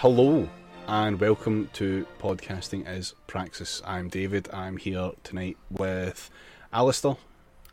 Hello 0.00 0.48
and 0.88 1.20
welcome 1.20 1.68
to 1.74 2.06
Podcasting 2.18 2.88
is 2.88 3.14
Praxis. 3.26 3.82
I'm 3.84 4.08
David. 4.08 4.48
I'm 4.50 4.78
here 4.78 5.10
tonight 5.22 5.58
with 5.70 6.30
Alistair, 6.72 7.18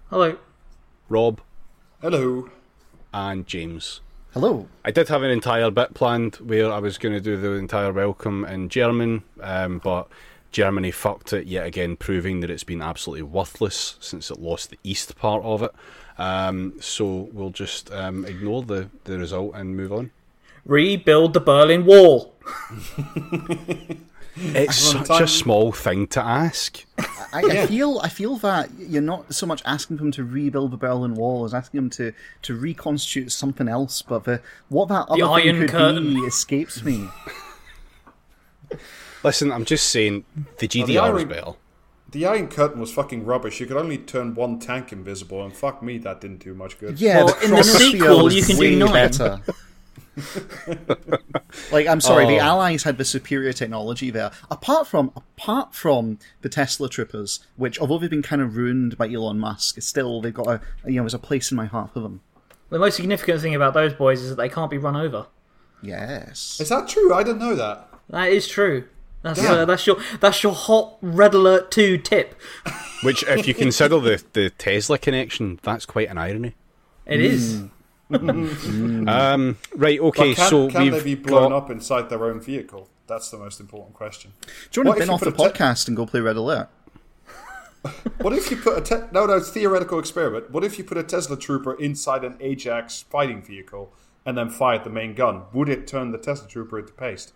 Hello. 0.10 0.38
Rob, 1.08 1.40
Hello. 2.02 2.50
and 3.14 3.48
James. 3.48 4.02
Hello. 4.34 4.68
I 4.84 4.92
did 4.92 5.08
have 5.08 5.24
an 5.24 5.32
entire 5.32 5.72
bit 5.72 5.94
planned 5.94 6.36
where 6.36 6.70
I 6.70 6.80
was 6.80 6.98
going 6.98 7.16
to 7.16 7.22
do 7.22 7.38
the 7.38 7.52
entire 7.52 7.94
welcome 7.94 8.44
in 8.44 8.68
German, 8.68 9.24
um, 9.40 9.80
but 9.82 10.10
Germany 10.52 10.92
fucked 10.92 11.32
it 11.32 11.48
yet 11.48 11.66
again, 11.66 11.96
proving 11.96 12.42
that 12.42 12.50
it's 12.50 12.66
been 12.66 12.82
absolutely 12.82 13.24
worthless 13.24 13.96
since 14.02 14.30
it 14.30 14.38
lost 14.38 14.70
the 14.70 14.80
east 14.84 15.16
part 15.18 15.46
of 15.46 15.64
it. 15.64 15.72
Um, 16.18 16.74
so 16.82 17.30
we'll 17.32 17.52
just 17.52 17.90
um, 17.94 18.26
ignore 18.26 18.64
the, 18.64 18.90
the 19.06 19.18
result 19.18 19.56
and 19.56 19.78
move 19.78 19.94
on. 19.94 20.12
Rebuild 20.68 21.34
the 21.34 21.40
Berlin 21.40 21.86
Wall. 21.86 22.36
It's 24.40 24.86
Everyone 24.90 25.06
such 25.08 25.22
a 25.22 25.28
small 25.28 25.72
thing 25.72 26.06
to 26.10 26.24
ask. 26.24 26.86
I, 27.34 27.42
I 27.42 27.66
feel 27.66 28.00
I 28.04 28.10
feel 28.10 28.36
that 28.38 28.70
you're 28.78 29.02
not 29.02 29.34
so 29.34 29.48
much 29.48 29.64
asking 29.66 29.98
them 29.98 30.12
to 30.12 30.24
rebuild 30.24 30.70
the 30.70 30.78
Berlin 30.78 31.16
Wall 31.16 31.44
as 31.44 31.56
asking 31.56 31.80
them 31.80 31.90
to, 31.92 32.14
to 32.44 32.54
reconstitute 32.56 33.32
something 33.32 33.68
else. 33.68 34.04
But 34.04 34.26
the, 34.26 34.42
what 34.70 34.90
that 34.90 35.08
other 35.10 35.16
thing 35.16 35.24
Iron 35.50 35.60
could 35.62 35.70
Curtain. 35.72 36.14
be 36.14 36.20
escapes 36.28 36.84
me. 36.84 37.08
Listen, 39.24 39.52
I'm 39.52 39.66
just 39.66 39.88
saying 39.90 40.24
the 40.60 40.68
GDR 40.68 40.90
is 40.90 40.98
Iron- 41.24 41.28
better. 41.28 41.52
The 42.12 42.26
Iron 42.28 42.48
Curtain 42.48 42.80
was 42.80 42.94
fucking 42.94 43.26
rubbish. 43.26 43.60
You 43.60 43.66
could 43.66 43.78
only 43.78 43.98
turn 43.98 44.36
one 44.36 44.60
tank 44.60 44.94
invisible, 44.94 45.44
and 45.44 45.52
fuck 45.52 45.82
me, 45.82 45.98
that 45.98 46.22
didn't 46.22 46.44
do 46.44 46.54
much 46.54 46.80
good. 46.80 47.02
Yeah, 47.02 47.24
Well, 47.24 47.34
the 47.34 47.44
in 47.46 47.50
the 47.52 47.58
chronosphere 47.58 47.92
sequel, 47.92 48.24
was 48.26 48.36
you 48.36 48.44
can 48.44 48.58
do 48.58 48.76
nine. 48.78 48.94
better. 48.94 49.42
like 51.72 51.88
I'm 51.88 52.02
sorry, 52.02 52.26
the 52.26 52.38
Oh. 52.38 52.44
Allies 52.44 52.84
had 52.84 52.98
the 52.98 53.06
superior 53.06 53.54
technology 53.54 54.10
there. 54.10 54.32
Apart 54.52 54.88
from 54.88 55.12
apart 55.16 55.74
from 55.76 56.20
the 56.42 56.50
Tesla 56.50 56.90
troopers, 56.90 57.40
which 57.56 57.80
although 57.80 57.98
they've 57.98 58.10
been 58.10 58.22
kind 58.22 58.42
of 58.42 58.56
ruined 58.56 58.98
by 58.98 59.10
Elon 59.10 59.40
Musk, 59.40 59.82
still 59.82 60.22
they've 60.22 60.34
got 60.34 60.48
a 60.48 60.62
you 60.86 60.96
know 60.96 61.04
there's 61.04 61.14
a 61.14 61.20
place 61.20 61.52
in 61.52 61.58
my 61.58 61.66
heart 61.66 61.94
for 61.94 62.00
them. 62.00 62.22
The 62.70 62.80
most 62.80 62.96
significant 62.98 63.42
thing 63.42 63.56
about 63.56 63.74
those 63.74 63.94
boys 63.94 64.22
is 64.22 64.30
that 64.30 64.36
they 64.36 64.50
can't 64.50 64.70
be 64.70 64.78
run 64.78 64.96
over. 64.96 65.28
Yes. 65.82 66.58
Is 66.60 66.70
that 66.70 66.88
true? 66.88 67.14
I 67.14 67.24
didn't 67.24 67.40
know 67.40 67.56
that. 67.56 67.88
That 68.10 68.30
is 68.32 68.48
true. 68.48 68.86
That's 69.22 69.42
Damn. 69.42 69.52
uh, 69.60 69.66
that's 69.66 69.86
your 69.88 69.98
that's 70.20 70.44
your 70.44 70.54
hot 70.54 70.98
red 71.02 71.34
alert 71.34 71.72
two 71.72 71.98
tip. 71.98 72.36
Which, 73.04 73.24
if 73.28 73.48
you 73.48 73.54
consider 73.54 74.00
the, 74.00 74.24
the 74.34 74.50
Tesla 74.50 74.98
connection, 74.98 75.60
that's 75.62 75.86
quite 75.86 76.10
an 76.10 76.18
irony. 76.18 76.56
It 77.06 77.22
is. 77.22 77.64
Um, 79.08 79.58
right, 79.76 80.00
okay, 80.00 80.30
But 80.30 80.38
can, 80.38 80.50
so 80.50 80.70
can 80.70 80.84
we've 80.84 80.92
they 80.94 81.04
be 81.04 81.16
blown 81.16 81.50
got, 81.52 81.64
up 81.64 81.70
inside 81.70 82.10
their 82.10 82.24
own 82.26 82.40
vehicle? 82.40 82.88
That's 83.06 83.30
the 83.30 83.38
most 83.38 83.60
important 83.60 83.96
question. 83.96 84.32
Do 84.72 84.82
you 84.82 84.86
want 84.86 84.88
What 84.88 84.94
to 84.96 84.98
if 84.98 85.00
bin 85.02 85.08
you 85.10 85.14
off 85.16 85.20
the 85.22 85.32
put 85.32 85.50
a 85.50 85.54
te- 85.54 85.60
podcast 85.60 85.88
and 85.88 85.98
go 85.98 86.06
play 86.06 86.20
Red 86.22 86.36
Alert? 86.38 86.70
What 88.20 88.34
if 88.34 88.50
you 88.52 88.58
put 88.58 88.78
a 88.78 88.82
te- 88.82 89.08
no, 89.14 89.26
no, 89.26 89.36
it's 89.38 89.50
theoretical 89.50 90.00
experiment. 90.00 90.52
What 90.52 90.64
if 90.64 90.78
you 90.78 90.84
put 90.84 90.98
a 90.98 91.04
Tesla 91.04 91.38
trooper 91.38 91.74
inside 91.76 92.24
an 92.26 92.36
Ajax 92.42 93.02
fighting 93.04 93.42
vehicle 93.42 93.94
and 94.26 94.38
then 94.38 94.50
fired 94.50 94.84
the 94.84 94.90
main 94.90 95.14
gun? 95.14 95.44
Would 95.54 95.70
it 95.70 95.88
turn 95.88 96.12
the 96.12 96.18
Tesla 96.18 96.48
trooper 96.48 96.80
into 96.80 96.92
paste? 96.94 97.34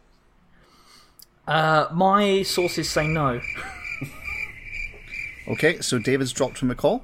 Uh, 1.47 1.87
my 1.93 2.43
sources 2.43 2.89
say 2.89 3.07
no. 3.07 3.39
Okay, 5.47 5.79
so 5.81 5.99
David's 5.99 6.33
dropped 6.33 6.57
from 6.57 6.67
the 6.69 6.75
call. 6.75 7.03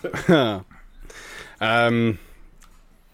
Um, 1.58 2.18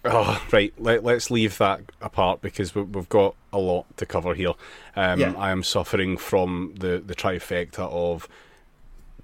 oh, 0.05 0.43
right, 0.53 0.73
let, 0.79 1.05
let's 1.05 1.31
leave 1.31 1.59
that 1.59 1.81
apart 2.01 2.41
because 2.41 2.75
we, 2.75 2.83
we've 2.83 3.09
got 3.09 3.35
a 3.53 3.59
lot 3.59 3.97
to 3.97 4.07
cover 4.07 4.35
here. 4.35 4.53
Um, 4.97 5.21
Yeah. 5.21 5.35
I 5.37 5.51
am 5.51 5.63
suffering 5.63 6.17
from 6.17 6.75
the, 6.79 7.03
the 7.05 7.15
trifecta 7.15 7.81
of 7.91 8.29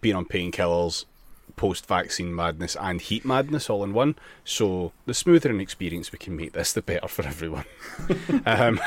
being 0.00 0.17
on 0.17 0.25
painkillers, 0.25 1.05
post 1.56 1.87
vaccine 1.87 2.34
madness, 2.34 2.77
and 2.81 3.00
heat 3.00 3.25
madness 3.25 3.69
all 3.69 3.83
in 3.83 3.93
one. 3.93 4.15
So, 4.44 4.93
the 5.06 5.15
smoother 5.15 5.50
an 5.50 5.61
experience 5.61 6.12
we 6.12 6.19
can 6.19 6.37
make 6.37 6.53
this, 6.53 6.72
the 6.72 6.83
better 6.83 7.09
for 7.09 7.27
everyone. 7.27 7.65
um, 8.47 8.81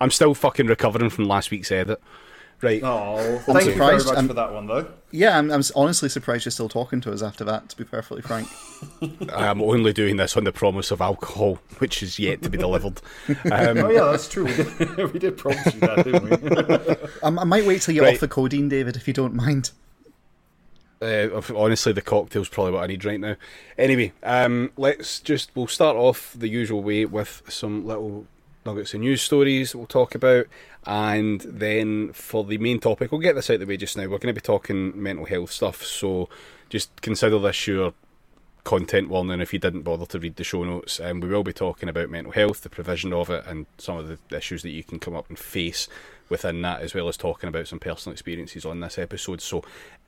I'm 0.00 0.10
still 0.10 0.34
fucking 0.34 0.66
recovering 0.66 1.10
from 1.10 1.26
last 1.26 1.50
week's 1.50 1.70
edit. 1.72 2.00
Right. 2.60 2.82
Oh, 2.82 3.38
thank 3.46 3.66
you 3.66 3.74
very 3.74 4.00
surprised. 4.00 4.06
much 4.06 4.16
I'm- 4.16 4.26
for 4.28 4.34
that 4.34 4.52
one, 4.52 4.66
though. 4.66 4.88
Yeah, 5.10 5.38
I'm, 5.38 5.50
I'm 5.50 5.62
honestly 5.74 6.08
surprised 6.10 6.44
you're 6.44 6.50
still 6.50 6.68
talking 6.68 7.00
to 7.02 7.12
us 7.12 7.22
after 7.22 7.42
that. 7.44 7.68
To 7.70 7.76
be 7.78 7.84
perfectly 7.84 8.20
frank. 8.20 8.46
I'm 9.32 9.62
only 9.62 9.92
doing 9.94 10.16
this 10.18 10.36
on 10.36 10.44
the 10.44 10.52
promise 10.52 10.90
of 10.90 11.00
alcohol, 11.00 11.60
which 11.78 12.02
is 12.02 12.18
yet 12.18 12.42
to 12.42 12.50
be 12.50 12.58
delivered. 12.58 13.00
Um, 13.50 13.78
Oh 13.78 13.90
yeah, 13.90 14.04
that's 14.10 14.28
true. 14.28 14.44
We 14.44 14.54
did, 14.54 15.12
we 15.14 15.18
did 15.18 15.36
promise 15.38 15.72
you 15.74 15.80
that, 15.80 16.04
didn't 16.04 17.08
we? 17.08 17.08
I, 17.22 17.28
I 17.28 17.44
might 17.44 17.64
wait 17.64 17.80
till 17.82 17.94
you're 17.94 18.04
Right. 18.04 18.14
off 18.14 18.20
the 18.20 18.28
codeine, 18.28 18.68
David, 18.68 18.96
if 18.96 19.06
you 19.08 19.14
don't 19.14 19.34
mind. 19.34 19.70
Uh, 21.00 21.28
honestly, 21.54 21.92
the 21.92 22.02
cocktail's 22.02 22.48
probably 22.48 22.72
what 22.72 22.82
I 22.82 22.88
need 22.88 23.04
right 23.04 23.20
now. 23.20 23.36
Anyway, 23.78 24.12
um, 24.24 24.72
let's 24.76 25.20
just 25.20 25.50
we'll 25.54 25.68
start 25.68 25.96
off 25.96 26.34
the 26.36 26.48
usual 26.48 26.82
way 26.82 27.04
with 27.04 27.42
some 27.48 27.86
little 27.86 28.26
nuggets 28.68 28.94
of 28.94 29.00
news 29.00 29.22
stories 29.22 29.74
we'll 29.74 29.86
talk 29.86 30.14
about, 30.14 30.46
and 30.86 31.40
then 31.40 32.12
for 32.12 32.44
the 32.44 32.58
main 32.58 32.78
topic, 32.78 33.10
we'll 33.10 33.20
get 33.20 33.34
this 33.34 33.50
out 33.50 33.54
of 33.54 33.60
the 33.60 33.66
way 33.66 33.76
just 33.76 33.96
now. 33.96 34.02
We're 34.02 34.18
going 34.18 34.34
to 34.34 34.40
be 34.40 34.40
talking 34.40 35.00
mental 35.00 35.24
health 35.24 35.50
stuff, 35.50 35.84
so 35.84 36.28
just 36.68 37.00
consider 37.00 37.38
this 37.38 37.66
your 37.66 37.94
content 38.64 39.08
warning 39.08 39.40
if 39.40 39.54
you 39.54 39.58
didn't 39.58 39.80
bother 39.80 40.04
to 40.04 40.18
read 40.18 40.36
the 40.36 40.44
show 40.44 40.62
notes. 40.62 41.00
And 41.00 41.22
we 41.22 41.28
will 41.30 41.42
be 41.42 41.54
talking 41.54 41.88
about 41.88 42.10
mental 42.10 42.32
health, 42.32 42.60
the 42.60 42.68
provision 42.68 43.14
of 43.14 43.30
it, 43.30 43.46
and 43.46 43.64
some 43.78 43.96
of 43.96 44.08
the 44.08 44.36
issues 44.36 44.62
that 44.62 44.70
you 44.70 44.84
can 44.84 44.98
come 44.98 45.16
up 45.16 45.28
and 45.30 45.38
face 45.38 45.88
within 46.28 46.60
that, 46.62 46.82
as 46.82 46.94
well 46.94 47.08
as 47.08 47.16
talking 47.16 47.48
about 47.48 47.66
some 47.66 47.78
personal 47.78 48.12
experiences 48.12 48.66
on 48.66 48.80
this 48.80 48.98
episode. 48.98 49.40
So, 49.40 49.64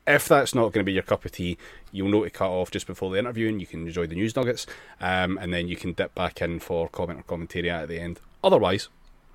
if 0.06 0.28
that's 0.28 0.54
not 0.54 0.72
going 0.72 0.84
to 0.84 0.84
be 0.84 0.92
your 0.92 1.03
cup 1.03 1.25
of 1.25 1.32
tea, 1.32 1.56
you'll 1.92 2.10
know 2.10 2.25
to 2.25 2.31
cut 2.31 2.50
off 2.50 2.71
just 2.71 2.87
before 2.87 3.10
the 3.10 3.19
interview, 3.19 3.48
and 3.48 3.60
you 3.60 3.66
can 3.66 3.87
enjoy 3.87 4.06
the 4.06 4.15
news 4.15 4.37
nuggets, 4.37 4.66
um, 5.00 5.38
and 5.38 5.54
then 5.54 5.69
you 5.69 5.77
can 5.77 5.92
dip 5.92 6.15
back 6.15 6.42
in 6.42 6.59
for 6.59 6.88
comment 6.88 7.21
or 7.21 7.22
commentary 7.22 7.71
at 7.71 7.88
the 7.88 7.98
end. 7.98 8.21
Otherwise, 8.43 8.89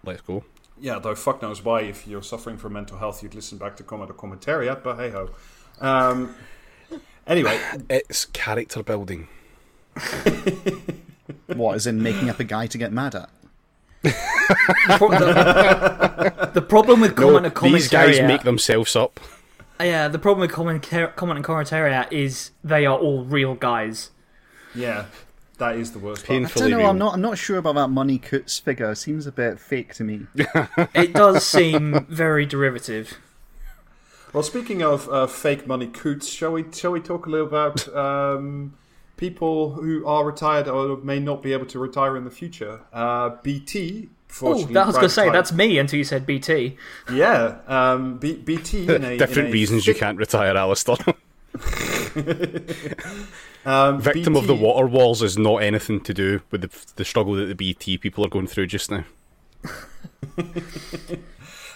let's 0.03 0.21
go. 0.21 0.43
Yeah, 0.79 0.99
though 0.99 1.16
fuck 1.16 1.41
knows 1.41 1.63
why. 1.63 1.81
If 1.81 2.07
you're 2.07 2.23
suffering 2.23 2.57
from 2.57 2.73
mental 2.73 2.97
health, 2.97 3.23
you'd 3.23 3.35
listen 3.35 3.57
back 3.57 3.75
to 3.77 3.83
comment 3.83 4.11
or 4.11 4.13
commentariat, 4.13 4.83
but 4.83 4.97
hey 4.97 5.09
ho. 5.11 5.29
Um, 5.79 6.35
anyway, 7.27 7.59
It's 7.89 8.25
character 8.25 8.83
building. 8.83 9.27
What, 11.47 11.75
is 11.75 11.88
in 11.88 12.03
making 12.03 12.29
up 12.29 12.39
a 12.39 12.43
guy 12.43 12.67
to 12.67 12.77
get 12.77 12.91
mad 12.91 13.16
at? 13.16 13.29
The, 14.03 14.13
the 16.53 16.61
problem 16.61 17.01
with 17.01 17.17
No, 17.17 17.23
comment 17.25 17.45
and 17.47 17.55
commentary. 17.55 17.81
these 17.81 17.89
guys 17.89 18.19
make 18.22 18.43
themselves 18.43 18.95
up. 18.95 19.19
Yeah, 19.79 20.07
the 20.07 20.19
problem 20.19 20.41
with 20.41 20.51
comment, 20.51 20.83
comment 21.16 21.37
and 21.37 21.43
commentary 21.45 22.05
is 22.11 22.51
they 22.63 22.85
are 22.85 22.97
all 22.97 23.23
real 23.23 23.55
guys. 23.55 24.11
yeah, 24.75 25.05
that 25.55 25.75
is 25.77 25.91
the 25.91 25.99
worst 25.99 26.25
part. 26.25 26.43
I 26.43 26.47
don't 26.47 26.69
know. 26.71 26.77
real. 26.77 26.89
I'm 26.89 26.97
not. 26.97 27.13
I'm 27.16 27.21
not 27.21 27.38
sure 27.38 27.57
about 27.57 27.75
that 27.75 27.89
Money 27.89 28.17
Coots 28.17 28.59
figure. 28.59 28.91
It 28.91 28.97
seems 28.97 29.25
a 29.27 29.31
bit 29.31 29.59
fake 29.59 29.93
to 29.95 30.03
me. 30.03 30.27
It 30.93 31.13
does 31.13 31.45
seem 31.45 32.05
very 32.09 32.45
derivative. 32.45 33.17
Well, 34.33 34.43
speaking 34.43 34.81
of 34.81 35.07
uh, 35.09 35.27
fake 35.27 35.66
money 35.66 35.88
coots, 35.88 36.27
shall 36.27 36.51
we 36.51 36.66
shall 36.73 36.91
we 36.91 36.99
talk 36.99 37.25
a 37.25 37.29
little 37.29 37.47
about 37.47 37.88
um, 37.95 38.73
people 39.16 39.72
who 39.72 40.05
are 40.05 40.25
retired 40.25 40.67
or 40.67 40.97
may 40.97 41.19
not 41.19 41.41
be 41.41 41.53
able 41.53 41.66
to 41.67 41.79
retire 41.79 42.17
in 42.17 42.25
the 42.25 42.31
future? 42.31 42.81
Uh, 42.91 43.29
BT. 43.43 44.09
Oh, 44.41 44.66
that 44.66 44.87
was 44.87 44.96
going 44.96 45.07
to 45.07 45.13
say 45.13 45.29
that's 45.29 45.53
me 45.53 45.78
until 45.78 45.97
you 45.97 46.03
said 46.03 46.25
BT. 46.25 46.75
yeah. 47.13 47.59
Um, 47.67 48.17
B- 48.17 48.34
BT 48.35 48.93
in 48.93 49.05
a, 49.05 49.17
Different 49.17 49.47
in 49.47 49.52
a 49.52 49.52
reasons 49.53 49.87
you 49.87 49.96
can't 49.96 50.17
retire, 50.17 50.57
Alistair. 50.57 50.97
Um, 53.66 54.00
Victim 54.00 54.35
of 54.35 54.47
the 54.47 54.56
water 54.56 54.85
walls 54.85 55.23
is 55.23 55.38
not 55.38 55.58
anything 55.58 56.00
to 56.02 56.14
do 56.14 56.41
with 56.52 56.62
the, 56.62 56.94
the 56.97 57.06
struggle 57.06 57.34
that 57.34 57.46
the 57.46 57.56
BT 57.56 57.97
people 57.97 58.23
are 58.26 58.29
going 58.29 58.47
through 58.47 58.67
just 58.67 58.91
now. 58.91 59.06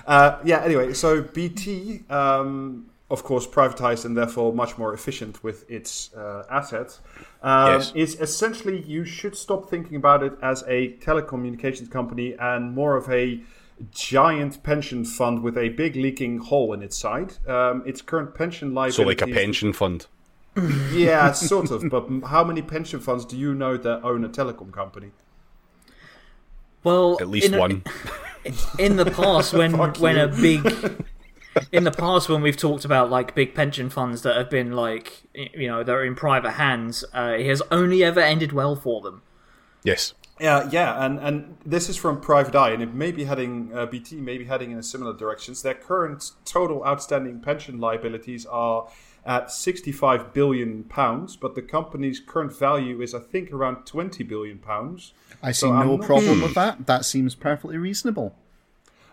Uh, 0.09 0.39
yeah, 0.43 0.63
anyway, 0.63 0.91
so 0.91 1.21
BT, 1.21 2.01
um, 2.09 2.87
of 3.11 3.23
course, 3.23 3.45
privatized 3.45 4.05
and 4.05 4.17
therefore 4.17 4.51
much 4.51 4.75
more 4.75 4.91
efficient 4.91 5.43
with 5.43 5.69
its 5.69 6.11
uh, 6.15 6.43
assets, 6.49 6.99
um, 7.43 7.73
Yes. 7.73 7.91
is 7.93 8.19
essentially 8.19 8.81
you 8.81 9.05
should 9.05 9.35
stop 9.35 9.69
thinking 9.69 9.95
about 9.95 10.23
it 10.23 10.33
as 10.41 10.63
a 10.67 10.93
telecommunications 10.93 11.91
company 11.91 12.35
and 12.39 12.73
more 12.73 12.95
of 12.95 13.07
a 13.11 13.39
giant 13.91 14.63
pension 14.63 15.05
fund 15.05 15.43
with 15.43 15.55
a 15.55 15.69
big 15.69 15.95
leaking 15.95 16.39
hole 16.39 16.73
in 16.73 16.81
its 16.81 16.97
side. 16.97 17.33
Um, 17.47 17.83
its 17.85 18.01
current 18.01 18.33
pension 18.33 18.73
life. 18.73 18.93
So, 18.93 19.03
like 19.03 19.21
a 19.21 19.27
pension 19.27 19.73
fund. 19.73 20.07
Yeah, 20.91 21.31
sort 21.31 21.71
of. 21.71 21.89
But 21.89 22.27
how 22.29 22.43
many 22.43 22.61
pension 22.61 22.99
funds 22.99 23.25
do 23.25 23.37
you 23.37 23.53
know 23.53 23.77
that 23.77 24.03
own 24.03 24.23
a 24.25 24.29
telecom 24.29 24.71
company? 24.73 25.11
Well, 26.83 27.17
At 27.19 27.27
least 27.29 27.47
in 27.47 27.53
a- 27.55 27.59
one. 27.59 27.83
in 28.79 28.95
the 28.95 29.05
past 29.05 29.53
when 29.53 29.73
when 29.99 30.15
you. 30.15 30.23
a 30.23 30.27
big 30.27 31.05
in 31.73 31.83
the 31.83 31.91
past 31.91 32.29
when 32.29 32.41
we've 32.41 32.55
talked 32.55 32.85
about 32.85 33.09
like 33.09 33.35
big 33.35 33.53
pension 33.53 33.89
funds 33.89 34.21
that 34.21 34.37
have 34.37 34.49
been 34.49 34.71
like 34.71 35.23
you 35.33 35.67
know 35.67 35.83
they're 35.83 36.05
in 36.05 36.15
private 36.15 36.51
hands 36.51 37.03
uh, 37.13 37.35
it 37.37 37.45
has 37.45 37.61
only 37.69 38.01
ever 38.01 38.21
ended 38.21 38.53
well 38.53 38.75
for 38.77 39.01
them 39.01 39.21
Yes. 39.83 40.13
Yeah, 40.41 40.69
yeah, 40.71 41.05
and, 41.05 41.19
and 41.19 41.57
this 41.65 41.89
is 41.89 41.97
from 41.97 42.21
Private 42.21 42.55
Eye, 42.55 42.71
and 42.71 42.81
it 42.83 42.93
may 42.93 43.11
be 43.11 43.25
heading 43.25 43.71
uh, 43.73 43.85
BT 43.85 44.17
may 44.17 44.37
be 44.37 44.45
heading 44.45 44.71
in 44.71 44.77
a 44.77 44.83
similar 44.83 45.13
directions. 45.13 45.61
Their 45.61 45.73
current 45.73 46.31
total 46.45 46.85
outstanding 46.85 47.39
pension 47.41 47.77
liabilities 47.79 48.45
are 48.45 48.87
at 49.25 49.51
65 49.51 50.33
billion 50.33 50.83
pounds, 50.85 51.35
but 51.35 51.55
the 51.55 51.61
company's 51.61 52.19
current 52.19 52.57
value 52.57 53.01
is, 53.01 53.13
I 53.13 53.19
think, 53.19 53.51
around 53.51 53.85
20 53.85 54.23
billion 54.23 54.57
pounds. 54.59 55.13
I 55.43 55.51
see 55.51 55.61
So 55.61 55.73
I'm 55.73 55.87
no 55.87 55.97
not- 55.97 56.05
problem 56.05 56.41
with 56.41 56.53
that. 56.55 56.85
That 56.87 57.05
seems 57.05 57.35
perfectly 57.35 57.77
reasonable. 57.77 58.35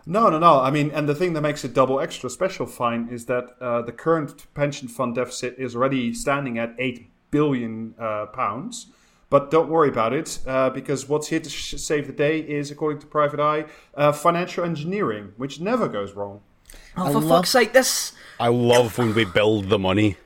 No, 0.08 0.28
no, 0.30 0.38
no. 0.38 0.60
I 0.60 0.70
mean, 0.70 0.90
and 0.92 1.08
the 1.08 1.14
thing 1.16 1.32
that 1.32 1.40
makes 1.40 1.64
it 1.64 1.74
double 1.74 1.98
extra 2.00 2.30
special 2.30 2.66
fine 2.66 3.08
is 3.10 3.26
that 3.26 3.56
uh, 3.60 3.82
the 3.82 3.90
current 3.92 4.46
pension 4.54 4.86
fund 4.88 5.16
deficit 5.16 5.56
is 5.58 5.74
already 5.74 6.14
standing 6.14 6.58
at 6.58 6.74
eight 6.78 7.10
billion 7.32 7.94
uh, 7.98 8.26
pounds. 8.26 8.86
But 9.28 9.50
don't 9.50 9.68
worry 9.68 9.88
about 9.88 10.12
it, 10.12 10.38
uh, 10.46 10.70
because 10.70 11.08
what's 11.08 11.26
here 11.26 11.40
to 11.40 11.50
sh- 11.50 11.74
save 11.78 12.06
the 12.06 12.12
day 12.12 12.38
is, 12.38 12.70
according 12.70 13.00
to 13.00 13.06
Private 13.08 13.40
Eye, 13.40 13.64
uh, 13.96 14.12
financial 14.12 14.62
engineering, 14.64 15.32
which 15.36 15.58
never 15.58 15.88
goes 15.88 16.12
wrong. 16.12 16.42
Oh, 16.96 17.06
I 17.06 17.12
for 17.12 17.20
love- 17.20 17.28
fuck's 17.28 17.50
sake, 17.50 17.72
this. 17.72 18.12
I 18.40 18.48
love 18.48 18.98
when 18.98 19.14
we 19.14 19.24
build 19.24 19.68
the 19.68 19.78
money. 19.78 20.16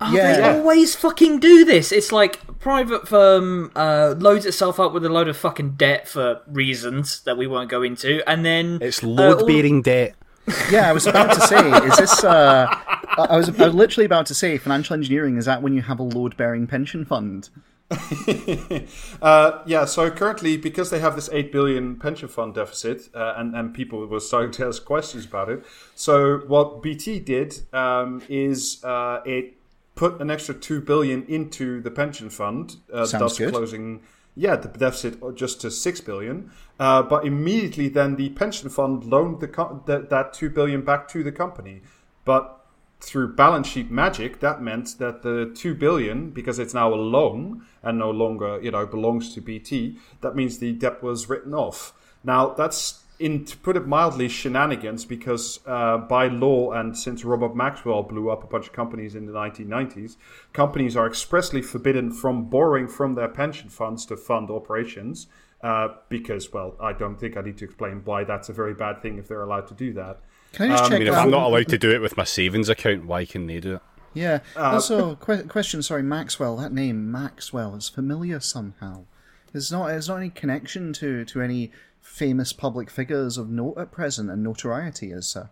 Oh, 0.00 0.12
Yeah. 0.12 0.32
they 0.32 0.38
Yeah. 0.38 0.54
always 0.56 0.94
fucking 0.94 1.40
do 1.40 1.64
this. 1.64 1.90
It's 1.92 2.12
like 2.12 2.40
private 2.60 3.08
firm 3.08 3.70
uh, 3.74 4.14
loads 4.18 4.46
itself 4.46 4.78
up 4.78 4.92
with 4.92 5.04
a 5.04 5.08
load 5.08 5.28
of 5.28 5.36
fucking 5.36 5.72
debt 5.72 6.06
for 6.08 6.40
reasons 6.46 7.20
that 7.24 7.36
we 7.36 7.46
won't 7.46 7.68
go 7.68 7.82
into, 7.82 8.22
and 8.28 8.44
then 8.44 8.78
It's 8.80 9.02
uh, 9.02 9.06
all- 9.08 9.14
load 9.14 9.46
bearing 9.46 9.82
debt. 9.82 10.14
Yeah, 10.70 10.88
I 10.88 10.92
was 10.92 11.06
about 11.06 11.34
to 11.34 11.40
say, 11.42 11.70
is 11.88 11.96
this? 11.98 12.24
Uh, 12.24 12.66
I 12.70 13.26
I 13.30 13.36
was, 13.36 13.48
I 13.50 13.64
was 13.66 13.74
literally 13.74 14.06
about 14.06 14.24
to 14.26 14.34
say, 14.34 14.56
financial 14.56 14.94
engineering 14.94 15.36
is 15.36 15.44
that 15.44 15.60
when 15.60 15.74
you 15.74 15.82
have 15.82 15.98
a 15.98 16.02
load-bearing 16.02 16.66
pension 16.66 17.04
fund? 17.04 17.50
Uh, 19.20 19.62
yeah, 19.66 19.84
so 19.84 20.08
currently, 20.10 20.56
because 20.56 20.90
they 20.90 21.00
have 21.00 21.16
this 21.16 21.28
8 21.32 21.50
billion 21.50 21.96
pension 21.96 22.28
fund 22.28 22.54
deficit, 22.54 23.08
uh, 23.14 23.34
and, 23.36 23.54
and 23.56 23.74
people 23.74 24.06
were 24.06 24.20
starting 24.20 24.52
to 24.52 24.66
ask 24.68 24.84
questions 24.84 25.24
about 25.24 25.48
it. 25.48 25.64
So, 25.96 26.38
what 26.46 26.82
BT 26.82 27.18
did 27.18 27.60
um, 27.72 28.22
is 28.28 28.82
uh, 28.84 29.20
it 29.24 29.54
put 29.96 30.20
an 30.20 30.30
extra 30.30 30.54
2 30.54 30.80
billion 30.82 31.24
into 31.26 31.80
the 31.80 31.90
pension 31.90 32.30
fund, 32.30 32.76
uh, 32.92 33.06
thus 33.06 33.38
good. 33.38 33.52
closing. 33.52 34.00
Yeah, 34.36 34.54
the 34.54 34.68
deficit 34.68 35.18
just 35.34 35.60
to 35.62 35.70
six 35.70 36.00
billion, 36.00 36.52
uh, 36.78 37.02
but 37.02 37.26
immediately 37.26 37.88
then 37.88 38.14
the 38.14 38.28
pension 38.28 38.68
fund 38.70 39.04
loaned 39.04 39.40
the 39.40 39.48
co- 39.48 39.82
that, 39.86 40.10
that 40.10 40.32
two 40.32 40.48
billion 40.48 40.82
back 40.82 41.08
to 41.08 41.24
the 41.24 41.32
company. 41.32 41.82
But 42.24 42.57
through 43.00 43.34
balance 43.34 43.68
sheet 43.68 43.90
magic, 43.90 44.40
that 44.40 44.60
meant 44.60 44.98
that 44.98 45.22
the 45.22 45.52
two 45.54 45.74
billion, 45.74 46.30
because 46.30 46.58
it's 46.58 46.74
now 46.74 46.92
a 46.92 46.96
loan 46.96 47.64
and 47.82 47.98
no 47.98 48.10
longer 48.10 48.58
you 48.62 48.70
know 48.70 48.86
belongs 48.86 49.34
to 49.34 49.40
BT, 49.40 49.98
that 50.20 50.34
means 50.34 50.58
the 50.58 50.72
debt 50.72 51.02
was 51.02 51.28
written 51.28 51.54
off. 51.54 51.92
Now 52.24 52.50
that's 52.50 53.04
in 53.18 53.44
to 53.44 53.56
put 53.56 53.76
it 53.76 53.86
mildly 53.86 54.28
shenanigans 54.28 55.04
because 55.04 55.60
uh, 55.66 55.98
by 55.98 56.28
law 56.28 56.72
and 56.72 56.96
since 56.96 57.24
Robert 57.24 57.54
Maxwell 57.54 58.02
blew 58.02 58.30
up 58.30 58.44
a 58.44 58.46
bunch 58.46 58.68
of 58.68 58.72
companies 58.72 59.14
in 59.14 59.26
the 59.26 59.32
1990s, 59.32 60.16
companies 60.52 60.96
are 60.96 61.06
expressly 61.06 61.60
forbidden 61.60 62.12
from 62.12 62.48
borrowing 62.48 62.86
from 62.86 63.14
their 63.14 63.28
pension 63.28 63.68
funds 63.68 64.06
to 64.06 64.16
fund 64.16 64.50
operations. 64.50 65.26
Uh, 65.60 65.88
because, 66.08 66.52
well, 66.52 66.76
I 66.80 66.92
don't 66.92 67.18
think 67.18 67.36
I 67.36 67.40
need 67.40 67.58
to 67.58 67.64
explain 67.64 68.02
why 68.04 68.22
that's 68.22 68.48
a 68.48 68.52
very 68.52 68.74
bad 68.74 69.02
thing 69.02 69.18
if 69.18 69.26
they're 69.26 69.42
allowed 69.42 69.66
to 69.66 69.74
do 69.74 69.92
that. 69.94 70.20
Can 70.52 70.70
I 70.70 70.74
just 70.74 70.84
um, 70.84 70.90
check? 70.90 70.96
I 70.96 70.98
mean, 71.00 71.08
if 71.08 71.14
I'm 71.14 71.30
not 71.30 71.44
allowed 71.44 71.68
to 71.68 71.78
do 71.78 71.90
it 71.90 72.00
with 72.00 72.16
my 72.16 72.24
savings 72.24 72.68
account, 72.68 73.06
why 73.06 73.24
can 73.24 73.46
they 73.46 73.60
do 73.60 73.76
it? 73.76 73.82
Yeah. 74.14 74.40
Uh, 74.56 74.72
also, 74.72 75.16
que- 75.16 75.44
question. 75.44 75.82
Sorry, 75.82 76.02
Maxwell. 76.02 76.56
That 76.56 76.72
name, 76.72 77.10
Maxwell, 77.10 77.74
is 77.74 77.88
familiar 77.88 78.40
somehow. 78.40 79.04
There's 79.52 79.70
not. 79.70 79.88
There's 79.88 80.08
not 80.08 80.16
any 80.16 80.30
connection 80.30 80.92
to 80.94 81.24
to 81.26 81.42
any 81.42 81.72
famous 82.00 82.52
public 82.52 82.90
figures 82.90 83.36
of 83.38 83.50
note 83.50 83.76
at 83.78 83.92
present 83.92 84.30
and 84.30 84.42
notoriety, 84.42 85.12
is 85.12 85.34
there? 85.34 85.50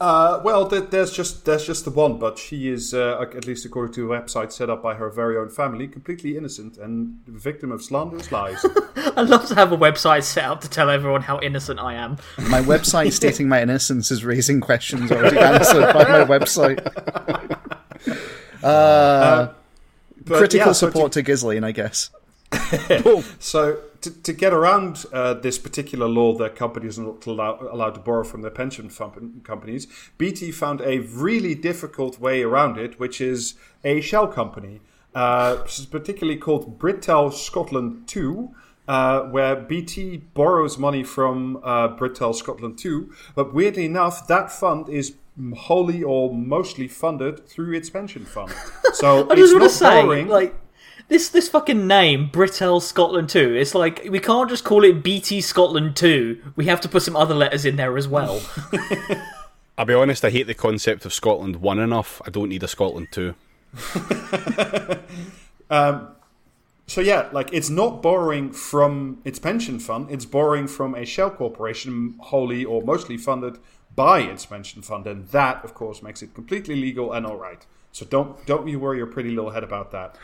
Uh, 0.00 0.40
well, 0.44 0.68
th- 0.68 0.90
there's 0.90 1.12
just 1.12 1.44
there's 1.44 1.66
just 1.66 1.84
the 1.84 1.90
one, 1.90 2.18
but 2.20 2.38
she 2.38 2.68
is, 2.68 2.94
uh, 2.94 3.20
at 3.20 3.46
least 3.46 3.64
according 3.66 3.92
to 3.94 4.12
a 4.12 4.20
website 4.20 4.52
set 4.52 4.70
up 4.70 4.80
by 4.80 4.94
her 4.94 5.10
very 5.10 5.36
own 5.36 5.48
family, 5.48 5.88
completely 5.88 6.36
innocent 6.36 6.76
and 6.78 7.18
victim 7.26 7.72
of 7.72 7.82
slanderous 7.82 8.30
lies. 8.30 8.64
I'd 8.96 9.28
love 9.28 9.46
to 9.48 9.56
have 9.56 9.72
a 9.72 9.76
website 9.76 10.22
set 10.22 10.44
up 10.44 10.60
to 10.60 10.70
tell 10.70 10.88
everyone 10.88 11.22
how 11.22 11.40
innocent 11.40 11.80
I 11.80 11.94
am. 11.94 12.16
My 12.48 12.60
website 12.62 13.10
stating 13.12 13.48
my 13.48 13.60
innocence 13.60 14.12
is 14.12 14.24
raising 14.24 14.60
questions 14.60 15.10
already 15.10 15.36
answered 15.38 15.92
by 15.92 16.04
my 16.04 16.24
website. 16.24 16.78
Uh, 18.62 19.52
But, 20.24 20.38
critical 20.38 20.66
yeah, 20.68 20.72
so 20.72 20.86
to- 20.86 20.92
support 20.92 21.12
to 21.12 21.22
Ghislaine, 21.22 21.62
I 21.64 21.72
guess. 21.72 22.10
So 23.38 23.80
to, 24.00 24.22
to 24.22 24.32
get 24.32 24.52
around 24.52 25.04
uh, 25.12 25.34
this 25.34 25.58
particular 25.58 26.06
law 26.06 26.34
that 26.34 26.56
companies 26.56 26.98
are 26.98 27.02
not 27.02 27.26
allow, 27.26 27.58
allowed 27.70 27.94
to 27.94 28.00
borrow 28.00 28.24
from 28.24 28.42
their 28.42 28.50
pension 28.50 28.88
fund 28.88 29.42
companies, 29.44 29.86
BT 30.18 30.50
found 30.52 30.80
a 30.80 30.98
really 30.98 31.54
difficult 31.54 32.20
way 32.20 32.42
around 32.42 32.78
it, 32.78 32.98
which 33.00 33.20
is 33.20 33.54
a 33.84 34.00
shell 34.00 34.28
company, 34.28 34.80
uh, 35.14 35.56
particularly 35.90 36.38
called 36.38 36.78
Britel 36.78 37.32
Scotland 37.32 38.06
2. 38.06 38.54
Uh, 38.86 39.24
where 39.24 39.54
BT 39.54 40.16
borrows 40.32 40.78
money 40.78 41.04
from 41.04 41.58
uh, 41.62 41.88
Britel 41.88 42.34
Scotland 42.34 42.78
2, 42.78 43.12
but 43.34 43.52
weirdly 43.52 43.84
enough, 43.84 44.26
that 44.28 44.50
fund 44.50 44.88
is 44.88 45.14
wholly 45.54 46.02
or 46.02 46.32
mostly 46.32 46.88
funded 46.88 47.46
through 47.46 47.74
its 47.74 47.90
pension 47.90 48.24
fund. 48.24 48.50
So 48.94 49.26
I 49.30 49.32
it's 49.32 49.42
just 49.42 49.52
want 49.52 49.62
not 49.62 49.68
to 49.68 49.74
say, 49.74 50.02
borrowing. 50.02 50.28
like, 50.28 50.54
this 51.08 51.28
this 51.28 51.48
fucking 51.48 51.86
name, 51.86 52.30
Britel 52.30 52.80
Scotland 52.80 53.28
2, 53.28 53.54
it's 53.54 53.74
like, 53.74 54.06
we 54.10 54.20
can't 54.20 54.48
just 54.48 54.64
call 54.64 54.84
it 54.84 55.02
BT 55.02 55.40
Scotland 55.40 55.96
2. 55.96 56.52
We 56.56 56.66
have 56.66 56.80
to 56.82 56.88
put 56.88 57.02
some 57.02 57.16
other 57.16 57.34
letters 57.34 57.64
in 57.64 57.76
there 57.76 57.96
as 57.96 58.06
well. 58.06 58.40
I'll 59.78 59.84
be 59.84 59.94
honest, 59.94 60.24
I 60.24 60.30
hate 60.30 60.46
the 60.46 60.54
concept 60.54 61.04
of 61.04 61.12
Scotland 61.12 61.56
1 61.56 61.78
enough. 61.78 62.20
I 62.26 62.30
don't 62.30 62.48
need 62.48 62.62
a 62.62 62.68
Scotland 62.68 63.08
2. 63.12 63.34
Um, 65.70 66.08
so 66.86 67.00
yeah, 67.00 67.28
like 67.32 67.50
it's 67.52 67.68
not 67.68 68.02
borrowing 68.02 68.52
from 68.52 69.20
its 69.24 69.38
pension 69.38 69.78
fund; 69.78 70.10
it's 70.10 70.24
borrowing 70.24 70.66
from 70.66 70.94
a 70.94 71.04
shell 71.04 71.30
corporation, 71.30 72.14
wholly 72.18 72.64
or 72.64 72.82
mostly 72.82 73.18
funded 73.18 73.58
by 73.94 74.20
its 74.20 74.46
pension 74.46 74.80
fund, 74.80 75.06
and 75.06 75.28
that, 75.28 75.62
of 75.64 75.74
course, 75.74 76.02
makes 76.02 76.22
it 76.22 76.32
completely 76.34 76.76
legal 76.76 77.12
and 77.12 77.26
all 77.26 77.36
right. 77.36 77.66
So 77.92 78.04
don't 78.06 78.44
don't 78.46 78.68
you 78.68 78.78
worry 78.78 78.98
your 78.98 79.06
pretty 79.06 79.30
little 79.30 79.50
head 79.50 79.64
about 79.64 79.90
that. 79.92 80.16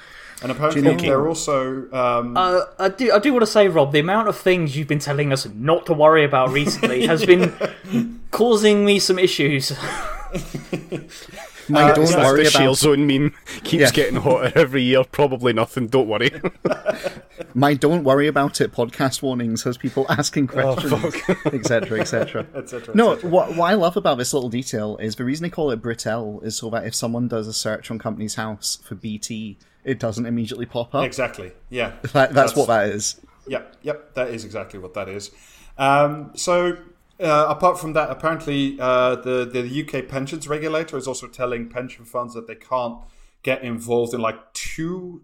And 0.43 0.51
apparently, 0.53 0.83
know- 0.83 0.97
they're 0.97 1.27
also 1.29 1.91
um, 1.93 2.37
Uh, 2.37 2.63
I 2.79 2.89
do. 2.89 3.13
I 3.13 3.19
do 3.19 3.33
want 3.33 3.43
to 3.43 3.51
say, 3.51 3.69
Rob, 3.69 3.93
the 3.93 4.01
amount 4.01 4.29
of 4.29 4.37
things 4.37 4.77
you've 4.77 4.89
been 4.89 4.99
telling 4.99 5.33
us 5.33 5.47
not 5.55 5.87
to 5.87 5.93
worry 5.95 6.25
about 6.25 6.51
recently 6.51 7.07
has 7.13 7.25
been 7.25 7.53
causing 8.31 8.85
me 8.85 8.99
some 8.99 9.19
issues. 9.19 9.73
My 11.69 11.83
Uh, 11.85 11.95
don't 11.95 12.05
yeah, 12.07 12.17
That's 12.17 12.29
worry 12.31 12.45
the 12.45 12.51
shale 12.51 12.63
about 12.65 12.77
zone 12.79 13.07
meme. 13.07 13.35
Keeps 13.65 13.81
Yeah. 13.83 13.91
getting 13.91 14.17
hotter 14.17 14.53
every 14.55 14.83
year. 14.83 15.05
Probably 15.05 15.53
nothing. 15.53 15.87
Don't 15.89 16.09
worry. 16.09 16.31
my 17.55 17.75
don't 17.75 18.05
worry 18.05 18.27
about 18.27 18.61
it 18.61 18.73
podcast 18.73 19.23
warnings 19.23 19.63
has 19.65 19.77
people 19.77 20.07
asking 20.09 20.51
Oh, 20.55 20.75
questions, 20.77 21.15
etc., 21.53 22.01
etc. 22.01 22.47
et 22.55 22.69
cetera, 22.69 22.95
No, 22.95 23.13
et 23.13 23.25
what, 23.25 23.55
what 23.57 23.71
I 23.71 23.75
love 23.75 23.97
about 23.97 24.19
this 24.19 24.33
little 24.35 24.49
detail 24.51 24.97
is 24.99 25.17
the 25.17 25.25
reason 25.25 25.43
they 25.45 25.51
call 25.51 25.71
it 25.71 25.81
Britel 25.83 26.43
is 26.45 26.57
so 26.57 26.71
that 26.71 26.87
if 26.87 26.95
someone 26.95 27.29
does 27.29 27.47
a 27.49 27.53
search 27.53 27.91
on 27.91 27.99
Companies 27.99 28.35
House 28.35 28.79
for 28.85 28.95
BT, 28.95 29.59
it 29.85 29.99
doesn't 29.99 30.27
immediately 30.27 30.67
pop 30.67 30.95
up. 30.95 31.05
exactly, 31.05 31.53
yeah, 31.71 31.93
That, 32.13 32.33
that's, 32.35 32.55
what 32.57 32.69
that 32.69 32.89
is. 32.89 33.21
Yep, 33.47 33.77
yep, 33.83 34.15
that 34.15 34.29
is 34.29 34.45
exactly 34.45 34.79
what 34.79 34.95
that 34.95 35.09
is. 35.09 35.31
Um, 35.77 36.31
so, 36.35 36.77
uh, 37.25 37.47
apart 37.49 37.79
from 37.79 37.95
that, 37.95 38.11
apparently 38.11 38.79
uh, 38.79 39.17
the 39.17 39.45
the 39.45 39.83
UK 39.83 40.09
pensions 40.09 40.47
regulator 40.47 40.97
is 40.97 41.09
also 41.09 41.27
telling 41.27 41.69
pension 41.69 42.05
funds 42.05 42.35
that 42.35 42.47
they 42.47 42.55
can't 42.55 42.99
get 43.43 43.63
involved 43.63 44.15
in 44.15 44.21
like 44.21 44.53
too 44.53 45.23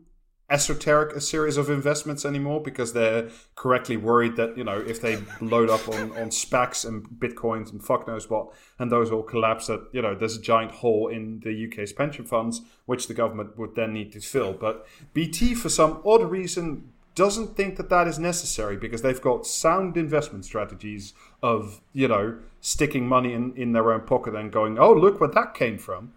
esoteric 0.51 1.15
a 1.15 1.21
series 1.21 1.57
of 1.57 1.71
investments 1.71 2.25
anymore 2.25 2.61
because 2.61 2.93
they're 2.93 3.29
correctly 3.55 3.97
worried 3.97 4.35
that 4.35 4.59
you 4.59 4.65
know 4.65 4.79
if 4.81 5.01
they 5.01 5.17
load 5.41 5.71
up 5.71 5.89
on 5.89 6.11
on 6.19 6.29
SPACs 6.29 6.85
and 6.85 7.07
bitcoins 7.19 7.71
and 7.71 7.83
fuck 7.83 8.09
knows 8.09 8.29
what 8.29 8.49
and 8.81 8.91
those 8.91 9.13
all 9.13 9.23
collapse 9.23 9.69
that 9.69 9.89
you 9.93 10.03
know 10.03 10.15
there's 10.15 10.37
a 10.37 10.41
giant 10.41 10.73
hole 10.73 11.07
in 11.07 11.41
the 11.45 11.69
UK's 11.69 11.93
pension 11.93 12.25
funds 12.25 12.63
which 12.87 13.07
the 13.07 13.15
government 13.15 13.57
would 13.57 13.77
then 13.77 13.93
need 13.93 14.13
to 14.13 14.21
fill. 14.21 14.53
But 14.53 14.87
BT 15.15 15.55
for 15.55 15.69
some 15.69 16.03
odd 16.05 16.29
reason 16.29 16.93
doesn't 17.15 17.57
think 17.57 17.77
that 17.77 17.89
that 17.91 18.07
is 18.07 18.19
necessary 18.19 18.77
because 18.77 19.03
they've 19.03 19.21
got 19.21 19.47
sound 19.47 19.97
investment 19.97 20.45
strategies 20.45 21.13
of 21.43 21.81
you 21.93 22.09
know 22.09 22.39
sticking 22.61 23.07
money 23.09 23.33
in, 23.33 23.53
in 23.57 23.73
their 23.73 23.93
own 23.93 24.03
pocket 24.03 24.35
and 24.35 24.53
going 24.53 24.79
oh 24.79 24.93
look 24.93 25.21
where 25.21 25.29
that 25.31 25.53
came 25.55 25.77
from 25.79 26.13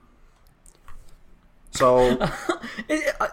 so 1.71 2.17
I, 2.89 3.29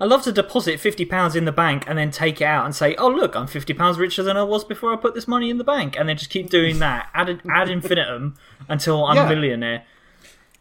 I 0.00 0.04
love 0.04 0.22
to 0.22 0.32
deposit 0.32 0.78
fifty 0.78 1.04
pounds 1.04 1.34
in 1.34 1.44
the 1.46 1.52
bank 1.52 1.84
and 1.88 1.98
then 1.98 2.12
take 2.12 2.40
it 2.40 2.44
out 2.44 2.64
and 2.64 2.74
say, 2.74 2.94
"Oh 2.94 3.08
look, 3.08 3.34
I'm 3.34 3.48
fifty 3.48 3.74
pounds 3.74 3.98
richer 3.98 4.22
than 4.22 4.36
I 4.36 4.44
was 4.44 4.62
before 4.62 4.92
I 4.92 4.96
put 4.96 5.14
this 5.14 5.26
money 5.26 5.50
in 5.50 5.58
the 5.58 5.64
bank," 5.64 5.96
and 5.98 6.08
then 6.08 6.16
just 6.16 6.30
keep 6.30 6.48
doing 6.48 6.78
that 6.78 7.08
ad 7.12 7.42
ad 7.50 7.68
infinitum 7.68 8.36
until 8.68 9.04
I'm 9.04 9.16
Yeah. 9.16 9.26
a 9.26 9.28
millionaire. 9.28 9.84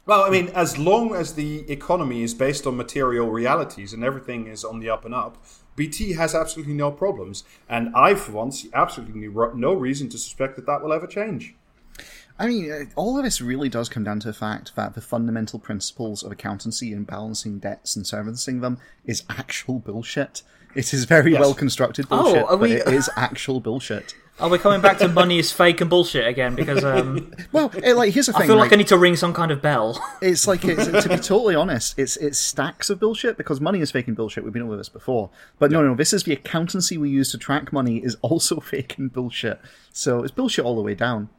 Well, 0.08 0.24
I 0.24 0.32
mean, 0.32 0.48
as 0.56 0.80
long 0.80 1.14
as 1.14 1.36
the 1.36 1.70
economy 1.72 2.24
is 2.24 2.34
based 2.34 2.66
on 2.66 2.76
material 2.76 3.30
realities 3.30 3.94
and 3.94 4.04
everything 4.04 4.48
is 4.48 4.66
on 4.66 4.80
the 4.80 4.90
up 4.90 5.06
and 5.06 5.14
up, 5.14 5.38
BT 5.76 6.14
has 6.14 6.36
absolutely 6.36 6.74
no 6.74 6.92
problems. 6.92 7.44
And 7.70 7.96
I, 7.96 8.16
for 8.16 8.32
one, 8.34 8.52
see 8.52 8.70
absolutely 8.74 9.28
no 9.28 9.52
no 9.54 9.74
reason 9.74 10.10
to 10.10 10.18
suspect 10.18 10.56
that 10.58 10.66
that 10.66 10.84
will 10.84 10.94
ever 10.94 11.08
change. 11.08 11.56
I 12.40 12.48
mean, 12.48 12.72
uh, 12.72 12.86
all 12.96 13.18
of 13.18 13.24
this 13.24 13.40
really 13.42 13.70
does 13.70 13.88
come 13.90 14.04
down 14.04 14.20
to 14.22 14.28
the 14.28 14.34
fact 14.34 14.76
that 14.76 14.96
the 14.96 15.02
fundamental 15.02 15.60
principles 15.60 16.24
of 16.24 16.32
accountancy 16.32 16.92
and 16.92 17.06
balancing 17.06 17.60
debts 17.60 17.96
and 17.96 18.08
servicing 18.08 18.62
them 18.62 18.80
is 19.06 19.24
actual 19.30 19.80
bullshit. 19.80 20.42
It 20.74 20.94
is 20.94 21.04
very 21.04 21.34
Yes. 21.34 21.42
well 21.42 21.54
constructed 21.54 22.08
Oh, 22.10 22.24
bullshit, 22.24 22.44
are 22.46 22.58
but 22.58 22.72
it 22.72 22.88
is 22.88 23.10
actual 23.16 23.60
bullshit. 23.60 24.16
Are 24.42 24.50
we 24.50 24.58
coming 24.58 24.82
back 24.82 24.98
to 24.98 25.08
money 25.08 25.38
is 25.38 25.52
fake 25.52 25.82
and 25.82 25.90
bullshit 25.90 26.28
again? 26.28 26.56
Because 26.56 26.84
um, 26.84 27.32
Well, 27.52 27.72
it, 27.84 27.94
like 27.94 28.12
here's 28.12 28.26
the 28.26 28.34
thing. 28.34 28.44
I 28.44 28.48
feel 28.48 28.56
like 28.56 28.72
like, 28.72 28.74
I 28.74 28.76
need 28.78 28.88
to 28.88 28.98
ring 28.98 29.16
some 29.16 29.34
kind 29.34 29.52
of 29.52 29.62
bell. 29.62 30.04
it's 30.22 30.48
like 30.48 30.66
it's, 30.66 30.86
to 30.86 31.10
be 31.10 31.18
totally 31.18 31.54
honest, 31.54 31.98
it's 32.00 32.18
it's 32.18 32.40
stacks 32.40 32.90
of 32.90 33.00
bullshit 33.00 33.38
because 33.38 33.62
money 33.62 33.82
is 33.82 33.92
fake 33.92 34.08
and 34.08 34.16
bullshit. 34.16 34.44
We've 34.44 34.52
been 34.52 34.64
over 34.64 34.76
this 34.76 34.90
before, 34.90 35.30
but 35.60 35.70
no, 35.70 35.84
no, 35.84 35.94
this 35.94 36.12
is 36.12 36.24
the 36.24 36.34
accountancy 36.34 36.98
we 36.98 37.10
use 37.12 37.32
to 37.32 37.38
track 37.38 37.72
money 37.72 37.98
is 38.04 38.18
also 38.22 38.60
fake 38.60 38.98
and 38.98 39.14
bullshit. 39.14 39.62
So 39.94 40.24
it's 40.24 40.32
bullshit 40.32 40.66
all 40.66 40.76
the 40.76 40.82
way 40.82 40.96
down. 40.96 41.30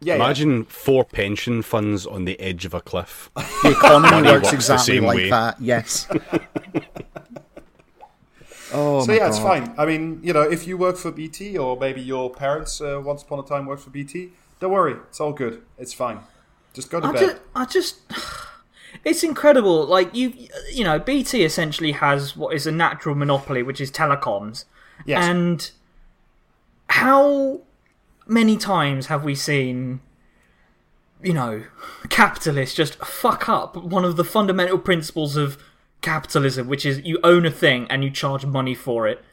Yeah, 0.00 0.16
yeah. 0.16 0.24
Imagine 0.24 0.64
four 0.64 1.04
pension 1.04 1.62
funds 1.62 2.06
on 2.06 2.24
the 2.24 2.38
edge 2.40 2.64
of 2.64 2.74
a 2.74 2.80
cliff. 2.80 3.30
The 3.36 3.70
economy 3.70 4.10
Money 4.10 4.28
works 4.32 4.50
works 4.52 4.66
the 4.66 4.74
exactly 4.74 4.94
same 4.96 5.04
like 5.04 5.16
way. 5.16 5.30
that. 5.30 5.60
Yes. 5.60 6.08
Oh 8.72 9.00
So 9.00 9.06
my 9.08 9.16
yeah, 9.18 9.28
it's 9.28 9.38
fine. 9.38 9.74
I 9.78 9.86
mean, 9.86 10.20
you 10.22 10.32
know, 10.32 10.42
if 10.42 10.66
you 10.66 10.76
work 10.76 10.96
for 10.96 11.10
BT 11.10 11.56
or 11.58 11.76
maybe 11.78 12.00
your 12.00 12.30
parents 12.30 12.80
uh, 12.80 13.00
once 13.04 13.22
upon 13.22 13.38
a 13.38 13.42
time 13.42 13.66
worked 13.66 13.82
for 13.82 13.90
BT, 13.90 14.30
don't 14.60 14.72
worry, 14.72 14.94
it's 15.08 15.20
all 15.20 15.32
good. 15.32 15.62
It's 15.78 15.92
fine. 15.92 16.20
Just 16.74 16.90
go 16.90 17.00
to 17.00 17.06
I 17.08 17.12
bed. 17.12 17.20
just, 17.20 17.36
I 17.54 17.64
just, 17.66 17.96
it's 19.04 19.22
incredible. 19.22 19.84
Like 19.86 20.14
you, 20.14 20.32
you 20.72 20.84
know, 20.84 20.98
BT 20.98 21.44
essentially 21.44 21.92
has 21.92 22.36
what 22.36 22.54
is 22.54 22.66
a 22.66 22.72
natural 22.72 23.14
monopoly, 23.14 23.62
which 23.62 23.80
is 23.80 23.90
telecoms, 23.90 24.64
Yes. 25.04 25.24
and 25.24 25.70
how 26.88 27.60
many 28.26 28.56
times 28.56 29.06
have 29.06 29.24
we 29.24 29.34
seen, 29.34 30.00
you 31.22 31.32
know, 31.32 31.64
capitalists 32.08 32.74
just 32.76 32.94
fuck 32.96 33.48
up 33.48 33.76
one 33.76 34.04
of 34.04 34.16
the 34.16 34.24
fundamental 34.24 34.78
principles 34.78 35.36
of 35.36 35.58
capitalism, 36.02 36.68
which 36.68 36.84
is 36.84 37.00
you 37.04 37.18
own 37.24 37.46
a 37.46 37.50
thing 37.50 37.86
and 37.88 38.04
you 38.04 38.10
charge 38.10 38.44
money 38.44 38.74
for 38.74 39.08
it. 39.08 39.24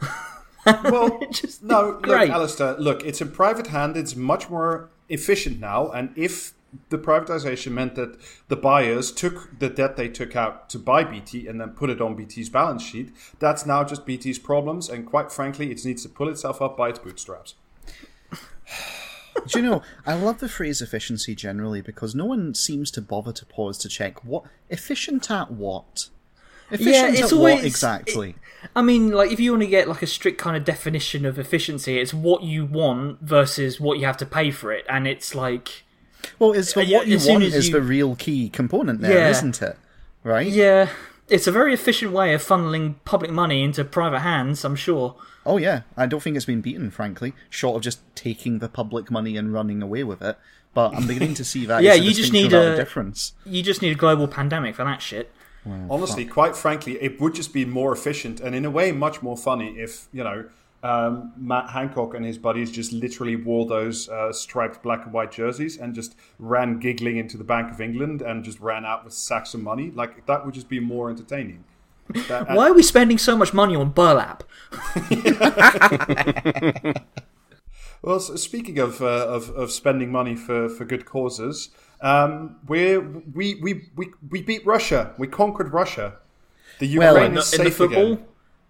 well, 0.84 1.20
Just 1.30 1.62
no, 1.62 1.82
look, 1.82 2.02
great. 2.02 2.30
Alistair, 2.30 2.76
look, 2.78 3.04
it's 3.04 3.20
in 3.20 3.30
private 3.30 3.68
hand. 3.68 3.96
It's 3.96 4.14
much 4.14 4.50
more 4.50 4.90
efficient 5.08 5.60
now. 5.60 5.90
And 5.90 6.12
if 6.16 6.52
the 6.90 6.98
privatization 6.98 7.72
meant 7.72 7.94
that 7.94 8.18
the 8.48 8.56
buyers 8.56 9.12
took 9.12 9.58
the 9.58 9.68
debt 9.68 9.96
they 9.96 10.08
took 10.08 10.36
out 10.36 10.68
to 10.70 10.78
buy 10.78 11.04
BT 11.04 11.46
and 11.46 11.60
then 11.60 11.70
put 11.70 11.88
it 11.88 12.00
on 12.00 12.16
BT's 12.16 12.48
balance 12.48 12.82
sheet, 12.82 13.12
that's 13.38 13.64
now 13.64 13.84
just 13.84 14.04
BT's 14.04 14.38
problems. 14.38 14.88
And 14.88 15.06
quite 15.06 15.32
frankly, 15.32 15.70
it 15.70 15.84
needs 15.84 16.02
to 16.02 16.08
pull 16.08 16.28
itself 16.28 16.60
up 16.60 16.76
by 16.76 16.90
its 16.90 16.98
bootstraps. 16.98 17.54
Do 19.46 19.60
you 19.60 19.64
know, 19.64 19.82
I 20.06 20.14
love 20.14 20.38
the 20.38 20.48
phrase 20.48 20.80
efficiency 20.80 21.34
generally 21.34 21.80
because 21.80 22.14
no 22.14 22.24
one 22.24 22.54
seems 22.54 22.90
to 22.92 23.02
bother 23.02 23.32
to 23.32 23.46
pause 23.46 23.78
to 23.78 23.88
check 23.88 24.24
what 24.24 24.44
efficient 24.70 25.30
at 25.30 25.50
what. 25.50 26.08
Efficient 26.70 27.14
it's 27.14 27.32
at 27.32 27.32
always- 27.32 27.56
what 27.56 27.64
exactly? 27.64 28.34
I 28.74 28.82
mean, 28.82 29.10
like, 29.12 29.30
if 29.30 29.38
you 29.38 29.52
want 29.52 29.62
to 29.62 29.68
get 29.68 29.88
like 29.88 30.02
a 30.02 30.06
strict 30.06 30.38
kind 30.38 30.56
of 30.56 30.64
definition 30.64 31.24
of 31.24 31.38
efficiency, 31.38 31.98
it's 31.98 32.12
what 32.12 32.42
you 32.42 32.64
want 32.66 33.20
versus 33.20 33.78
what 33.80 33.98
you 33.98 34.06
have 34.06 34.16
to 34.18 34.26
pay 34.26 34.50
for 34.50 34.72
it, 34.72 34.84
and 34.88 35.06
it's 35.06 35.34
like, 35.34 35.84
well, 36.38 36.52
it's 36.52 36.72
the 36.72 36.80
uh, 36.80 36.98
what 36.98 37.06
you 37.06 37.18
want 37.24 37.44
is 37.44 37.68
you- 37.68 37.72
the 37.74 37.80
real 37.82 38.16
key 38.16 38.48
component 38.48 39.00
there, 39.00 39.30
Yeah. 39.30 39.40
not 39.40 39.62
it? 39.62 39.78
Right? 40.24 40.48
yeah, 40.48 40.88
it's 41.28 41.46
a 41.46 41.52
very 41.52 41.72
efficient 41.72 42.10
way 42.12 42.34
of 42.34 42.42
funneling 42.42 42.96
public 43.04 43.30
money 43.30 43.62
into 43.62 43.84
private 43.84 44.20
hands. 44.20 44.64
I'm 44.64 44.74
sure. 44.76 45.14
Oh 45.44 45.58
yeah, 45.58 45.82
I 45.96 46.06
don't 46.06 46.20
think 46.20 46.34
it's 46.34 46.44
been 46.46 46.60
beaten, 46.60 46.90
frankly, 46.90 47.34
short 47.48 47.76
of 47.76 47.82
just 47.82 48.00
taking 48.16 48.58
the 48.58 48.68
public 48.68 49.10
money 49.12 49.36
and 49.36 49.52
running 49.52 49.80
away 49.82 50.02
with 50.02 50.20
it. 50.22 50.36
But 50.74 50.94
I'm 50.94 51.06
beginning 51.06 51.34
to 51.34 51.44
see 51.44 51.64
that. 51.66 51.82
Yeah, 51.84 51.94
it's 51.94 52.04
you 52.04 52.12
just 52.12 52.32
need 52.32 52.52
a- 52.52 52.74
difference. 52.76 53.32
You 53.44 53.62
just 53.62 53.80
need 53.80 53.92
a 53.92 53.94
global 53.94 54.26
pandemic 54.26 54.74
for 54.74 54.82
that 54.84 55.00
shit. 55.00 55.30
Honestly, 55.90 56.24
quite 56.24 56.54
frankly, 56.56 56.98
it 57.02 57.20
would 57.20 57.34
just 57.34 57.52
be 57.52 57.64
more 57.64 57.92
efficient 57.92 58.40
and 58.40 58.54
in 58.54 58.64
a 58.64 58.70
way 58.70 58.92
much 58.92 59.22
more 59.22 59.36
funny 59.36 59.74
if, 59.78 60.06
you 60.12 60.22
know, 60.24 60.44
um, 60.82 61.32
Matt 61.36 61.70
Hancock 61.70 62.14
and 62.14 62.24
his 62.24 62.38
buddies 62.38 62.70
just 62.70 62.92
literally 62.92 63.34
wore 63.34 63.66
those 63.66 64.08
uh, 64.08 64.32
striped 64.32 64.82
black 64.82 65.04
and 65.04 65.12
white 65.12 65.32
jerseys 65.32 65.76
and 65.78 65.94
just 65.94 66.14
ran 66.38 66.78
giggling 66.78 67.16
into 67.16 67.36
the 67.36 67.44
Bank 67.44 67.72
of 67.72 67.80
England 67.80 68.22
and 68.22 68.44
just 68.44 68.60
ran 68.60 68.84
out 68.84 69.02
with 69.04 69.12
sacks 69.12 69.54
of 69.54 69.60
money. 69.60 69.90
Like, 69.90 70.26
that 70.26 70.44
would 70.44 70.54
just 70.54 70.68
be 70.68 70.78
more 70.78 71.10
entertaining. 71.10 71.64
That- 72.28 72.50
Why 72.54 72.68
are 72.68 72.74
we 72.74 72.84
spending 72.84 73.18
so 73.18 73.36
much 73.36 73.52
money 73.52 73.74
on 73.74 73.90
burlap? 73.90 74.44
Well, 78.02 78.16
s- 78.16 78.40
speaking 78.40 78.78
of, 78.78 79.00
uh, 79.02 79.06
of 79.06 79.50
of 79.50 79.72
spending 79.72 80.12
money 80.12 80.36
for, 80.36 80.68
for 80.68 80.84
good 80.84 81.04
causes, 81.06 81.70
um, 82.00 82.56
we 82.68 82.98
we 82.98 83.54
we 83.56 83.88
we 83.96 84.10
we 84.30 84.42
beat 84.42 84.64
Russia. 84.66 85.14
We 85.18 85.26
conquered 85.26 85.72
Russia. 85.72 86.14
The 86.78 86.86
Ukraine 86.86 87.14
Well, 87.14 87.24
In 87.24 87.34
the, 87.34 87.40
is 87.40 87.52
in 87.54 87.58
the 87.58 87.64
safe 87.70 87.76
football, 87.76 88.12
again. 88.12 88.24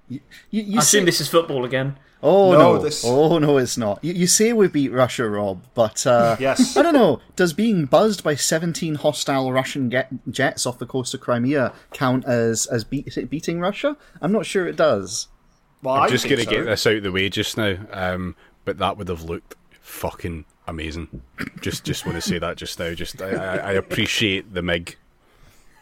You, 0.08 0.20
you 0.50 0.60
I 0.60 0.64
say, 0.74 0.78
assume 0.98 1.04
this 1.06 1.20
is 1.20 1.28
football 1.28 1.64
again. 1.64 1.96
oh 2.22 2.52
No, 2.52 2.58
no, 2.58 2.78
this- 2.78 3.02
oh 3.04 3.38
no, 3.38 3.58
it's 3.58 3.76
not. 3.76 3.98
You, 4.04 4.12
you 4.12 4.26
say 4.28 4.52
we 4.52 4.68
beat 4.68 4.92
Russia, 4.92 5.28
Rob, 5.28 5.64
but 5.74 6.06
uh, 6.06 6.36
Yes. 6.38 6.76
I 6.76 6.82
don't 6.82 6.94
know. 6.94 7.20
Does 7.34 7.52
being 7.52 7.86
buzzed 7.86 8.22
by 8.22 8.36
17 8.36 8.96
hostile 8.96 9.52
Russian 9.52 9.88
get, 9.88 10.08
jets 10.30 10.64
off 10.66 10.78
the 10.78 10.86
coast 10.86 11.12
of 11.14 11.20
Crimea 11.20 11.72
count 11.92 12.24
as 12.26 12.66
as 12.66 12.84
beat, 12.84 13.28
beating 13.28 13.58
Russia? 13.60 13.96
I'm 14.22 14.30
not 14.30 14.46
sure 14.46 14.68
it 14.68 14.76
does. 14.76 15.26
Well, 15.82 15.94
I'm 15.96 16.02
I 16.02 16.08
just 16.08 16.24
going 16.24 16.38
to 16.38 16.44
so. 16.44 16.50
get 16.50 16.64
this 16.66 16.86
out 16.86 16.94
of 16.94 17.02
the 17.02 17.12
way 17.12 17.28
just 17.28 17.56
now, 17.56 17.76
um, 17.92 18.36
but 18.64 18.78
that 18.78 18.96
would 18.96 19.08
have 19.08 19.24
looked 19.24 19.56
fucking 19.80 20.44
amazing. 20.66 21.22
Just, 21.60 21.84
just 21.84 22.06
want 22.06 22.16
to 22.16 22.22
say 22.22 22.38
that 22.38 22.56
just 22.56 22.78
now. 22.78 22.92
Just, 22.94 23.22
I, 23.22 23.30
I, 23.30 23.56
I 23.56 23.72
appreciate 23.72 24.52
the 24.52 24.62
Mig. 24.62 24.96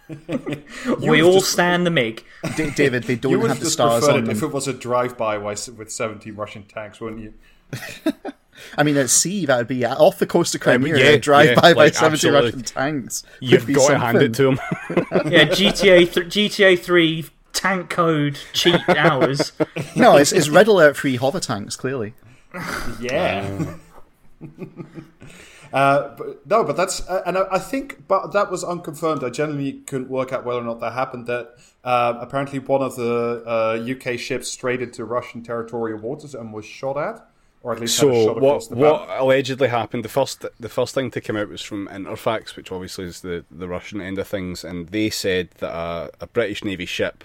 we 1.00 1.22
all 1.22 1.40
stand 1.40 1.86
the 1.86 1.90
MiG. 1.90 2.24
D- 2.56 2.70
David, 2.70 3.04
they 3.04 3.16
don't 3.16 3.32
would 3.40 3.48
have 3.48 3.50
have 3.50 3.58
the 3.58 3.64
just 3.64 3.74
stars 3.74 4.00
preferred 4.00 4.16
on 4.16 4.22
it 4.24 4.26
them. 4.26 4.36
if 4.36 4.42
it 4.42 4.48
was 4.48 4.68
a 4.68 4.72
drive-by 4.72 5.38
with 5.38 5.68
with 5.70 5.90
17 5.90 6.34
Russian 6.34 6.64
tanks, 6.64 7.00
wouldn't 7.00 7.22
you? 7.22 7.34
I 8.78 8.82
mean, 8.82 8.96
at 8.96 9.10
sea, 9.10 9.46
that 9.46 9.56
would 9.56 9.68
be 9.68 9.84
uh, 9.84 9.96
off 9.96 10.18
the 10.18 10.26
coast 10.26 10.54
of 10.54 10.60
Crimea. 10.60 10.96
yeah, 10.96 11.16
drive 11.16 11.50
yeah, 11.50 11.54
by 11.54 11.74
by 11.74 11.84
like, 11.84 11.94
70 11.94 12.14
absolutely. 12.14 12.50
Russian 12.50 12.62
tanks. 12.62 13.24
You've 13.40 13.66
be 13.66 13.74
got 13.74 13.88
to 13.88 13.98
hand 13.98 14.22
it 14.22 14.34
to 14.34 14.42
them. 14.42 14.60
Yeah, 15.26 15.46
GTA 15.46 16.12
th- 16.12 16.26
GTA 16.26 16.78
three 16.78 17.24
tank 17.52 17.90
code 17.90 18.38
cheat 18.52 18.86
hours. 18.88 19.52
No, 19.96 20.16
it's, 20.16 20.32
it's 20.32 20.48
red 20.48 20.68
alert 20.68 20.96
free 20.96 21.16
hover 21.16 21.40
tanks, 21.40 21.76
clearly. 21.76 22.14
Yeah. 23.00 23.76
Uh, 25.74 26.14
but, 26.16 26.46
no, 26.46 26.62
but 26.62 26.76
that's 26.76 27.06
uh, 27.08 27.22
and 27.26 27.36
I, 27.36 27.46
I 27.50 27.58
think, 27.58 28.06
but 28.06 28.32
that 28.32 28.48
was 28.48 28.62
unconfirmed. 28.62 29.24
I 29.24 29.30
genuinely 29.30 29.72
couldn't 29.72 30.08
work 30.08 30.32
out 30.32 30.44
whether 30.44 30.60
or 30.60 30.64
not 30.64 30.78
that 30.78 30.92
happened. 30.92 31.26
That 31.26 31.56
uh, 31.82 32.14
apparently 32.20 32.60
one 32.60 32.80
of 32.80 32.94
the 32.94 33.42
uh, 33.44 34.12
UK 34.12 34.16
ships 34.16 34.46
strayed 34.46 34.80
into 34.80 35.04
Russian 35.04 35.42
territorial 35.42 35.98
waters 35.98 36.32
and 36.32 36.52
was 36.52 36.64
shot 36.64 36.96
at, 36.96 37.28
or 37.64 37.72
at 37.72 37.80
least 37.80 37.96
So 37.96 38.34
what 38.34 38.70
what 38.70 39.08
allegedly 39.18 39.66
happened? 39.66 40.04
The 40.04 40.08
first 40.08 40.44
the 40.60 40.68
first 40.68 40.94
thing 40.94 41.10
to 41.10 41.20
come 41.20 41.36
out 41.36 41.48
was 41.48 41.60
from 41.60 41.88
Interfax, 41.88 42.54
which 42.54 42.70
obviously 42.70 43.06
is 43.06 43.22
the, 43.22 43.44
the 43.50 43.66
Russian 43.66 44.00
end 44.00 44.16
of 44.18 44.28
things, 44.28 44.62
and 44.62 44.90
they 44.90 45.10
said 45.10 45.48
that 45.58 45.74
a, 45.74 46.10
a 46.20 46.28
British 46.28 46.62
Navy 46.62 46.86
ship 46.86 47.24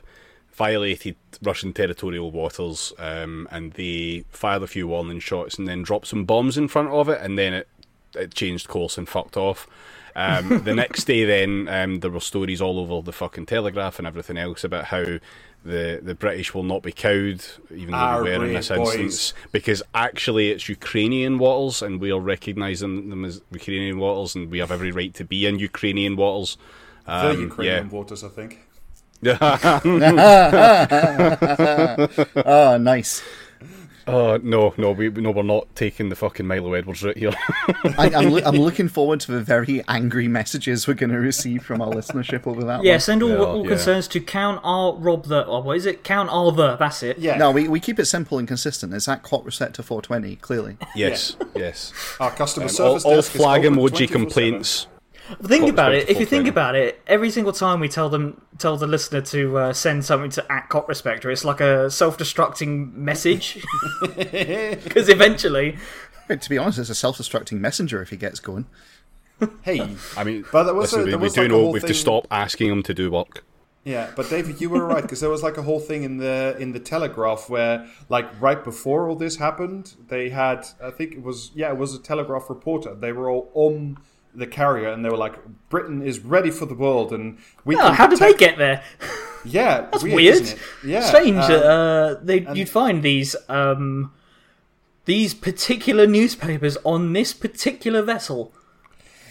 violated 0.60 1.16
Russian 1.42 1.72
territorial 1.74 2.30
waters, 2.32 2.94
um, 3.00 3.48
and 3.50 3.72
they 3.74 4.26
fired 4.30 4.62
a 4.62 4.68
few 4.68 4.90
warning 4.90 5.22
shots 5.22 5.58
and 5.58 5.66
then 5.70 5.82
dropped 5.84 6.08
some 6.08 6.26
bombs 6.26 6.58
in 6.58 6.68
front 6.68 6.90
of 6.90 7.08
it, 7.10 7.20
and 7.22 7.38
then 7.40 7.54
it 7.54 7.68
it 8.16 8.34
changed 8.34 8.68
course 8.68 8.98
and 8.98 9.08
fucked 9.08 9.38
off. 9.38 9.68
Um, 10.16 10.64
the 10.70 10.76
next 10.76 11.06
day, 11.06 11.24
then 11.24 11.52
um, 11.70 12.02
there 12.02 12.12
were 12.12 12.20
stories 12.20 12.62
all 12.62 12.78
over 12.80 13.02
the 13.06 13.14
fucking 13.14 13.46
Telegraph 13.46 14.00
and 14.00 14.08
everything 14.08 14.38
else 14.38 14.64
about 14.66 14.86
how 14.86 15.06
the 15.64 16.00
the 16.10 16.16
British 16.16 16.54
will 16.54 16.64
not 16.64 16.82
be 16.84 16.92
cowed, 16.92 17.42
even 17.72 17.92
though 17.92 17.98
Our 17.98 18.24
they 18.24 18.38
were 18.38 18.46
in 18.46 18.54
this 18.54 18.70
boys. 18.70 18.96
instance, 18.96 19.34
because 19.54 19.82
actually 19.94 20.52
it's 20.52 20.68
Ukrainian 20.68 21.38
waters, 21.38 21.82
and 21.82 22.02
we 22.02 22.12
are 22.12 22.20
recognising 22.36 23.10
them 23.10 23.24
as 23.24 23.42
Ukrainian 23.52 23.98
waters, 24.00 24.36
and 24.36 24.52
we 24.52 24.60
have 24.60 24.72
every 24.72 24.92
right 24.92 25.14
to 25.14 25.24
be 25.24 25.46
in 25.46 25.58
Ukrainian 25.72 26.16
waters. 26.18 26.58
the 27.06 27.32
Um, 27.32 27.42
Ukrainian 27.52 27.90
waters, 27.98 28.24
I 28.30 28.32
think. 28.40 28.52
Oh, 32.46 32.78
nice. 32.80 33.22
Oh 34.08 34.38
no, 34.42 34.74
no, 34.78 34.92
we 34.92 35.10
no, 35.10 35.30
we're 35.30 35.44
not 35.44 35.68
taking 35.76 36.10
the 36.10 36.16
fucking 36.16 36.48
Milo 36.48 36.74
Edwards 36.74 37.04
route 37.04 37.16
here. 37.18 37.32
I, 37.96 38.10
I'm, 38.16 38.30
loo- 38.32 38.42
I'm 38.44 38.56
looking 38.56 38.88
forward 38.88 39.20
to 39.20 39.32
the 39.34 39.42
very 39.42 39.84
angry 39.88 40.28
messages 40.28 40.88
we're 40.88 40.96
going 40.96 41.12
to 41.12 41.20
receive 41.20 41.62
from 41.62 41.80
our 41.80 41.90
listenership 41.92 42.48
over 42.48 42.64
that 42.64 42.84
Yeah, 42.84 42.94
one. 42.94 43.00
send 43.02 43.22
all, 43.22 43.30
Yeah, 43.30 43.38
all 43.38 43.62
yeah. 43.64 43.70
concerns 43.70 44.08
to 44.08 44.20
Count 44.20 44.62
R 44.64 44.94
Rob 44.96 45.26
the. 45.26 45.46
Or 45.46 45.62
what 45.62 45.78
is 45.78 45.86
it? 45.86 46.04
Count 46.04 46.30
R 46.32 46.52
the. 46.52 46.76
That's 46.78 47.04
it. 47.04 47.20
Yeah, 47.20 47.38
No, 47.38 47.52
we, 47.52 47.68
we 47.68 47.80
keep 47.80 48.00
it 48.00 48.06
simple 48.06 48.40
and 48.40 48.48
consistent. 48.48 48.96
It's 48.96 49.08
at 49.08 49.22
Clock 49.22 49.46
Receptor 49.46 49.84
420, 49.84 50.38
clearly. 50.38 50.78
yes, 50.96 51.36
yes. 51.56 51.94
our 52.20 52.32
customer 52.32 52.64
Um, 52.66 52.70
service 52.70 53.06
all 53.06 53.16
desk 53.18 53.36
is 53.36 53.42
flag 53.42 53.64
open 53.64 53.78
emoji 53.78 54.08
24/7. 54.08 54.12
complaints. 54.12 54.88
Think 55.44 55.64
What 55.64 55.70
about 55.72 55.94
it. 55.94 56.10
If 56.10 56.20
you 56.20 56.26
think 56.26 56.44
thing. 56.44 56.48
about 56.50 56.76
it, 56.76 57.02
every 57.06 57.30
single 57.30 57.54
time 57.54 57.80
we 57.80 57.88
tell 57.88 58.10
them, 58.10 58.42
tell 58.58 58.78
the 58.78 58.88
listener 58.88 59.22
to 59.22 59.58
uh, 59.58 59.74
send 59.74 60.04
something 60.06 60.32
to 60.32 60.52
at 60.52 60.70
Cop 60.70 60.88
Respector, 60.88 61.30
it's 61.30 61.46
like 61.46 61.62
a 61.62 61.90
self-destructing 61.92 62.94
message. 62.94 63.64
Because 64.02 65.10
eventually, 65.10 65.78
But 66.28 66.42
to 66.42 66.50
be 66.50 66.58
honest, 66.58 66.80
it's 66.80 66.90
a 66.90 66.96
self-destructing 66.96 67.60
messenger 67.60 68.02
if 68.02 68.10
he 68.10 68.18
gets 68.18 68.40
going. 68.40 68.66
Hey, 69.62 69.96
I 70.18 70.24
mean, 70.24 70.46
But 70.52 70.64
there 70.64 70.74
was 70.74 70.92
listen, 70.94 71.02
a- 71.02 71.04
we, 71.06 71.10
there 71.12 71.20
we 71.20 71.24
was 71.24 71.34
do 71.34 71.42
like 71.42 71.46
a 71.50 71.50
know 71.54 71.60
whole 71.62 71.72
we 71.74 71.80
have 71.80 71.84
thing- 71.84 71.94
to 71.96 72.00
stop 72.00 72.28
asking 72.32 72.70
him 72.72 72.84
to 72.84 72.94
do 72.94 73.12
work. 73.12 73.44
Yeah, 73.86 74.12
but 74.16 74.30
David, 74.30 74.60
you 74.60 74.70
were 74.70 74.86
right 74.86 75.02
because 75.02 75.22
there 75.22 75.30
was 75.30 75.42
like 75.42 75.58
a 75.58 75.62
whole 75.64 75.80
thing 75.80 76.04
in 76.04 76.18
the 76.18 76.56
in 76.60 76.74
the 76.74 76.80
Telegraph 76.82 77.50
where, 77.50 77.88
like, 78.10 78.28
right 78.42 78.62
before 78.62 79.08
all 79.08 79.16
this 79.16 79.38
happened, 79.38 79.94
they 80.10 80.30
had 80.30 80.68
I 80.84 80.92
think 80.92 81.14
it 81.14 81.24
was 81.24 81.52
yeah, 81.56 81.70
it 81.70 81.78
was 81.78 81.96
a 81.96 82.00
Telegraph 82.00 82.50
reporter. 82.50 82.94
They 82.94 83.14
were 83.14 83.30
all 83.30 83.50
on 83.54 83.98
the 84.36 84.48
carrier 84.48 84.90
and 84.90 85.04
they 85.04 85.10
were 85.10 85.18
like, 85.18 85.36
"Britain 85.70 86.02
is 86.02 86.20
ready 86.20 86.52
for 86.52 86.66
the 86.66 86.74
world," 86.76 87.12
and 87.14 87.38
we. 87.66 87.76
oh, 87.76 87.80
can 87.80 87.94
how 87.96 88.08
did 88.08 88.20
they 88.20 88.34
get 88.34 88.58
there? 88.58 88.84
Yeah, 89.46 89.82
That's 89.92 90.04
weird. 90.04 90.16
weird. 90.18 90.34
isn't 90.36 90.58
it? 90.58 90.64
Yeah, 90.86 91.02
Strange. 91.06 91.38
um, 91.38 91.48
that 91.50 91.64
uh, 91.66 92.16
they 92.22 92.46
you'd 92.54 92.68
find 92.68 93.02
these 93.02 93.38
um, 93.48 94.12
these 95.06 95.34
particular 95.34 96.06
newspapers 96.06 96.78
on 96.84 97.14
this 97.14 97.34
particular 97.34 98.02
vessel. 98.02 98.52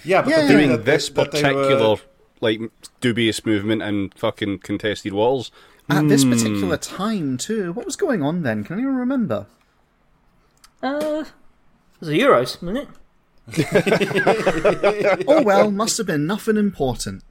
yeah, 0.04 0.22
but 0.22 0.30
Yeah. 0.30 0.40
the 0.42 0.48
thing 0.48 0.56
Doing 0.56 0.70
that- 0.70 0.84
this 0.86 1.10
that 1.10 1.30
particular 1.30 1.90
were- 1.90 1.96
like 2.40 2.58
dubious 3.02 3.44
movement 3.44 3.82
and 3.82 4.14
fucking 4.14 4.60
contested 4.60 5.12
walls. 5.12 5.50
At 5.90 6.08
this 6.08 6.22
Hmm. 6.22 6.30
particular 6.32 6.76
time, 6.78 7.36
too, 7.36 7.72
what 7.74 7.84
was 7.84 7.96
going 7.96 8.22
on 8.22 8.42
then? 8.42 8.64
Can 8.64 8.76
anyone 8.78 8.96
remember? 8.96 9.46
Uh, 10.82 11.24
it 11.24 12.00
was 12.00 12.08
the 12.08 12.18
Euros, 12.20 12.62
wasn't 12.62 12.78
it? 12.78 12.88
oh 15.28 15.42
well, 15.42 15.70
must 15.70 15.96
have 15.98 16.06
been 16.06 16.26
nothing 16.26 16.56
important. 16.56 17.22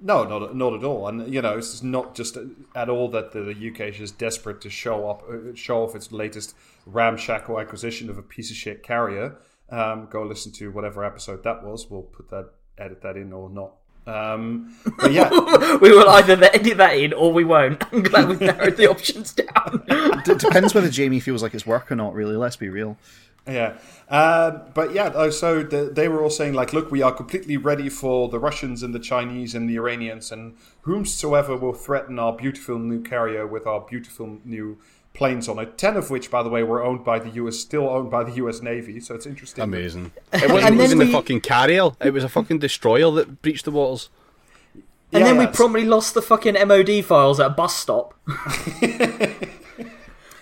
No, 0.00 0.24
not 0.24 0.54
not 0.54 0.74
at 0.74 0.84
all. 0.84 1.08
And 1.08 1.32
you 1.32 1.40
know, 1.42 1.58
it's 1.58 1.82
not 1.82 2.14
just 2.14 2.36
at 2.74 2.88
all 2.88 3.08
that 3.10 3.32
the, 3.32 3.42
the 3.42 3.70
UK 3.70 3.80
is 3.88 3.98
just 3.98 4.18
desperate 4.18 4.60
to 4.60 4.70
show 4.70 5.08
up, 5.08 5.24
uh, 5.28 5.54
show 5.54 5.82
off 5.84 5.94
its 5.94 6.12
latest 6.12 6.54
ramshackle 6.84 7.58
acquisition 7.58 8.10
of 8.10 8.18
a 8.18 8.22
piece 8.22 8.50
of 8.50 8.56
shit 8.56 8.82
carrier. 8.82 9.36
Um, 9.70 10.06
go 10.10 10.22
listen 10.22 10.52
to 10.52 10.70
whatever 10.70 11.04
episode 11.04 11.42
that 11.44 11.64
was. 11.64 11.90
We'll 11.90 12.02
put 12.02 12.30
that, 12.30 12.50
edit 12.78 13.02
that 13.02 13.16
in 13.16 13.32
or 13.32 13.50
not. 13.50 13.72
Um, 14.06 14.76
but 15.00 15.10
yeah, 15.10 15.28
We 15.80 15.90
will 15.90 16.08
either 16.10 16.34
edit 16.44 16.76
that 16.76 16.96
in 16.96 17.12
or 17.12 17.32
we 17.32 17.42
won't. 17.44 17.82
I'm 17.92 18.02
glad 18.04 18.28
we've 18.28 18.40
narrowed 18.40 18.76
the 18.76 18.88
options 18.88 19.32
down. 19.32 20.22
D- 20.24 20.34
depends 20.34 20.74
whether 20.74 20.88
Jamie 20.88 21.18
feels 21.18 21.42
like 21.42 21.54
it's 21.54 21.66
work 21.66 21.90
or 21.90 21.96
not. 21.96 22.14
Really, 22.14 22.36
let's 22.36 22.54
be 22.56 22.68
real. 22.68 22.96
Yeah, 23.48 23.78
um, 24.08 24.62
but 24.74 24.92
yeah. 24.92 25.30
So 25.30 25.62
the, 25.62 25.84
they 25.92 26.08
were 26.08 26.20
all 26.22 26.30
saying 26.30 26.54
like, 26.54 26.72
"Look, 26.72 26.90
we 26.90 27.00
are 27.02 27.12
completely 27.12 27.56
ready 27.56 27.88
for 27.88 28.28
the 28.28 28.40
Russians 28.40 28.82
and 28.82 28.92
the 28.94 28.98
Chinese 28.98 29.54
and 29.54 29.70
the 29.70 29.76
Iranians 29.76 30.32
and 30.32 30.56
whomsoever 30.82 31.56
will 31.56 31.72
threaten 31.72 32.18
our 32.18 32.32
beautiful 32.32 32.78
new 32.78 33.00
carrier 33.02 33.46
with 33.46 33.64
our 33.66 33.80
beautiful 33.82 34.38
new 34.44 34.78
planes 35.14 35.48
on 35.48 35.58
it. 35.60 35.78
Ten 35.78 35.96
of 35.96 36.10
which, 36.10 36.28
by 36.30 36.42
the 36.42 36.48
way, 36.48 36.62
were 36.64 36.82
owned 36.82 37.04
by 37.04 37.18
the 37.20 37.30
U.S. 37.30 37.56
Still 37.58 37.88
owned 37.88 38.10
by 38.10 38.24
the 38.24 38.32
U.S. 38.32 38.62
Navy. 38.62 38.98
So 39.00 39.14
it's 39.14 39.26
interesting. 39.26 39.62
Amazing. 39.62 40.10
It 40.32 40.50
wasn't 40.50 40.80
even 40.80 40.98
we- 40.98 41.06
the 41.06 41.12
fucking 41.12 41.40
carrier. 41.42 41.90
It 42.04 42.10
was 42.12 42.24
a 42.24 42.28
fucking 42.28 42.58
destroyer 42.58 43.10
that 43.12 43.42
breached 43.42 43.64
the 43.64 43.70
waters. 43.70 44.10
And 45.12 45.20
Yeah, 45.20 45.26
then 45.26 45.38
we 45.38 45.44
yeah, 45.44 45.50
promptly 45.52 45.84
lost 45.84 46.14
the 46.14 46.20
fucking 46.22 46.54
MOD 46.66 47.04
files 47.04 47.38
at 47.38 47.46
a 47.46 47.50
bus 47.50 47.76
stop, 47.76 48.12
Yeah. 48.82 49.06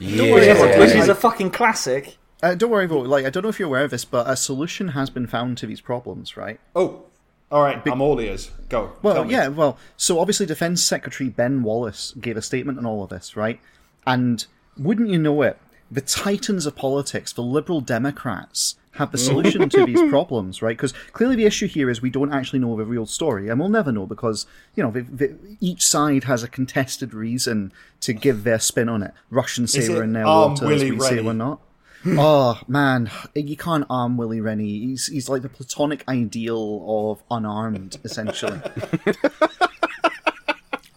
which, 0.00 0.08
is, 0.42 0.58
Yeah. 0.58 0.78
which 0.78 0.94
is 0.94 1.08
a 1.08 1.14
fucking 1.14 1.50
classic. 1.50 2.16
Uh, 2.42 2.54
don't 2.54 2.70
worry, 2.70 2.84
about 2.84 3.06
like 3.06 3.24
I 3.24 3.30
don't 3.30 3.42
know 3.42 3.48
if 3.48 3.58
you're 3.58 3.68
aware 3.68 3.84
of 3.84 3.90
this, 3.90 4.04
but 4.04 4.28
a 4.28 4.36
solution 4.36 4.88
has 4.88 5.10
been 5.10 5.26
found 5.26 5.56
to 5.58 5.66
these 5.66 5.80
problems, 5.80 6.36
right? 6.36 6.60
Oh, 6.74 7.04
all 7.50 7.62
right. 7.62 7.80
I'm 7.86 8.00
all 8.00 8.20
ears. 8.20 8.50
Go. 8.68 8.92
Well, 9.02 9.30
yeah, 9.30 9.48
well, 9.48 9.78
so 9.96 10.18
obviously 10.18 10.46
Defence 10.46 10.82
Secretary 10.82 11.30
Ben 11.30 11.62
Wallace 11.62 12.12
gave 12.20 12.36
a 12.36 12.42
statement 12.42 12.78
on 12.78 12.86
all 12.86 13.04
of 13.04 13.10
this, 13.10 13.36
right? 13.36 13.60
And 14.06 14.44
wouldn't 14.76 15.08
you 15.08 15.18
know 15.18 15.42
it, 15.42 15.58
the 15.90 16.00
titans 16.00 16.66
of 16.66 16.74
politics, 16.74 17.32
the 17.32 17.42
Liberal 17.42 17.80
Democrats, 17.80 18.76
have 18.92 19.12
the 19.12 19.18
solution 19.18 19.68
to 19.68 19.84
these 19.84 20.02
problems, 20.10 20.62
right? 20.62 20.76
Because 20.76 20.92
clearly 21.12 21.36
the 21.36 21.46
issue 21.46 21.66
here 21.66 21.90
is 21.90 22.00
we 22.00 22.10
don't 22.10 22.32
actually 22.32 22.58
know 22.60 22.76
the 22.76 22.84
real 22.84 23.06
story, 23.06 23.48
and 23.48 23.60
we'll 23.60 23.68
never 23.68 23.92
know 23.92 24.06
because 24.06 24.46
you 24.74 24.82
know 24.82 24.90
the, 24.90 25.02
the, 25.02 25.36
each 25.60 25.84
side 25.84 26.24
has 26.24 26.42
a 26.42 26.48
contested 26.48 27.12
reason 27.14 27.72
to 28.00 28.12
give 28.12 28.44
their 28.44 28.58
spin 28.58 28.88
on 28.88 29.02
it. 29.02 29.12
Russians 29.30 29.72
say 29.72 29.88
we're 29.88 30.04
in 30.04 30.12
their 30.12 30.26
waters, 30.26 30.82
we 30.82 30.98
say 31.00 31.20
we're 31.20 31.32
not. 31.32 31.60
Oh 32.06 32.60
man, 32.68 33.10
you 33.34 33.56
can't 33.56 33.86
arm 33.88 34.18
Willie 34.18 34.40
Rennie. 34.40 34.78
He's 34.78 35.06
he's 35.06 35.28
like 35.28 35.42
the 35.42 35.48
platonic 35.48 36.04
ideal 36.06 36.84
of 36.86 37.22
unarmed, 37.30 37.96
essentially. 38.04 38.60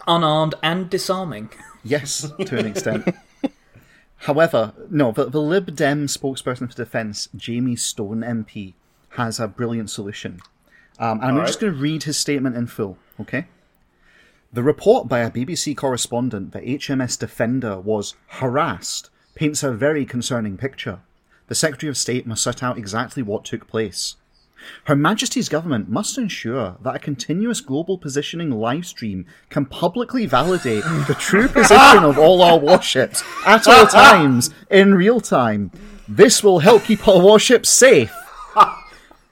Unarmed 0.08 0.56
and 0.64 0.90
disarming. 0.90 1.50
Yes, 1.84 2.30
to 2.40 2.58
an 2.58 2.66
extent. 2.66 3.14
However, 4.20 4.74
no, 4.90 5.12
the, 5.12 5.26
the 5.26 5.42
Lib 5.42 5.76
Dem 5.76 6.08
spokesperson 6.08 6.70
for 6.70 6.76
defence, 6.76 7.30
Jamie 7.36 7.76
Stone 7.76 8.22
MP, 8.22 8.74
has 9.12 9.40
a 9.40 9.48
brilliant 9.48 9.90
solution. 9.90 10.40
Um, 11.00 11.20
and 11.20 11.32
I'm 11.32 11.40
All 11.40 11.46
just 11.46 11.60
going 11.60 11.74
to 11.74 11.80
read 11.80 12.04
his 12.04 12.18
statement 12.18 12.56
in 12.56 12.68
full, 12.68 12.98
okay? 13.20 13.46
The 14.52 14.64
report 14.64 15.08
by 15.08 15.20
a 15.20 15.30
BBC 15.30 15.76
correspondent 15.76 16.54
that 16.54 16.64
HMS 16.64 17.20
Defender 17.20 17.80
was 17.80 18.16
harassed 18.28 19.10
paints 19.38 19.62
a 19.62 19.72
very 19.72 20.04
concerning 20.04 20.58
picture. 20.58 21.00
The 21.48 21.54
Secretary 21.54 21.90
of 21.90 21.96
State 21.96 22.26
must 22.26 22.44
set 22.44 22.64
out 22.64 22.78
exactly 22.78 23.22
what 23.22 23.46
took 23.46 23.68
place. 23.68 24.16
Her 24.86 24.96
Majesty's 24.96 25.48
government 25.48 25.88
must 25.88 26.18
ensure 26.18 26.78
that 26.82 26.96
a 26.96 27.00
continuous 27.00 27.62
global 27.62 28.00
positioning 28.00 28.50
live 28.50 28.88
stream 28.88 29.28
can 29.52 29.66
publicly 29.66 30.26
validate 30.26 30.84
the 30.84 31.16
true 31.20 31.48
position 31.60 32.04
of 32.04 32.18
all 32.18 32.42
our 32.42 32.58
warships 32.58 33.24
at 33.46 33.68
all 33.68 33.86
times 33.88 34.50
in 34.72 34.96
real 34.96 35.22
time. 35.22 35.72
This 36.08 36.44
will 36.44 36.60
help 36.60 36.86
keep 36.86 37.08
our 37.08 37.22
warships 37.22 37.70
safe 37.70 38.12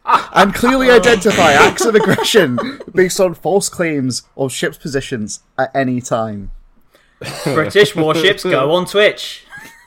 and 0.05 0.53
clearly 0.53 0.91
identify 0.91 1.53
acts 1.53 1.83
of 1.83 1.95
aggression 1.95 2.59
based 2.93 3.19
on 3.19 3.33
false 3.33 3.69
claims 3.69 4.21
of 4.37 4.51
ships' 4.51 4.77
positions 4.77 5.41
at 5.57 5.75
any 5.75 5.99
time. 5.99 6.51
British 7.43 7.95
warships 7.95 8.43
go 8.43 8.71
on 8.71 8.85
Twitch. 8.85 9.44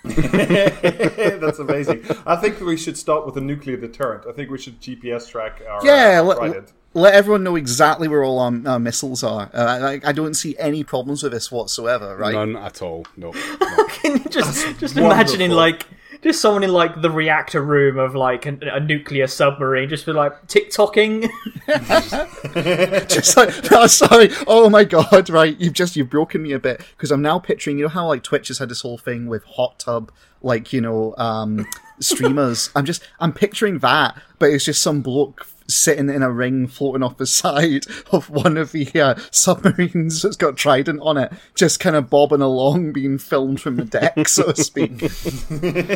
That's 1.41 1.59
amazing. 1.59 2.05
I 2.27 2.37
think 2.37 2.61
we 2.61 2.77
should 2.77 2.97
start 2.97 3.27
with 3.27 3.37
a 3.37 3.41
nuclear 3.41 3.77
deterrent. 3.77 4.25
I 4.29 4.33
think 4.33 4.51
we 4.51 4.59
should 4.59 4.81
GPS 4.81 5.29
track 5.29 5.63
our 5.69 5.85
Yeah, 5.85 6.21
uh, 6.21 6.25
let, 6.25 6.73
let 6.95 7.15
everyone 7.15 7.45
know 7.45 7.57
exactly 7.57 8.09
where 8.09 8.25
all 8.25 8.39
our 8.39 8.53
uh, 8.67 8.79
missiles 8.79 9.23
are. 9.23 9.51
Uh, 9.53 9.99
I, 10.05 10.09
I 10.09 10.13
don't 10.13 10.35
see 10.35 10.57
any 10.59 10.85
problems 10.85 11.23
with 11.23 11.33
this 11.33 11.51
whatsoever, 11.51 12.17
right? 12.17 12.35
None 12.35 12.57
at 12.57 12.83
all. 12.83 13.07
No. 13.17 13.31
no. 13.33 13.87
Can 13.89 14.17
you 14.17 14.25
just 14.31 14.79
just 14.79 14.97
imagining 14.97 15.51
wonderful. 15.51 15.57
like 15.57 15.87
just 16.23 16.41
someone 16.41 16.65
in 16.65 16.73
like 16.73 17.01
the 17.01 17.11
reactor 17.11 17.63
room 17.63 17.99
of 17.99 18.15
like 18.15 18.47
a, 18.47 18.59
a 18.73 18.81
nuclear 18.81 19.27
submarine, 19.27 19.89
just 19.89 20.07
be 20.07 20.13
like 20.13 20.47
TikToking. 20.47 21.29
just 23.09 23.37
like 23.37 23.71
no, 23.71 23.87
sorry. 23.89 24.31
Oh 24.47 24.69
my 24.71 24.85
god 24.85 25.31
right. 25.31 25.59
You've 25.59 25.75
just 25.75 25.97
you've 25.97 26.11
broken 26.11 26.43
me 26.43 26.53
a 26.53 26.59
bit. 26.59 26.83
Because 26.97 27.11
i'm 27.11 27.23
now 27.23 27.39
picturing 27.39 27.79
you 27.79 27.85
know 27.85 27.89
how 27.89 28.07
like 28.07 28.23
twitch 28.23 28.49
has 28.49 28.59
had 28.59 28.69
this 28.69 28.81
whole 28.81 28.99
thing 28.99 29.27
with 29.27 29.45
hot 29.45 29.79
tub 29.79 30.11
like 30.43 30.73
you 30.73 30.81
know 30.81 31.15
um 31.19 31.67
streamers? 32.01 32.71
I'm 32.75 32.85
just 32.85 33.03
i'm 33.21 33.33
picturing 33.33 33.79
that 33.81 34.21
but 34.39 34.51
it's 34.51 34.65
just 34.65 34.83
some 34.83 35.01
bloke 35.01 35.47
sitting 35.69 36.09
in 36.09 36.23
a 36.23 36.31
ring 36.33 36.67
floating 36.67 37.03
off 37.03 37.17
the 37.19 37.27
side 37.43 37.85
of 38.11 38.31
one 38.31 38.57
of 38.57 38.73
the 38.73 38.89
uh, 39.01 39.15
submarines 39.31 40.23
that's 40.23 40.37
got 40.37 40.57
trident 40.57 40.99
on 41.03 41.17
it 41.19 41.31
just 41.55 41.79
kind 41.79 41.95
of 41.95 42.09
bobbing 42.09 42.41
along 42.41 42.93
being 42.93 43.19
filmed 43.19 43.61
from 43.61 43.77
the 43.77 43.85
deck 43.85 44.27
so 44.29 44.51
to 44.53 44.63
speak 44.65 45.03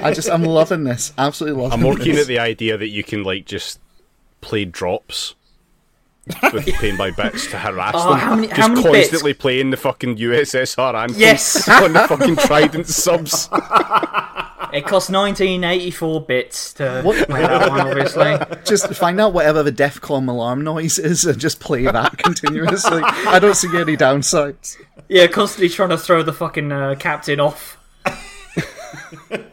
i 0.04 0.12
just 0.12 0.30
i'm 0.30 0.44
loving 0.44 0.84
this 0.84 1.12
absolutely 1.16 1.60
loving 1.62 1.74
I'm 1.78 1.82
more 1.82 1.94
this. 1.96 2.04
keen 2.04 2.16
at 2.16 2.26
the 2.26 2.38
idea 2.38 2.76
that 2.76 2.88
you 2.88 3.02
can 3.02 3.22
like 3.24 3.46
just 3.46 3.80
play 4.42 4.64
drops 4.66 5.34
with 6.52 6.66
playing 6.74 6.96
by 6.96 7.10
bits 7.10 7.46
to 7.50 7.58
harass 7.58 7.94
Oh, 7.96 8.10
them. 8.10 8.18
how 8.20 8.34
many- 8.36 8.48
just 8.48 8.60
how 8.60 8.68
many 8.68 8.82
bits? 8.82 9.08
constantly 9.08 9.34
playing 9.34 9.70
the 9.70 9.76
fucking 9.76 10.16
USSR 10.18 10.94
anthem 10.94 11.18
Yes. 11.20 11.68
on 11.68 11.92
the 11.94 12.00
fucking 12.06 12.36
Trident 12.36 12.86
subs. 12.86 13.48
It 14.72 14.86
costs 14.86 15.10
1984 15.10 16.20
bits 16.22 16.72
to 16.74 17.02
play 17.02 17.42
that 17.42 17.68
one, 17.70 17.80
obviously. 17.80 18.38
just 18.64 18.94
find 18.94 19.20
out 19.20 19.32
whatever 19.32 19.62
the 19.62 19.72
DEFCON 19.72 20.28
alarm 20.28 20.62
noise 20.62 20.98
is 20.98 21.24
and 21.24 21.38
just 21.38 21.60
play 21.60 21.84
that 21.84 22.18
continuously. 22.18 23.02
I 23.02 23.38
don't 23.38 23.56
see 23.56 23.68
any 23.76 23.96
downsides. 23.96 24.76
Yeah, 25.08 25.26
constantly 25.26 25.68
trying 25.68 25.90
to 25.90 25.98
throw 25.98 26.22
the 26.22 26.32
fucking 26.32 26.72
uh, 26.72 26.94
captain 26.98 27.40
off. 27.40 27.78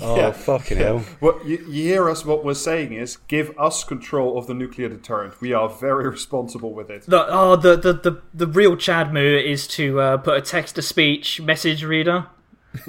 Oh 0.00 0.32
fucking 0.32 0.78
hell! 0.78 1.00
What 1.20 1.44
you, 1.46 1.58
you 1.68 1.82
hear 1.82 2.08
us? 2.08 2.24
What 2.24 2.44
we're 2.44 2.54
saying 2.54 2.94
is, 2.94 3.18
give 3.28 3.52
us 3.58 3.84
control 3.84 4.38
of 4.38 4.46
the 4.46 4.54
nuclear 4.54 4.88
deterrent. 4.88 5.38
We 5.42 5.52
are 5.52 5.68
very 5.68 6.08
responsible 6.08 6.72
with 6.72 6.88
it. 6.88 7.04
The, 7.06 7.26
oh, 7.28 7.56
the, 7.56 7.76
the, 7.76 7.92
the, 7.92 8.22
the 8.32 8.46
real 8.46 8.76
Chad 8.76 9.12
move 9.12 9.44
is 9.44 9.66
to 9.68 10.00
uh, 10.00 10.16
put 10.16 10.38
a 10.38 10.40
text 10.40 10.76
to 10.76 10.82
speech 10.82 11.42
message 11.42 11.84
reader 11.84 12.26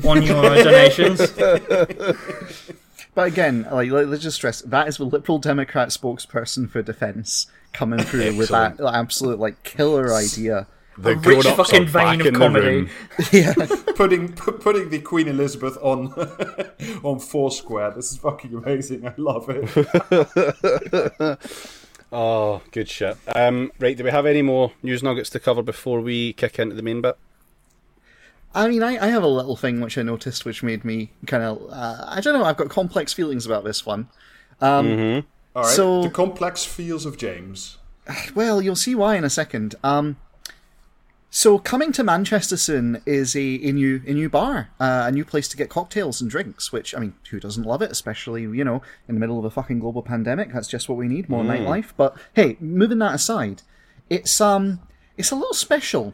on 0.08 0.24
your 0.24 0.41
donations. 0.63 1.22
But 3.15 3.28
again, 3.28 3.67
like 3.72 3.91
let- 3.91 4.08
let's 4.08 4.24
just 4.24 4.38
stress 4.38 4.62
that 4.62 4.88
is 4.88 4.98
the 4.98 5.04
Liberal 5.04 5.38
Democrat 5.38 5.89
spokesperson 5.89 6.67
for 6.67 6.82
defence 6.82 7.46
coming 7.72 8.00
through 8.00 8.36
with 8.36 8.50
that 8.50 8.80
absolute 8.82 9.38
like 9.38 9.62
killer 9.63 10.12
idea. 10.12 10.65
The 10.98 11.15
rich 11.17 11.46
fucking 11.46 11.86
vein 11.86 12.26
of 12.26 12.34
comedy. 12.34 12.89
Yeah, 13.32 13.54
putting 13.96 14.34
pu- 14.34 14.54
putting 14.54 14.89
the 14.89 14.98
Queen 15.00 15.28
Elizabeth 15.28 15.78
on 15.82 16.12
on 17.04 17.19
Foursquare. 17.19 17.91
This 17.91 18.12
is 18.13 18.17
fucking 18.17 18.52
amazing. 18.56 19.06
I 19.08 19.13
love 19.17 19.46
it. 19.48 21.39
Oh, 22.12 22.62
good 22.72 22.89
shit. 22.89 23.17
Um, 23.36 23.72
right, 23.80 23.98
do 23.98 24.04
we 24.04 24.12
have 24.12 24.26
any 24.28 24.41
more 24.43 24.72
news 24.84 25.02
nuggets 25.04 25.30
to 25.32 25.39
cover 25.39 25.63
before 25.63 26.00
we 26.02 26.34
kick 26.34 26.60
into 26.60 26.76
the 26.76 26.84
main 26.84 27.02
bit? 27.02 27.17
I 28.55 28.67
mean, 28.67 28.83
I, 28.83 28.97
I 29.03 29.07
have 29.07 29.23
a 29.23 29.27
little 29.27 29.55
thing 29.55 29.81
which 29.81 29.97
I 29.97 30.03
noticed 30.03 30.45
which 30.45 30.61
made 30.63 30.85
me 30.85 31.11
kind 31.25 31.43
of 31.43 31.61
uh, 31.71 32.05
I 32.07 32.21
don't 32.21 32.33
know. 32.37 32.45
I've 32.45 32.57
got 32.57 32.69
complex 32.69 33.11
feelings 33.13 33.45
about 33.45 33.63
this 33.63 33.85
one. 33.85 34.09
All 35.55 35.63
right. 35.63 35.71
So- 35.75 36.03
the 36.03 36.09
complex 36.09 36.63
feels 36.65 37.05
of 37.05 37.17
James. 37.17 37.77
Well, 38.35 38.61
you'll 38.61 38.75
see 38.75 38.95
why 38.95 39.15
in 39.15 39.23
a 39.23 39.29
second. 39.29 39.75
Um, 39.83 40.17
so 41.29 41.57
coming 41.57 41.91
to 41.93 42.03
Manchester 42.03 42.57
soon 42.57 43.01
is 43.07 43.35
a, 43.35 43.39
a 43.39 43.71
new 43.71 44.01
a 44.05 44.13
new 44.13 44.29
bar, 44.29 44.69
uh, 44.79 45.05
a 45.07 45.11
new 45.11 45.25
place 45.25 45.47
to 45.47 45.57
get 45.57 45.69
cocktails 45.69 46.21
and 46.21 46.29
drinks. 46.29 46.71
Which 46.71 46.93
I 46.93 46.99
mean, 46.99 47.15
who 47.31 47.39
doesn't 47.39 47.63
love 47.63 47.81
it? 47.81 47.89
Especially 47.91 48.41
you 48.43 48.63
know 48.63 48.81
in 49.07 49.15
the 49.15 49.19
middle 49.19 49.39
of 49.39 49.45
a 49.45 49.49
fucking 49.49 49.79
global 49.79 50.03
pandemic. 50.03 50.53
That's 50.53 50.67
just 50.67 50.87
what 50.89 50.97
we 50.97 51.07
need 51.07 51.29
more 51.29 51.43
nightlife. 51.43 51.93
But 51.97 52.15
hey, 52.33 52.57
moving 52.59 52.99
that 52.99 53.15
aside, 53.15 53.63
it's 54.11 54.39
um 54.39 54.79
it's 55.17 55.31
a 55.31 55.35
little 55.35 55.53
special. 55.55 56.13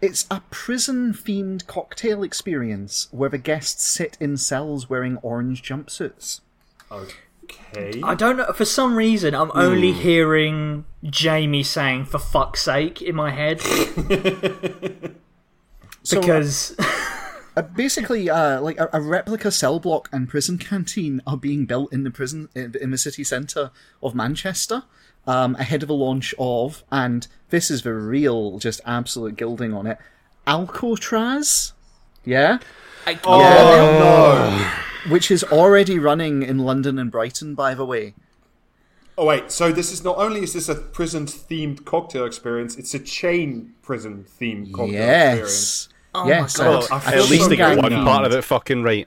It's 0.00 0.26
a 0.30 0.42
prison 0.50 1.12
themed 1.12 1.66
cocktail 1.66 2.22
experience 2.22 3.08
where 3.10 3.28
the 3.28 3.38
guests 3.38 3.86
sit 3.86 4.16
in 4.20 4.36
cells 4.36 4.88
wearing 4.88 5.18
orange 5.18 5.62
jumpsuits. 5.62 6.40
Okay. 6.90 8.00
I 8.02 8.14
don't 8.14 8.36
know. 8.36 8.52
For 8.52 8.64
some 8.64 8.94
reason, 8.94 9.34
I'm 9.34 9.50
only 9.54 9.92
hearing 9.92 10.86
Jamie 11.04 11.64
saying 11.64 12.06
"for 12.06 12.18
fuck's 12.18 12.62
sake" 12.62 13.02
in 13.02 13.14
my 13.14 13.30
head 13.30 13.60
So, 16.02 16.20
because 16.20 16.76
Uh, 17.56 17.62
basically, 17.62 18.30
uh, 18.30 18.60
like 18.60 18.78
a, 18.78 18.88
a 18.92 19.00
replica 19.00 19.50
cell 19.50 19.80
block 19.80 20.08
and 20.12 20.28
prison 20.28 20.56
canteen 20.56 21.20
are 21.26 21.36
being 21.36 21.66
built 21.66 21.92
in 21.92 22.04
the 22.04 22.10
prison 22.10 22.48
in, 22.54 22.74
in 22.80 22.90
the 22.90 22.98
city 22.98 23.24
centre 23.24 23.70
of 24.02 24.14
Manchester, 24.14 24.84
um, 25.26 25.56
ahead 25.56 25.82
of 25.82 25.88
the 25.88 25.94
launch 25.94 26.34
of, 26.38 26.84
and 26.92 27.26
this 27.50 27.70
is 27.70 27.82
the 27.82 27.94
real, 27.94 28.58
just 28.58 28.80
absolute 28.86 29.36
gilding 29.36 29.72
on 29.72 29.86
it, 29.86 29.98
Alcatraz. 30.46 31.72
Yeah, 32.24 32.58
I, 33.06 33.18
oh, 33.24 33.40
yeah, 33.40 34.82
which 35.10 35.30
is 35.30 35.44
already 35.44 35.98
running 35.98 36.42
in 36.42 36.58
London 36.58 36.98
and 36.98 37.10
Brighton, 37.10 37.54
by 37.54 37.74
the 37.74 37.84
way. 37.84 38.14
Oh 39.18 39.26
wait, 39.26 39.50
so 39.50 39.70
this 39.70 39.92
is 39.92 40.02
not 40.02 40.16
only 40.16 40.42
is 40.42 40.54
this 40.54 40.68
a 40.70 40.74
prison 40.74 41.26
themed 41.26 41.84
cocktail 41.84 42.24
experience, 42.24 42.76
it's 42.78 42.94
a 42.94 42.98
chain 42.98 43.74
prison 43.82 44.24
themed 44.40 44.72
cocktail 44.72 44.94
experience. 44.94 45.88
Oh 46.14 46.26
yes, 46.26 46.40
yes. 46.40 46.58
my 46.58 46.64
God. 46.64 46.82
and- 46.90 46.92
I 46.92 47.14
At 47.14 47.28
least 47.28 47.42
so 47.42 47.48
they 47.50 47.56
got 47.56 47.76
one 47.76 47.92
part 48.04 48.24
of 48.24 48.32
it 48.32 48.42
fucking 48.42 48.82
right. 48.82 49.06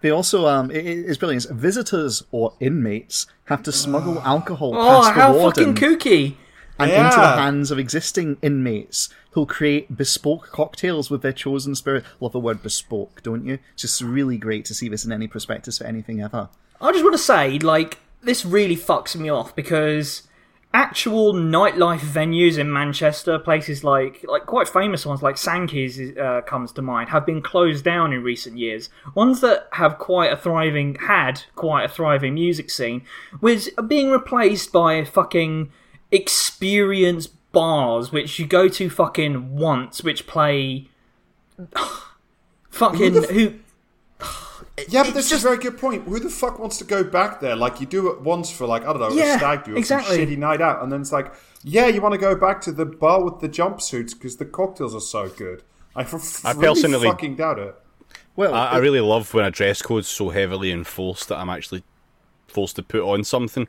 They 0.00 0.10
also, 0.10 0.46
um, 0.46 0.70
it, 0.70 0.84
it's 0.86 1.18
brilliant. 1.18 1.48
Visitors 1.50 2.22
or 2.30 2.54
inmates 2.60 3.26
have 3.46 3.62
to 3.64 3.72
smuggle 3.72 4.20
alcohol 4.24 4.74
oh, 4.74 5.02
past 5.02 5.14
the 5.14 5.20
how 5.20 5.32
warden. 5.34 5.74
fucking 5.74 5.98
kooky! 5.98 6.36
and 6.78 6.90
into 6.90 7.16
the 7.16 7.36
hands 7.36 7.70
of 7.70 7.78
existing 7.78 8.36
inmates 8.42 9.08
who'll 9.30 9.46
create 9.46 9.96
bespoke 9.96 10.50
cocktails 10.52 11.10
with 11.10 11.22
their 11.22 11.32
chosen 11.32 11.74
spirit. 11.74 12.04
Love 12.20 12.32
the 12.32 12.40
word 12.40 12.62
bespoke, 12.62 13.22
don't 13.22 13.44
you? 13.44 13.58
It's 13.72 13.82
just 13.82 14.00
really 14.00 14.36
great 14.36 14.64
to 14.66 14.74
see 14.74 14.88
this 14.88 15.04
in 15.04 15.12
any 15.12 15.26
prospectus 15.26 15.78
for 15.78 15.84
anything 15.84 16.20
ever. 16.20 16.48
I 16.80 16.92
just 16.92 17.04
want 17.04 17.14
to 17.14 17.18
say, 17.18 17.58
like, 17.58 17.98
this 18.22 18.44
really 18.44 18.76
fucks 18.76 19.16
me 19.16 19.28
off 19.28 19.54
because 19.56 20.22
actual 20.76 21.32
nightlife 21.32 22.00
venues 22.00 22.58
in 22.58 22.70
Manchester, 22.70 23.38
places 23.38 23.82
like 23.82 24.22
like 24.28 24.44
quite 24.44 24.68
famous 24.68 25.06
ones 25.06 25.22
like 25.22 25.38
Sankey's 25.38 26.14
uh, 26.18 26.42
comes 26.42 26.70
to 26.72 26.82
mind, 26.82 27.08
have 27.08 27.24
been 27.24 27.40
closed 27.40 27.82
down 27.82 28.12
in 28.12 28.22
recent 28.22 28.58
years. 28.58 28.90
Ones 29.14 29.40
that 29.40 29.68
have 29.72 29.96
quite 29.96 30.30
a 30.30 30.36
thriving 30.36 30.96
had 30.96 31.44
quite 31.54 31.84
a 31.84 31.88
thriving 31.88 32.34
music 32.34 32.70
scene 32.70 33.02
was 33.40 33.70
being 33.88 34.10
replaced 34.10 34.70
by 34.70 35.02
fucking 35.02 35.72
experience 36.12 37.26
bars 37.26 38.12
which 38.12 38.38
you 38.38 38.46
go 38.46 38.68
to 38.68 38.90
fucking 38.90 39.56
once, 39.56 40.04
which 40.04 40.26
play 40.26 40.90
fucking 42.70 43.22
who 43.24 43.54
Yeah, 44.88 45.04
but 45.04 45.14
this 45.14 45.30
just- 45.30 45.40
is 45.40 45.44
a 45.44 45.48
very 45.48 45.58
good 45.58 45.78
point. 45.78 46.04
Who 46.04 46.18
the 46.18 46.28
fuck 46.28 46.58
wants 46.58 46.76
to 46.78 46.84
go 46.84 47.02
back 47.02 47.40
there? 47.40 47.56
Like 47.56 47.80
you 47.80 47.86
do 47.86 48.10
it 48.10 48.20
once 48.20 48.50
for 48.50 48.66
like 48.66 48.82
I 48.82 48.92
don't 48.92 49.00
know 49.00 49.08
Yeah, 49.10 49.36
a 49.36 49.38
stag 49.38 49.64
do 49.64 49.74
or 49.74 49.78
exactly. 49.78 50.16
some 50.16 50.26
shitty 50.26 50.36
night 50.38 50.60
out, 50.60 50.82
and 50.82 50.92
then 50.92 51.00
it's 51.00 51.12
like, 51.12 51.32
yeah, 51.64 51.86
you 51.86 52.00
want 52.02 52.12
to 52.12 52.18
go 52.18 52.34
back 52.34 52.60
to 52.62 52.72
the 52.72 52.84
bar 52.84 53.24
with 53.24 53.40
the 53.40 53.48
jumpsuits 53.48 54.12
because 54.12 54.36
the 54.36 54.44
cocktails 54.44 54.94
are 54.94 55.00
so 55.00 55.28
good. 55.30 55.62
I, 55.94 56.02
f- 56.02 56.44
I 56.44 56.50
really 56.52 56.62
personally- 56.68 57.08
fucking 57.08 57.36
doubt 57.36 57.58
it. 57.58 57.74
Well, 58.36 58.54
I, 58.54 58.72
I 58.72 58.76
really 58.78 59.00
love 59.00 59.32
when 59.32 59.46
a 59.46 59.50
dress 59.50 59.80
code's 59.80 60.08
so 60.08 60.28
heavily 60.28 60.70
enforced 60.70 61.28
that 61.30 61.38
I'm 61.38 61.48
actually 61.48 61.82
forced 62.46 62.76
to 62.76 62.82
put 62.82 63.00
on 63.00 63.24
something 63.24 63.66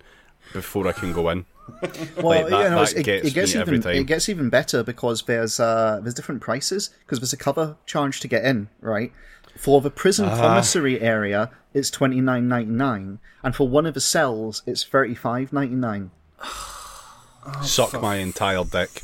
before 0.52 0.86
I 0.90 0.92
can 0.92 1.14
go 1.14 1.30
in. 1.30 1.46
well, 1.82 1.90
like, 2.26 2.48
that- 2.50 2.64
you 2.64 2.70
know, 2.70 2.84
that 2.86 2.94
it, 2.98 3.04
gets 3.04 3.28
it 3.30 3.34
gets 3.34 3.56
me 3.56 3.62
every 3.62 3.76
even 3.78 3.82
time. 3.84 3.96
it 3.96 4.04
gets 4.08 4.28
even 4.28 4.50
better 4.50 4.84
because 4.84 5.24
there's 5.24 5.58
uh, 5.62 6.00
there's 6.04 6.14
different 6.16 6.42
prices 6.42 6.90
because 7.06 7.20
there's 7.22 7.32
a 7.34 7.38
cover 7.38 7.78
charge 7.86 8.20
to 8.20 8.28
get 8.28 8.44
in, 8.44 8.68
right? 8.82 9.14
For 9.58 9.82
the 9.82 9.90
prison 9.90 10.30
commissary 10.30 11.02
area, 11.02 11.50
it's 11.74 11.90
twenty 11.90 12.22
nine 12.22 12.48
ninety 12.48 12.72
nine, 12.72 13.20
and 13.44 13.56
for 13.56 13.68
one 13.68 13.86
of 13.86 13.94
the 13.94 14.02
cells, 14.02 14.64
it's 14.66 14.84
thirty 14.84 15.16
five 15.16 15.52
ninety 15.52 15.76
nine. 15.76 16.12
Suck 17.64 18.02
my 18.02 18.18
entire 18.18 18.64
dick. 18.64 19.02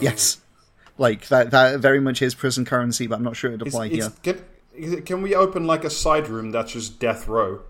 Yes, 0.00 0.40
like 0.98 1.28
that. 1.28 1.50
That 1.50 1.80
very 1.80 2.00
much 2.00 2.22
is 2.22 2.34
prison 2.34 2.64
currency, 2.64 3.06
but 3.06 3.16
I'm 3.16 3.22
not 3.24 3.36
sure 3.36 3.50
it'd 3.52 3.66
apply 3.66 3.86
it's, 3.86 3.96
here. 3.96 4.12
can, 4.22 4.44
is 4.74 4.92
it- 4.92 5.06
can 5.06 5.22
we 5.22 5.34
open 5.34 5.66
like 5.66 5.84
a 5.84 5.90
side 5.90 6.28
room 6.28 6.50
that's 6.50 6.72
just 6.72 6.98
death 6.98 7.28
row? 7.28 7.60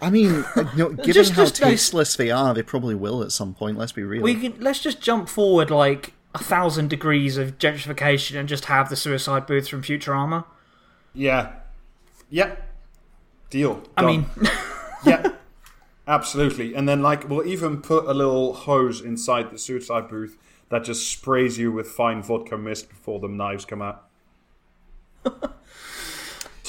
I 0.00 0.10
mean, 0.10 0.44
uh, 0.54 0.70
you 0.76 0.78
know, 0.78 0.88
given 0.90 1.12
Just- 1.12 1.32
how 1.32 1.42
just 1.42 1.56
tasteless 1.56 2.16
they 2.16 2.30
are, 2.30 2.54
they 2.54 2.62
probably 2.62 2.94
will 2.94 3.22
at 3.22 3.32
some 3.32 3.54
point. 3.54 3.78
Let's 3.78 3.92
be 3.92 4.02
real. 4.02 4.22
We 4.22 4.34
can 4.34 4.54
let's 4.60 4.80
just 4.80 5.00
jump 5.00 5.28
forward 5.28 5.70
like 5.70 6.12
a 6.34 6.38
thousand 6.38 6.90
degrees 6.90 7.38
of 7.38 7.58
gentrification 7.58 8.38
and 8.38 8.48
just 8.48 8.66
have 8.66 8.90
the 8.90 8.96
suicide 8.96 9.46
booth 9.46 9.68
from 9.68 9.82
Futurama. 9.82 10.44
Yeah, 11.16 11.52
yeah. 12.30 12.56
Deal. 13.50 13.82
I 13.96 14.04
mean, 14.04 14.26
yeah, 15.06 15.28
absolutely. 16.06 16.74
And 16.74 16.88
then 16.88 17.00
like 17.02 17.28
we'll 17.28 17.46
even 17.46 17.80
put 17.80 18.04
a 18.06 18.12
little 18.12 18.52
hose 18.52 19.00
inside 19.00 19.50
the 19.50 19.58
suicide 19.58 20.08
booth 20.08 20.36
that 20.68 20.84
just 20.84 21.08
sprays 21.10 21.58
you 21.58 21.72
with 21.72 21.88
fine 21.88 22.22
vodka 22.22 22.58
mist 22.58 22.88
before 22.88 23.18
the 23.20 23.28
knives 23.28 23.64
come 23.64 23.82
out. 23.82 24.04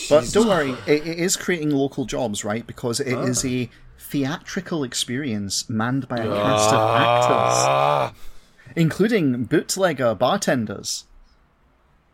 But 0.09 0.31
don't 0.31 0.47
worry, 0.47 0.71
it, 0.85 1.05
it 1.05 1.19
is 1.19 1.35
creating 1.35 1.71
local 1.71 2.05
jobs, 2.05 2.45
right? 2.45 2.65
Because 2.65 3.01
it 3.01 3.17
is 3.27 3.43
Ah. 3.43 3.47
a 3.49 3.69
theatrical 3.99 4.85
experience 4.85 5.69
manned 5.69 6.07
by 6.07 6.17
a 6.19 6.27
cast 6.27 6.69
of 6.69 6.79
Ah. 6.79 8.05
actors, 8.13 8.19
including 8.75 9.43
bootlegger 9.45 10.15
bartenders. 10.15 11.03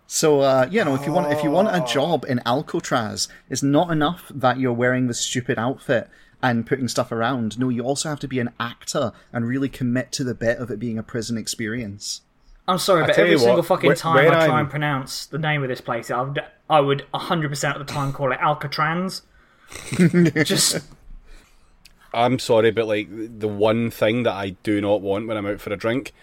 So, 0.07 0.41
uh, 0.41 0.67
you 0.69 0.83
know, 0.83 0.95
if 0.95 1.05
you 1.05 1.11
want 1.11 1.31
if 1.31 1.43
you 1.43 1.49
want 1.51 1.69
a 1.69 1.83
job 1.91 2.25
in 2.27 2.41
Alcatraz, 2.45 3.27
it's 3.49 3.63
not 3.63 3.89
enough 3.91 4.31
that 4.33 4.59
you're 4.59 4.73
wearing 4.73 5.07
the 5.07 5.13
stupid 5.13 5.57
outfit 5.57 6.09
and 6.41 6.67
putting 6.67 6.87
stuff 6.87 7.11
around. 7.11 7.57
No, 7.57 7.69
you 7.69 7.83
also 7.83 8.09
have 8.09 8.19
to 8.19 8.27
be 8.27 8.39
an 8.39 8.51
actor 8.59 9.13
and 9.31 9.47
really 9.47 9.69
commit 9.69 10.11
to 10.13 10.23
the 10.23 10.35
bit 10.35 10.57
of 10.57 10.69
it 10.69 10.77
being 10.79 10.97
a 10.97 11.03
prison 11.03 11.37
experience. 11.37 12.21
I'm 12.67 12.77
sorry, 12.77 13.05
but 13.05 13.17
every 13.17 13.37
single 13.37 13.57
what, 13.57 13.65
fucking 13.65 13.87
where- 13.87 13.95
time 13.95 14.15
where 14.15 14.27
I 14.27 14.45
try 14.45 14.55
I'm- 14.55 14.59
and 14.59 14.69
pronounce 14.69 15.25
the 15.25 15.39
name 15.39 15.63
of 15.63 15.69
this 15.69 15.81
place, 15.81 16.11
I 16.11 16.21
would 16.21 16.43
I 16.69 16.79
would 16.79 17.05
100% 17.13 17.73
of 17.79 17.85
the 17.85 17.91
time 17.93 18.13
call 18.13 18.31
it 18.31 18.39
Alcatraz. 18.39 19.21
just 20.43 20.79
I'm 22.13 22.39
sorry, 22.39 22.71
but 22.71 22.87
like 22.87 23.07
the 23.09 23.47
one 23.47 23.89
thing 23.89 24.23
that 24.23 24.33
I 24.33 24.51
do 24.63 24.79
not 24.79 25.01
want 25.01 25.27
when 25.27 25.37
I'm 25.37 25.45
out 25.45 25.59
for 25.61 25.73
a 25.73 25.77
drink 25.77 26.13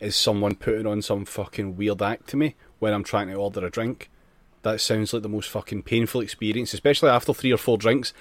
is 0.00 0.14
someone 0.16 0.54
putting 0.54 0.86
on 0.86 1.02
some 1.02 1.24
fucking 1.24 1.76
weird 1.76 2.00
act 2.02 2.28
to 2.28 2.36
me 2.36 2.54
when 2.82 2.92
I'm 2.92 3.04
trying 3.04 3.28
to 3.28 3.34
order 3.34 3.64
a 3.64 3.70
drink. 3.70 4.10
That 4.62 4.80
sounds 4.80 5.12
like 5.12 5.22
the 5.22 5.28
most 5.28 5.48
fucking 5.48 5.84
painful 5.84 6.20
experience, 6.20 6.74
especially 6.74 7.10
after 7.10 7.32
three 7.32 7.52
or 7.52 7.56
four 7.56 7.78
drinks. 7.78 8.12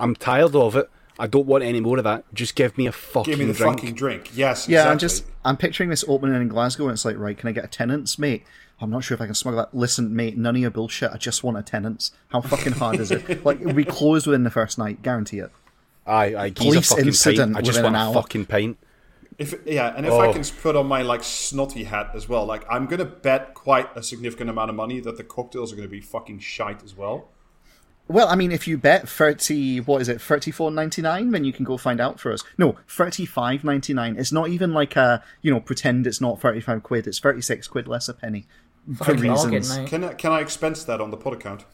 I'm 0.00 0.16
tired 0.16 0.56
of 0.56 0.74
it. 0.74 0.90
I 1.20 1.28
don't 1.28 1.46
want 1.46 1.62
any 1.62 1.78
more 1.78 1.98
of 1.98 2.04
that. 2.04 2.24
Just 2.34 2.56
give 2.56 2.76
me 2.76 2.88
a 2.88 2.92
fucking 2.92 3.36
drink. 3.36 3.38
Give 3.38 3.46
me 3.46 3.52
the 3.52 3.56
drink. 3.56 3.78
fucking 3.78 3.94
drink. 3.94 4.30
Yes. 4.34 4.68
Yeah, 4.68 4.90
I'm 4.90 4.98
just 4.98 5.24
I'm 5.44 5.56
picturing 5.56 5.88
this 5.88 6.04
opening 6.08 6.34
in 6.42 6.48
Glasgow, 6.48 6.84
and 6.84 6.94
it's 6.94 7.04
like, 7.04 7.16
right, 7.16 7.38
can 7.38 7.48
I 7.48 7.52
get 7.52 7.64
a 7.64 7.68
Tennent's, 7.68 8.18
mate? 8.18 8.42
I'm 8.80 8.90
not 8.90 9.04
sure 9.04 9.14
if 9.14 9.20
I 9.20 9.26
can 9.26 9.36
smuggle 9.36 9.58
that. 9.60 9.72
Listen, 9.72 10.16
mate, 10.16 10.36
none 10.36 10.56
of 10.56 10.60
your 10.60 10.72
bullshit. 10.72 11.12
I 11.12 11.16
just 11.16 11.44
want 11.44 11.56
a 11.58 11.62
Tennent's. 11.62 12.10
How 12.30 12.40
fucking 12.40 12.72
hard 12.72 12.98
is 12.98 13.12
it? 13.12 13.44
Like, 13.44 13.60
we 13.60 13.84
closed 13.84 14.26
within 14.26 14.42
the 14.42 14.50
first 14.50 14.78
night, 14.78 15.02
guarantee 15.02 15.38
it. 15.38 15.52
I, 16.04 16.34
I 16.34 16.50
Police 16.50 16.90
a 16.90 16.94
fucking 16.96 17.06
incident 17.06 17.52
pint. 17.54 17.56
I 17.56 17.60
just 17.64 17.78
within 17.78 17.92
want 17.92 17.96
an 17.96 18.02
a 18.02 18.04
hour. 18.06 18.14
fucking 18.14 18.46
pint. 18.46 18.78
If 19.38 19.54
yeah, 19.66 19.94
and 19.96 20.04
if 20.06 20.12
I 20.12 20.26
Oh. 20.28 20.32
can 20.32 20.44
put 20.60 20.76
on 20.76 20.86
my 20.86 21.02
like 21.02 21.24
snotty 21.24 21.84
hat 21.84 22.10
as 22.14 22.28
well, 22.28 22.44
like 22.44 22.64
I'm 22.70 22.86
gonna 22.86 23.04
bet 23.04 23.54
quite 23.54 23.88
a 23.96 24.02
significant 24.02 24.50
amount 24.50 24.70
of 24.70 24.76
money 24.76 25.00
that 25.00 25.16
the 25.16 25.24
cocktails 25.24 25.72
are 25.72 25.76
gonna 25.76 25.88
be 25.88 26.00
fucking 26.00 26.40
shite 26.40 26.82
as 26.82 26.96
well. 26.96 27.28
Well, 28.08 28.28
I 28.28 28.34
mean, 28.34 28.52
if 28.52 28.66
you 28.68 28.76
bet 28.76 29.08
thirty, 29.08 29.78
what 29.80 30.02
is 30.02 30.08
it, 30.08 30.20
thirty 30.20 30.50
four 30.50 30.70
ninety 30.70 31.00
nine, 31.02 31.30
then 31.30 31.44
you 31.44 31.52
can 31.52 31.64
go 31.64 31.76
find 31.78 32.00
out 32.00 32.20
for 32.20 32.32
us. 32.32 32.42
No, 32.58 32.76
thirty 32.88 33.24
five 33.24 33.64
ninety 33.64 33.94
nine. 33.94 34.16
It's 34.18 34.32
not 34.32 34.48
even 34.48 34.72
like 34.74 34.96
a 34.96 35.22
you 35.40 35.50
know 35.52 35.60
pretend 35.60 36.06
it's 36.06 36.20
not 36.20 36.40
thirty 36.40 36.60
five 36.60 36.82
quid. 36.82 37.06
It's 37.06 37.18
thirty 37.18 37.40
six 37.40 37.68
quid 37.68 37.88
less 37.88 38.08
a 38.08 38.14
penny 38.14 38.46
for 38.96 39.14
reasons. 39.14 39.78
Can 39.88 40.04
I, 40.04 40.14
can 40.14 40.32
I 40.32 40.40
expense 40.40 40.84
that 40.84 41.00
on 41.00 41.10
the 41.10 41.16
pod 41.16 41.34
account? 41.34 41.64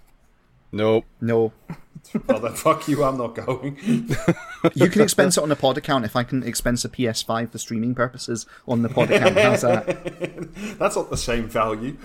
Nope. 0.73 1.05
No, 1.21 1.53
Well, 2.27 2.41
then 2.41 2.55
fuck 2.55 2.89
you, 2.89 3.05
I'm 3.05 3.19
not 3.19 3.35
going. 3.35 3.77
you 4.75 4.89
can 4.89 5.03
expense 5.03 5.37
it 5.37 5.43
on 5.43 5.49
the 5.49 5.57
pod 5.57 5.77
account 5.79 6.05
if 6.05 6.17
I 6.17 6.23
can 6.23 6.43
expense 6.43 6.85
a 6.85 6.89
PS 6.89 7.23
five 7.23 7.51
for 7.51 7.59
streaming 7.59 7.95
purposes 7.95 8.47
on 8.67 8.83
the 8.83 8.89
pod 8.89 9.11
account. 9.11 9.37
How's 9.39 9.63
that? 9.63 10.49
That's 10.79 10.97
not 10.97 11.11
the 11.11 11.17
same 11.17 11.49
value. 11.49 11.97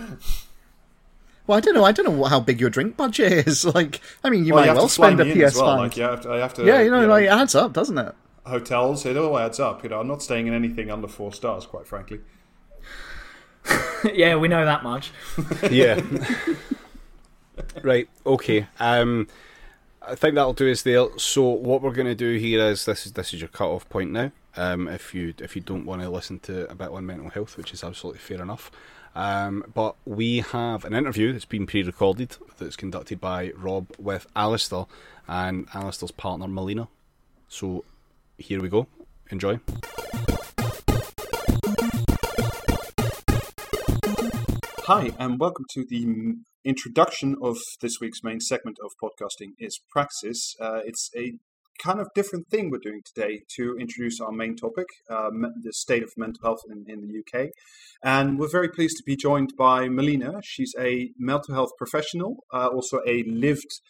Well, 1.47 1.58
I 1.58 1.62
don't 1.62 1.73
know. 1.73 1.84
I 1.84 1.91
don't 1.91 2.06
know 2.06 2.12
what, 2.12 2.30
how 2.30 2.39
big 2.39 2.60
your 2.60 2.69
drink 2.69 2.97
budget 2.97 3.47
is. 3.47 3.65
Like, 3.73 4.02
I 4.23 4.30
mean, 4.30 4.45
you 4.45 4.54
well, 4.54 4.62
might 4.62 4.65
you 4.65 4.69
have 4.69 4.78
well 4.78 4.88
to 4.88 4.93
spend 4.93 5.19
a 5.19 5.26
me 5.26 5.32
in 5.32 5.41
as 5.41 5.54
PS 5.54 5.58
well. 5.58 5.65
five. 5.67 5.80
Like, 5.80 5.97
you 5.97 6.04
have 6.04 6.21
to, 6.21 6.32
I 6.32 6.38
have 6.38 6.54
to, 6.56 6.65
yeah, 6.65 6.82
you 6.82 6.91
know, 6.91 7.08
like 7.08 7.23
it 7.26 7.28
adds 7.30 7.56
up, 7.56 7.73
doesn't 7.73 7.97
it? 7.97 8.13
hotels, 8.45 9.06
it 9.06 9.15
all 9.15 9.38
adds 9.39 9.58
up. 9.60 9.84
You 9.84 9.89
know, 9.89 10.02
I'm 10.02 10.08
not 10.08 10.21
staying 10.21 10.47
in 10.47 10.54
anything 10.54 10.91
under 10.91 11.08
four 11.08 11.32
stars, 11.32 11.65
quite 11.65 11.88
frankly. 11.88 12.19
yeah, 14.13 14.36
we 14.36 14.49
know 14.49 14.65
that 14.65 14.84
much. 14.84 15.12
Yeah. 15.71 16.02
Right. 17.82 18.10
Okay. 18.26 18.68
Um, 18.80 19.28
I 20.02 20.16
think 20.16 20.36
that'll 20.36 20.54
do 20.54 20.70
us 20.72 20.82
there. 20.82 21.08
So 21.18 21.44
what 21.44 21.82
we're 21.82 21.94
going 21.94 22.08
to 22.08 22.16
do 22.16 22.38
here 22.38 22.66
is 22.66 22.86
this 22.86 23.06
is 23.06 23.13
this 23.13 23.34
is 23.34 23.42
your 23.42 23.50
cut 23.50 23.70
off 23.70 23.88
point 23.89 24.12
now. 24.12 24.32
Um, 24.56 24.88
if 24.88 25.13
you 25.13 25.34
if 25.39 25.56
you 25.56 25.62
don't 25.62 25.86
want 25.86 26.02
to 26.02 26.10
listen 26.10 26.39
to 26.39 26.70
a 26.70 26.76
bit 26.76 26.89
on 26.89 27.06
mental 27.06 27.30
health, 27.30 27.58
which 27.58 27.74
is 27.74 27.84
absolutely 27.84 28.20
fair 28.20 28.42
enough. 28.42 28.70
Um, 29.16 29.63
but 29.74 29.96
we 30.06 30.39
have 30.39 30.86
an 30.86 30.94
interview 30.94 31.32
that's 31.32 31.46
been 31.46 31.68
pre-recorded 31.68 32.36
that's 32.58 32.76
conducted 32.76 33.22
by 33.22 33.52
Rob 33.56 33.88
with 34.00 34.26
Alistair 34.36 34.86
and 35.28 35.68
Alistair's 35.74 36.12
partner 36.12 36.48
Melina. 36.48 36.88
So 37.48 37.86
here 38.38 38.60
we 38.62 38.70
go. 38.70 38.88
Enjoy. 39.30 39.60
Hi, 44.86 45.12
and 45.18 45.39
welcome 45.39 45.66
to 45.70 45.86
the 45.86 46.36
introduction 46.65 47.36
of 47.41 47.58
this 47.82 47.99
week's 47.99 48.23
main 48.23 48.39
segment 48.39 48.78
of 48.84 48.91
podcasting 49.02 49.52
is 49.60 49.80
praxis. 49.91 50.56
Uh, 50.60 50.82
it's 50.86 51.10
a 51.15 51.34
kind 51.82 51.99
of 51.99 52.08
different 52.15 52.47
thing 52.49 52.69
we're 52.69 52.78
doing 52.78 53.02
today 53.04 53.41
to 53.56 53.76
introduce 53.80 54.19
our 54.21 54.32
main 54.32 54.56
topic, 54.56 54.88
me- 55.32 55.49
the 55.62 55.73
state 55.73 56.04
of 56.04 56.12
mental 56.17 56.41
health 56.43 56.62
in, 56.69 56.86
in 56.88 57.02
the 57.08 57.19
UK. 57.19 57.49
And 58.04 58.38
we're 58.38 58.52
very 58.52 58.69
pleased 58.69 58.97
to 58.97 59.04
be 59.06 59.15
joined 59.15 59.54
by 59.58 59.89
Melina. 59.89 60.41
She's 60.43 60.73
a 60.80 61.12
mental 61.17 61.54
health 61.54 61.71
professional, 61.78 62.43
uh, 62.54 62.67
also 62.67 62.99
a 63.08 63.23
lived 63.23 63.82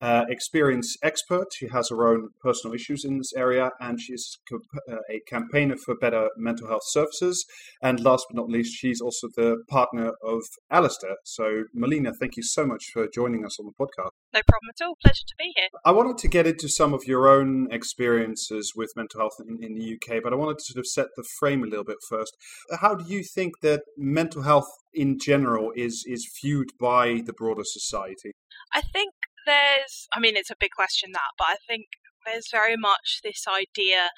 uh, 0.00 0.24
experience 0.28 0.96
expert. 1.02 1.46
She 1.52 1.68
has 1.68 1.88
her 1.90 2.06
own 2.06 2.28
personal 2.40 2.74
issues 2.74 3.04
in 3.04 3.18
this 3.18 3.32
area, 3.34 3.70
and 3.80 4.00
she's 4.00 4.38
uh, 4.52 4.96
a 5.10 5.20
campaigner 5.26 5.76
for 5.76 5.96
better 5.96 6.28
mental 6.36 6.68
health 6.68 6.84
services. 6.86 7.44
And 7.82 8.00
last 8.00 8.26
but 8.28 8.36
not 8.36 8.48
least, 8.48 8.74
she's 8.74 9.00
also 9.00 9.28
the 9.34 9.62
partner 9.68 10.12
of 10.22 10.42
Alistair. 10.70 11.16
So, 11.24 11.64
Melina, 11.74 12.12
thank 12.12 12.36
you 12.36 12.42
so 12.42 12.66
much 12.66 12.86
for 12.92 13.08
joining 13.12 13.44
us 13.44 13.58
on 13.58 13.66
the 13.66 13.72
podcast. 13.72 14.10
No 14.32 14.40
problem 14.46 14.70
at 14.70 14.84
all. 14.84 14.94
Pleasure 15.02 15.24
to 15.26 15.34
be 15.38 15.52
here. 15.56 15.68
I 15.84 15.92
wanted 15.92 16.18
to 16.18 16.28
get 16.28 16.46
into 16.46 16.68
some 16.68 16.94
of 16.94 17.04
your 17.04 17.28
own 17.28 17.68
experiences 17.70 18.72
with 18.76 18.92
mental 18.96 19.20
health 19.20 19.36
in, 19.40 19.62
in 19.62 19.74
the 19.74 19.94
UK, 19.94 20.22
but 20.22 20.32
I 20.32 20.36
wanted 20.36 20.58
to 20.58 20.64
sort 20.64 20.78
of 20.78 20.86
set 20.86 21.06
the 21.16 21.24
frame 21.38 21.62
a 21.62 21.66
little 21.66 21.84
bit 21.84 21.98
first. 22.08 22.36
How 22.80 22.94
do 22.94 23.04
you 23.12 23.24
think 23.24 23.60
that 23.62 23.82
mental 23.96 24.42
health 24.42 24.68
in 24.92 25.18
general 25.18 25.72
is 25.76 26.04
is 26.06 26.28
viewed 26.42 26.70
by 26.80 27.22
the 27.24 27.32
broader 27.32 27.62
society? 27.64 28.32
I 28.74 28.80
think 28.80 29.12
there's, 29.48 29.87
I 30.18 30.20
mean, 30.20 30.36
it's 30.36 30.50
a 30.50 30.56
big 30.58 30.72
question 30.72 31.12
that, 31.12 31.30
but 31.38 31.46
I 31.48 31.56
think 31.68 31.86
there's 32.26 32.50
very 32.50 32.76
much 32.76 33.20
this 33.22 33.44
idea 33.46 34.10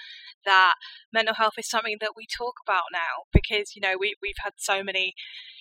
that 0.46 0.74
mental 1.12 1.34
health 1.34 1.58
is 1.58 1.68
something 1.68 1.98
that 2.00 2.12
we 2.16 2.26
talk 2.26 2.54
about 2.66 2.84
now 2.90 3.28
because, 3.34 3.76
you 3.76 3.82
know, 3.82 3.96
we, 4.00 4.14
we've 4.22 4.42
had 4.42 4.54
so 4.56 4.82
many 4.82 5.12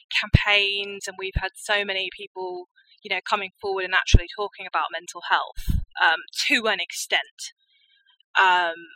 campaigns 0.10 1.10
and 1.10 1.18
we've 1.20 1.36
had 1.36 1.52
so 1.56 1.84
many 1.84 2.08
people, 2.16 2.70
you 3.04 3.14
know, 3.14 3.20
coming 3.30 3.50
forward 3.62 3.84
and 3.84 3.94
actually 3.94 4.28
talking 4.34 4.66
about 4.66 4.86
mental 4.94 5.24
health 5.30 5.82
um, 6.02 6.20
to 6.48 6.68
an 6.68 6.80
extent. 6.80 7.52
Um, 8.40 8.88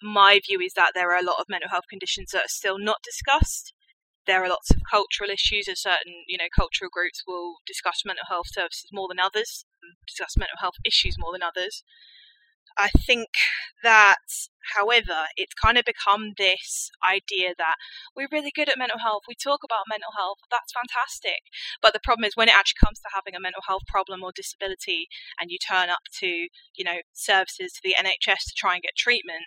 my 0.00 0.40
view 0.46 0.60
is 0.60 0.74
that 0.74 0.92
there 0.94 1.10
are 1.10 1.18
a 1.18 1.26
lot 1.26 1.40
of 1.40 1.46
mental 1.48 1.70
health 1.70 1.90
conditions 1.90 2.30
that 2.30 2.44
are 2.44 2.48
still 2.48 2.78
not 2.78 2.98
discussed. 3.02 3.74
There 4.24 4.44
are 4.44 4.48
lots 4.48 4.70
of 4.70 4.78
cultural 4.88 5.30
issues, 5.30 5.66
and 5.66 5.76
certain, 5.76 6.22
you 6.28 6.38
know, 6.38 6.46
cultural 6.54 6.90
groups 6.92 7.24
will 7.26 7.56
discuss 7.66 8.02
mental 8.06 8.26
health 8.28 8.46
services 8.52 8.86
more 8.92 9.08
than 9.08 9.18
others, 9.18 9.64
discuss 10.06 10.36
mental 10.36 10.58
health 10.60 10.76
issues 10.84 11.16
more 11.18 11.32
than 11.32 11.42
others. 11.42 11.84
I 12.78 12.88
think 12.88 13.28
that, 13.82 14.16
however, 14.74 15.26
it's 15.36 15.54
kind 15.54 15.76
of 15.76 15.84
become 15.84 16.32
this 16.38 16.90
idea 17.04 17.54
that 17.58 17.76
we're 18.16 18.32
really 18.32 18.52
good 18.54 18.68
at 18.68 18.78
mental 18.78 18.98
health, 18.98 19.22
we 19.28 19.34
talk 19.34 19.60
about 19.64 19.90
mental 19.90 20.12
health, 20.16 20.38
that's 20.50 20.72
fantastic. 20.72 21.42
But 21.82 21.92
the 21.92 22.00
problem 22.02 22.24
is 22.24 22.36
when 22.36 22.48
it 22.48 22.54
actually 22.54 22.80
comes 22.84 23.00
to 23.00 23.10
having 23.14 23.34
a 23.34 23.40
mental 23.40 23.62
health 23.66 23.82
problem 23.86 24.22
or 24.22 24.32
disability 24.34 25.08
and 25.40 25.50
you 25.50 25.58
turn 25.58 25.90
up 25.90 26.08
to, 26.20 26.26
you 26.26 26.84
know, 26.84 27.00
services 27.12 27.72
to 27.74 27.80
the 27.82 27.96
NHS 27.98 28.48
to 28.48 28.54
try 28.56 28.74
and 28.74 28.82
get 28.82 28.96
treatment, 28.96 29.44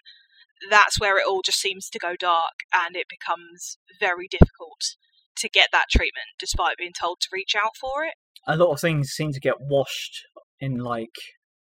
that's 0.70 1.00
where 1.00 1.18
it 1.18 1.26
all 1.28 1.42
just 1.42 1.60
seems 1.60 1.90
to 1.90 2.00
go 2.00 2.16
dark 2.18 2.64
and 2.74 2.96
it 2.96 3.08
becomes 3.10 3.78
very 4.00 4.28
difficult 4.28 4.96
to 5.38 5.50
get 5.50 5.70
that 5.72 5.90
treatment 5.92 6.28
despite 6.40 6.78
being 6.78 6.94
told 6.98 7.20
to 7.22 7.30
reach 7.32 7.56
out 7.56 7.76
for 7.80 8.04
it. 8.06 8.16
A 8.48 8.56
lot 8.56 8.72
of 8.72 8.80
things 8.80 9.10
seem 9.10 9.32
to 9.32 9.40
get 9.40 9.56
washed 9.60 10.22
in 10.60 10.78
like 10.78 11.16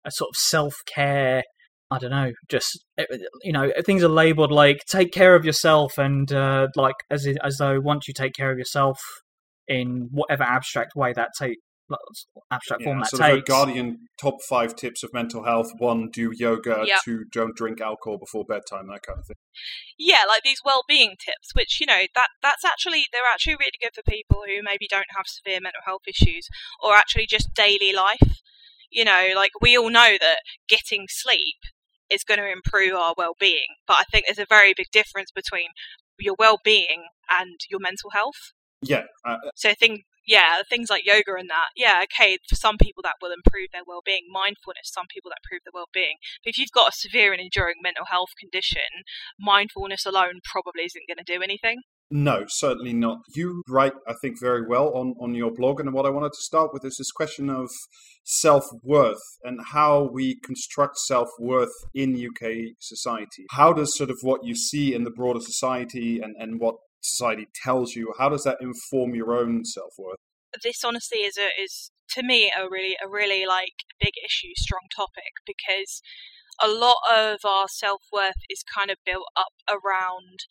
a 0.06 0.12
sort 0.12 0.30
of 0.30 0.36
self 0.36 0.76
care. 0.93 1.43
I 1.91 2.00
don't 2.00 2.12
know, 2.12 2.32
just 2.50 2.84
eh, 2.98 3.06
you 3.43 3.54
know, 3.54 3.71
things 3.86 4.04
are 4.04 4.10
labeled 4.10 4.52
like 4.52 4.80
take 4.89 5.12
care 5.12 5.36
of 5.36 5.45
yourself, 5.45 5.98
and 5.98 6.32
uh, 6.32 6.67
like 6.76 6.95
as 7.12 7.28
as 7.43 7.58
though 7.58 7.80
once 7.80 8.08
you 8.08 8.13
take 8.13 8.34
care 8.34 8.52
of 8.52 8.58
yourself 8.58 9.00
in 9.67 10.10
whatever 10.12 10.43
abstract 10.43 10.95
way 10.95 11.13
that 11.13 11.30
take 11.39 11.58
abstract 12.52 12.84
form 12.84 13.00
that 13.00 13.10
sort 13.10 13.21
of 13.21 13.30
a 13.30 13.36
takes. 13.38 13.50
Guardian 13.50 13.98
top 14.19 14.36
five 14.48 14.76
tips 14.76 15.04
of 15.04 15.13
mental 15.13 15.43
health: 15.43 15.71
one, 15.78 16.10
do 16.12 16.32
yoga; 16.36 16.84
Yep. 16.86 17.00
two, 17.04 17.26
don't 17.32 17.56
drink 17.56 17.82
alcohol 17.82 18.17
before 18.17 18.43
bedtime. 18.48 18.88
That 18.88 19.02
kind 19.04 19.19
of 19.19 19.26
thing. 19.28 19.38
yeah, 19.98 20.24
like 20.28 20.43
these 20.43 20.62
well-being 20.65 21.15
tips, 21.19 21.54
which 21.54 21.80
you 21.80 21.86
know 21.86 22.02
that 22.15 22.28
that's 22.41 22.65
actually 22.65 23.06
they're 23.12 23.21
actually 23.32 23.56
really 23.56 23.78
good 23.82 23.93
for 23.93 24.04
people 24.10 24.43
who 24.45 24.62
maybe 24.63 24.88
don't 24.89 25.06
have 25.15 25.26
severe 25.28 25.60
mental 25.62 25.82
health 25.86 26.04
issues 26.08 26.48
or 26.82 26.95
actually 26.95 27.28
just 27.28 27.54
daily 27.54 27.93
life. 27.93 28.41
You 28.89 29.06
know, 29.06 29.28
like 29.36 29.52
we 29.62 29.78
all 29.78 29.89
know 29.89 30.17
that 30.19 30.38
getting 30.69 31.06
sleep 31.10 31.58
is 32.10 32.24
going 32.24 32.39
to 32.39 32.52
improve 32.52 32.93
our 32.93 33.13
well-being, 33.17 33.65
but 33.88 33.98
I 34.00 34.04
think 34.12 34.26
there's 34.26 34.38
a 34.39 34.45
very 34.48 34.74
big 34.76 34.88
difference 34.91 35.32
between 35.32 35.67
your 36.19 36.36
well-being 36.38 37.06
and 37.30 37.60
your 37.69 37.80
mental 37.80 38.12
health. 38.12 38.54
Yeah, 38.82 39.04
uh, 39.26 39.38
So 39.56 39.74
thing, 39.74 40.04
yeah, 40.25 40.61
things 40.69 40.89
like 40.89 41.05
yoga 41.05 41.35
and 41.38 41.49
that, 41.49 41.69
yeah, 41.75 42.03
okay, 42.03 42.38
for 42.47 42.55
some 42.55 42.77
people 42.77 43.03
that 43.03 43.15
will 43.21 43.31
improve 43.31 43.69
their 43.71 43.85
well-being. 43.85 44.27
Mindfulness, 44.31 44.91
some 44.91 45.05
people 45.09 45.29
that 45.29 45.39
improve 45.43 45.61
their 45.65 45.75
well-being. 45.75 46.17
But 46.43 46.51
if 46.51 46.57
you've 46.57 46.73
got 46.73 46.89
a 46.89 46.95
severe 46.95 47.31
and 47.31 47.41
enduring 47.41 47.75
mental 47.81 48.05
health 48.05 48.33
condition, 48.39 49.05
mindfulness 49.39 50.05
alone 50.05 50.39
probably 50.43 50.83
isn't 50.83 51.07
going 51.07 51.23
to 51.23 51.27
do 51.27 51.41
anything. 51.41 51.81
No, 52.11 52.45
certainly 52.47 52.93
not. 52.93 53.19
You 53.35 53.63
write, 53.67 53.93
I 54.07 54.13
think, 54.21 54.39
very 54.39 54.65
well 54.67 54.93
on, 54.93 55.15
on 55.19 55.33
your 55.33 55.51
blog. 55.51 55.79
And 55.79 55.91
what 55.91 56.05
I 56.05 56.11
wanted 56.11 56.33
to 56.33 56.41
start 56.41 56.71
with 56.71 56.85
is 56.85 56.97
this 56.97 57.11
question 57.11 57.49
of 57.49 57.69
self 58.23 58.63
worth 58.83 59.21
and 59.43 59.59
how 59.71 60.09
we 60.13 60.39
construct 60.43 60.97
self 60.97 61.29
worth 61.39 61.73
in 61.95 62.15
UK 62.15 62.75
society. 62.79 63.45
How 63.51 63.73
does 63.73 63.97
sort 63.97 64.11
of 64.11 64.17
what 64.21 64.43
you 64.43 64.55
see 64.55 64.93
in 64.93 65.03
the 65.03 65.09
broader 65.09 65.39
society 65.39 66.19
and, 66.19 66.35
and 66.38 66.59
what 66.59 66.75
society 67.05 67.47
tells 67.63 67.95
you, 67.95 68.13
how 68.17 68.29
does 68.29 68.43
that 68.43 68.57
inform 68.61 69.15
your 69.15 69.33
own 69.33 69.65
self 69.65 69.93
worth? 69.97 70.17
This 70.63 70.83
honestly 70.83 71.19
is 71.19 71.37
a 71.37 71.49
is 71.61 71.91
to 72.11 72.23
me 72.23 72.51
a 72.57 72.69
really 72.69 72.95
a 73.03 73.09
really 73.09 73.45
like 73.45 73.83
big 73.99 74.13
issue, 74.23 74.53
strong 74.55 74.87
topic 74.95 75.33
because 75.45 76.01
a 76.61 76.67
lot 76.67 76.97
of 77.11 77.39
our 77.43 77.67
self 77.67 78.03
worth 78.11 78.41
is 78.49 78.63
kind 78.63 78.89
of 78.89 78.97
built 79.05 79.27
up 79.35 79.53
around 79.69 80.45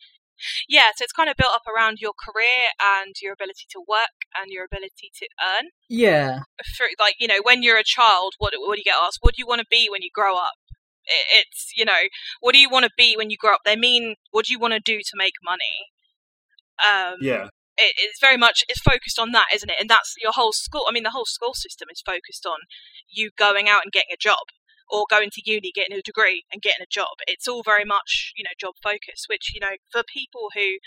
yeah, 0.67 0.91
so 0.95 1.03
it's 1.03 1.13
kind 1.13 1.29
of 1.29 1.37
built 1.37 1.53
up 1.53 1.63
around 1.65 1.99
your 2.01 2.11
career 2.13 2.69
and 2.99 3.15
your 3.21 3.33
ability 3.33 3.65
to 3.71 3.79
work 3.87 4.27
and 4.37 4.51
your 4.51 4.65
ability 4.65 5.11
to 5.15 5.27
earn. 5.41 5.69
Yeah, 5.89 6.39
For, 6.77 6.87
like 6.99 7.15
you 7.19 7.27
know, 7.27 7.39
when 7.41 7.63
you're 7.63 7.77
a 7.77 7.83
child, 7.85 8.33
what 8.37 8.53
what 8.57 8.75
do 8.75 8.79
you 8.81 8.83
get 8.83 8.97
asked? 9.01 9.19
What 9.21 9.35
do 9.35 9.39
you 9.41 9.47
want 9.47 9.61
to 9.61 9.67
be 9.69 9.87
when 9.89 10.01
you 10.01 10.09
grow 10.13 10.35
up? 10.35 10.55
It- 11.05 11.45
It's 11.47 11.71
you 11.75 11.85
know, 11.85 12.03
what 12.41 12.53
do 12.53 12.59
you 12.59 12.69
want 12.69 12.83
to 12.85 12.91
be 12.97 13.15
when 13.15 13.29
you 13.29 13.37
grow 13.37 13.53
up? 13.53 13.61
They 13.65 13.75
mean, 13.75 14.15
what 14.31 14.45
do 14.45 14.51
you 14.51 14.59
want 14.59 14.73
to 14.73 14.79
do 14.79 14.97
to 14.99 15.13
make 15.15 15.35
money? 15.43 15.91
Um, 16.83 17.17
Yeah. 17.21 17.47
it, 17.77 17.93
it's 17.97 18.19
very 18.19 18.37
much 18.37 18.63
it's 18.67 18.81
focused 18.81 19.19
on 19.19 19.31
that, 19.31 19.47
isn't 19.53 19.69
it? 19.69 19.77
And 19.79 19.89
that's 19.89 20.15
your 20.21 20.31
whole 20.31 20.53
school. 20.53 20.85
I 20.87 20.91
mean, 20.91 21.03
the 21.03 21.11
whole 21.11 21.25
school 21.25 21.53
system 21.53 21.87
is 21.91 22.01
focused 22.05 22.45
on 22.45 22.57
you 23.09 23.31
going 23.37 23.67
out 23.69 23.83
and 23.83 23.91
getting 23.91 24.13
a 24.13 24.17
job, 24.17 24.47
or 24.89 25.05
going 25.09 25.29
to 25.31 25.41
uni, 25.45 25.71
getting 25.73 25.97
a 25.97 26.01
degree, 26.01 26.43
and 26.51 26.61
getting 26.61 26.83
a 26.83 26.91
job. 26.91 27.19
It's 27.27 27.47
all 27.47 27.63
very 27.63 27.85
much 27.85 28.33
you 28.37 28.43
know 28.43 28.55
job 28.59 28.75
focused, 28.83 29.25
which 29.29 29.51
you 29.53 29.59
know 29.59 29.75
for 29.91 30.03
people 30.03 30.49
who 30.55 30.77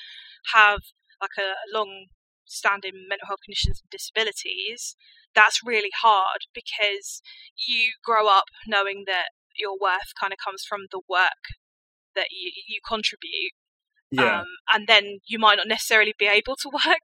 have 0.54 0.80
like 1.20 1.36
a 1.38 1.54
long 1.72 2.06
standing 2.46 3.06
mental 3.08 3.26
health 3.28 3.40
conditions 3.44 3.80
and 3.82 3.90
disabilities, 3.90 4.96
that's 5.34 5.60
really 5.64 5.90
hard 6.00 6.48
because 6.54 7.20
you 7.68 7.92
grow 8.04 8.26
up 8.28 8.44
knowing 8.66 9.04
that 9.06 9.28
your 9.56 9.76
worth 9.78 10.14
kind 10.18 10.32
of 10.32 10.38
comes 10.42 10.64
from 10.66 10.86
the 10.90 11.00
work 11.08 11.58
that 12.14 12.28
you, 12.30 12.50
you 12.66 12.80
contribute. 12.86 13.52
Yeah. 14.10 14.40
Um, 14.40 14.44
and 14.72 14.86
then 14.88 15.18
you 15.26 15.38
might 15.38 15.56
not 15.56 15.68
necessarily 15.68 16.14
be 16.18 16.26
able 16.26 16.56
to 16.62 16.70
work. 16.72 17.00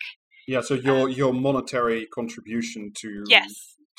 yeah. 0.47 0.61
So 0.61 0.75
your 0.75 1.09
your 1.09 1.33
monetary 1.33 2.07
contribution 2.07 2.93
to 3.01 3.25
Yes. 3.29 3.53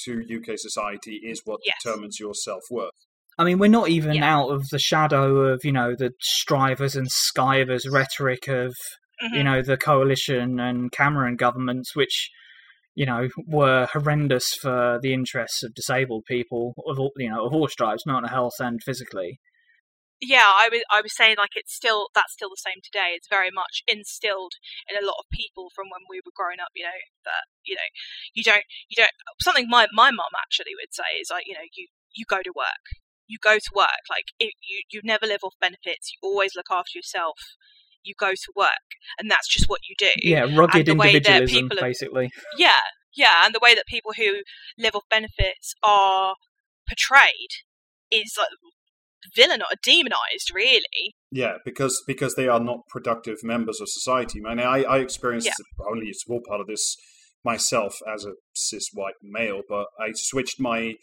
to 0.06 0.22
UK 0.28 0.58
society 0.58 1.22
is 1.24 1.42
what 1.46 1.60
Yes. 1.64 1.76
determines 1.84 2.20
your 2.20 2.34
self 2.34 2.64
worth. 2.70 2.92
I 3.38 3.44
mean, 3.44 3.58
we're 3.60 3.68
not 3.80 3.90
even 3.90 4.14
Yeah. 4.16 4.34
out 4.38 4.50
of 4.50 4.70
the 4.70 4.80
shadow 4.80 5.38
of, 5.52 5.66
you 5.66 5.72
know, 5.72 5.94
the 5.96 6.12
strivers 6.22 6.96
and 6.96 7.08
skivers 7.10 7.84
rhetoric 7.92 8.48
of, 8.48 8.74
Mhm. 9.24 9.38
you 9.38 9.44
know, 9.44 9.62
the 9.62 9.76
coalition 9.78 10.60
and 10.60 10.92
Cameron 10.92 11.36
governments, 11.36 11.96
which, 11.96 12.30
you 12.96 13.06
know, 13.06 13.28
were 13.46 13.88
horrendous 13.92 14.54
for 14.54 15.00
the 15.02 15.14
interests 15.14 15.64
of 15.64 15.74
disabled 15.74 16.24
people 16.26 16.74
of 16.88 16.98
all, 17.00 17.12
you 17.18 17.30
know, 17.30 17.46
of 17.46 17.54
all 17.54 17.68
stripes, 17.68 18.06
mental 18.06 18.30
health 18.30 18.54
and 18.60 18.82
physically. 18.84 19.40
Yeah, 20.22 20.48
I 20.48 20.70
was 20.72 20.82
I 20.92 21.02
was 21.02 21.16
saying 21.16 21.36
like 21.38 21.56
it's 21.56 21.74
still 21.76 22.08
that's 22.16 22.34
still 22.34 22.50
the 22.50 22.62
same 22.62 22.80
today. 22.84 23.14
It's 23.16 23.28
very 23.28 23.52
much 23.52 23.84
instilled 23.88 24.54
in 24.90 24.96
a 24.96 25.06
lot 25.06 25.20
of 25.20 25.26
people 25.32 25.70
from 25.76 25.88
when 25.92 26.08
we 26.10 26.22
were 26.26 26.36
growing 26.36 26.60
up. 26.60 26.72
You 26.76 26.86
know 26.86 27.00
that 27.26 27.44
you 27.64 27.76
know 27.76 27.90
you 28.34 28.44
don't 28.44 28.64
you 28.90 28.96
don't 28.96 29.12
something 29.42 29.68
my 29.70 29.88
my 29.94 30.12
mum 30.12 30.34
actually 30.40 30.72
would 30.80 30.94
say 30.94 31.20
is 31.20 31.30
like 31.32 31.44
you 31.48 31.54
know 31.54 31.68
you 31.76 31.88
you 32.16 32.26
go 32.28 32.42
to 32.42 32.54
work. 32.56 32.86
You 33.28 33.38
go 33.42 33.56
to 33.58 33.72
work. 33.76 34.06
Like 34.10 34.32
it, 34.40 34.54
you 34.64 34.82
you 34.92 35.02
never 35.04 35.26
live 35.26 35.44
off 35.44 35.56
benefits. 35.60 36.12
You 36.14 36.20
always 36.24 36.56
look 36.56 36.72
after 36.72 36.96
yourself. 36.96 37.38
You 38.04 38.14
go 38.18 38.32
to 38.32 38.50
work, 38.56 38.88
and 39.20 39.30
that's 39.32 39.48
just 39.50 39.68
what 39.68 39.82
you 39.90 39.96
do. 39.98 40.12
Yeah, 40.22 40.46
rugged 40.56 40.86
the 40.86 40.96
way 40.96 41.18
that 41.20 41.26
individualism, 41.26 41.70
people 41.70 41.80
are- 41.80 41.90
basically. 41.90 42.30
Yeah, 42.58 42.80
yeah, 43.16 43.46
and 43.46 43.54
the 43.54 43.60
way 43.62 43.74
that 43.74 43.86
people 43.88 44.14
who 44.16 44.44
live 44.78 44.96
off 44.96 45.04
benefits 45.10 45.74
are 45.82 46.36
portrayed 46.88 47.66
is 48.12 48.36
like 48.38 48.50
villain 49.36 49.62
or 49.62 49.76
demonized, 49.84 50.52
really. 50.54 51.16
Yeah, 51.32 51.56
because 51.66 52.04
because 52.08 52.36
they 52.36 52.48
are 52.48 52.60
not 52.60 52.80
productive 52.90 53.38
members 53.44 53.80
of 53.82 53.90
society. 53.90 54.42
I 54.46 54.56
mean, 54.56 54.66
I, 54.66 54.84
I 54.84 54.98
experienced 55.00 55.48
Yeah. 55.48 55.86
only 55.90 56.10
a 56.10 56.14
small 56.14 56.42
part 56.48 56.62
of 56.62 56.68
this 56.68 56.96
myself 57.44 57.96
as 58.12 58.26
a 58.26 58.34
cis 58.54 58.90
white 58.94 59.14
male, 59.22 59.62
but 59.70 59.86
I 60.00 60.12
switched 60.14 60.60
my 60.60 60.96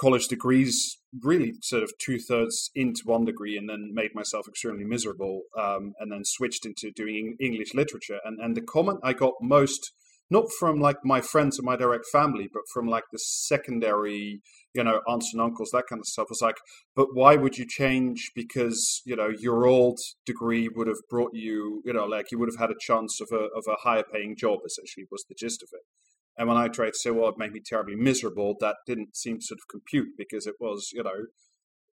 college 0.00 0.28
degrees 0.28 0.96
really 1.22 1.52
sort 1.60 1.82
of 1.82 1.92
two 2.00 2.18
thirds 2.18 2.70
into 2.74 3.02
one 3.04 3.24
degree 3.24 3.56
and 3.58 3.68
then 3.68 3.90
made 3.92 4.14
myself 4.14 4.48
extremely 4.48 4.84
miserable 4.84 5.42
um, 5.58 5.92
and 6.00 6.10
then 6.10 6.22
switched 6.24 6.64
into 6.64 6.90
doing 6.94 7.36
English 7.38 7.74
literature. 7.74 8.18
And, 8.24 8.40
and 8.40 8.56
the 8.56 8.62
comment 8.62 9.00
I 9.02 9.12
got 9.12 9.34
most, 9.42 9.92
not 10.30 10.46
from 10.58 10.80
like 10.80 10.98
my 11.04 11.20
friends 11.20 11.58
and 11.58 11.66
my 11.66 11.76
direct 11.76 12.06
family, 12.10 12.48
but 12.50 12.62
from 12.72 12.86
like 12.86 13.04
the 13.12 13.18
secondary, 13.18 14.40
you 14.74 14.84
know, 14.84 15.00
aunts 15.06 15.32
and 15.32 15.42
uncles, 15.42 15.70
that 15.72 15.84
kind 15.88 16.00
of 16.00 16.06
stuff 16.06 16.28
It's 16.30 16.42
like, 16.42 16.56
but 16.94 17.08
why 17.12 17.36
would 17.36 17.58
you 17.58 17.66
change? 17.66 18.30
Because, 18.34 19.02
you 19.04 19.16
know, 19.16 19.28
your 19.28 19.66
old 19.66 19.98
degree 20.24 20.68
would 20.68 20.86
have 20.86 21.00
brought 21.08 21.34
you, 21.34 21.82
you 21.84 21.92
know, 21.92 22.04
like 22.04 22.30
you 22.30 22.38
would 22.38 22.48
have 22.48 22.60
had 22.60 22.70
a 22.70 22.78
chance 22.80 23.20
of 23.20 23.28
a, 23.32 23.44
of 23.56 23.64
a 23.68 23.80
higher 23.82 24.04
paying 24.12 24.36
job, 24.36 24.60
essentially, 24.64 25.06
was 25.10 25.24
the 25.28 25.34
gist 25.34 25.62
of 25.62 25.68
it. 25.72 25.82
And 26.36 26.48
when 26.48 26.56
I 26.56 26.68
tried 26.68 26.92
to 26.92 26.98
say, 26.98 27.10
well, 27.10 27.28
it 27.28 27.38
made 27.38 27.52
me 27.52 27.60
terribly 27.64 27.96
miserable, 27.96 28.56
that 28.60 28.76
didn't 28.86 29.16
seem 29.16 29.38
to 29.38 29.44
sort 29.44 29.58
of 29.58 29.68
compute 29.68 30.10
because 30.16 30.46
it 30.46 30.54
was, 30.60 30.90
you 30.92 31.02
know, 31.02 31.26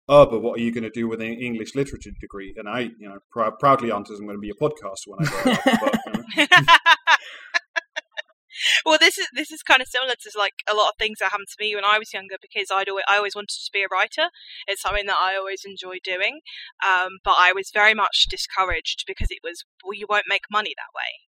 oh, 0.09 0.27
but 0.27 0.41
what 0.41 0.59
are 0.59 0.63
you 0.63 0.73
going 0.73 0.85
to 0.85 0.91
do 0.91 1.09
with 1.09 1.21
an 1.21 1.33
English 1.33 1.75
literature 1.75 2.11
degree? 2.21 2.55
And 2.57 2.69
I, 2.69 2.91
you 2.99 3.09
know, 3.09 3.19
prou- 3.35 3.59
proudly 3.59 3.91
answered, 3.91 4.19
I'm 4.19 4.27
going 4.27 4.37
to 4.37 4.41
be 4.41 4.51
a 4.51 4.55
podcaster 4.55 5.07
when 5.07 5.27
I 5.27 5.31
grow 5.31 5.53
up. 5.53 5.61
But, 5.81 5.99
you 6.37 6.47
know, 6.51 6.67
well, 8.85 8.99
this 9.01 9.19
is 9.19 9.29
this 9.33 9.51
is 9.51 9.63
kind 9.63 9.83
of 9.83 9.89
similar 9.89 10.15
to 10.15 10.31
like 10.39 10.55
a 10.71 10.77
lot 10.77 10.89
of 10.89 10.95
things 10.99 11.19
that 11.19 11.31
happened 11.31 11.49
to 11.49 11.63
me 11.65 11.75
when 11.75 11.85
I 11.85 11.99
was 11.99 12.13
younger 12.13 12.37
because 12.41 12.69
I'd 12.73 12.89
always, 12.89 13.05
I 13.09 13.17
always 13.17 13.35
wanted 13.35 13.57
to 13.57 13.71
be 13.73 13.83
a 13.83 13.89
writer. 13.91 14.31
It's 14.67 14.83
something 14.83 15.07
that 15.07 15.19
I 15.19 15.37
always 15.37 15.63
enjoy 15.65 15.97
doing, 16.03 16.41
um, 16.85 17.19
but 17.25 17.35
I 17.39 17.53
was 17.55 17.71
very 17.73 17.95
much 17.95 18.27
discouraged 18.29 19.05
because 19.07 19.29
it 19.31 19.39
was 19.43 19.65
well, 19.85 19.95
you 19.95 20.07
won't 20.09 20.27
make 20.29 20.43
money 20.51 20.75
that 20.77 20.95
way. 20.95 21.27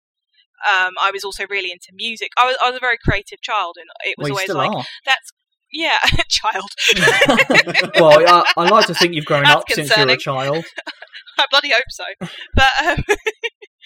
Um, 0.65 0.95
I 1.03 1.11
was 1.11 1.23
also 1.25 1.45
really 1.51 1.71
into 1.71 1.93
music. 1.93 2.31
I 2.39 2.47
was 2.47 2.57
I 2.63 2.69
was 2.71 2.77
a 2.77 2.81
very 2.81 2.97
creative 3.03 3.41
child, 3.43 3.77
and 3.79 3.87
it 4.05 4.17
was 4.19 4.31
Well, 4.31 4.39
always 4.39 4.49
like 4.49 4.77
are. 4.77 4.85
that's 5.05 5.33
yeah, 5.73 5.99
child. 6.29 6.71
well, 8.01 8.27
I, 8.27 8.45
I 8.57 8.69
like 8.69 8.87
to 8.87 8.95
think 8.95 9.15
you've 9.15 9.25
grown 9.25 9.43
That's 9.43 9.57
up 9.57 9.65
since 9.71 9.97
you 9.97 10.07
were 10.07 10.13
a 10.13 10.17
child. 10.17 10.65
I 11.39 11.45
bloody 11.51 11.71
hope 11.71 11.85
so. 11.91 12.05
But 12.55 12.73
um, 12.87 13.05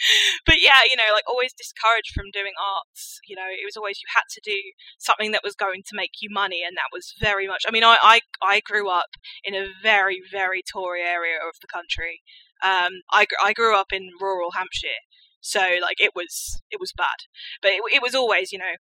but 0.46 0.60
yeah, 0.60 0.80
you 0.88 0.96
know, 0.96 1.12
like 1.12 1.28
always 1.28 1.52
discouraged 1.52 2.12
from 2.14 2.30
doing 2.32 2.52
arts. 2.58 3.20
You 3.26 3.36
know, 3.36 3.48
it 3.48 3.64
was 3.64 3.76
always 3.76 4.00
you 4.00 4.08
had 4.14 4.28
to 4.30 4.40
do 4.44 4.56
something 4.98 5.32
that 5.32 5.44
was 5.44 5.54
going 5.54 5.82
to 5.86 5.96
make 5.96 6.20
you 6.20 6.28
money, 6.30 6.62
and 6.66 6.76
that 6.76 6.92
was 6.92 7.14
very 7.20 7.46
much. 7.46 7.64
I 7.66 7.70
mean, 7.70 7.84
I 7.84 7.98
I, 8.02 8.20
I 8.42 8.60
grew 8.60 8.90
up 8.90 9.10
in 9.44 9.54
a 9.54 9.68
very 9.82 10.20
very 10.30 10.62
Tory 10.62 11.02
area 11.02 11.36
of 11.36 11.56
the 11.60 11.68
country. 11.68 12.22
Um, 12.62 13.00
I 13.10 13.26
I 13.42 13.52
grew 13.52 13.76
up 13.76 13.92
in 13.92 14.10
rural 14.20 14.52
Hampshire, 14.52 15.02
so 15.40 15.60
like 15.80 16.00
it 16.00 16.12
was 16.14 16.62
it 16.70 16.80
was 16.80 16.92
bad. 16.96 17.26
But 17.62 17.72
it, 17.72 17.82
it 17.94 18.02
was 18.02 18.14
always, 18.14 18.52
you 18.52 18.58
know, 18.58 18.76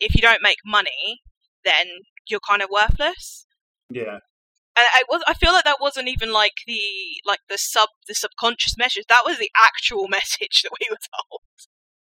if 0.00 0.14
you 0.14 0.22
don't 0.22 0.42
make 0.42 0.58
money, 0.64 1.20
then 1.64 1.86
you're 2.28 2.40
kind 2.40 2.62
of 2.62 2.68
worthless 2.70 3.46
yeah. 3.90 4.18
And 4.78 4.86
I 4.86 5.30
I 5.30 5.34
feel 5.34 5.52
like 5.52 5.64
that 5.64 5.80
wasn't 5.80 6.08
even 6.08 6.32
like 6.32 6.54
the 6.66 6.80
like 7.26 7.40
the 7.48 7.58
sub 7.58 7.88
the 8.06 8.14
subconscious 8.14 8.76
message. 8.78 9.04
That 9.08 9.22
was 9.26 9.38
the 9.38 9.50
actual 9.56 10.08
message 10.18 10.62
that 10.62 10.72
we 10.80 10.86
were 10.90 10.96
told. 10.96 11.42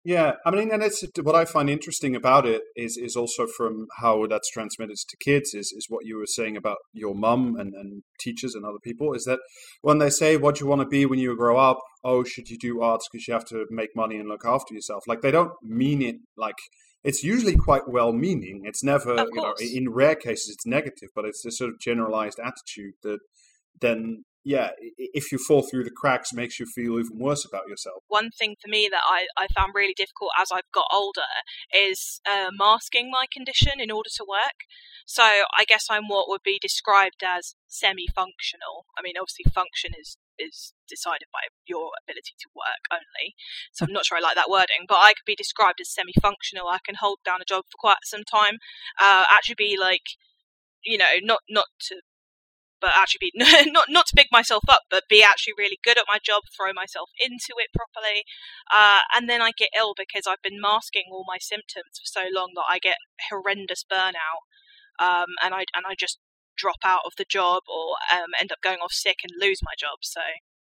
Yeah, 0.04 0.34
I 0.46 0.52
mean, 0.52 0.70
and 0.70 0.84
it's 0.84 1.04
what 1.20 1.34
I 1.34 1.44
find 1.44 1.68
interesting 1.68 2.14
about 2.14 2.46
it 2.46 2.62
is 2.76 2.96
is 2.96 3.16
also 3.16 3.48
from 3.48 3.88
how 3.98 4.26
that's 4.28 4.48
transmitted 4.50 4.96
to 4.96 5.16
kids 5.16 5.52
is 5.52 5.72
is 5.76 5.86
what 5.88 6.04
you 6.04 6.16
were 6.16 6.26
saying 6.26 6.56
about 6.56 6.76
your 6.92 7.12
mum 7.12 7.56
and, 7.58 7.74
and 7.74 8.04
teachers 8.20 8.54
and 8.54 8.64
other 8.64 8.78
people 8.84 9.14
is 9.14 9.24
that 9.24 9.40
when 9.82 9.98
they 9.98 10.10
say 10.10 10.36
what 10.36 10.60
you 10.60 10.66
want 10.68 10.80
to 10.80 10.86
be 10.86 11.06
when 11.06 11.18
you 11.18 11.36
grow 11.36 11.58
up, 11.58 11.78
oh, 12.04 12.22
should 12.22 12.48
you 12.48 12.56
do 12.56 12.82
arts 12.82 13.08
because 13.10 13.26
you 13.26 13.34
have 13.34 13.46
to 13.46 13.66
make 13.68 13.96
money 13.96 14.16
and 14.16 14.28
look 14.28 14.44
after 14.44 14.74
yourself? 14.74 15.02
Like 15.08 15.22
they 15.22 15.32
don't 15.32 15.50
mean 15.60 16.02
it 16.02 16.16
like 16.36 16.54
it's 17.06 17.22
usually 17.22 17.56
quite 17.56 17.88
well 17.88 18.12
meaning. 18.12 18.62
It's 18.64 18.82
never, 18.82 19.14
you 19.14 19.40
know, 19.40 19.54
in 19.60 19.90
rare 19.90 20.16
cases 20.16 20.50
it's 20.54 20.66
negative, 20.66 21.10
but 21.14 21.24
it's 21.24 21.42
this 21.42 21.58
sort 21.58 21.70
of 21.70 21.78
generalized 21.78 22.40
attitude 22.40 22.94
that 23.02 23.20
then 23.80 24.24
yeah, 24.46 24.70
if 24.96 25.32
you 25.32 25.38
fall 25.38 25.62
through 25.62 25.82
the 25.82 25.90
cracks, 25.90 26.32
makes 26.32 26.60
you 26.60 26.66
feel 26.66 27.00
even 27.00 27.18
worse 27.18 27.44
about 27.44 27.66
yourself. 27.68 28.04
One 28.06 28.30
thing 28.30 28.54
for 28.62 28.68
me 28.68 28.88
that 28.88 29.02
I, 29.04 29.26
I 29.36 29.48
found 29.56 29.72
really 29.74 29.94
difficult 29.96 30.30
as 30.40 30.52
I've 30.52 30.70
got 30.72 30.86
older 30.92 31.26
is 31.74 32.20
uh, 32.24 32.50
masking 32.56 33.10
my 33.10 33.26
condition 33.32 33.80
in 33.80 33.90
order 33.90 34.08
to 34.14 34.24
work. 34.28 34.62
So 35.04 35.24
I 35.24 35.64
guess 35.66 35.86
I'm 35.90 36.06
what 36.06 36.28
would 36.28 36.42
be 36.44 36.60
described 36.62 37.24
as 37.26 37.56
semi-functional. 37.66 38.86
I 38.96 39.02
mean, 39.02 39.14
obviously, 39.20 39.50
function 39.52 39.92
is 39.98 40.16
is 40.38 40.74
decided 40.88 41.28
by 41.32 41.50
your 41.66 41.90
ability 42.02 42.34
to 42.38 42.48
work 42.54 42.84
only. 42.92 43.34
So 43.72 43.84
I'm 43.84 43.92
not 43.92 44.06
sure 44.06 44.18
I 44.18 44.20
like 44.20 44.36
that 44.36 44.50
wording, 44.50 44.86
but 44.88 44.98
I 44.98 45.12
could 45.12 45.26
be 45.26 45.36
described 45.36 45.80
as 45.80 45.92
semi-functional. 45.92 46.68
I 46.68 46.78
can 46.84 46.96
hold 47.00 47.18
down 47.24 47.42
a 47.42 47.48
job 47.48 47.64
for 47.70 47.78
quite 47.78 48.04
some 48.04 48.24
time. 48.24 48.58
Uh, 49.00 49.24
actually, 49.30 49.56
be 49.58 49.76
like, 49.78 50.16
you 50.84 50.98
know, 50.98 51.18
not 51.22 51.40
not 51.48 51.66
to. 51.88 52.00
But 52.78 52.92
actually, 52.94 53.32
be 53.32 53.32
not 53.72 53.86
not 53.88 54.06
to 54.08 54.16
big 54.16 54.28
myself 54.30 54.64
up, 54.68 54.82
but 54.90 55.08
be 55.08 55.22
actually 55.22 55.54
really 55.56 55.78
good 55.82 55.98
at 55.98 56.04
my 56.08 56.18
job, 56.22 56.42
throw 56.54 56.72
myself 56.74 57.08
into 57.18 57.56
it 57.56 57.72
properly, 57.74 58.24
uh, 58.70 59.00
and 59.16 59.28
then 59.30 59.40
I 59.40 59.52
get 59.56 59.70
ill 59.78 59.94
because 59.96 60.26
I've 60.28 60.42
been 60.42 60.60
masking 60.60 61.08
all 61.10 61.24
my 61.26 61.38
symptoms 61.40 61.96
for 61.96 62.04
so 62.04 62.24
long 62.32 62.52
that 62.54 62.68
I 62.68 62.78
get 62.78 62.96
horrendous 63.30 63.82
burnout, 63.90 64.44
um, 65.00 65.40
and 65.42 65.54
I 65.54 65.64
and 65.74 65.88
I 65.88 65.94
just 65.98 66.18
drop 66.56 66.78
out 66.84 67.02
of 67.06 67.12
the 67.18 67.24
job 67.28 67.62
or 67.68 67.96
um, 68.16 68.30
end 68.40 68.52
up 68.52 68.58
going 68.62 68.78
off 68.78 68.92
sick 68.92 69.18
and 69.22 69.32
lose 69.40 69.58
my 69.62 69.72
job. 69.78 69.98
So 70.02 70.20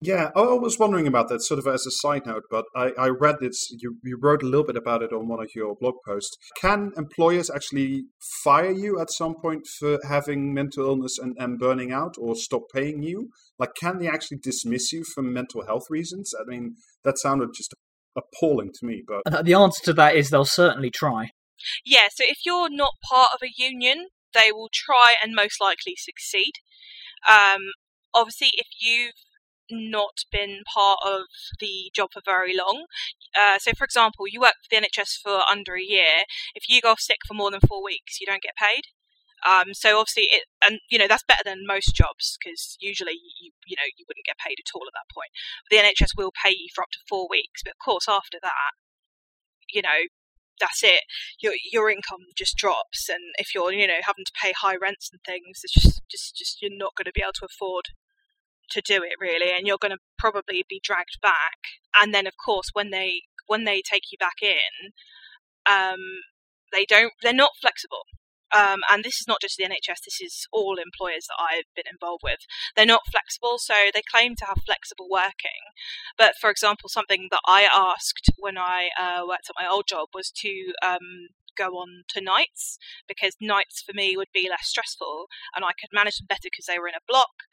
Yeah, 0.00 0.30
I 0.36 0.40
I 0.40 0.58
was 0.66 0.78
wondering 0.78 1.06
about 1.06 1.28
that 1.28 1.42
sort 1.42 1.58
of 1.58 1.66
as 1.66 1.86
a 1.86 1.90
side 2.02 2.26
note, 2.26 2.42
but 2.50 2.64
I, 2.76 2.86
I 2.98 3.08
read 3.08 3.36
this. 3.40 3.58
You, 3.82 3.96
you 4.02 4.18
wrote 4.20 4.42
a 4.42 4.46
little 4.46 4.66
bit 4.66 4.76
about 4.76 5.02
it 5.02 5.12
on 5.12 5.28
one 5.28 5.42
of 5.42 5.50
your 5.54 5.74
blog 5.80 5.94
posts. 6.06 6.36
Can 6.60 6.92
employers 6.96 7.48
actually 7.50 8.04
fire 8.42 8.70
you 8.70 9.00
at 9.00 9.10
some 9.10 9.34
point 9.40 9.62
for 9.78 9.98
having 10.06 10.52
mental 10.52 10.84
illness 10.84 11.18
and, 11.18 11.34
and 11.38 11.58
burning 11.58 11.90
out 11.92 12.14
or 12.18 12.34
stop 12.34 12.62
paying 12.74 13.02
you? 13.02 13.30
Like, 13.58 13.70
can 13.80 13.98
they 13.98 14.08
actually 14.08 14.38
dismiss 14.42 14.92
you 14.92 15.04
for 15.14 15.22
mental 15.22 15.64
health 15.64 15.86
reasons? 15.88 16.32
I 16.38 16.44
mean, 16.50 16.74
that 17.04 17.18
sounded 17.18 17.50
just 17.54 17.72
appalling 18.16 18.72
to 18.78 18.86
me, 18.86 19.02
but 19.06 19.22
Uh, 19.32 19.42
The 19.42 19.54
answer 19.54 19.82
to 19.84 19.92
that 19.94 20.16
is 20.16 20.28
they'll 20.30 20.44
certainly 20.44 20.90
try. 20.90 21.30
yeah, 21.84 22.08
so 22.14 22.24
if 22.26 22.38
you're 22.44 22.68
not 22.70 22.92
part 23.10 23.30
of 23.34 23.40
a 23.42 23.52
union, 23.56 24.08
they 24.34 24.52
will 24.52 24.70
try 24.72 25.14
and 25.22 25.34
most 25.34 25.60
likely 25.60 25.94
succeed. 25.96 26.54
Um, 27.28 27.72
obviously, 28.12 28.50
if 28.54 28.66
you've 28.80 29.14
not 29.70 30.24
been 30.30 30.60
part 30.72 30.98
of 31.06 31.22
the 31.60 31.90
job 31.94 32.10
for 32.12 32.20
very 32.24 32.54
long, 32.56 32.84
uh, 33.38 33.58
so 33.58 33.72
for 33.72 33.84
example, 33.84 34.26
you 34.28 34.40
work 34.40 34.54
for 34.62 34.68
the 34.70 34.86
NHS 34.86 35.18
for 35.22 35.40
under 35.50 35.74
a 35.74 35.82
year. 35.82 36.24
If 36.54 36.68
you 36.68 36.80
go 36.80 36.90
off 36.90 37.00
sick 37.00 37.18
for 37.26 37.34
more 37.34 37.50
than 37.50 37.60
four 37.66 37.82
weeks, 37.82 38.20
you 38.20 38.26
don't 38.26 38.42
get 38.42 38.56
paid. 38.56 38.82
Um, 39.44 39.74
so 39.74 39.98
obviously, 39.98 40.28
it 40.30 40.44
and 40.64 40.80
you 40.88 40.98
know 40.98 41.06
that's 41.06 41.24
better 41.24 41.44
than 41.44 41.66
most 41.66 41.94
jobs 41.94 42.38
because 42.40 42.78
usually 42.80 43.12
you 43.12 43.52
you 43.66 43.76
know 43.76 43.88
you 43.96 44.04
wouldn't 44.08 44.24
get 44.24 44.38
paid 44.38 44.56
at 44.58 44.72
all 44.74 44.86
at 44.86 44.94
that 44.96 45.12
point. 45.12 45.30
The 45.70 45.76
NHS 45.76 46.16
will 46.16 46.32
pay 46.32 46.50
you 46.50 46.68
for 46.74 46.82
up 46.82 46.90
to 46.92 46.98
four 47.08 47.28
weeks, 47.28 47.62
but 47.62 47.72
of 47.72 47.84
course 47.84 48.08
after 48.08 48.38
that, 48.40 48.72
you 49.68 49.82
know 49.82 50.08
that's 50.60 50.82
it. 50.82 51.02
Your 51.40 51.54
your 51.72 51.90
income 51.90 52.20
just 52.36 52.56
drops, 52.56 53.08
and 53.08 53.34
if 53.38 53.54
you're 53.54 53.72
you 53.72 53.86
know 53.86 54.00
having 54.02 54.24
to 54.24 54.32
pay 54.40 54.52
high 54.52 54.76
rents 54.76 55.10
and 55.12 55.20
things, 55.24 55.60
it's 55.62 55.74
just 55.74 56.02
just 56.10 56.36
just 56.36 56.62
you're 56.62 56.70
not 56.72 56.94
going 56.96 57.06
to 57.06 57.12
be 57.14 57.22
able 57.22 57.32
to 57.34 57.46
afford 57.46 57.86
to 58.70 58.80
do 58.80 59.02
it 59.02 59.14
really, 59.20 59.50
and 59.56 59.66
you're 59.66 59.78
going 59.80 59.92
to 59.92 59.98
probably 60.18 60.64
be 60.68 60.80
dragged 60.82 61.18
back. 61.22 61.58
And 62.00 62.14
then 62.14 62.26
of 62.26 62.34
course 62.44 62.68
when 62.72 62.90
they 62.90 63.22
when 63.46 63.64
they 63.64 63.82
take 63.82 64.04
you 64.10 64.18
back 64.18 64.42
in, 64.42 64.92
um, 65.70 66.00
they 66.72 66.84
don't 66.84 67.12
they're 67.22 67.32
not 67.32 67.50
flexible. 67.60 68.04
Um, 68.54 68.80
and 68.90 69.02
this 69.04 69.20
is 69.20 69.26
not 69.26 69.40
just 69.40 69.56
the 69.56 69.64
NHS, 69.64 70.04
this 70.04 70.20
is 70.20 70.46
all 70.52 70.76
employers 70.76 71.26
that 71.28 71.38
I've 71.40 71.68
been 71.74 71.90
involved 71.90 72.22
with. 72.22 72.40
They're 72.76 72.86
not 72.86 73.02
flexible, 73.10 73.58
so 73.58 73.74
they 73.92 74.02
claim 74.02 74.36
to 74.36 74.44
have 74.46 74.58
flexible 74.64 75.08
working. 75.10 75.74
But 76.16 76.34
for 76.40 76.50
example, 76.50 76.88
something 76.88 77.28
that 77.30 77.40
I 77.46 77.68
asked 77.72 78.30
when 78.38 78.56
I 78.56 78.90
uh, 78.98 79.22
worked 79.26 79.50
at 79.50 79.60
my 79.60 79.68
old 79.68 79.86
job 79.88 80.08
was 80.14 80.30
to 80.42 80.72
um, 80.86 81.28
go 81.56 81.76
on 81.76 82.04
to 82.08 82.20
nights 82.20 82.78
because 83.08 83.36
nights 83.40 83.82
for 83.82 83.92
me 83.94 84.16
would 84.16 84.32
be 84.32 84.48
less 84.48 84.66
stressful 84.68 85.26
and 85.54 85.64
I 85.64 85.70
could 85.78 85.90
manage 85.92 86.18
them 86.18 86.26
better 86.28 86.48
because 86.50 86.66
they 86.66 86.78
were 86.78 86.88
in 86.88 86.94
a 86.94 87.06
block. 87.06 87.46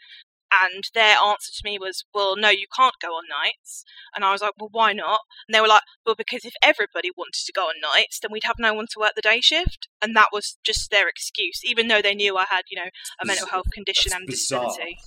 And 0.52 0.84
their 0.94 1.16
answer 1.18 1.52
to 1.52 1.62
me 1.64 1.80
was, 1.80 2.04
well, 2.14 2.36
no, 2.36 2.50
you 2.50 2.66
can't 2.76 2.96
go 3.02 3.10
on 3.10 3.24
nights. 3.44 3.86
And 4.16 4.26
I 4.26 4.32
was 4.32 4.42
like, 4.42 4.54
well, 4.60 4.70
why 4.72 4.92
not? 4.94 5.22
And 5.48 5.56
they 5.56 5.62
were 5.62 5.68
like, 5.68 5.84
well, 6.06 6.16
because 6.16 6.44
if 6.44 6.54
everybody 6.62 7.10
wanted 7.18 7.46
to 7.46 7.54
go 7.54 7.64
on 7.64 7.76
nights, 7.82 8.20
then 8.20 8.32
we'd 8.32 8.44
have 8.44 8.60
no 8.60 8.74
one 8.74 8.88
to 8.92 9.00
work 9.00 9.14
the 9.16 9.22
day 9.22 9.40
shift. 9.42 9.88
And 10.02 10.16
that 10.16 10.30
was 10.34 10.58
just 10.64 10.92
their 10.92 11.08
excuse, 11.08 11.62
even 11.64 11.88
though 11.88 12.02
they 12.02 12.16
knew 12.16 12.36
I 12.38 12.46
had, 12.50 12.64
you 12.70 12.78
know, 12.78 12.90
a 13.22 13.26
mental 13.26 13.48
health 13.48 13.72
condition 13.72 14.10
That's 14.10 14.20
and 14.20 14.28
bizarre. 14.28 14.66
disability. 14.66 14.98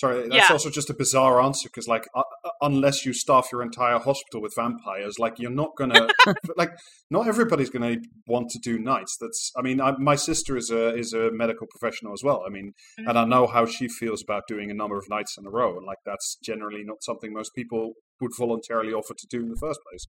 Sorry, 0.00 0.22
that's 0.22 0.34
Yeah. 0.34 0.46
also 0.50 0.70
just 0.70 0.88
a 0.88 0.94
bizarre 0.94 1.42
answer 1.42 1.68
because, 1.68 1.86
like, 1.86 2.08
uh, 2.14 2.22
unless 2.62 3.04
you 3.04 3.12
staff 3.12 3.48
your 3.52 3.60
entire 3.62 3.98
hospital 3.98 4.40
with 4.40 4.54
vampires, 4.56 5.18
like, 5.18 5.38
you're 5.38 5.50
not 5.50 5.76
gonna, 5.76 6.08
like, 6.56 6.70
not 7.10 7.28
everybody's 7.28 7.68
gonna 7.68 7.96
want 8.26 8.48
to 8.52 8.58
do 8.58 8.78
nights. 8.78 9.18
That's, 9.20 9.52
I 9.58 9.60
mean, 9.60 9.78
I, 9.78 9.90
my 9.98 10.14
sister 10.14 10.56
is 10.56 10.70
a 10.70 10.94
is 10.96 11.12
a 11.12 11.30
medical 11.32 11.66
professional 11.66 12.14
as 12.14 12.22
well. 12.24 12.42
I 12.46 12.48
mean, 12.50 12.72
and 12.96 13.18
I 13.18 13.26
know 13.26 13.46
how 13.46 13.66
she 13.66 13.88
feels 13.88 14.22
about 14.22 14.44
doing 14.48 14.70
a 14.70 14.74
number 14.74 14.96
of 14.96 15.04
nights 15.10 15.36
in 15.36 15.44
a 15.46 15.50
row, 15.50 15.76
and 15.76 15.84
like, 15.84 15.98
that's 16.06 16.38
generally 16.42 16.82
not 16.82 17.02
something 17.02 17.34
most 17.34 17.54
people 17.54 17.92
would 18.22 18.32
voluntarily 18.38 18.94
offer 18.94 19.12
to 19.12 19.26
do 19.28 19.40
in 19.42 19.50
the 19.50 19.56
first 19.60 19.80
place. 19.90 20.06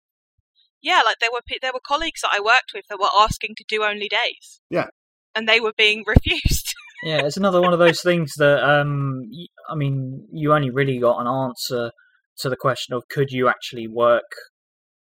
Yeah, 0.82 1.02
like 1.06 1.20
there 1.22 1.32
were 1.32 1.42
there 1.62 1.72
were 1.74 1.80
colleagues 1.80 2.22
that 2.24 2.32
I 2.34 2.42
worked 2.42 2.72
with 2.76 2.84
that 2.90 3.00
were 3.00 3.08
asking 3.22 3.56
to 3.56 3.64
do 3.70 3.84
only 3.86 4.10
days. 4.10 4.60
Yeah. 4.70 4.88
And 5.34 5.48
they 5.48 5.62
were 5.62 5.74
being 5.78 6.04
refused. 6.16 6.66
Yeah, 7.04 7.26
it's 7.26 7.38
another 7.38 7.62
one 7.62 7.74
of 7.74 7.80
those 7.80 8.02
things 8.02 8.34
that, 8.38 8.64
um, 8.64 9.22
I 9.70 9.76
mean, 9.76 10.28
you 10.32 10.54
only 10.54 10.72
really 10.72 11.00
got 11.00 11.20
an 11.20 11.28
answer 11.28 11.91
to 12.39 12.50
the 12.50 12.56
question 12.56 12.95
of 12.95 13.04
could 13.10 13.32
you 13.32 13.48
actually 13.48 13.88
work 13.88 14.26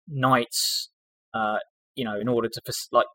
nights, 0.08 0.90
uh, 1.34 1.58
you 1.96 2.06
know, 2.06 2.20
in 2.20 2.28
order 2.28 2.48
to 2.48 2.62
like 2.92 3.08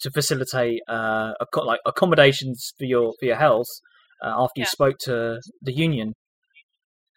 to 0.00 0.10
facilitate 0.10 0.80
uh, 0.88 1.32
like 1.64 1.80
accommodations 1.86 2.72
for 2.78 2.84
your 2.84 3.12
for 3.18 3.26
your 3.26 3.36
health 3.36 3.68
uh, 4.24 4.34
after 4.36 4.60
you 4.60 4.66
spoke 4.66 4.96
to 5.00 5.40
the 5.62 5.72
union. 5.72 6.14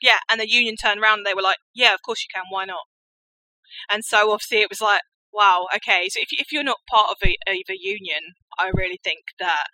yeah, 0.01 0.19
and 0.29 0.39
the 0.39 0.49
union 0.49 0.75
turned 0.75 1.01
around 1.01 1.19
and 1.19 1.25
they 1.25 1.33
were 1.33 1.41
like, 1.41 1.57
"Yeah, 1.73 1.93
of 1.93 2.01
course 2.05 2.23
you 2.23 2.29
can. 2.33 2.45
Why 2.49 2.65
not?" 2.65 2.83
And 3.91 4.03
so 4.05 4.31
obviously 4.31 4.61
it 4.61 4.69
was 4.69 4.81
like, 4.81 5.01
"Wow, 5.31 5.67
okay." 5.75 6.07
So 6.09 6.19
if 6.21 6.29
if 6.31 6.51
you're 6.51 6.63
not 6.63 6.79
part 6.89 7.09
of 7.11 7.17
a, 7.23 7.35
of 7.47 7.69
a 7.69 7.77
union, 7.79 8.33
I 8.57 8.71
really 8.73 8.99
think 9.03 9.23
that 9.39 9.65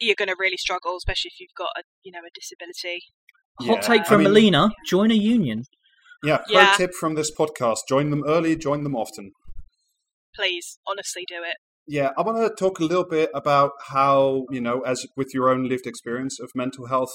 you're 0.00 0.16
going 0.16 0.28
to 0.28 0.36
really 0.38 0.56
struggle, 0.56 0.96
especially 0.96 1.30
if 1.34 1.40
you've 1.40 1.54
got 1.56 1.70
a 1.76 1.82
you 2.02 2.12
know 2.12 2.20
a 2.20 2.30
disability. 2.34 3.02
Hot 3.60 3.66
Yeah, 3.76 3.80
take 3.80 4.02
I 4.02 4.04
from 4.04 4.18
mean- 4.24 4.32
Melina: 4.32 4.70
join 4.86 5.10
a 5.10 5.14
union. 5.14 5.64
Yeah, 6.24 6.38
pro 6.38 6.60
Yeah. 6.60 6.74
tip 6.76 6.94
from 6.94 7.14
this 7.14 7.30
podcast: 7.34 7.78
join 7.88 8.10
them 8.10 8.24
early, 8.26 8.56
join 8.56 8.82
them 8.84 8.96
often. 8.96 9.32
Please, 10.34 10.78
honestly, 10.86 11.24
do 11.28 11.36
it. 11.42 11.56
Yeah, 11.86 12.10
I 12.16 12.22
want 12.22 12.38
to 12.38 12.54
talk 12.54 12.78
a 12.78 12.84
little 12.84 13.04
bit 13.04 13.30
about 13.34 13.72
how, 13.88 14.44
you 14.50 14.60
know, 14.60 14.80
as 14.82 15.04
with 15.16 15.34
your 15.34 15.48
own 15.48 15.68
lived 15.68 15.86
experience 15.88 16.38
of 16.38 16.50
mental 16.54 16.86
health, 16.86 17.12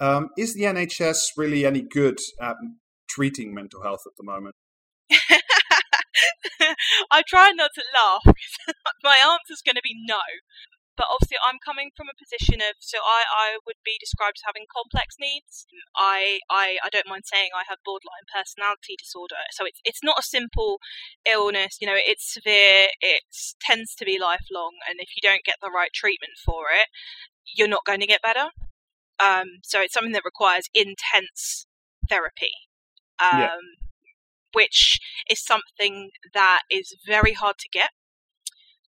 um, 0.00 0.30
is 0.38 0.54
the 0.54 0.62
NHS 0.62 1.32
really 1.36 1.66
any 1.66 1.82
good 1.82 2.18
at 2.40 2.56
treating 3.08 3.52
mental 3.54 3.82
health 3.82 4.00
at 4.06 4.12
the 4.16 4.24
moment? 4.24 4.54
I 7.10 7.22
try 7.26 7.50
not 7.54 7.70
to 7.74 7.82
laugh 7.94 8.22
because 8.24 8.74
my 9.04 9.16
answer's 9.22 9.60
going 9.64 9.74
to 9.76 9.82
be 9.82 9.94
no. 10.06 10.16
But 10.96 11.06
obviously, 11.10 11.38
I'm 11.42 11.58
coming 11.64 11.90
from 11.96 12.06
a 12.08 12.16
position 12.18 12.60
of 12.62 12.76
so 12.78 12.98
I, 13.02 13.24
I 13.28 13.48
would 13.66 13.78
be 13.84 13.96
described 13.98 14.38
as 14.38 14.46
having 14.46 14.66
complex 14.70 15.16
needs. 15.18 15.66
I, 15.96 16.40
I 16.50 16.78
I 16.84 16.88
don't 16.90 17.08
mind 17.08 17.24
saying 17.26 17.50
I 17.54 17.64
have 17.68 17.78
borderline 17.84 18.26
personality 18.30 18.94
disorder. 18.98 19.42
So 19.52 19.66
it's 19.66 19.80
it's 19.84 20.02
not 20.02 20.18
a 20.18 20.22
simple 20.22 20.78
illness. 21.26 21.78
You 21.80 21.88
know, 21.88 21.98
it's 21.98 22.32
severe. 22.32 22.88
It 23.00 23.22
tends 23.60 23.94
to 23.96 24.04
be 24.04 24.18
lifelong, 24.18 24.78
and 24.88 25.00
if 25.00 25.10
you 25.16 25.22
don't 25.22 25.44
get 25.44 25.56
the 25.60 25.70
right 25.70 25.92
treatment 25.92 26.34
for 26.44 26.66
it, 26.72 26.88
you're 27.56 27.68
not 27.68 27.84
going 27.84 28.00
to 28.00 28.06
get 28.06 28.22
better. 28.22 28.48
Um, 29.20 29.60
so 29.62 29.80
it's 29.80 29.94
something 29.94 30.12
that 30.12 30.24
requires 30.24 30.68
intense 30.74 31.66
therapy. 32.08 32.52
Um, 33.20 33.40
Yeah. 33.40 33.50
which 34.54 35.00
is 35.30 35.44
something 35.44 36.10
that 36.32 36.62
is 36.70 36.94
very 37.06 37.32
hard 37.32 37.58
to 37.58 37.68
get. 37.68 37.90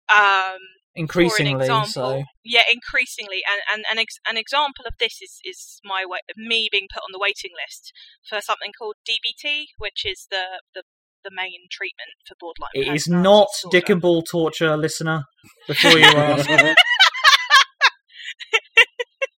Um, 0.09 0.59
Increasingly, 0.97 1.53
for 1.53 1.57
an 1.57 1.61
example, 1.63 1.91
so 1.91 2.25
yeah, 2.45 2.63
increasingly, 2.73 3.43
and 3.51 3.61
and 3.73 3.85
an, 3.91 3.99
ex- 3.99 4.19
an 4.29 4.37
example 4.37 4.85
of 4.87 4.95
this 5.01 5.21
is 5.21 5.41
is 5.45 5.81
my 5.85 6.05
way, 6.07 6.19
me 6.37 6.69
being 6.71 6.87
put 6.93 7.01
on 7.03 7.11
the 7.13 7.19
waiting 7.21 7.51
list 7.61 7.93
for 8.29 8.41
something 8.41 8.71
called 8.79 8.95
DBT, 9.09 9.65
which 9.79 10.05
is 10.07 10.29
the 10.31 10.61
the, 10.73 10.83
the 11.25 11.31
main 11.35 11.67
treatment 11.71 12.11
for 12.29 12.35
borderline. 12.39 12.71
it 12.75 12.95
is 12.95 13.09
not 13.09 13.49
disorder. 13.55 13.77
dick 13.81 13.89
and 13.89 14.01
ball 14.01 14.23
torture, 14.23 14.77
listener. 14.77 15.25
Before 15.67 15.99
you 15.99 16.05
ask, 16.05 16.49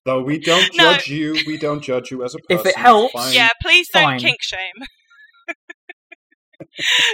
Though 0.04 0.22
we 0.22 0.38
don't 0.38 0.70
No. 0.76 0.92
judge 0.92 1.09
you, 1.09 1.36
we 1.48 1.57
don't 1.57 1.82
judge 1.82 2.11
you 2.12 2.22
as 2.22 2.34
a 2.34 2.38
person. 2.38 2.61
If 2.61 2.66
it 2.66 2.76
helps- 2.76 3.12
Fine. 3.12 3.34
Yeah, 3.34 3.48
please 3.61 3.88
don't 3.92 4.02
Fine. 4.04 4.18
kink 4.20 4.38
shame. 4.40 4.86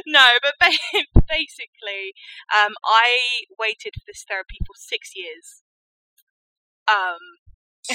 No, 0.07 0.27
but 0.43 0.55
ba- 0.61 1.05
basically, 1.29 2.15
um, 2.51 2.73
I 2.85 3.45
waited 3.59 3.95
for 3.95 4.05
this 4.07 4.25
therapy 4.27 4.59
for 4.67 4.75
six 4.77 5.13
years. 5.15 5.63
Um, 6.89 7.43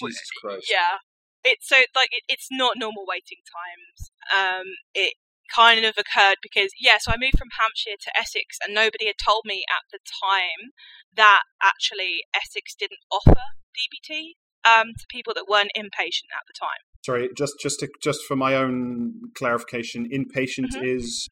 Jesus 0.00 0.30
Christ. 0.40 0.66
yeah, 0.70 1.02
it's 1.44 1.68
so 1.68 1.76
like 1.94 2.10
it, 2.12 2.22
it's 2.28 2.48
not 2.50 2.74
normal 2.76 3.04
waiting 3.06 3.42
times. 3.46 4.10
Um, 4.30 4.66
it 4.94 5.14
kind 5.54 5.84
of 5.84 5.94
occurred 5.98 6.38
because 6.42 6.70
yeah, 6.78 6.98
so 6.98 7.12
I 7.12 7.16
moved 7.18 7.38
from 7.38 7.54
Hampshire 7.58 7.98
to 8.00 8.10
Essex, 8.18 8.58
and 8.64 8.74
nobody 8.74 9.06
had 9.06 9.18
told 9.22 9.42
me 9.44 9.64
at 9.70 9.86
the 9.92 9.98
time 10.02 10.74
that 11.14 11.42
actually 11.62 12.22
Essex 12.34 12.74
didn't 12.74 13.02
offer 13.10 13.56
DBT 13.74 14.36
um, 14.66 14.92
to 14.98 15.06
people 15.08 15.32
that 15.34 15.48
weren't 15.48 15.72
inpatient 15.76 16.34
at 16.34 16.46
the 16.46 16.56
time. 16.58 16.82
Sorry, 17.06 17.28
just 17.36 17.54
just 17.60 17.78
to, 17.80 17.88
just 18.02 18.24
for 18.26 18.34
my 18.34 18.56
own 18.56 19.30
clarification, 19.36 20.10
inpatient 20.10 20.74
Mhm. 20.74 20.82
is 20.82 21.28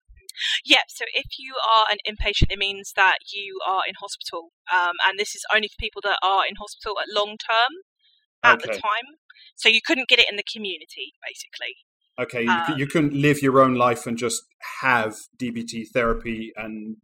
Yeah, 0.64 0.82
so 0.88 1.04
if 1.14 1.26
you 1.38 1.54
are 1.68 1.86
an 1.90 1.98
inpatient, 2.06 2.50
it 2.52 2.58
means 2.58 2.92
that 2.94 3.18
you 3.32 3.58
are 3.66 3.82
in 3.88 3.94
hospital, 4.00 4.52
um, 4.72 4.94
and 5.04 5.18
this 5.18 5.34
is 5.34 5.44
only 5.52 5.66
for 5.68 5.74
people 5.80 6.00
that 6.04 6.18
are 6.22 6.46
in 6.46 6.54
hospital 6.56 6.94
at 7.00 7.08
long 7.12 7.36
term 7.38 7.72
at 8.44 8.58
the 8.60 8.68
Okay. 8.68 8.80
time. 8.80 9.18
So 9.56 9.68
you 9.68 9.80
couldn't 9.84 10.08
get 10.08 10.18
it 10.20 10.26
in 10.30 10.36
the 10.36 10.44
community, 10.44 11.14
basically. 11.26 11.74
okay. 12.20 12.44
You, 12.44 12.62
Uh, 12.62 12.76
you 12.76 12.86
couldn't 12.86 13.14
live 13.14 13.42
your 13.42 13.60
own 13.60 13.74
life 13.74 14.06
and 14.06 14.16
just 14.16 14.42
have 14.82 15.16
DBT 15.38 15.86
therapy 15.92 16.52
and 16.56 16.96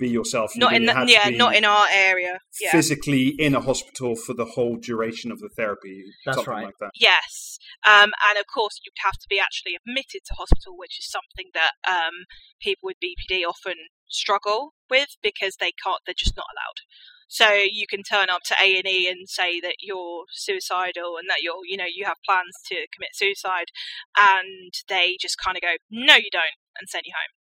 be 0.00 0.08
yourself. 0.08 0.54
You 0.54 0.60
Not 0.60 0.72
in 0.72 0.86
the, 0.86 0.94
had 0.94 1.06
to 1.06 1.12
yeah, 1.12 1.30
be 1.30 1.36
not 1.36 1.54
in 1.54 1.64
our 1.64 1.86
area. 1.92 2.40
Yeah. 2.60 2.72
physically 2.72 3.28
in 3.28 3.54
a 3.54 3.60
hospital 3.60 4.16
for 4.16 4.34
the 4.34 4.44
whole 4.44 4.76
duration 4.76 5.30
of 5.30 5.38
the 5.38 5.48
therapy. 5.48 6.04
That's 6.24 6.38
something 6.38 6.52
right. 6.52 6.64
Like 6.64 6.78
that. 6.80 6.90
Yes, 6.98 7.58
um, 7.86 8.10
and 8.28 8.38
of 8.38 8.46
course 8.52 8.80
you'd 8.84 9.04
have 9.04 9.18
to 9.20 9.26
be 9.28 9.38
actually 9.38 9.76
admitted 9.76 10.22
to 10.26 10.34
hospital, 10.34 10.76
which 10.76 10.98
is 10.98 11.08
something 11.08 11.52
that 11.54 11.72
um, 11.86 12.26
people 12.60 12.88
with 12.88 12.96
BPD 12.98 13.44
often 13.46 13.74
struggle 14.08 14.74
with 14.88 15.16
because 15.22 15.56
they 15.60 15.72
can't. 15.84 16.00
They're 16.04 16.14
just 16.18 16.36
not 16.36 16.46
allowed. 16.50 16.80
So 17.28 17.54
you 17.54 17.86
can 17.88 18.02
turn 18.02 18.26
up 18.28 18.42
to 18.46 18.56
A 18.60 18.76
and 18.76 18.88
E 18.88 19.08
and 19.08 19.28
say 19.28 19.60
that 19.60 19.76
you're 19.78 20.24
suicidal 20.32 21.14
and 21.16 21.30
that 21.30 21.42
you're, 21.42 21.62
you 21.64 21.76
know, 21.76 21.86
you 21.86 22.04
have 22.04 22.16
plans 22.26 22.58
to 22.66 22.86
commit 22.92 23.14
suicide, 23.14 23.70
and 24.18 24.74
they 24.88 25.16
just 25.20 25.36
kind 25.38 25.56
of 25.56 25.62
go, 25.62 25.76
"No, 25.90 26.16
you 26.16 26.30
don't," 26.32 26.58
and 26.78 26.88
send 26.88 27.04
you 27.06 27.12
home. 27.14 27.39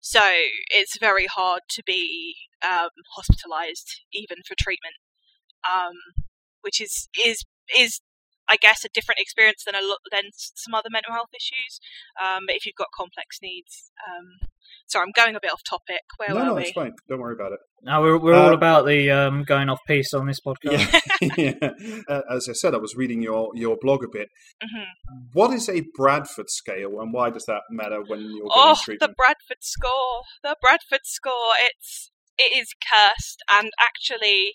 So 0.00 0.20
it's 0.70 0.98
very 0.98 1.26
hard 1.26 1.62
to 1.70 1.82
be 1.84 2.34
um, 2.62 2.88
hospitalized 3.14 4.00
even 4.12 4.38
for 4.46 4.54
treatment, 4.58 4.94
um, 5.68 5.94
which 6.62 6.80
is 6.80 7.08
is 7.24 7.44
is 7.78 8.00
I 8.50 8.56
guess, 8.56 8.84
a 8.84 8.88
different 8.92 9.20
experience 9.20 9.62
than 9.64 9.74
a 9.74 9.86
lot 9.86 9.98
than 10.10 10.30
some 10.34 10.74
other 10.74 10.88
mental 10.90 11.12
health 11.12 11.30
issues. 11.34 11.78
Um, 12.20 12.44
but 12.46 12.56
if 12.56 12.66
you've 12.66 12.74
got 12.74 12.88
complex 12.96 13.38
needs, 13.42 13.90
um, 14.08 14.48
sorry, 14.88 15.04
I'm 15.06 15.12
going 15.14 15.36
a 15.36 15.40
bit 15.40 15.52
off 15.52 15.62
topic. 15.68 16.02
Where 16.16 16.30
no, 16.30 16.34
were 16.34 16.44
no, 16.44 16.54
we? 16.54 16.62
it's 16.62 16.72
fine. 16.72 16.92
Don't 17.08 17.20
worry 17.20 17.34
about 17.34 17.52
it. 17.52 17.60
Now 17.82 18.02
we're 18.02 18.18
we're 18.18 18.34
all 18.34 18.50
Uh, 18.50 18.54
about 18.54 18.84
the 18.86 19.10
um, 19.10 19.44
going 19.44 19.68
off 19.70 19.78
piece 19.86 20.12
on 20.12 20.26
this 20.26 20.40
podcast. 20.44 20.92
Yeah. 21.20 21.54
yeah. 21.62 21.70
Uh, 22.08 22.22
As 22.30 22.48
I 22.48 22.52
said, 22.52 22.74
I 22.74 22.78
was 22.78 22.94
reading 22.96 23.22
your, 23.22 23.50
your 23.54 23.76
blog 23.80 24.02
a 24.04 24.08
bit. 24.12 24.28
Mhm. 24.62 24.84
What 25.32 25.52
is 25.54 25.68
a 25.68 25.82
Bradford 25.94 26.50
scale, 26.50 27.00
and 27.00 27.12
why 27.12 27.30
does 27.30 27.44
that 27.46 27.62
matter 27.70 28.00
when 28.06 28.20
you're 28.20 28.48
getting 28.48 28.50
Oh, 28.54 28.74
the? 28.86 29.14
Bradford 29.16 29.62
score. 29.62 30.22
The 30.42 30.56
Bradford 30.60 31.04
score. 31.04 31.52
It's 31.62 32.10
it 32.36 32.56
is 32.56 32.74
cursed, 32.90 33.42
and 33.50 33.70
actually, 33.78 34.54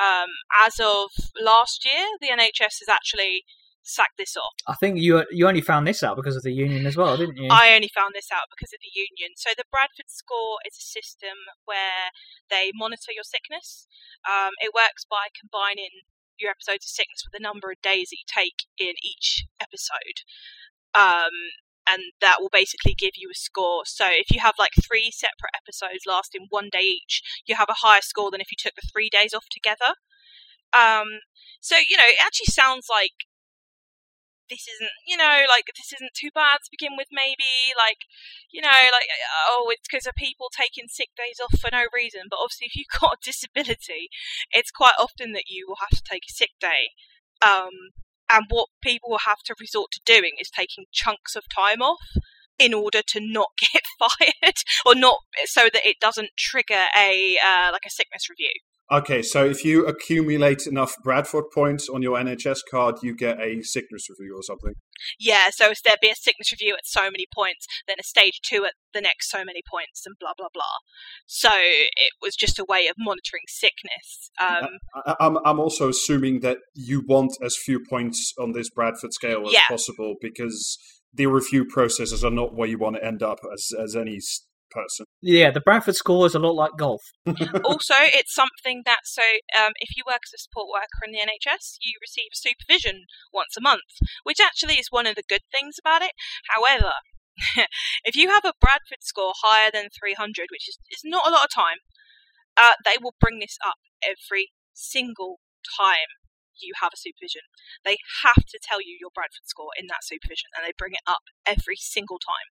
um, 0.00 0.28
as 0.64 0.78
of 0.80 1.10
last 1.40 1.84
year, 1.84 2.04
the 2.20 2.28
NHS 2.28 2.80
has 2.80 2.88
actually 2.90 3.44
sacked 3.86 4.18
this 4.18 4.36
off. 4.36 4.52
I 4.66 4.74
think 4.74 4.98
you 4.98 5.24
you 5.30 5.46
only 5.46 5.62
found 5.62 5.86
this 5.86 6.02
out 6.02 6.16
because 6.16 6.36
of 6.36 6.42
the 6.42 6.52
union 6.52 6.86
as 6.86 6.96
well, 6.96 7.16
didn't 7.16 7.36
you? 7.36 7.48
I 7.50 7.74
only 7.74 7.88
found 7.88 8.14
this 8.14 8.28
out 8.34 8.50
because 8.50 8.74
of 8.74 8.80
the 8.82 8.92
union. 8.92 9.38
So 9.38 9.50
the 9.56 9.64
Bradford 9.70 10.10
score 10.10 10.58
is 10.66 10.76
a 10.76 10.82
system 10.82 11.38
where 11.64 12.10
they 12.50 12.72
monitor 12.74 13.14
your 13.14 13.24
sickness. 13.24 13.86
Um, 14.26 14.52
it 14.58 14.74
works 14.74 15.06
by 15.08 15.30
combining 15.32 16.04
your 16.36 16.50
episodes 16.50 16.84
of 16.84 16.92
sickness 16.92 17.24
with 17.24 17.32
the 17.32 17.42
number 17.42 17.70
of 17.70 17.80
days 17.80 18.10
that 18.10 18.20
you 18.20 18.28
take 18.28 18.66
in 18.76 18.98
each 19.00 19.46
episode. 19.62 20.26
Um, 20.92 21.32
and 21.88 22.02
that 22.20 22.36
will 22.40 22.50
basically 22.52 22.94
give 22.94 23.12
you 23.16 23.30
a 23.30 23.34
score. 23.34 23.82
So 23.84 24.06
if 24.08 24.30
you 24.30 24.40
have 24.40 24.54
like 24.58 24.72
three 24.82 25.10
separate 25.10 25.54
episodes 25.54 26.04
lasting 26.06 26.46
one 26.50 26.68
day 26.70 26.82
each, 26.82 27.22
you 27.46 27.54
have 27.56 27.68
a 27.68 27.80
higher 27.86 28.02
score 28.02 28.30
than 28.30 28.40
if 28.40 28.50
you 28.50 28.56
took 28.58 28.74
the 28.74 28.88
three 28.92 29.08
days 29.08 29.32
off 29.34 29.46
together. 29.50 29.94
Um, 30.72 31.20
so 31.60 31.76
you 31.76 31.96
know, 31.96 32.06
it 32.06 32.20
actually 32.20 32.52
sounds 32.52 32.86
like 32.90 33.26
this 34.48 34.68
isn't, 34.68 34.94
you 35.06 35.16
know, 35.16 35.42
like 35.48 35.66
this 35.76 35.92
isn't 35.92 36.14
too 36.14 36.30
bad 36.34 36.62
to 36.62 36.70
begin 36.70 36.96
with. 36.96 37.08
Maybe 37.10 37.74
like, 37.76 38.06
you 38.50 38.62
know, 38.62 38.68
like 38.92 39.10
oh, 39.48 39.70
it's 39.70 39.86
because 39.88 40.06
of 40.06 40.14
people 40.14 40.48
taking 40.50 40.88
sick 40.88 41.10
days 41.16 41.40
off 41.42 41.58
for 41.58 41.70
no 41.72 41.86
reason. 41.94 42.30
But 42.30 42.38
obviously, 42.42 42.66
if 42.66 42.76
you've 42.76 43.00
got 43.00 43.18
a 43.18 43.22
disability, 43.24 44.08
it's 44.50 44.70
quite 44.70 44.98
often 44.98 45.32
that 45.32 45.48
you 45.48 45.66
will 45.68 45.82
have 45.82 45.96
to 45.98 46.04
take 46.04 46.24
a 46.28 46.32
sick 46.32 46.54
day. 46.60 46.94
Um, 47.44 47.92
and 48.32 48.44
what 48.48 48.68
people 48.82 49.10
will 49.10 49.26
have 49.26 49.42
to 49.44 49.54
resort 49.60 49.90
to 49.92 50.00
doing 50.04 50.32
is 50.40 50.50
taking 50.50 50.84
chunks 50.92 51.36
of 51.36 51.44
time 51.48 51.82
off 51.82 52.00
in 52.58 52.72
order 52.74 53.02
to 53.06 53.20
not 53.20 53.48
get 53.72 53.82
fired 53.98 54.56
or 54.84 54.94
not 54.94 55.18
so 55.44 55.62
that 55.72 55.86
it 55.86 55.96
doesn't 56.00 56.30
trigger 56.36 56.84
a 56.96 57.36
uh, 57.44 57.70
like 57.72 57.84
a 57.86 57.90
sickness 57.90 58.28
review. 58.30 58.52
Okay, 58.90 59.20
so 59.20 59.44
if 59.44 59.64
you 59.64 59.84
accumulate 59.84 60.64
enough 60.66 60.94
Bradford 61.02 61.46
points 61.52 61.88
on 61.88 62.02
your 62.02 62.16
NHS 62.18 62.60
card, 62.70 62.96
you 63.02 63.16
get 63.16 63.40
a 63.40 63.60
sickness 63.62 64.06
review 64.08 64.36
or 64.36 64.42
something. 64.44 64.74
Yeah, 65.18 65.48
so 65.50 65.70
if 65.70 65.82
there'd 65.82 65.98
be 66.00 66.10
a 66.10 66.14
sickness 66.14 66.52
review 66.52 66.74
at 66.74 66.86
so 66.86 67.10
many 67.10 67.26
points, 67.34 67.66
then 67.88 67.96
a 67.98 68.04
stage 68.04 68.40
two 68.44 68.64
at 68.64 68.74
the 68.94 69.00
next 69.00 69.28
so 69.28 69.38
many 69.44 69.60
points, 69.68 70.04
and 70.06 70.14
blah 70.20 70.32
blah 70.38 70.48
blah. 70.54 70.62
So 71.26 71.50
it 71.52 72.12
was 72.22 72.36
just 72.36 72.60
a 72.60 72.64
way 72.68 72.86
of 72.86 72.94
monitoring 72.96 73.42
sickness. 73.48 74.30
Um, 74.40 74.78
I, 74.94 75.16
I'm, 75.18 75.38
I'm 75.44 75.58
also 75.58 75.88
assuming 75.88 76.40
that 76.40 76.58
you 76.74 77.02
want 77.08 77.32
as 77.42 77.56
few 77.56 77.80
points 77.90 78.32
on 78.38 78.52
this 78.52 78.70
Bradford 78.70 79.12
scale 79.12 79.46
as 79.48 79.52
Yeah. 79.52 79.64
possible 79.68 80.14
because 80.20 80.78
the 81.12 81.26
review 81.26 81.64
processes 81.64 82.24
are 82.24 82.30
not 82.30 82.54
where 82.54 82.68
you 82.68 82.78
want 82.78 82.96
to 82.96 83.04
end 83.04 83.22
up 83.22 83.38
as, 83.52 83.70
as 83.82 83.96
any 83.96 84.18
person. 84.76 85.06
Yeah, 85.22 85.50
the 85.50 85.64
Bradford 85.64 85.96
score 85.96 86.26
is 86.26 86.34
a 86.34 86.38
lot 86.38 86.54
like 86.54 86.76
golf. 86.76 87.00
also, 87.64 87.96
it's 88.12 88.34
something 88.34 88.82
that 88.84 89.08
so 89.08 89.22
um, 89.56 89.72
if 89.80 89.96
you 89.96 90.04
work 90.06 90.28
as 90.28 90.36
a 90.36 90.38
support 90.38 90.68
worker 90.68 91.00
in 91.08 91.12
the 91.12 91.24
NHS, 91.24 91.80
you 91.80 91.96
receive 92.00 92.36
supervision 92.36 93.08
once 93.32 93.56
a 93.56 93.64
month, 93.64 93.96
which 94.24 94.40
actually 94.40 94.74
is 94.74 94.88
one 94.90 95.06
of 95.06 95.16
the 95.16 95.24
good 95.26 95.48
things 95.50 95.76
about 95.80 96.02
it. 96.02 96.12
However, 96.52 96.92
if 98.04 98.16
you 98.16 98.28
have 98.28 98.44
a 98.44 98.56
Bradford 98.60 99.00
score 99.00 99.32
higher 99.42 99.70
than 99.72 99.88
300, 99.88 100.48
which 100.52 100.68
is, 100.68 100.78
is 100.90 101.02
not 101.04 101.26
a 101.26 101.30
lot 101.30 101.44
of 101.44 101.50
time, 101.50 101.80
uh, 102.56 102.76
they 102.84 102.96
will 103.00 103.14
bring 103.20 103.40
this 103.40 103.56
up 103.64 103.80
every 104.04 104.52
single 104.72 105.40
time 105.64 106.20
you 106.60 106.72
have 106.80 106.92
a 106.92 107.00
supervision. 107.00 107.44
They 107.84 108.00
have 108.24 108.44
to 108.48 108.58
tell 108.62 108.80
you 108.80 108.96
your 108.96 109.12
Bradford 109.12 109.44
score 109.44 109.76
in 109.76 109.86
that 109.88 110.04
supervision, 110.04 110.52
and 110.56 110.64
they 110.64 110.72
bring 110.76 110.96
it 110.96 111.04
up 111.06 111.28
every 111.44 111.76
single 111.76 112.18
time. 112.18 112.48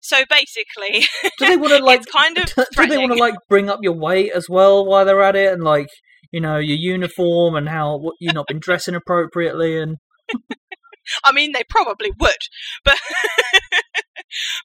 So 0.00 0.24
basically, 0.28 1.06
Do 1.38 1.46
they 1.46 1.56
want 1.56 1.72
to 1.74 1.84
like? 1.84 2.06
kind 2.06 2.38
of 2.38 2.46
do 2.76 2.86
they 2.86 2.98
want 2.98 3.12
to 3.12 3.18
like 3.18 3.34
bring 3.48 3.68
up 3.68 3.80
your 3.82 3.94
weight 3.94 4.32
as 4.34 4.48
well 4.48 4.84
while 4.84 5.04
they're 5.04 5.22
at 5.22 5.36
it, 5.36 5.52
and 5.52 5.62
like 5.62 5.88
you 6.32 6.40
know 6.40 6.56
your 6.56 6.76
uniform 6.76 7.54
and 7.54 7.68
how 7.68 7.98
what, 7.98 8.14
you've 8.20 8.34
not 8.34 8.46
been 8.46 8.60
dressing 8.60 8.94
appropriately 8.94 9.78
and 9.78 9.96
I 11.24 11.32
mean, 11.32 11.52
they 11.52 11.64
probably 11.68 12.12
would, 12.18 12.42
but 12.84 12.98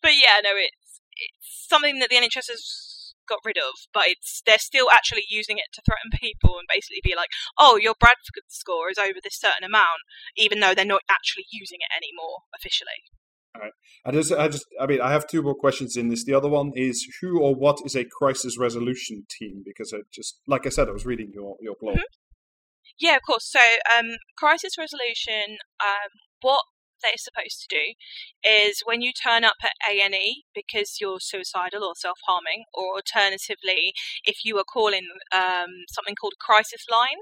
but 0.01 0.13
yeah, 0.13 0.41
no, 0.43 0.51
it's 0.53 1.01
it's 1.15 1.67
something 1.67 1.99
that 1.99 2.09
the 2.09 2.17
NHS 2.17 2.49
has 2.49 3.13
got 3.27 3.39
rid 3.43 3.57
of, 3.57 3.73
but 3.93 4.03
it's 4.07 4.41
they're 4.45 4.59
still 4.59 4.87
actually 4.91 5.23
using 5.29 5.57
it 5.57 5.73
to 5.73 5.81
threaten 5.81 6.11
people 6.13 6.57
and 6.59 6.67
basically 6.69 7.01
be 7.03 7.15
like, 7.15 7.29
oh, 7.57 7.77
your 7.77 7.95
Bradford 7.99 8.45
score 8.47 8.89
is 8.91 8.97
over 8.97 9.19
this 9.23 9.39
certain 9.39 9.65
amount, 9.65 10.05
even 10.37 10.59
though 10.59 10.75
they're 10.75 10.85
not 10.85 11.01
actually 11.09 11.45
using 11.51 11.79
it 11.81 11.91
anymore 11.95 12.45
officially. 12.53 13.09
I 14.05 14.11
just, 14.11 14.31
I 14.31 14.47
just, 14.47 14.65
I 14.79 14.85
mean, 14.85 15.01
I 15.01 15.11
have 15.11 15.27
two 15.27 15.41
more 15.41 15.55
questions 15.55 15.97
in 15.97 16.09
this. 16.09 16.23
The 16.23 16.33
other 16.33 16.49
one 16.49 16.71
is 16.75 17.07
who 17.21 17.39
or 17.39 17.55
what 17.55 17.79
is 17.85 17.95
a 17.95 18.05
crisis 18.05 18.57
resolution 18.57 19.25
team? 19.29 19.63
Because 19.65 19.93
I 19.93 19.99
just, 20.13 20.39
like 20.47 20.65
I 20.65 20.69
said, 20.69 20.87
I 20.87 20.91
was 20.91 21.05
reading 21.05 21.31
your 21.33 21.55
your 21.61 21.75
blog. 21.79 21.97
Yeah, 22.99 23.15
of 23.15 23.21
course. 23.27 23.51
So, 23.51 23.59
um, 23.97 24.17
crisis 24.37 24.77
resolution, 24.77 25.57
um, 25.81 26.11
what 26.41 26.61
they're 27.03 27.17
supposed 27.17 27.61
to 27.61 27.67
do 27.69 27.93
is 28.49 28.81
when 28.85 29.01
you 29.01 29.11
turn 29.11 29.43
up 29.43 29.57
at 29.61 29.73
A&E 29.89 30.45
because 30.53 30.97
you're 31.01 31.19
suicidal 31.19 31.83
or 31.83 31.93
self-harming, 31.95 32.65
or 32.73 32.95
alternatively, 32.95 33.93
if 34.23 34.45
you 34.45 34.57
are 34.57 34.63
calling 34.63 35.07
um, 35.33 35.85
something 35.91 36.15
called 36.15 36.33
a 36.39 36.43
crisis 36.43 36.85
line, 36.89 37.19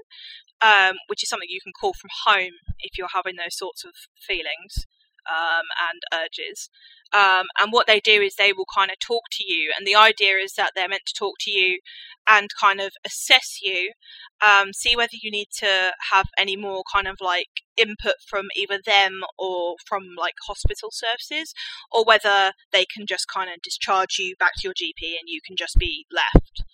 um, 0.62 0.96
which 1.08 1.22
is 1.22 1.28
something 1.28 1.48
you 1.50 1.60
can 1.62 1.72
call 1.78 1.92
from 1.92 2.10
home 2.24 2.52
if 2.78 2.96
you're 2.96 3.12
having 3.12 3.34
those 3.36 3.56
sorts 3.56 3.84
of 3.84 3.92
feelings 4.20 4.86
um, 5.28 5.66
and 5.90 6.24
urges. 6.24 6.70
Um, 7.12 7.46
and 7.60 7.72
what 7.72 7.86
they 7.86 8.00
do 8.00 8.20
is 8.20 8.34
they 8.34 8.52
will 8.52 8.66
kind 8.74 8.90
of 8.90 8.98
talk 8.98 9.22
to 9.32 9.44
you, 9.44 9.72
and 9.76 9.86
the 9.86 9.94
idea 9.94 10.36
is 10.36 10.54
that 10.54 10.72
they're 10.74 10.88
meant 10.88 11.06
to 11.06 11.14
talk 11.14 11.36
to 11.40 11.50
you 11.50 11.78
and 12.28 12.48
kind 12.60 12.80
of 12.80 12.92
assess 13.04 13.58
you 13.62 13.92
um, 14.44 14.72
see 14.72 14.96
whether 14.96 15.16
you 15.20 15.30
need 15.30 15.48
to 15.58 15.92
have 16.12 16.26
any 16.36 16.56
more 16.56 16.82
kind 16.92 17.06
of 17.06 17.16
like 17.20 17.48
input 17.76 18.14
from 18.26 18.46
either 18.56 18.78
them 18.84 19.20
or 19.38 19.76
from 19.86 20.14
like 20.18 20.34
hospital 20.46 20.90
services, 20.92 21.54
or 21.90 22.04
whether 22.04 22.52
they 22.72 22.84
can 22.84 23.06
just 23.06 23.26
kind 23.28 23.50
of 23.50 23.62
discharge 23.62 24.18
you 24.18 24.34
back 24.38 24.52
to 24.56 24.62
your 24.64 24.74
GP 24.74 25.18
and 25.18 25.26
you 25.26 25.40
can 25.46 25.56
just 25.56 25.76
be 25.78 26.06
left. 26.12 26.64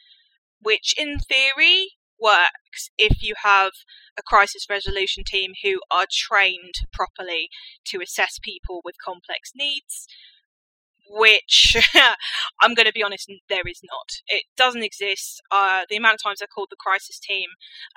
Which, 0.63 0.95
in 0.99 1.19
theory, 1.19 1.93
works 2.21 2.91
if 2.99 3.23
you 3.23 3.35
have 3.43 3.73
a 4.19 4.23
crisis 4.23 4.67
resolution 4.69 5.25
team 5.25 5.53
who 5.63 5.81
are 5.91 6.07
trained 6.11 6.75
properly 6.93 7.49
to 7.87 8.01
assess 8.01 8.39
people 8.43 8.81
with 8.85 8.95
complex 9.05 9.53
needs 9.55 10.07
which 11.11 11.77
I'm 12.63 12.75
going 12.75 12.87
to 12.87 12.93
be 12.93 13.03
honest, 13.03 13.31
there 13.49 13.67
is 13.67 13.81
not. 13.83 14.23
It 14.29 14.45
doesn't 14.57 14.83
exist. 14.83 15.43
Uh, 15.51 15.83
the 15.91 15.97
amount 15.97 16.15
of 16.15 16.23
times 16.23 16.41
I 16.41 16.47
called 16.47 16.69
the 16.71 16.77
crisis 16.79 17.19
team, 17.19 17.49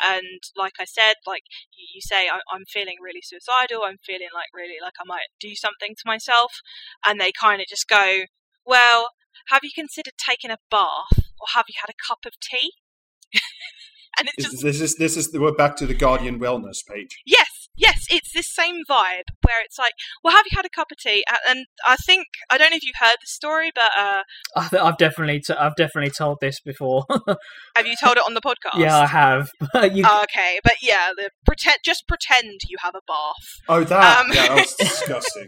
and 0.02 0.42
like 0.58 0.74
I 0.80 0.86
said, 0.86 1.16
like 1.28 1.44
you 1.76 2.02
say, 2.02 2.28
I, 2.28 2.40
I'm 2.52 2.66
feeling 2.66 2.96
really 3.02 3.22
suicidal. 3.22 3.84
I'm 3.86 3.98
feeling 4.04 4.30
like 4.34 4.50
really 4.54 4.78
like 4.82 4.94
I 5.00 5.06
might 5.06 5.30
do 5.40 5.56
something 5.56 5.96
to 5.96 6.04
myself, 6.06 6.62
and 7.06 7.20
they 7.20 7.32
kind 7.32 7.62
of 7.62 7.68
just 7.68 7.88
go, 7.88 8.26
"Well, 8.66 9.10
have 9.50 9.62
you 9.64 9.72
considered 9.74 10.14
taking 10.18 10.52
a 10.52 10.58
bath, 10.72 11.30
or 11.40 11.48
have 11.54 11.66
you 11.68 11.76
had 11.80 11.90
a 11.90 12.08
cup 12.08 12.26
of 12.26 12.34
tea?" 12.40 12.72
And 14.20 14.30
it's 14.30 14.38
This, 14.38 14.52
just 14.52 14.64
this 14.64 14.82
is 14.82 14.96
this 14.96 15.18
is 15.18 15.30
we're 15.34 15.54
back 15.54 15.76
to 15.78 15.86
the 15.86 15.94
Guardian 15.94 16.40
wellness 16.40 16.78
page. 16.88 17.22
Yes, 17.26 17.70
yes, 17.76 18.06
it's 18.10 18.32
this 18.34 18.54
same 18.54 18.82
vibe 18.90 19.30
where 19.42 19.62
it's 19.64 19.78
like, 19.80 19.94
well, 20.24 20.34
have 20.36 20.46
you 20.52 20.56
had 20.56 20.66
a 20.66 20.70
cup 20.70 20.88
of 20.92 20.98
tea? 20.98 21.24
And 21.50 21.66
I 21.86 21.96
think 21.96 22.28
I 22.50 22.58
don't 22.58 22.70
know 22.72 22.78
if 22.78 22.84
you've 22.84 22.96
heard 23.00 23.18
the 23.22 23.28
story, 23.28 23.72
but 23.74 23.92
uh, 23.98 24.22
I 24.56 24.68
th- 24.68 24.82
I've 24.82 24.98
definitely 24.98 25.40
t- 25.42 25.54
I've 25.54 25.76
definitely 25.76 26.12
told 26.12 26.38
this 26.42 26.60
before. 26.60 27.06
have 27.76 27.88
you 27.88 27.96
told 28.02 28.18
it 28.18 28.24
on 28.26 28.34
the 28.34 28.42
podcast? 28.42 28.78
yeah, 28.80 28.98
I 29.00 29.08
have. 29.08 29.50
you, 29.94 30.06
Okay, 30.24 30.60
but 30.64 30.76
yeah, 30.82 31.10
the 31.16 31.30
pretend 31.46 31.78
just 31.84 32.08
pretend 32.08 32.62
you 32.68 32.78
have 32.82 32.96
a 32.96 33.02
bath. 33.08 33.48
Oh, 33.68 33.84
that 33.84 34.20
Um, 34.26 34.32
yeah, 34.34 34.48
that 34.50 34.56
was 34.58 34.74
disgusting. 34.80 35.48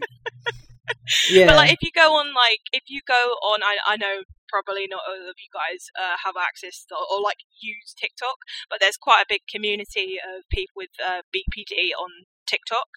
yeah, 1.31 1.47
But 1.47 1.55
like, 1.57 1.71
if 1.73 1.79
you 1.81 1.89
go 1.95 2.13
on, 2.13 2.27
like, 2.33 2.59
if 2.71 2.83
you 2.87 3.01
go 3.07 3.13
on, 3.13 3.61
I 3.63 3.77
I 3.87 3.97
know 3.97 4.21
probably 4.55 4.87
not 4.87 5.03
all 5.03 5.27
of 5.27 5.35
you 5.35 5.51
guys 5.51 5.91
uh, 5.99 6.15
have 6.23 6.39
access 6.39 6.85
to, 6.87 6.95
or 6.95 7.19
like 7.19 7.43
use 7.59 7.91
TikTok, 7.91 8.39
but 8.69 8.79
there's 8.79 8.95
quite 8.95 9.27
a 9.27 9.27
big 9.27 9.43
community 9.51 10.15
of 10.15 10.47
people 10.49 10.79
with 10.79 10.95
uh, 11.03 11.27
BPD 11.35 11.91
on 11.91 12.23
TikTok, 12.47 12.87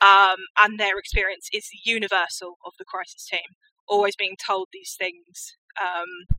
um, 0.00 0.48
and 0.58 0.80
their 0.80 0.96
experience 0.98 1.48
is 1.52 1.68
universal 1.84 2.56
of 2.64 2.72
the 2.78 2.88
crisis 2.88 3.26
team, 3.28 3.60
always 3.86 4.16
being 4.16 4.36
told 4.40 4.68
these 4.72 4.96
things. 4.98 5.56
Um, 5.76 6.38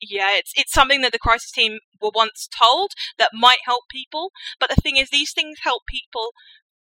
yeah, 0.00 0.30
it's 0.32 0.52
it's 0.56 0.72
something 0.72 1.02
that 1.02 1.12
the 1.12 1.18
crisis 1.18 1.50
team 1.50 1.78
were 2.00 2.12
once 2.14 2.48
told 2.48 2.92
that 3.18 3.30
might 3.34 3.58
help 3.66 3.84
people, 3.90 4.30
but 4.60 4.70
the 4.70 4.80
thing 4.80 4.96
is, 4.96 5.10
these 5.10 5.32
things 5.32 5.58
help 5.62 5.82
people 5.86 6.30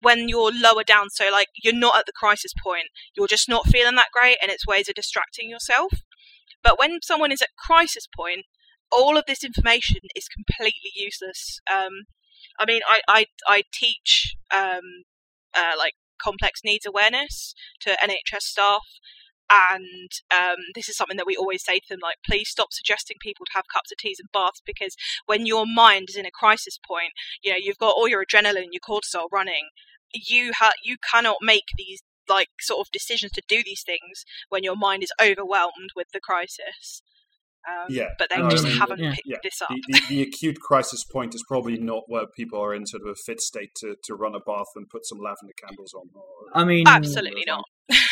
when 0.01 0.29
you're 0.29 0.53
lower 0.53 0.85
down, 0.85 1.09
so 1.11 1.31
like 1.31 1.49
you're 1.63 1.75
not 1.75 1.97
at 1.97 2.07
the 2.07 2.13
crisis 2.13 2.53
point, 2.63 2.89
you're 3.17 3.27
just 3.27 3.49
not 3.49 3.67
feeling 3.69 3.95
that 3.97 4.13
great, 4.13 4.37
and 4.43 4.51
it's 4.51 4.67
ways 4.67 4.89
of 4.89 4.95
distracting 4.95 5.49
yourself. 5.49 5.93
But 6.65 6.79
when 6.79 6.99
someone 7.03 7.31
is 7.31 7.43
at 7.43 7.51
crisis 7.57 8.09
point, 8.09 8.47
all 8.91 9.17
of 9.17 9.25
this 9.27 9.45
information 9.45 10.01
is 10.17 10.27
completely 10.29 10.91
useless. 10.97 11.61
Um, 11.73 12.05
I 12.59 12.65
mean, 12.67 12.81
I 12.89 13.01
I, 13.07 13.27
I 13.47 13.63
teach 13.73 14.37
um, 14.53 15.05
uh, 15.55 15.75
like 15.79 15.95
complex 16.21 16.63
needs 16.65 16.87
awareness 16.87 17.55
to 17.83 17.97
NHS 18.03 18.43
staff, 18.43 18.83
and 19.51 20.11
um, 20.33 20.57
this 20.75 20.89
is 20.89 20.97
something 20.97 21.17
that 21.17 21.27
we 21.27 21.37
always 21.37 21.65
say 21.65 21.79
to 21.79 21.87
them 21.89 21.99
like 22.03 22.17
please 22.25 22.49
stop 22.49 22.69
suggesting 22.73 23.17
people 23.21 23.45
to 23.45 23.53
have 23.55 23.65
cups 23.73 23.93
of 23.93 23.99
teas 23.99 24.19
and 24.19 24.29
baths 24.33 24.63
because 24.65 24.97
when 25.27 25.47
your 25.47 25.67
mind 25.67 26.09
is 26.09 26.17
in 26.17 26.27
a 26.27 26.31
crisis 26.31 26.79
point 26.87 27.13
you 27.43 27.51
know 27.51 27.59
you've 27.61 27.79
got 27.79 27.95
all 27.95 28.09
your 28.09 28.25
adrenaline 28.25 28.73
your 28.73 28.81
cortisol 28.81 29.29
running 29.31 29.69
you 30.15 30.53
ha- 30.59 30.73
you 30.83 30.97
cannot 31.11 31.37
make 31.43 31.65
these 31.77 32.03
like 32.29 32.49
sort 32.61 32.81
of 32.81 32.91
decisions 32.93 33.33
to 33.33 33.43
do 33.49 33.63
these 33.65 33.83
things 33.85 34.25
when 34.49 34.63
your 34.63 34.77
mind 34.77 35.03
is 35.03 35.13
overwhelmed 35.21 35.91
with 35.97 36.09
the 36.13 36.21
crisis 36.21 37.03
um, 37.69 37.87
Yeah, 37.89 38.09
but 38.19 38.29
they 38.31 38.39
no, 38.39 38.47
I 38.47 38.51
just 38.51 38.65
mean, 38.65 38.77
haven't 38.77 39.01
yeah. 39.01 39.11
picked 39.11 39.27
Yeah, 39.27 39.37
this 39.43 39.63
up 39.63 39.71
the, 39.71 39.83
the, 39.89 40.01
the 40.09 40.23
acute 40.23 40.61
crisis 40.61 41.05
point 41.05 41.35
is 41.35 41.45
probably 41.49 41.79
not 41.79 42.05
where 42.09 42.27
people 42.37 42.61
are 42.61 42.75
in 42.75 42.87
sort 42.87 43.03
of 43.03 43.09
a 43.09 43.15
fit 43.27 43.41
state 43.41 43.71
to, 43.77 43.97
to 44.05 44.15
run 44.15 44.35
a 44.35 44.41
bath 44.41 44.67
and 44.77 44.89
put 44.91 45.07
some 45.07 45.19
lavender 45.19 45.55
candles 45.67 45.95
on. 45.95 46.09
Or, 46.15 46.61
I 46.61 46.65
mean, 46.65 46.87
absolutely 46.87 47.45
not 47.47 47.65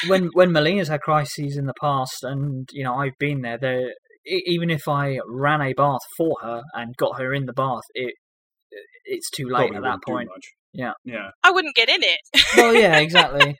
when 0.06 0.30
when 0.34 0.52
Melina's 0.52 0.88
had 0.88 1.00
crises 1.00 1.56
in 1.56 1.66
the 1.66 1.74
past, 1.80 2.22
and 2.22 2.68
you 2.72 2.84
know 2.84 2.94
I've 2.94 3.18
been 3.18 3.42
there. 3.42 3.58
There, 3.58 3.88
e- 4.26 4.42
even 4.46 4.70
if 4.70 4.88
I 4.88 5.18
ran 5.26 5.60
a 5.60 5.72
bath 5.74 6.00
for 6.16 6.36
her 6.42 6.62
and 6.74 6.96
got 6.96 7.18
her 7.18 7.34
in 7.34 7.46
the 7.46 7.52
bath, 7.52 7.82
it 7.94 8.14
it's 9.04 9.30
too 9.30 9.46
late 9.46 9.70
probably 9.70 9.76
at 9.76 9.82
that 9.82 9.98
point. 10.06 10.28
much. 10.28 10.46
Yeah. 10.74 10.92
yeah. 11.04 11.30
i 11.44 11.50
wouldn't 11.50 11.74
get 11.74 11.90
in 11.90 12.02
it 12.02 12.20
Well, 12.56 12.74
yeah, 12.74 12.96
exactly. 12.98 13.58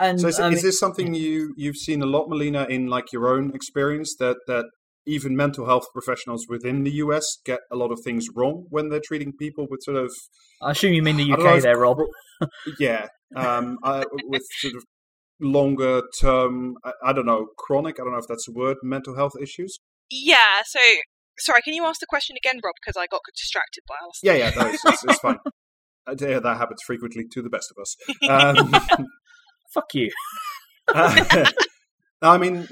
And 0.00 0.20
So 0.20 0.28
is, 0.28 0.40
I 0.40 0.50
is 0.50 0.62
this 0.62 0.80
something 0.80 1.14
you 1.14 1.54
you've 1.56 1.76
seen 1.76 2.02
a 2.02 2.06
lot, 2.06 2.28
Melina, 2.28 2.66
in 2.68 2.86
like 2.86 3.12
your 3.12 3.28
own 3.28 3.54
experience 3.54 4.16
that 4.18 4.38
that 4.46 4.66
even 5.06 5.36
mental 5.36 5.66
health 5.66 5.86
professionals 5.92 6.46
within 6.48 6.84
the 6.84 6.90
US 6.92 7.38
get 7.44 7.60
a 7.70 7.76
lot 7.76 7.90
of 7.90 8.00
things 8.04 8.28
wrong 8.34 8.66
when 8.70 8.88
they're 8.88 9.00
treating 9.04 9.32
people 9.32 9.66
with 9.70 9.82
sort 9.82 9.96
of 9.96 10.10
I 10.62 10.70
assume 10.72 10.92
you 10.92 11.02
mean 11.02 11.16
the 11.16 11.32
I 11.32 11.36
know 11.36 11.54
UK 11.56 11.62
there, 11.62 11.78
Rob. 11.78 11.98
yeah, 12.78 13.06
um, 13.36 13.78
uh, 13.82 14.04
with 14.24 14.42
sort 14.60 14.74
of 14.74 14.84
longer 15.40 16.02
term. 16.20 16.76
I, 16.84 16.92
I 17.06 17.12
don't 17.12 17.26
know, 17.26 17.46
chronic. 17.58 17.98
I 18.00 18.04
don't 18.04 18.12
know 18.12 18.18
if 18.18 18.28
that's 18.28 18.48
a 18.48 18.52
word. 18.52 18.76
Mental 18.82 19.14
health 19.16 19.32
issues. 19.40 19.78
yeah 20.10 20.60
so 20.64 20.80
sorry 21.38 21.62
can 21.62 21.72
you 21.74 21.84
ask 21.84 22.00
the 22.00 22.06
question 22.06 22.36
again 22.36 22.60
rob 22.62 22.74
because 22.80 22.96
i 23.00 23.06
got 23.06 23.20
distracted 23.36 23.82
by 23.88 23.94
us 24.08 24.18
Yeah, 24.22 24.34
yeah, 24.34 24.50
no, 24.56 24.66
it's, 24.68 24.84
it's, 24.84 25.04
it's 25.04 25.18
fine. 25.20 25.38
Yeah, 26.18 26.40
that 26.40 26.56
happens 26.56 26.80
frequently 26.84 27.24
to 27.34 27.40
the 27.42 27.50
best 27.50 27.70
of 27.70 27.80
us. 27.80 27.94
Um, 28.28 28.72
Fuck 29.72 29.94
you. 29.94 30.10
Uh, 30.92 31.46
I 32.22 32.36
mean, 32.36 32.66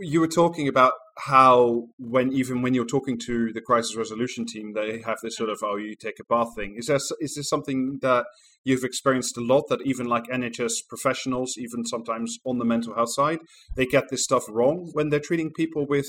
you 0.00 0.18
were 0.18 0.26
talking 0.26 0.66
about 0.66 0.92
how 1.18 1.86
when 1.98 2.32
even 2.32 2.62
when 2.62 2.74
you're 2.74 2.84
talking 2.84 3.16
to 3.26 3.52
the 3.52 3.60
crisis 3.60 3.94
resolution 3.94 4.44
team, 4.44 4.72
they 4.74 5.00
have 5.06 5.18
this 5.22 5.36
sort 5.36 5.50
of 5.50 5.60
"oh, 5.62 5.76
you 5.76 5.94
take 5.94 6.18
a 6.18 6.24
bath" 6.24 6.48
thing. 6.56 6.74
Is 6.76 6.86
there 6.86 6.98
is 7.20 7.34
this 7.36 7.48
something 7.48 7.98
that 8.02 8.26
you've 8.64 8.82
experienced 8.82 9.36
a 9.38 9.40
lot? 9.40 9.68
That 9.68 9.82
even 9.82 10.06
like 10.06 10.24
NHS 10.24 10.88
professionals, 10.88 11.54
even 11.58 11.84
sometimes 11.86 12.38
on 12.44 12.58
the 12.58 12.64
mental 12.64 12.94
health 12.96 13.12
side, 13.12 13.38
they 13.76 13.86
get 13.86 14.08
this 14.10 14.24
stuff 14.24 14.44
wrong 14.48 14.90
when 14.94 15.10
they're 15.10 15.20
treating 15.20 15.52
people 15.52 15.86
with. 15.86 16.08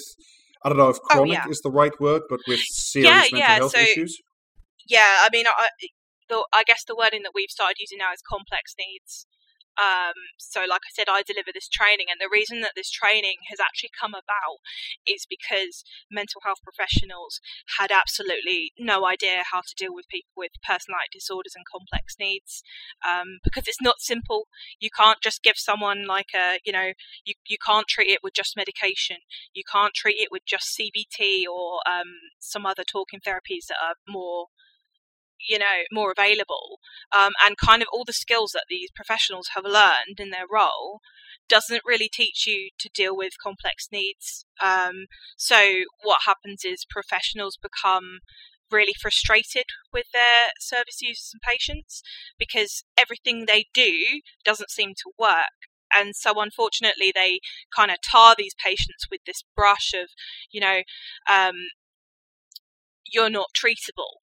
I 0.63 0.69
don't 0.69 0.79
know 0.79 0.89
if 0.89 0.97
Oh, 0.97 1.07
chronic 1.17 1.33
yeah. 1.33 1.45
is 1.49 1.61
the 1.61 1.69
right 1.71 1.93
word, 1.99 2.23
but 2.27 2.39
with 2.47 2.59
serious 2.61 3.07
Yeah, 3.09 3.19
mental 3.21 3.39
yeah, 3.39 3.55
health 3.57 3.71
so- 3.73 3.79
issues. 3.81 4.17
yeah, 4.87 5.19
I 5.25 5.29
mean, 5.31 5.45
I, 5.47 5.67
the, 6.27 6.43
I 6.53 6.63
guess 6.63 6.83
the 6.85 6.95
wording 6.95 7.21
that 7.23 7.31
we've 7.35 7.49
started 7.51 7.77
using 7.79 7.99
now 7.99 8.11
is 8.13 8.21
complex 8.27 8.73
needs. 8.79 9.27
Um, 9.79 10.13
so, 10.37 10.61
like 10.67 10.83
I 10.83 10.91
said, 10.93 11.07
I 11.09 11.23
deliver 11.23 11.51
this 11.53 11.69
training, 11.69 12.07
and 12.09 12.19
the 12.19 12.31
reason 12.31 12.61
that 12.61 12.73
this 12.75 12.91
training 12.91 13.47
has 13.49 13.59
actually 13.59 13.91
come 13.97 14.13
about 14.13 14.59
is 15.07 15.25
because 15.29 15.83
mental 16.11 16.41
health 16.43 16.59
professionals 16.63 17.39
had 17.79 17.91
absolutely 17.91 18.73
no 18.77 19.07
idea 19.07 19.43
how 19.51 19.61
to 19.61 19.75
deal 19.77 19.93
with 19.95 20.09
people 20.09 20.31
with 20.35 20.51
personality 20.65 21.09
disorders 21.13 21.53
and 21.55 21.65
complex 21.65 22.15
needs. 22.19 22.63
Um, 23.07 23.39
because 23.43 23.67
it's 23.67 23.81
not 23.81 23.99
simple. 23.99 24.47
You 24.79 24.89
can't 24.89 25.21
just 25.21 25.43
give 25.43 25.57
someone 25.57 26.05
like 26.05 26.35
a, 26.35 26.59
you 26.65 26.71
know, 26.71 26.93
you, 27.25 27.33
you 27.47 27.57
can't 27.65 27.87
treat 27.87 28.09
it 28.09 28.19
with 28.23 28.33
just 28.33 28.57
medication. 28.57 29.17
You 29.53 29.63
can't 29.69 29.93
treat 29.93 30.17
it 30.19 30.29
with 30.31 30.43
just 30.45 30.77
CBT 30.77 31.43
or 31.51 31.79
um, 31.87 32.31
some 32.39 32.65
other 32.65 32.83
talking 32.83 33.19
therapies 33.19 33.67
that 33.69 33.77
are 33.81 33.95
more 34.07 34.47
you 35.47 35.57
know 35.59 35.83
more 35.91 36.11
available 36.11 36.79
um, 37.17 37.33
and 37.45 37.57
kind 37.57 37.81
of 37.81 37.87
all 37.91 38.05
the 38.05 38.13
skills 38.13 38.51
that 38.51 38.65
these 38.69 38.89
professionals 38.95 39.49
have 39.55 39.65
learned 39.65 40.19
in 40.19 40.29
their 40.29 40.45
role 40.51 41.01
doesn't 41.51 41.83
really 41.85 42.09
teach 42.11 42.47
you 42.47 42.69
to 42.79 42.89
deal 42.93 43.15
with 43.15 43.33
complex 43.43 43.89
needs. 43.91 44.45
Um, 44.63 45.07
so 45.35 45.57
what 46.01 46.21
happens 46.25 46.63
is 46.63 46.85
professionals 46.89 47.57
become 47.61 48.19
really 48.71 48.93
frustrated 48.99 49.65
with 49.91 50.05
their 50.13 50.51
service 50.59 51.01
users 51.01 51.31
and 51.33 51.41
patients 51.41 52.01
because 52.39 52.85
everything 52.97 53.45
they 53.45 53.65
do 53.73 54.21
doesn't 54.45 54.71
seem 54.71 54.93
to 54.95 55.11
work. 55.19 55.67
And 55.93 56.15
so 56.15 56.39
unfortunately 56.39 57.11
they 57.13 57.41
kind 57.75 57.91
of 57.91 57.97
tar 58.01 58.33
these 58.37 58.55
patients 58.65 59.07
with 59.11 59.19
this 59.25 59.43
brush 59.55 59.93
of 59.93 60.07
you 60.51 60.61
know 60.61 60.83
um, 61.29 61.55
you're 63.05 63.29
not 63.29 63.47
treatable 63.53 64.21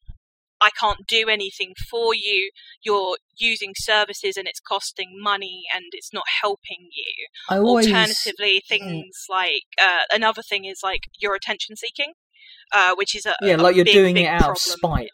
I 0.61 0.71
can't 0.71 1.07
do 1.07 1.29
anything 1.29 1.75
for 1.91 2.15
you. 2.15 2.51
You're 2.83 3.17
using 3.37 3.73
services 3.77 4.37
and 4.37 4.49
it's 4.49 4.61
costing 4.61 5.17
money 5.21 5.63
and 5.75 5.85
it's 5.93 6.13
not 6.13 6.25
helping 6.43 6.89
you. 6.93 7.27
I 7.49 7.59
always 7.59 7.87
Alternatively, 7.87 8.63
things 8.69 9.27
like 9.29 9.65
uh, 9.81 10.01
another 10.13 10.43
thing 10.43 10.65
is 10.65 10.81
like 10.83 11.03
you're 11.19 11.35
attention 11.35 11.77
seeking, 11.77 12.13
uh, 12.75 12.95
which 12.97 13.15
is 13.15 13.27
a 13.27 13.35
yeah, 13.43 13.57
a 13.57 13.59
like 13.59 13.77
you're 13.77 13.85
big, 13.85 13.95
doing 13.95 14.15
big 14.15 14.25
it 14.25 14.29
out 14.29 14.41
problem. 14.41 14.53
of 14.53 14.59
spite. 14.59 15.11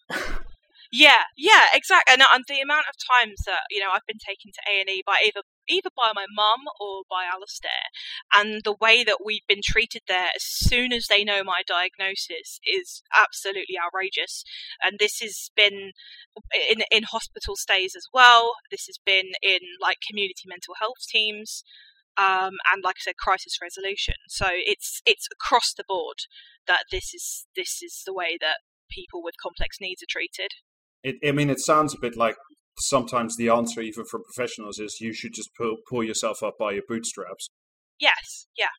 Yeah, 0.95 1.27
yeah, 1.37 1.75
exactly. 1.75 2.13
And, 2.13 2.23
and 2.33 2.45
the 2.47 2.61
amount 2.61 2.87
of 2.89 2.95
times 3.03 3.43
that 3.47 3.67
you 3.71 3.81
know 3.81 3.91
I've 3.93 4.07
been 4.07 4.23
taken 4.25 4.53
to 4.55 4.61
A 4.71 4.81
and 4.81 4.89
E 4.89 5.03
by 5.05 5.19
either 5.27 5.43
either 5.69 5.91
by 5.97 6.11
my 6.15 6.27
mum 6.35 6.61
or 6.81 7.03
by 7.09 7.25
Alistair, 7.25 7.91
and 8.35 8.63
the 8.65 8.77
way 8.81 9.05
that 9.05 9.19
we've 9.25 9.47
been 9.49 9.63
treated 9.65 10.03
there 10.09 10.31
as 10.35 10.45
soon 10.45 10.93
as 10.93 11.07
they 11.07 11.25
know 11.25 11.43
my 11.43 11.63
diagnosis 11.67 12.61
is 12.67 13.03
absolutely 13.15 13.77
outrageous. 13.79 14.45
And 14.83 14.99
this 14.99 15.21
has 15.21 15.51
been 15.57 15.93
in 16.71 16.83
in 16.91 17.05
hospital 17.05 17.57
stays 17.57 17.95
as 17.97 18.07
well. 18.13 18.53
This 18.71 18.87
has 18.87 18.99
been 19.05 19.33
in 19.43 19.61
like 19.81 19.99
community 20.09 20.45
mental 20.47 20.75
health 20.79 21.07
teams. 21.09 21.65
Um, 22.17 22.55
and 22.73 22.85
like 22.85 22.97
I 22.99 23.03
said, 23.11 23.17
crisis 23.17 23.59
resolution. 23.61 24.15
So 24.29 24.47
it's 24.51 25.03
it's 25.05 25.27
across 25.33 25.75
the 25.77 25.85
board 25.87 26.19
that 26.67 26.85
this 26.91 27.13
is 27.13 27.47
this 27.57 27.83
is 27.83 28.03
the 28.07 28.15
way 28.15 28.39
that 28.41 28.59
people 28.91 29.23
with 29.23 29.35
complex 29.43 29.79
needs 29.81 30.03
are 30.03 30.09
treated. 30.09 30.51
It, 31.03 31.17
I 31.27 31.33
mean, 31.33 31.51
it 31.51 31.61
sounds 31.61 31.95
a 31.95 31.99
bit 32.01 32.17
like 32.17 32.37
sometimes 32.79 33.37
the 33.37 33.49
answer, 33.49 33.81
even 33.81 34.05
for 34.05 34.21
professionals, 34.21 34.79
is 34.79 35.01
you 35.01 35.13
should 35.13 35.35
just 35.35 35.51
pull, 35.55 35.77
pull 35.89 36.05
yourself 36.05 36.43
up 36.43 36.55
by 36.59 36.73
your 36.73 36.83
bootstraps. 36.89 37.51
Yes, 38.01 38.47
yeah, 38.57 38.75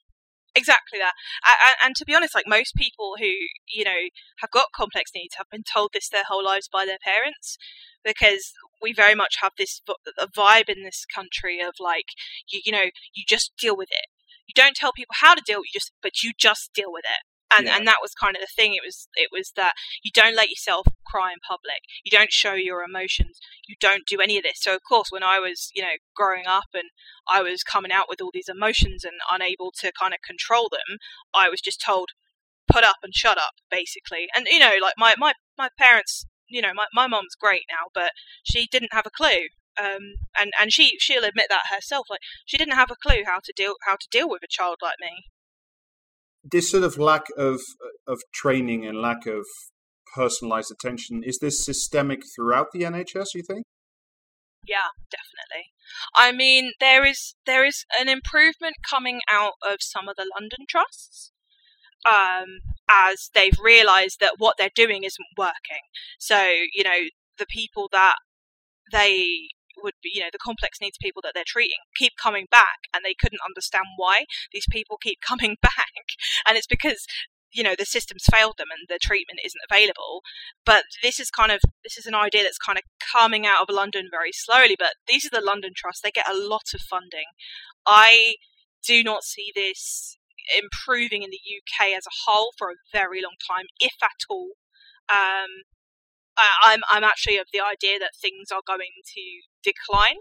exactly 0.54 1.00
that. 1.00 1.14
And, 1.64 1.76
and 1.84 1.96
to 1.96 2.06
be 2.06 2.14
honest, 2.14 2.36
like 2.36 2.48
most 2.48 2.76
people 2.76 3.16
who 3.18 3.30
you 3.74 3.84
know 3.84 4.10
have 4.40 4.52
got 4.52 4.68
complex 4.76 5.12
needs 5.16 5.36
have 5.38 5.48
been 5.52 5.64
told 5.64 5.92
this 5.94 6.10
their 6.10 6.26
whole 6.28 6.44
lives 6.44 6.70
by 6.72 6.86
their 6.86 7.00
parents, 7.04 7.58
because 8.04 8.52
we 8.82 8.94
very 8.94 9.16
much 9.16 9.36
have 9.42 9.54
this 9.58 9.82
a 10.20 10.28
vibe 10.28 10.70
in 10.70 10.84
this 10.84 11.06
country 11.14 11.62
of 11.62 11.76
like 11.80 12.06
you, 12.50 12.62
you 12.66 12.72
know 12.72 12.90
you 13.14 13.24
just 13.28 13.54
deal 13.58 13.78
with 13.78 13.90
it. 13.92 14.08
You 14.48 14.54
don't 14.54 14.76
tell 14.76 14.92
people 14.94 15.16
how 15.22 15.34
to 15.34 15.42
deal, 15.46 15.60
you 15.60 15.72
just 15.74 15.92
but 16.04 16.24
you 16.24 16.32
just 16.38 16.72
deal 16.74 16.92
with 16.92 17.06
it. 17.06 17.24
And, 17.56 17.66
Yeah. 17.66 17.78
and 17.78 17.88
that 17.88 17.98
was 18.02 18.14
kind 18.14 18.36
of 18.36 18.42
the 18.42 18.48
thing. 18.56 18.74
It 18.74 18.82
was 18.86 19.08
it 19.16 19.30
was 19.32 19.52
that 19.56 19.74
you 20.04 20.12
don't 20.14 20.36
let 20.36 20.50
yourself 20.50 20.88
cry 21.06 21.32
in 21.32 21.40
public. 21.48 21.82
You 22.04 22.12
don't 22.12 22.32
show 22.32 22.54
your 22.54 22.84
emotions. 22.84 23.40
You 23.68 23.76
don't 23.80 24.06
do 24.08 24.20
any 24.20 24.38
of 24.38 24.44
this. 24.44 24.62
So 24.62 24.76
of 24.76 24.82
course, 24.88 25.10
when 25.12 25.24
I 25.24 25.40
was 25.40 25.70
you 25.74 25.82
know 25.82 25.96
growing 26.16 26.46
up 26.48 26.70
and 26.74 26.90
I 27.28 27.42
was 27.42 27.64
coming 27.64 27.92
out 27.92 28.06
with 28.10 28.22
all 28.22 28.32
these 28.34 28.50
emotions 28.50 29.04
and 29.04 29.16
unable 29.32 29.72
to 29.82 29.92
kind 29.92 30.14
of 30.14 30.20
control 30.26 30.70
them, 30.70 30.98
I 31.34 31.50
was 31.50 31.62
just 31.62 31.82
told, 31.84 32.10
put 32.72 32.84
up 32.84 32.98
and 33.04 33.14
shut 33.14 33.38
up, 33.38 33.54
basically. 33.70 34.28
And, 34.36 34.48
you 34.50 34.60
know, 34.60 34.76
like 34.82 34.94
my, 34.98 35.16
my, 35.18 35.34
my 35.58 35.70
parents, 35.78 36.26
you 36.48 36.62
know, 36.62 36.74
my, 36.74 36.86
my 36.94 37.08
mom's 37.08 37.36
great 37.40 37.64
now, 37.70 37.88
but 37.94 38.12
she 38.44 38.68
didn't 38.72 38.94
have 38.94 39.06
a 39.06 39.10
clue. 39.12 39.48
Um, 39.80 40.16
and, 40.40 40.52
and 40.60 40.72
she, 40.72 40.98
she'll 41.00 41.24
admit 41.24 41.48
that 41.50 41.64
herself. 41.74 42.08
Like, 42.10 42.22
she 42.46 42.58
didn't 42.58 42.76
have 42.76 42.92
a 42.92 42.96
clue 42.96 43.24
how 43.26 43.40
to 43.44 43.54
deal, 43.56 43.74
how 43.86 43.96
to 43.96 44.08
deal 44.10 44.30
with 44.30 44.44
a 44.44 44.48
child 44.50 44.78
like 44.82 44.96
me. 45.00 45.26
This 46.50 46.70
sort 46.70 46.84
of 46.84 46.98
lack 46.98 47.24
of 47.38 47.60
of 48.08 48.22
training 48.34 48.86
and 48.86 49.02
lack 49.02 49.26
of 49.26 49.46
personalized 50.16 50.72
attention 50.72 51.24
is 51.24 51.40
this 51.40 51.64
systemic 51.64 52.22
throughout 52.36 52.68
the 52.72 52.82
NHS? 52.82 53.34
You 53.34 53.44
think? 53.44 53.66
Yeah, 54.68 54.90
definitely. 55.12 55.72
I 56.16 56.32
mean, 56.32 56.72
there 56.80 57.06
is 57.06 57.36
there 57.46 57.66
is 57.66 57.86
an 58.00 58.10
improvement 58.10 58.76
coming 58.88 59.22
out 59.32 59.54
of 59.64 59.78
some 59.80 60.08
of 60.08 60.16
the 60.16 60.30
London 60.40 60.66
trusts, 60.68 61.32
um, 62.06 62.60
as 62.90 63.30
they've 63.34 63.58
realised 63.62 64.20
that 64.20 64.36
what 64.38 64.56
they're 64.58 64.70
doing 64.74 65.04
isn't 65.04 65.28
working. 65.38 65.86
So 66.20 66.48
you 66.74 66.84
know, 66.84 67.10
the 67.38 67.46
people 67.48 67.90
that 67.92 68.16
they 68.92 69.50
would 69.82 69.94
be, 70.02 70.12
you 70.14 70.22
know, 70.22 70.30
the 70.32 70.40
complex 70.40 70.80
needs 70.82 70.98
people 71.02 71.22
that 71.24 71.32
they're 71.34 71.44
treating 71.46 71.80
keep 71.96 72.14
coming 72.22 72.48
back 72.52 72.90
and 72.94 73.04
they 73.04 73.14
couldn't 73.14 73.46
understand 73.46 73.86
why 73.98 74.26
these 74.52 74.66
people 74.70 74.98
keep 74.98 75.20
coming 75.28 75.58
back. 75.62 75.94
And 76.48 76.58
it's 76.58 76.68
because 76.68 77.06
you 77.56 77.64
know 77.64 77.76
the 77.78 77.86
system's 77.86 78.26
failed 78.30 78.56
them 78.58 78.68
and 78.70 78.86
the 78.90 79.00
treatment 79.02 79.40
isn't 79.44 79.62
available. 79.70 80.22
But 80.66 80.84
this 81.02 81.20
is 81.20 81.30
kind 81.30 81.52
of 81.52 81.62
this 81.84 81.98
is 81.98 82.06
an 82.06 82.16
idea 82.16 82.44
that's 82.44 82.58
kind 82.58 82.78
of 82.78 82.84
coming 83.14 83.46
out 83.46 83.62
of 83.62 83.74
london 83.74 84.08
very 84.12 84.32
slowly 84.34 84.76
but 84.78 84.94
these 85.08 85.26
are 85.26 85.30
the 85.32 85.46
london 85.46 85.72
trusts 85.76 86.02
they 86.02 86.12
get 86.12 86.30
a 86.30 86.38
lot 86.38 86.74
of 86.74 86.82
funding. 86.82 87.32
I 87.88 88.36
do 88.86 89.04
not 89.04 89.24
see 89.24 89.52
this 89.56 90.18
improving 90.56 91.24
in 91.24 91.32
the 91.32 91.40
uk 91.40 91.88
as 91.98 92.06
a 92.06 92.18
whole 92.26 92.52
for 92.58 92.70
a 92.70 92.82
very 92.92 93.22
long 93.22 93.36
time 93.50 93.66
if 93.80 93.96
at 94.04 94.30
all. 94.30 94.52
Um, 95.10 95.64
I, 96.38 96.74
I'm 96.74 96.82
I'm 96.92 97.04
actually 97.04 97.38
of 97.38 97.48
the 97.52 97.62
idea 97.62 98.00
that 98.00 98.12
things 98.20 98.52
are 98.52 98.62
going 98.66 99.02
to 99.14 99.24
decline 99.64 100.18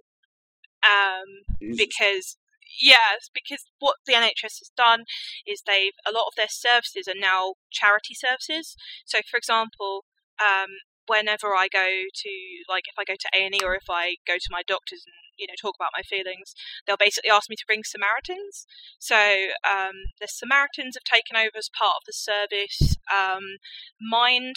um, 0.84 1.58
because 1.76 2.36
yes, 2.80 3.30
because 3.32 3.64
what 3.78 3.96
the 4.06 4.14
NHS 4.14 4.60
has 4.60 4.70
done 4.76 5.04
is 5.46 5.62
they've 5.66 5.96
a 6.06 6.12
lot 6.12 6.26
of 6.26 6.34
their 6.36 6.50
services 6.50 7.08
are 7.08 7.18
now 7.18 7.54
charity 7.70 8.14
services. 8.14 8.76
So, 9.04 9.20
for 9.28 9.36
example, 9.36 10.04
um, 10.40 10.70
whenever 11.06 11.54
I 11.54 11.68
go 11.68 11.84
to 11.84 12.32
like 12.68 12.84
if 12.88 12.98
I 12.98 13.04
go 13.04 13.14
to 13.14 13.28
A 13.34 13.46
and 13.46 13.54
E 13.54 13.64
or 13.64 13.74
if 13.74 13.88
I 13.90 14.16
go 14.26 14.34
to 14.34 14.50
my 14.50 14.62
doctors 14.66 15.04
and 15.06 15.14
you 15.38 15.46
know 15.46 15.54
talk 15.60 15.74
about 15.78 15.96
my 15.96 16.02
feelings, 16.02 16.54
they'll 16.86 17.00
basically 17.00 17.30
ask 17.30 17.48
me 17.48 17.56
to 17.56 17.66
bring 17.66 17.84
Samaritans. 17.84 18.66
So 18.98 19.16
um, 19.64 20.12
the 20.20 20.28
Samaritans 20.28 20.96
have 20.96 21.04
taken 21.04 21.36
over 21.36 21.56
as 21.56 21.70
part 21.72 21.96
of 21.96 22.06
the 22.06 22.12
service. 22.12 22.96
Um, 23.12 23.58
Mind 24.00 24.56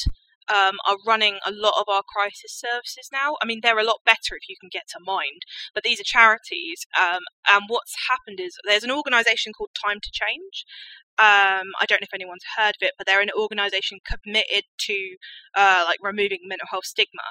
um, 0.49 0.77
are 0.87 0.97
running 1.05 1.39
a 1.45 1.51
lot 1.51 1.73
of 1.79 1.85
our 1.87 2.03
crisis 2.03 2.53
services 2.53 3.09
now. 3.11 3.35
I 3.41 3.45
mean, 3.45 3.59
they're 3.61 3.79
a 3.79 3.83
lot 3.83 4.01
better 4.05 4.35
if 4.35 4.49
you 4.49 4.55
can 4.59 4.69
get 4.71 4.87
to 4.89 4.99
Mind, 5.03 5.43
but 5.73 5.83
these 5.83 5.99
are 5.99 6.03
charities. 6.03 6.85
Um, 6.99 7.21
and 7.49 7.63
what's 7.67 7.95
happened 8.09 8.39
is 8.39 8.57
there's 8.65 8.83
an 8.83 8.91
organisation 8.91 9.53
called 9.53 9.71
Time 9.73 9.99
to 10.01 10.11
Change. 10.11 10.65
Um, 11.19 11.73
I 11.81 11.85
don't 11.87 11.99
know 11.99 12.05
if 12.05 12.13
anyone's 12.13 12.45
heard 12.57 12.75
of 12.79 12.81
it, 12.81 12.93
but 12.97 13.07
they're 13.07 13.21
an 13.21 13.31
organisation 13.37 13.97
committed 14.05 14.65
to 14.77 15.15
uh, 15.55 15.83
like 15.85 15.97
removing 16.01 16.41
mental 16.45 16.67
health 16.69 16.85
stigma, 16.85 17.23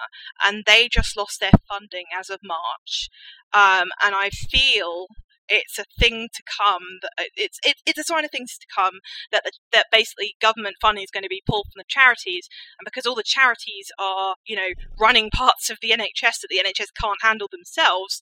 and 0.45 0.65
they 0.67 0.89
just 0.89 1.17
lost 1.17 1.39
their 1.39 1.53
funding 1.69 2.07
as 2.19 2.29
of 2.29 2.41
March. 2.43 3.09
Um, 3.55 3.89
and 4.05 4.15
I 4.15 4.31
feel 4.31 5.07
it's 5.49 5.79
a 5.79 5.85
thing 5.99 6.29
to 6.35 6.43
come. 6.59 6.83
Uh, 7.19 7.25
it's 7.37 7.59
it, 7.65 7.77
it's 7.87 7.99
a 7.99 8.05
sign 8.05 8.25
of 8.25 8.31
things 8.31 8.57
to 8.59 8.67
come 8.75 9.01
that 9.33 9.43
the, 9.45 9.53
that 9.73 9.87
basically 9.93 10.35
government 10.41 10.77
funding 10.81 11.05
is 11.05 11.11
going 11.11 11.23
to 11.23 11.29
be 11.29 11.43
pulled 11.47 11.67
from 11.73 11.81
the 11.81 11.85
charities, 11.89 12.49
and 12.79 12.85
because 12.85 13.07
all 13.07 13.15
the 13.15 13.25
charities 13.25 13.91
are 13.99 14.37
you 14.47 14.57
know 14.57 14.69
running 15.01 15.31
parts 15.31 15.71
of 15.71 15.79
the 15.81 15.91
NHS 15.91 16.41
that 16.43 16.49
the 16.51 16.61
NHS 16.65 16.89
can't 17.01 17.23
handle 17.23 17.49
themselves. 17.51 18.21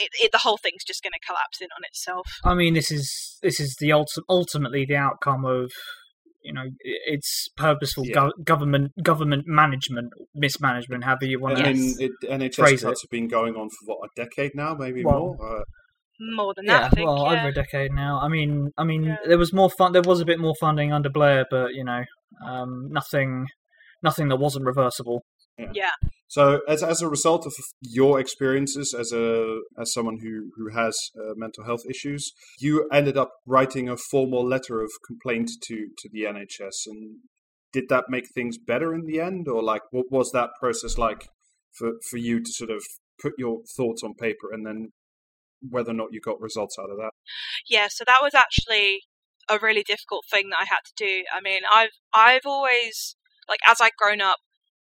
It, 0.00 0.10
it, 0.26 0.30
the 0.30 0.38
whole 0.38 0.56
thing's 0.56 0.84
just 0.84 1.02
going 1.02 1.14
to 1.14 1.26
collapse 1.26 1.60
in 1.60 1.66
on 1.76 1.82
itself. 1.82 2.24
I 2.44 2.54
mean, 2.54 2.74
this 2.74 2.92
is 2.92 3.38
this 3.42 3.58
is 3.58 3.74
the 3.80 3.90
ulti- 3.90 4.22
ultimately 4.28 4.84
the 4.84 4.94
outcome 4.94 5.44
of 5.44 5.72
you 6.42 6.52
know 6.52 6.64
it's 6.82 7.48
purposeful 7.56 8.06
yeah. 8.06 8.14
go- 8.14 8.32
government 8.44 8.92
government 9.02 9.44
management 9.46 10.12
mismanagement 10.34 11.04
however 11.04 11.26
you 11.26 11.38
want 11.38 11.58
to 11.58 11.64
I 11.64 11.72
mean, 11.72 11.96
it, 11.98 12.12
NHS 12.24 12.82
cuts 12.82 13.02
have 13.02 13.10
been 13.10 13.28
going 13.28 13.56
on 13.56 13.68
for 13.68 13.84
what 13.84 13.98
a 14.04 14.08
decade 14.16 14.52
now 14.54 14.74
maybe 14.74 15.04
well, 15.04 15.36
more 15.38 15.60
uh, 15.60 15.64
more 16.20 16.54
than 16.54 16.66
that. 16.66 16.82
Yeah, 16.82 16.88
think, 16.90 17.06
well, 17.06 17.32
yeah. 17.32 17.40
over 17.40 17.48
a 17.48 17.52
decade 17.52 17.92
now. 17.92 18.20
I 18.20 18.28
mean, 18.28 18.70
I 18.76 18.84
mean, 18.84 19.04
yeah. 19.04 19.16
there 19.26 19.38
was 19.38 19.52
more 19.52 19.70
fun. 19.70 19.92
There 19.92 20.02
was 20.02 20.20
a 20.20 20.24
bit 20.24 20.38
more 20.38 20.54
funding 20.60 20.92
under 20.92 21.08
Blair, 21.08 21.46
but 21.50 21.74
you 21.74 21.84
know, 21.84 22.04
um, 22.46 22.88
nothing, 22.90 23.46
nothing 24.02 24.28
that 24.28 24.36
wasn't 24.36 24.66
reversible. 24.66 25.24
Yeah. 25.58 25.70
yeah. 25.74 26.10
So, 26.28 26.60
as 26.68 26.82
as 26.82 27.02
a 27.02 27.08
result 27.08 27.44
of 27.46 27.52
your 27.80 28.20
experiences 28.20 28.94
as 28.98 29.12
a 29.12 29.60
as 29.80 29.92
someone 29.92 30.18
who 30.22 30.50
who 30.56 30.76
has 30.76 30.96
uh, 31.18 31.34
mental 31.36 31.64
health 31.64 31.82
issues, 31.88 32.30
you 32.60 32.88
ended 32.92 33.16
up 33.16 33.32
writing 33.46 33.88
a 33.88 33.96
formal 33.96 34.46
letter 34.46 34.80
of 34.80 34.90
complaint 35.06 35.50
to 35.64 35.88
to 35.98 36.08
the 36.12 36.22
NHS, 36.24 36.86
and 36.86 37.16
did 37.72 37.88
that 37.88 38.04
make 38.08 38.26
things 38.32 38.58
better 38.58 38.94
in 38.94 39.06
the 39.06 39.20
end, 39.20 39.48
or 39.48 39.62
like 39.62 39.82
what 39.90 40.06
was 40.10 40.30
that 40.32 40.50
process 40.60 40.96
like 40.98 41.28
for 41.76 41.92
for 42.10 42.16
you 42.16 42.40
to 42.40 42.50
sort 42.52 42.70
of 42.70 42.82
put 43.20 43.32
your 43.38 43.60
thoughts 43.76 44.02
on 44.02 44.14
paper 44.14 44.50
and 44.52 44.66
then 44.66 44.90
whether 45.68 45.90
or 45.90 45.94
not 45.94 46.08
you 46.12 46.20
got 46.20 46.40
results 46.40 46.76
out 46.78 46.90
of 46.90 46.96
that. 46.96 47.12
Yeah, 47.68 47.88
so 47.90 48.04
that 48.06 48.20
was 48.22 48.34
actually 48.34 49.02
a 49.48 49.58
really 49.58 49.82
difficult 49.82 50.24
thing 50.30 50.50
that 50.50 50.60
I 50.60 50.64
had 50.64 50.80
to 50.86 50.92
do. 50.96 51.24
I 51.34 51.40
mean, 51.40 51.62
I've 51.72 51.90
I've 52.12 52.46
always 52.46 53.16
like 53.48 53.60
as 53.66 53.80
I've 53.80 53.96
grown 53.96 54.20
up 54.20 54.38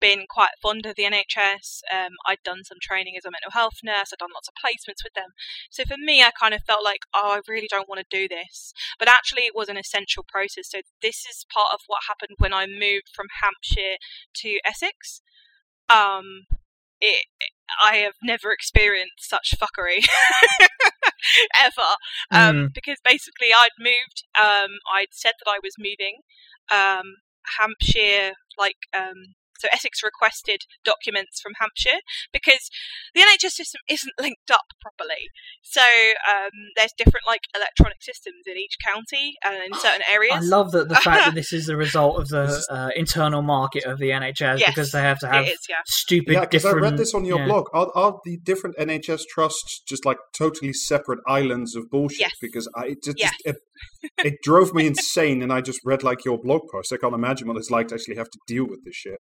been 0.01 0.25
quite 0.29 0.57
fond 0.63 0.87
of 0.87 0.97
the 0.97 1.05
NHS. 1.05 1.83
Um, 1.93 2.13
I'd 2.27 2.43
done 2.43 2.65
some 2.65 2.79
training 2.81 3.15
as 3.17 3.25
a 3.25 3.31
mental 3.31 3.53
health 3.53 3.85
nurse. 3.85 4.11
I'd 4.13 4.19
done 4.19 4.35
lots 4.35 4.49
of 4.49 4.55
placements 4.55 5.05
with 5.05 5.13
them. 5.15 5.31
So 5.71 5.85
for 5.85 5.97
me, 5.99 6.23
I 6.23 6.31
kind 6.31 6.55
of 6.55 6.63
felt 6.67 6.83
like, 6.83 7.01
oh, 7.15 7.37
I 7.37 7.41
really 7.47 7.69
don't 7.71 7.89
want 7.89 8.01
to 8.01 8.07
do 8.11 8.27
this. 8.27 8.73
But 8.99 9.09
actually, 9.09 9.43
it 9.43 9.55
was 9.55 9.69
an 9.69 9.77
essential 9.77 10.25
process. 10.27 10.71
So 10.71 10.81
this 11.03 11.27
is 11.27 11.47
part 11.53 11.69
of 11.73 11.81
what 11.87 12.09
happened 12.09 12.37
when 12.39 12.53
I 12.53 12.67
moved 12.67 13.13
from 13.15 13.27
Hampshire 13.43 13.97
to 14.37 14.59
Essex. 14.65 15.23
Um, 15.89 16.47
it, 17.01 17.27
I 17.83 17.97
have 17.97 18.15
never 18.23 18.53
experienced 18.53 19.29
such 19.29 19.55
fuckery 19.59 20.07
ever. 21.61 21.91
Um, 22.31 22.57
mm. 22.57 22.75
Because 22.75 22.99
basically, 23.05 23.49
I'd 23.57 23.71
moved. 23.79 24.25
Um, 24.39 24.79
I'd 24.93 25.13
said 25.13 25.33
that 25.45 25.51
I 25.51 25.59
was 25.63 25.75
moving. 25.79 26.21
Um, 26.73 27.17
Hampshire, 27.59 28.35
like 28.59 28.77
um, 28.97 29.35
so 29.61 29.69
Essex 29.73 30.03
requested 30.03 30.63
documents 30.85 31.41
from 31.41 31.53
Hampshire 31.61 32.01
because 32.33 32.71
the 33.15 33.21
NHS 33.21 33.53
system 33.53 33.81
isn't 33.89 34.13
linked 34.21 34.51
up 34.51 34.73
properly. 34.81 35.29
So 35.63 35.83
um, 35.83 36.51
there's 36.77 36.93
different 36.97 37.27
like 37.27 37.43
electronic 37.55 38.03
systems 38.03 38.45
in 38.47 38.57
each 38.57 38.77
county 38.85 39.35
and 39.45 39.55
in 39.63 39.75
certain 39.79 40.03
areas. 40.11 40.37
I 40.37 40.41
love 40.41 40.73
that 40.73 40.89
the 40.89 40.95
fact 41.07 41.27
that 41.27 41.35
this 41.35 41.53
is 41.53 41.67
the 41.67 41.77
result 41.77 42.21
of 42.21 42.29
the 42.29 42.65
uh, 42.71 42.91
internal 42.97 43.43
market 43.43 43.85
of 43.85 43.99
the 43.99 44.11
NHS 44.11 44.59
yes, 44.59 44.63
because 44.67 44.93
they 44.93 45.03
have 45.03 45.19
to 45.21 45.29
have 45.29 45.47
is, 45.47 45.59
yeah. 45.69 45.77
stupid. 45.87 46.33
Yeah, 46.33 46.41
because 46.41 46.65
I 46.65 46.73
read 46.73 46.97
this 46.97 47.15
on 47.15 47.25
your 47.25 47.41
yeah. 47.41 47.47
blog. 47.47 47.67
Are, 47.73 47.91
are, 47.95 48.21
the 48.25 48.39
different 48.39 48.77
NHS 48.77 49.23
trusts 49.33 49.83
just 49.87 50.05
like 50.05 50.19
totally 50.37 50.73
separate 50.73 51.21
islands 51.27 51.77
of 51.77 51.91
bullshit? 51.91 52.21
Yes. 52.21 52.33
Because 52.41 52.69
I 52.75 52.87
it 52.87 52.99
just, 53.05 53.19
yes. 53.19 53.35
it, 53.45 53.57
it 54.19 54.35
drove 54.43 54.75
me 54.75 54.87
insane, 54.93 55.43
and 55.43 55.53
I 55.53 55.61
just 55.61 55.81
read 55.85 56.03
like 56.03 56.25
your 56.25 56.39
blog 56.39 56.63
post. 56.73 56.93
I 56.93 56.97
can't 56.97 57.15
imagine 57.15 57.49
what 57.49 57.57
it's 57.57 57.71
like 57.71 57.89
to 57.89 57.95
actually 57.95 58.17
have 58.17 58.31
to 58.31 58.39
deal 58.47 58.67
with 58.67 58.85
this 58.85 58.95
shit. 58.95 59.19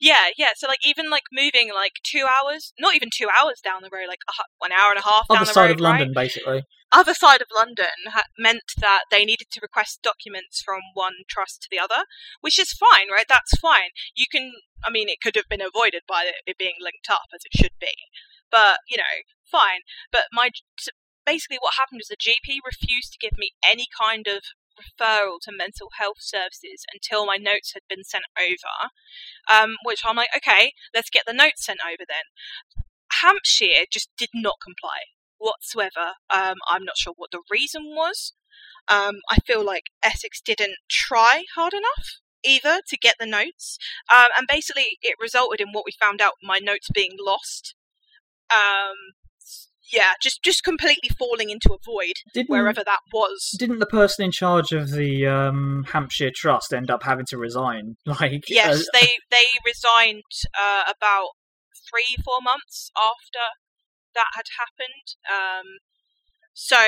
Yeah, 0.00 0.30
yeah. 0.36 0.50
So 0.56 0.66
like 0.68 0.86
even 0.86 1.10
like 1.10 1.24
moving 1.32 1.70
like 1.74 1.94
two 2.02 2.24
hours, 2.26 2.72
not 2.78 2.94
even 2.94 3.08
two 3.12 3.28
hours 3.28 3.60
down 3.62 3.82
the 3.82 3.90
road, 3.92 4.08
like 4.08 4.20
one 4.58 4.72
hour 4.72 4.90
and 4.90 4.98
a 4.98 5.08
half 5.08 5.28
down 5.28 5.38
Other 5.38 5.46
the 5.46 5.52
side 5.52 5.66
road, 5.66 5.70
of 5.72 5.80
London, 5.80 6.08
right? 6.08 6.14
basically. 6.14 6.62
Other 6.92 7.14
side 7.14 7.42
of 7.42 7.48
London 7.54 8.06
ha- 8.06 8.30
meant 8.38 8.62
that 8.78 9.02
they 9.10 9.24
needed 9.24 9.48
to 9.50 9.60
request 9.60 10.00
documents 10.02 10.62
from 10.62 10.80
one 10.94 11.26
trust 11.28 11.62
to 11.62 11.68
the 11.70 11.78
other, 11.78 12.04
which 12.40 12.58
is 12.58 12.72
fine, 12.72 13.10
right? 13.10 13.26
That's 13.28 13.58
fine. 13.58 13.90
You 14.14 14.26
can, 14.30 14.52
I 14.84 14.90
mean, 14.90 15.08
it 15.08 15.20
could 15.20 15.34
have 15.34 15.48
been 15.50 15.60
avoided 15.62 16.02
by 16.06 16.30
it 16.46 16.58
being 16.58 16.78
linked 16.80 17.10
up 17.10 17.26
as 17.34 17.42
it 17.44 17.58
should 17.58 17.74
be, 17.80 17.92
but 18.50 18.78
you 18.88 18.96
know, 18.96 19.14
fine. 19.50 19.80
But 20.12 20.30
my 20.32 20.50
basically 21.26 21.58
what 21.60 21.74
happened 21.74 21.98
was 21.98 22.08
the 22.08 22.16
GP 22.20 22.58
refused 22.64 23.12
to 23.12 23.18
give 23.18 23.36
me 23.38 23.52
any 23.66 23.86
kind 23.90 24.28
of 24.28 24.42
referral 24.78 25.40
to 25.42 25.52
mental 25.56 25.88
health 25.98 26.18
services 26.20 26.84
until 26.92 27.26
my 27.26 27.36
notes 27.36 27.72
had 27.74 27.82
been 27.88 28.04
sent 28.04 28.24
over. 28.38 28.90
Um, 29.50 29.76
which 29.84 30.02
I'm 30.04 30.16
like, 30.16 30.30
okay, 30.36 30.72
let's 30.94 31.10
get 31.10 31.24
the 31.26 31.32
notes 31.32 31.64
sent 31.64 31.80
over 31.86 32.04
then. 32.08 32.84
Hampshire 33.22 33.86
just 33.90 34.10
did 34.16 34.30
not 34.34 34.56
comply 34.62 35.14
whatsoever. 35.38 36.14
Um, 36.30 36.56
I'm 36.68 36.84
not 36.84 36.96
sure 36.96 37.14
what 37.16 37.30
the 37.30 37.42
reason 37.50 37.94
was. 37.94 38.32
Um, 38.88 39.20
I 39.30 39.38
feel 39.46 39.64
like 39.64 39.84
Essex 40.02 40.40
didn't 40.40 40.76
try 40.88 41.44
hard 41.54 41.72
enough 41.72 42.20
either 42.44 42.80
to 42.86 42.96
get 42.98 43.16
the 43.18 43.26
notes. 43.26 43.78
Um, 44.12 44.28
and 44.36 44.46
basically, 44.46 44.98
it 45.02 45.16
resulted 45.20 45.60
in 45.60 45.72
what 45.72 45.84
we 45.86 45.92
found 45.98 46.20
out 46.20 46.34
my 46.42 46.58
notes 46.58 46.88
being 46.92 47.16
lost. 47.18 47.74
Um, 48.52 49.14
yeah, 49.92 50.12
just 50.20 50.42
just 50.42 50.64
completely 50.64 51.10
falling 51.18 51.50
into 51.50 51.72
a 51.72 51.78
void 51.84 52.14
didn't, 52.32 52.50
wherever 52.50 52.82
that 52.84 53.00
was. 53.12 53.54
Didn't 53.58 53.78
the 53.78 53.86
person 53.86 54.24
in 54.24 54.30
charge 54.30 54.72
of 54.72 54.90
the 54.90 55.26
um, 55.26 55.84
Hampshire 55.92 56.30
Trust 56.34 56.72
end 56.72 56.90
up 56.90 57.02
having 57.02 57.26
to 57.26 57.38
resign? 57.38 57.96
Like, 58.06 58.44
yes, 58.48 58.80
uh, 58.80 58.84
they 58.92 59.08
they 59.30 59.44
resigned 59.66 60.22
uh, 60.56 60.84
about 60.86 61.30
three 61.90 62.16
four 62.24 62.38
months 62.42 62.90
after 62.96 63.44
that 64.14 64.30
had 64.34 64.44
happened. 64.56 65.16
Um, 65.28 65.66
so 66.52 66.78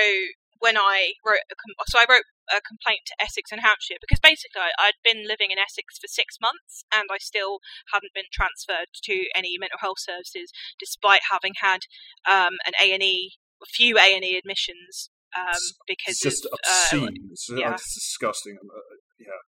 when 0.59 0.77
I 0.77 1.15
wrote, 1.25 1.45
a 1.51 1.57
com- 1.57 1.87
so 1.89 1.99
I 1.99 2.07
wrote 2.09 2.27
a 2.49 2.61
complaint 2.61 3.07
to 3.07 3.17
Essex 3.21 3.51
and 3.51 3.61
Hampshire 3.61 4.01
because 4.01 4.21
basically 4.21 4.63
I, 4.63 4.93
had 4.93 5.01
been 5.05 5.27
living 5.27 5.51
in 5.51 5.59
Essex 5.59 5.99
for 5.99 6.09
six 6.09 6.39
months 6.41 6.85
and 6.95 7.09
I 7.11 7.19
still 7.19 7.59
hadn't 7.93 8.15
been 8.15 8.31
transferred 8.33 8.93
to 9.05 9.27
any 9.35 9.57
mental 9.59 9.79
health 9.81 9.99
services, 9.99 10.53
despite 10.79 11.31
having 11.31 11.55
had 11.61 11.87
um, 12.29 12.57
an 12.67 12.73
A 12.81 12.93
and 12.93 13.03
E, 13.03 13.37
a 13.63 13.67
few 13.67 13.99
A 13.99 14.15
and 14.15 14.25
E 14.25 14.39
admissions. 14.39 15.11
Um, 15.37 15.61
because 15.87 16.17
it's 16.17 16.23
just 16.23 16.47
of, 16.47 16.53
obscene. 16.55 17.09
Uh, 17.09 17.33
it's, 17.33 17.51
yeah. 17.51 17.75
it's 17.75 17.95
disgusting. 17.95 18.57
Uh, 18.63 18.97
yeah, 19.19 19.41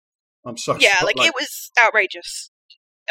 I'm 0.46 0.58
sorry. 0.58 0.80
Yeah, 0.82 1.00
like, 1.04 1.16
like, 1.16 1.28
it 1.28 1.36
was 1.36 1.72
outrageous. 1.80 2.52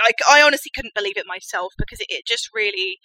Like 0.04 0.16
I 0.28 0.42
honestly 0.42 0.70
couldn't 0.74 0.94
believe 0.94 1.16
it 1.16 1.24
myself 1.26 1.72
because 1.78 2.00
it, 2.00 2.08
it 2.10 2.26
just 2.26 2.50
really 2.52 2.98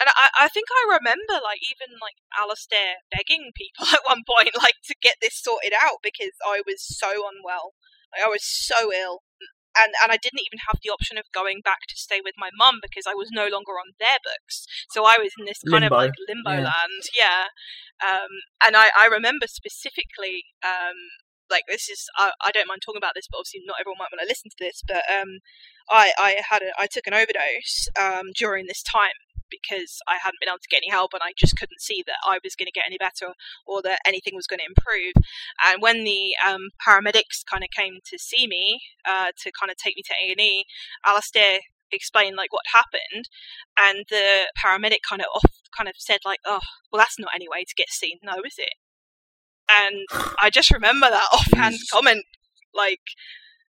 And 0.00 0.08
I, 0.08 0.46
I 0.46 0.48
think 0.48 0.66
I 0.72 0.98
remember, 0.98 1.38
like, 1.42 1.60
even 1.62 1.94
like 2.02 2.18
Alistair 2.34 3.04
begging 3.12 3.52
people 3.54 3.86
at 3.94 4.02
one 4.06 4.22
point, 4.26 4.50
like, 4.58 4.80
to 4.90 4.94
get 5.00 5.16
this 5.20 5.38
sorted 5.40 5.72
out 5.76 6.02
because 6.02 6.34
I 6.44 6.62
was 6.66 6.82
so 6.82 7.28
unwell. 7.28 7.74
Like, 8.12 8.26
I 8.26 8.30
was 8.30 8.42
so 8.44 8.92
ill, 8.92 9.22
and 9.78 9.92
and 10.02 10.12
I 10.12 10.18
didn't 10.20 10.44
even 10.44 10.60
have 10.68 10.80
the 10.82 10.90
option 10.90 11.16
of 11.16 11.24
going 11.32 11.60
back 11.64 11.86
to 11.88 11.96
stay 11.96 12.20
with 12.22 12.34
my 12.36 12.50
mum 12.56 12.80
because 12.82 13.04
I 13.08 13.14
was 13.14 13.30
no 13.32 13.48
longer 13.48 13.78
on 13.80 13.96
their 14.00 14.20
books. 14.24 14.66
So 14.90 15.04
I 15.04 15.16
was 15.20 15.32
in 15.38 15.44
this 15.46 15.62
kind 15.64 15.82
Limbo. 15.84 15.96
of 15.96 16.02
like 16.10 16.16
limbo 16.28 16.50
Yeah. 16.60 16.68
land, 16.68 17.02
yeah. 17.16 17.44
Um, 18.04 18.32
and 18.66 18.76
I 18.76 18.90
I 18.98 19.06
remember 19.06 19.46
specifically. 19.46 20.44
Um, 20.64 20.96
like 21.50 21.64
this 21.68 21.88
is 21.90 22.08
I, 22.16 22.32
I 22.42 22.50
don't 22.50 22.66
mind 22.66 22.80
talking 22.80 22.98
about 22.98 23.12
this, 23.14 23.28
but 23.30 23.36
obviously 23.36 23.60
not 23.66 23.76
everyone 23.78 23.98
might 24.00 24.08
want 24.10 24.24
to 24.24 24.28
listen 24.30 24.48
to 24.48 24.56
this. 24.58 24.80
But 24.88 25.04
um, 25.12 25.44
I 25.90 26.12
I 26.18 26.40
had 26.48 26.62
a 26.62 26.72
I 26.78 26.86
took 26.88 27.06
an 27.06 27.12
overdose 27.12 27.88
um, 28.00 28.32
during 28.34 28.64
this 28.66 28.82
time 28.82 29.20
because 29.52 30.00
I 30.08 30.16
hadn't 30.16 30.40
been 30.40 30.48
able 30.48 30.64
to 30.64 30.72
get 30.72 30.82
any 30.82 30.90
help 30.90 31.12
and 31.12 31.22
I 31.22 31.32
just 31.36 31.56
couldn't 31.58 31.80
see 31.80 32.02
that 32.06 32.16
I 32.24 32.40
was 32.42 32.56
going 32.56 32.66
to 32.66 32.72
get 32.72 32.88
any 32.88 32.96
better 32.98 33.34
or 33.66 33.82
that 33.82 34.00
anything 34.06 34.34
was 34.34 34.46
going 34.46 34.60
to 34.60 34.72
improve. 34.72 35.12
And 35.68 35.82
when 35.82 36.04
the 36.04 36.32
um, 36.40 36.70
paramedics 36.80 37.44
kind 37.44 37.62
of 37.62 37.70
came 37.70 37.98
to 38.04 38.18
see 38.18 38.46
me 38.46 38.80
uh, 39.04 39.30
to 39.44 39.52
kind 39.52 39.70
of 39.70 39.76
take 39.76 39.96
me 39.96 40.02
to 40.06 40.14
A 40.24 40.32
and 40.32 40.40
E, 40.40 40.64
Alastair 41.06 41.60
explained 41.92 42.36
like 42.36 42.52
what 42.52 42.64
happened, 42.72 43.28
and 43.78 44.04
the 44.08 44.48
paramedic 44.58 45.04
kind 45.08 45.20
of 45.20 45.26
off 45.34 45.50
kind 45.76 45.88
of 45.88 45.94
said 45.98 46.20
like, 46.24 46.40
"Oh, 46.46 46.60
well, 46.90 47.00
that's 47.00 47.18
not 47.18 47.32
any 47.34 47.48
way 47.48 47.64
to 47.64 47.74
get 47.76 47.90
seen, 47.90 48.18
no, 48.22 48.34
is 48.44 48.56
it?" 48.58 48.74
And 49.70 50.06
I 50.40 50.50
just 50.50 50.70
remember 50.70 51.08
that 51.08 51.28
offhand 51.32 51.74
Jesus. 51.74 51.90
comment, 51.90 52.24
like 52.74 53.00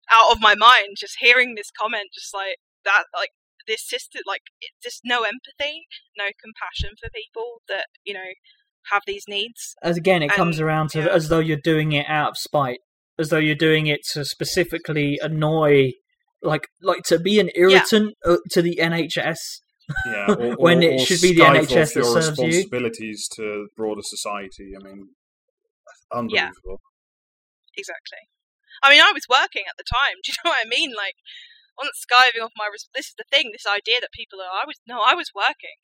out 0.09 0.31
of 0.31 0.41
my 0.41 0.55
mind, 0.55 0.97
just 0.97 1.17
hearing 1.19 1.55
this 1.55 1.71
comment, 1.71 2.09
just 2.13 2.34
like 2.34 2.57
that, 2.86 3.03
like 3.13 3.31
this 3.68 3.88
sister, 3.88 4.20
like 4.28 4.41
it, 4.61 4.72
just 4.82 5.01
no 5.03 5.24
empathy, 5.24 5.86
no 6.18 6.26
compassion 6.41 6.95
for 6.99 7.09
people 7.14 7.61
that 7.68 7.86
you 8.03 8.14
know 8.14 8.32
have 8.91 9.03
these 9.07 9.24
needs. 9.28 9.76
As 9.82 9.97
again, 9.97 10.22
it 10.24 10.32
comes 10.32 10.59
around 10.59 10.89
to 10.91 10.99
yeah. 10.99 11.07
as 11.07 11.30
though 11.30 11.39
you're 11.39 11.57
doing 11.57 11.91
it 11.91 12.05
out 12.07 12.32
of 12.32 12.38
spite, 12.38 12.80
as 13.18 13.30
though 13.30 13.38
you're 13.38 13.55
doing 13.55 13.88
it 13.88 14.01
to 14.14 14.26
specifically 14.26 15.20
annoy, 15.22 15.91
like 16.41 16.68
like 16.82 17.03
to 17.07 17.20
be 17.20 17.39
an 17.39 17.49
irritant 17.55 18.16
uh, 18.26 18.38
to 18.51 18.61
the 18.61 18.80
NHS. 18.82 19.38
Yeah, 20.05 20.26
or, 20.39 20.55
When 20.55 20.80
or- 20.80 20.84
it 20.84 21.01
or 21.01 21.05
should 21.05 21.22
be 21.22 21.34
the 21.34 21.43
stifle 21.43 21.66
NHS 21.66 21.93
that 21.93 21.95
your 21.95 22.22
serves 22.22 22.38
you. 22.38 22.45
responsibilities 22.45 23.30
to 23.36 23.68
broader 23.76 24.01
society. 24.03 24.72
I 24.80 24.84
mean, 24.84 25.09
unbelievable. 26.11 26.82
Exactly. 27.76 28.30
I 28.82 28.89
mean, 28.89 29.01
I 29.01 29.11
was 29.14 29.24
working 29.30 29.64
at 29.68 29.78
the 29.78 29.84
time. 29.88 30.20
Do 30.24 30.32
you 30.32 30.36
know 30.43 30.51
what 30.51 30.66
I 30.66 30.70
mean? 30.70 30.93
Like, 30.95 31.16
on 31.80 31.89
skiving 31.95 32.43
off 32.43 32.51
my. 32.57 32.67
Res- 32.71 32.89
this 32.93 33.07
is 33.07 33.15
the 33.17 33.28
thing. 33.30 33.51
This 33.51 33.67
idea 33.67 34.01
that 34.01 34.11
people 34.11 34.39
are. 34.39 34.51
I 34.51 34.65
was 34.65 34.80
no, 34.88 35.01
I 35.05 35.13
was 35.15 35.32
working, 35.36 35.78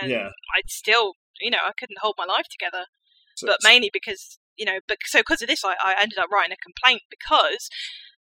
and 0.00 0.10
Yeah. 0.10 0.30
I'd 0.56 0.70
still, 0.70 1.14
you 1.40 1.50
know, 1.50 1.64
I 1.64 1.72
couldn't 1.78 2.02
hold 2.02 2.14
my 2.18 2.24
life 2.24 2.46
together. 2.50 2.86
So 3.36 3.46
but 3.46 3.58
mainly 3.62 3.90
because 3.92 4.38
you 4.56 4.64
know, 4.64 4.78
but 4.86 4.98
so 5.06 5.20
because 5.20 5.42
of 5.42 5.48
this, 5.48 5.64
I, 5.64 5.74
I 5.82 5.94
ended 6.00 6.18
up 6.18 6.30
writing 6.30 6.54
a 6.54 6.62
complaint 6.64 7.02
because 7.10 7.68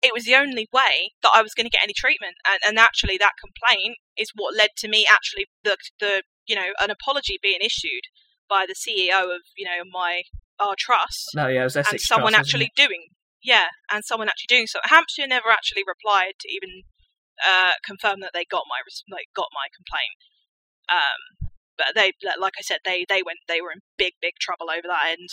it 0.01 0.13
was 0.13 0.25
the 0.25 0.35
only 0.35 0.67
way 0.71 1.11
that 1.23 1.31
I 1.35 1.41
was 1.41 1.53
going 1.53 1.65
to 1.65 1.71
get 1.71 1.83
any 1.83 1.93
treatment, 1.93 2.35
and, 2.47 2.59
and 2.65 2.79
actually 2.79 3.17
that 3.17 3.33
complaint 3.39 3.97
is 4.17 4.31
what 4.35 4.55
led 4.55 4.69
to 4.77 4.87
me 4.87 5.05
actually 5.09 5.47
the 5.63 5.77
the 5.99 6.23
you 6.45 6.55
know 6.55 6.73
an 6.79 6.89
apology 6.89 7.39
being 7.41 7.59
issued 7.61 8.07
by 8.47 8.65
the 8.67 8.75
CEO 8.75 9.23
of 9.23 9.41
you 9.57 9.65
know 9.65 9.83
my 9.91 10.23
our 10.59 10.75
trust 10.77 11.29
No, 11.35 11.47
yeah, 11.47 11.61
it 11.61 11.63
was 11.65 11.77
Essex 11.77 11.91
and 11.91 12.01
someone 12.01 12.33
Trust, 12.33 12.49
actually 12.49 12.71
doing 12.75 13.07
yeah 13.41 13.67
and 13.91 14.03
someone 14.03 14.27
actually 14.27 14.53
doing 14.55 14.67
so 14.67 14.79
hampshire 14.83 15.27
never 15.27 15.49
actually 15.49 15.83
replied 15.87 16.33
to 16.41 16.51
even 16.51 16.83
uh, 17.45 17.73
confirm 17.85 18.19
that 18.21 18.31
they 18.33 18.45
got 18.49 18.63
my 18.69 18.79
like 19.11 19.27
got 19.35 19.47
my 19.53 19.67
complaint. 19.75 20.19
Um 20.89 21.49
but 21.77 21.95
they 21.95 22.11
like 22.39 22.53
i 22.59 22.61
said 22.61 22.79
they 22.83 23.05
they 23.07 23.23
went 23.23 23.39
they 23.47 23.61
were 23.61 23.71
in 23.71 23.79
big 23.97 24.13
big 24.21 24.33
trouble 24.39 24.69
over 24.69 24.87
that 24.87 25.15
end. 25.17 25.29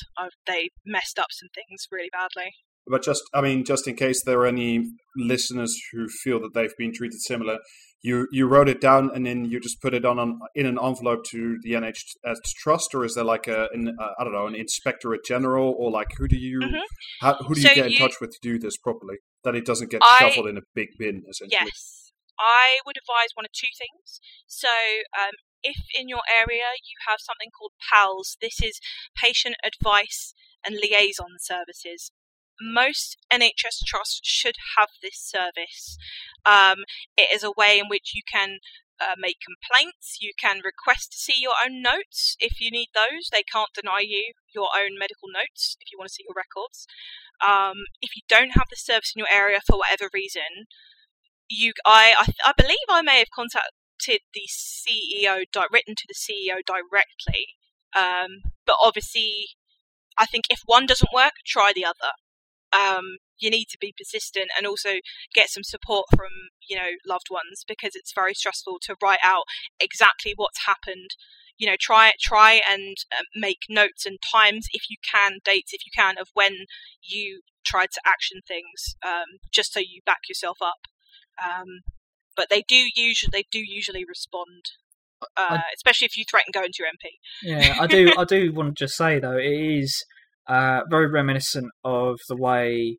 They 0.46 0.70
messed 0.84 1.18
up 1.18 1.28
some 1.30 1.48
things 1.54 1.86
really 1.90 2.10
badly. 2.12 2.52
But 2.88 3.02
just, 3.02 3.24
I 3.34 3.40
mean, 3.40 3.64
just 3.64 3.88
in 3.88 3.96
case 3.96 4.22
there 4.24 4.38
are 4.38 4.46
any 4.46 4.92
listeners 5.16 5.76
who 5.92 6.06
feel 6.08 6.40
that 6.40 6.54
they've 6.54 6.76
been 6.78 6.92
treated 6.92 7.20
similar, 7.20 7.58
you 8.00 8.28
you 8.30 8.46
wrote 8.46 8.68
it 8.68 8.80
down 8.80 9.10
and 9.12 9.26
then 9.26 9.44
you 9.46 9.58
just 9.58 9.82
put 9.82 9.92
it 9.92 10.04
on, 10.04 10.20
on 10.20 10.38
in 10.54 10.66
an 10.66 10.78
envelope 10.80 11.24
to 11.30 11.58
the 11.64 11.72
NHS 11.72 12.36
Trust, 12.62 12.94
or 12.94 13.04
is 13.04 13.16
there 13.16 13.24
like 13.24 13.48
a, 13.48 13.68
an, 13.72 13.96
uh, 13.98 14.10
I 14.20 14.22
don't 14.22 14.32
know, 14.32 14.46
an 14.46 14.54
inspectorate 14.54 15.24
general, 15.24 15.74
or 15.76 15.90
like 15.90 16.08
who 16.16 16.28
do 16.28 16.36
you, 16.36 16.60
Mhm. 16.60 16.82
how, 17.22 17.34
who 17.34 17.54
do 17.56 17.60
you 17.60 17.66
So 17.66 17.74
get 17.74 17.86
in 17.86 17.98
touch 17.98 18.20
with 18.20 18.30
to 18.30 18.38
do 18.40 18.56
this 18.56 18.76
properly, 18.76 19.16
that 19.46 19.54
it 19.54 19.64
doesn't 19.64 19.90
get 19.90 20.02
I- 20.02 20.18
shuffled 20.18 20.48
in 20.48 20.58
a 20.58 20.66
big 20.74 20.98
bin, 20.98 21.22
essentially. 21.30 21.56
Yes. 21.64 22.12
I 22.38 22.80
would 22.84 22.98
advise 22.98 23.30
one 23.32 23.46
of 23.46 23.52
two 23.52 23.72
things. 23.78 24.20
So, 24.46 24.68
um, 25.16 25.32
if 25.62 25.76
in 25.98 26.08
your 26.08 26.20
area 26.28 26.76
you 26.84 26.98
have 27.08 27.18
something 27.20 27.48
called 27.56 27.72
PALS, 27.80 28.36
this 28.42 28.60
is 28.60 28.78
Patient 29.16 29.56
Advice 29.64 30.34
and 30.64 30.76
Liaison 30.76 31.38
Services. 31.38 32.10
Most 32.60 33.16
NHS 33.32 33.84
trusts 33.86 34.20
should 34.22 34.56
have 34.76 34.88
this 35.02 35.16
service. 35.18 35.96
Um, 36.44 36.84
it 37.16 37.28
is 37.32 37.42
a 37.42 37.52
way 37.56 37.78
in 37.78 37.88
which 37.88 38.12
you 38.14 38.22
can 38.30 38.58
uh, 39.00 39.14
make 39.18 39.38
complaints. 39.40 40.18
You 40.20 40.32
can 40.40 40.60
request 40.64 41.12
to 41.12 41.18
see 41.18 41.34
your 41.38 41.54
own 41.64 41.82
notes 41.82 42.36
if 42.40 42.60
you 42.60 42.70
need 42.70 42.88
those. 42.94 43.28
They 43.30 43.42
can't 43.42 43.72
deny 43.74 44.00
you 44.04 44.32
your 44.54 44.68
own 44.76 44.98
medical 44.98 45.28
notes 45.32 45.76
if 45.80 45.92
you 45.92 45.98
want 45.98 46.08
to 46.08 46.14
see 46.14 46.24
your 46.28 46.36
records. 46.36 46.86
Um, 47.40 47.84
if 48.00 48.16
you 48.16 48.22
don't 48.28 48.56
have 48.56 48.68
the 48.70 48.76
service 48.76 49.12
in 49.14 49.20
your 49.20 49.32
area 49.32 49.60
for 49.66 49.78
whatever 49.78 50.08
reason, 50.12 50.66
you 51.48 51.72
I, 51.84 52.14
I 52.18 52.50
I 52.50 52.52
believe 52.56 52.88
I 52.88 53.02
may 53.02 53.18
have 53.18 53.30
contacted 53.34 54.20
the 54.34 54.48
CEO 54.48 55.44
di- 55.52 55.70
written 55.72 55.94
to 55.94 56.06
the 56.08 56.14
CEO 56.14 56.60
directly. 56.66 57.46
Um, 57.94 58.52
but 58.66 58.76
obviously, 58.80 59.48
I 60.18 60.26
think 60.26 60.44
if 60.50 60.60
one 60.66 60.86
doesn't 60.86 61.12
work, 61.12 61.34
try 61.46 61.72
the 61.74 61.84
other. 61.84 62.12
Um, 62.72 63.18
you 63.38 63.50
need 63.50 63.66
to 63.66 63.78
be 63.80 63.94
persistent 63.96 64.48
and 64.56 64.66
also 64.66 64.90
get 65.34 65.48
some 65.48 65.62
support 65.62 66.06
from 66.14 66.30
you 66.68 66.76
know 66.76 66.90
loved 67.06 67.28
ones 67.30 67.64
because 67.66 67.92
it's 67.94 68.12
very 68.14 68.34
stressful 68.34 68.78
to 68.82 68.96
write 69.02 69.18
out 69.22 69.44
exactly 69.80 70.32
what's 70.36 70.66
happened. 70.66 71.10
You 71.58 71.66
know, 71.68 71.76
try 71.78 72.12
try 72.20 72.60
and 72.70 72.96
uh, 73.12 73.22
make 73.34 73.60
notes 73.68 74.04
and 74.04 74.18
times 74.20 74.66
if 74.72 74.90
you 74.90 74.96
can, 75.10 75.38
dates 75.44 75.72
if 75.72 75.86
you 75.86 75.92
can 75.94 76.18
of 76.18 76.28
when 76.34 76.66
you 77.02 77.40
tried 77.64 77.90
to 77.92 78.00
action 78.06 78.40
things, 78.46 78.94
um, 79.04 79.38
just 79.52 79.72
so 79.72 79.80
you 79.80 80.00
back 80.04 80.28
yourself 80.28 80.58
up. 80.62 80.86
Um, 81.42 81.80
but 82.36 82.48
they 82.50 82.62
do 82.68 82.84
usually 82.94 83.30
they 83.32 83.44
do 83.50 83.58
usually 83.58 84.04
respond, 84.04 84.64
uh, 85.36 85.60
especially 85.74 86.06
if 86.06 86.16
you 86.16 86.24
threaten 86.30 86.50
going 86.52 86.72
to 86.72 86.82
your 86.82 86.88
MP. 86.88 87.10
Yeah, 87.42 87.80
I 87.80 87.86
do. 87.86 88.12
I 88.16 88.24
do 88.24 88.52
want 88.54 88.76
to 88.76 88.84
just 88.84 88.96
say 88.96 89.18
though, 89.18 89.38
it 89.38 89.46
is 89.46 90.04
uh, 90.46 90.82
very 90.90 91.08
reminiscent 91.08 91.70
of 91.84 92.18
the 92.28 92.36
way 92.36 92.98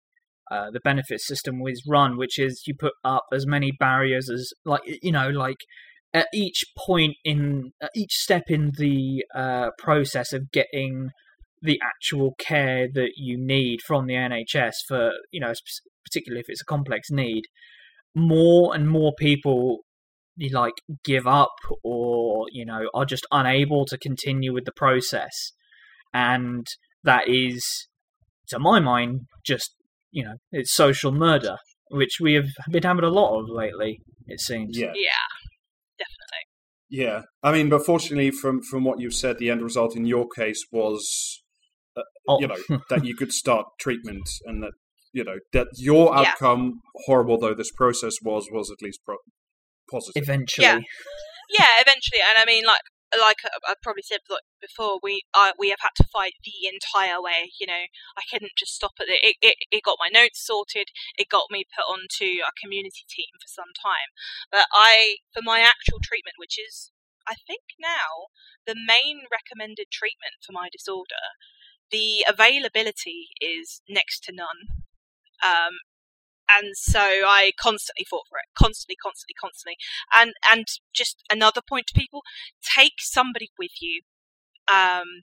uh, 0.52 0.72
the 0.72 0.80
benefit 0.80 1.20
system 1.22 1.60
was 1.60 1.84
run, 1.88 2.18
which 2.18 2.40
is 2.40 2.64
you 2.66 2.74
put 2.78 2.94
up 3.04 3.26
as 3.34 3.46
many 3.46 3.72
barriers 3.72 4.30
as 4.30 4.54
like 4.66 4.82
you 4.86 5.12
know, 5.12 5.30
like 5.30 5.58
at 6.14 6.28
each 6.34 6.64
point 6.78 7.16
in 7.24 7.72
at 7.82 7.92
each 7.96 8.14
step 8.14 8.44
in 8.48 8.72
the 8.78 9.26
uh, 9.36 9.70
process 9.78 10.34
of 10.34 10.52
getting 10.52 11.10
the 11.62 11.80
actual 11.84 12.36
care 12.38 12.88
that 12.94 13.12
you 13.18 13.38
need 13.38 13.82
from 13.82 14.08
the 14.08 14.14
NHS 14.14 14.74
for 14.88 15.12
you 15.32 15.40
know, 15.40 15.54
particularly 16.06 16.40
if 16.40 16.50
it's 16.50 16.62
a 16.62 16.66
complex 16.66 17.10
need, 17.12 17.46
more 18.16 18.74
and 18.74 18.90
more 18.90 19.14
people 19.18 19.80
like 20.52 20.76
give 21.04 21.26
up 21.26 21.56
or 21.84 22.46
you 22.52 22.64
know 22.64 22.90
are 22.94 23.06
just 23.06 23.26
unable 23.32 23.86
to 23.86 23.98
continue 23.98 24.54
with 24.54 24.66
the 24.66 24.72
process. 24.72 25.52
And 26.14 26.66
that 27.04 27.28
is 27.28 27.88
to 28.48 28.60
my 28.60 28.80
mind 28.80 29.22
just 29.46 29.76
you 30.18 30.24
know 30.26 30.36
it's 30.52 30.74
social 30.76 31.12
murder 31.12 31.56
which 31.92 32.16
we 32.20 32.34
have 32.34 32.50
been 32.72 32.84
having 32.84 33.04
a 33.06 33.10
lot 33.22 33.40
of 33.40 33.46
lately 33.50 34.00
it 34.28 34.40
seems 34.42 34.78
Yeah. 34.78 34.92
Yeah, 35.10 35.28
definitely. 36.04 36.44
Yeah, 36.90 37.22
I 37.44 37.52
mean, 37.52 37.70
but 37.70 37.86
fortunately, 37.86 38.32
from 38.32 38.62
from 38.70 38.84
what 38.84 39.00
you've 39.00 39.14
said, 39.24 39.38
the 39.38 39.50
end 39.50 39.62
result 39.62 39.96
in 39.96 40.06
your 40.06 40.26
case 40.42 40.62
was, 40.72 41.02
uh, 41.98 42.02
Oh, 42.30 42.40
you 42.42 42.48
know, 42.48 42.62
that 42.90 43.04
you 43.06 43.16
could 43.16 43.32
start 43.32 43.66
treatment, 43.80 44.28
and 44.46 44.64
that 44.64 44.72
you 45.14 45.24
know 45.24 45.38
that 45.54 45.68
your 45.78 46.06
Yeah. 46.14 46.20
outcome, 46.22 46.80
horrible 47.06 47.38
though 47.40 47.54
this 47.54 47.72
process 47.72 48.16
was, 48.24 48.48
was 48.52 48.72
at 48.72 48.82
least 48.82 49.00
pro- 49.06 49.18
positive. 49.92 50.24
eventually 50.24 50.66
Yeah. 50.68 50.80
Yeah, 51.60 51.72
eventually, 51.80 52.22
and 52.28 52.38
I 52.38 52.46
mean, 52.46 52.66
like 52.66 52.82
like 53.14 53.38
I 53.46 53.72
I 53.72 53.74
probably 53.82 54.04
said 54.04 54.22
before, 54.60 55.00
we 55.02 55.24
uh, 55.34 55.54
we 55.58 55.70
have 55.70 55.82
had 55.82 55.96
to 55.98 56.10
fight 56.12 56.34
the 56.44 56.68
entire 56.68 57.22
way. 57.22 57.52
You 57.60 57.68
know, 57.68 57.86
I 58.18 58.24
couldn't 58.30 58.58
just 58.58 58.76
stop 58.76 58.94
at 59.00 59.08
it. 59.08 59.20
It, 59.24 59.36
it. 59.42 59.56
it 59.72 59.84
got 59.84 60.02
my 60.02 60.10
notes 60.12 60.44
sorted. 60.46 60.90
It 61.18 61.30
got 61.30 61.52
me 61.52 61.66
put 61.66 61.88
onto 61.88 62.42
a 62.44 62.56
community 62.60 63.06
team 63.08 63.32
for 63.40 63.48
some 63.48 63.72
time. 63.76 64.12
But 64.52 64.66
I, 64.74 65.24
for 65.34 65.42
my 65.42 65.62
actual 65.62 66.00
treatment, 66.04 66.36
which 66.38 66.60
is 66.60 66.92
I 67.28 67.36
think 67.46 67.62
now 67.80 68.32
the 68.66 68.76
main 68.76 69.28
recommended 69.32 69.88
treatment 69.92 70.44
for 70.46 70.54
my 70.54 70.70
disorder, 70.72 71.36
the 71.92 72.26
availability 72.28 73.30
is 73.40 73.82
next 73.88 74.24
to 74.26 74.34
none. 74.34 74.84
Um, 75.44 75.80
and 76.50 76.76
so 76.76 77.00
I 77.00 77.52
constantly 77.60 78.06
fought 78.10 78.26
for 78.30 78.38
it, 78.38 78.50
constantly, 78.58 78.96
constantly, 79.02 79.36
constantly. 79.40 79.78
And 80.14 80.34
and 80.52 80.66
just 80.94 81.24
another 81.32 81.62
point 81.68 81.88
to 81.88 82.00
people: 82.00 82.22
take 82.62 83.00
somebody 83.00 83.50
with 83.58 83.82
you 83.82 84.02
um, 84.72 85.22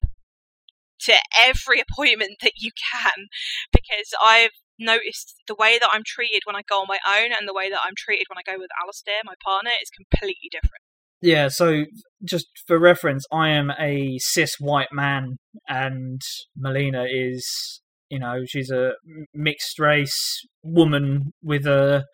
to 1.00 1.14
every 1.38 1.80
appointment 1.88 2.38
that 2.42 2.54
you 2.56 2.70
can, 2.92 3.28
because 3.72 4.12
I've 4.24 4.56
noticed 4.78 5.36
the 5.46 5.54
way 5.54 5.78
that 5.78 5.90
I'm 5.92 6.02
treated 6.04 6.42
when 6.44 6.56
I 6.56 6.62
go 6.68 6.80
on 6.80 6.86
my 6.88 6.98
own 7.06 7.30
and 7.32 7.48
the 7.48 7.54
way 7.54 7.70
that 7.70 7.78
I'm 7.84 7.94
treated 7.96 8.26
when 8.28 8.38
I 8.38 8.50
go 8.50 8.58
with 8.58 8.70
Alistair, 8.82 9.20
my 9.24 9.34
partner, 9.44 9.70
is 9.82 9.90
completely 9.90 10.48
different. 10.50 10.82
Yeah, 11.22 11.48
so 11.48 11.84
just 12.22 12.46
for 12.66 12.78
reference, 12.78 13.24
I 13.32 13.48
am 13.50 13.70
a 13.80 14.18
cis 14.18 14.56
white 14.58 14.92
man, 14.92 15.36
and 15.68 16.20
Melina 16.56 17.06
is, 17.08 17.80
you 18.10 18.18
know, 18.18 18.42
she's 18.46 18.70
a 18.70 18.92
mixed 19.32 19.78
race 19.78 20.40
woman 20.62 21.32
with 21.42 21.66
a 21.66 22.04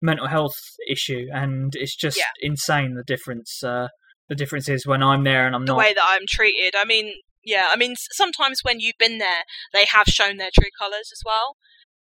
mental 0.00 0.28
health 0.28 0.56
issue, 0.88 1.26
and 1.32 1.74
it's 1.76 1.96
just 1.96 2.18
Yeah. 2.18 2.24
insane 2.40 2.94
the 2.94 3.02
difference. 3.04 3.62
Uh, 3.62 3.88
the 4.28 4.34
difference 4.34 4.68
is 4.68 4.86
when 4.86 5.02
I'm 5.02 5.24
there 5.24 5.46
and 5.46 5.54
I'm 5.56 5.64
the 5.64 5.72
not. 5.72 5.74
The 5.74 5.78
way 5.78 5.94
that 5.94 6.04
I'm 6.06 6.26
treated. 6.28 6.74
I 6.76 6.84
mean, 6.84 7.14
yeah, 7.44 7.68
I 7.72 7.76
mean, 7.76 7.94
sometimes 8.12 8.60
when 8.62 8.78
you've 8.80 8.98
been 8.98 9.18
there, 9.18 9.44
they 9.72 9.86
have 9.86 10.06
shown 10.06 10.36
their 10.36 10.50
true 10.54 10.68
colours 10.78 11.10
as 11.12 11.22
well. 11.24 11.56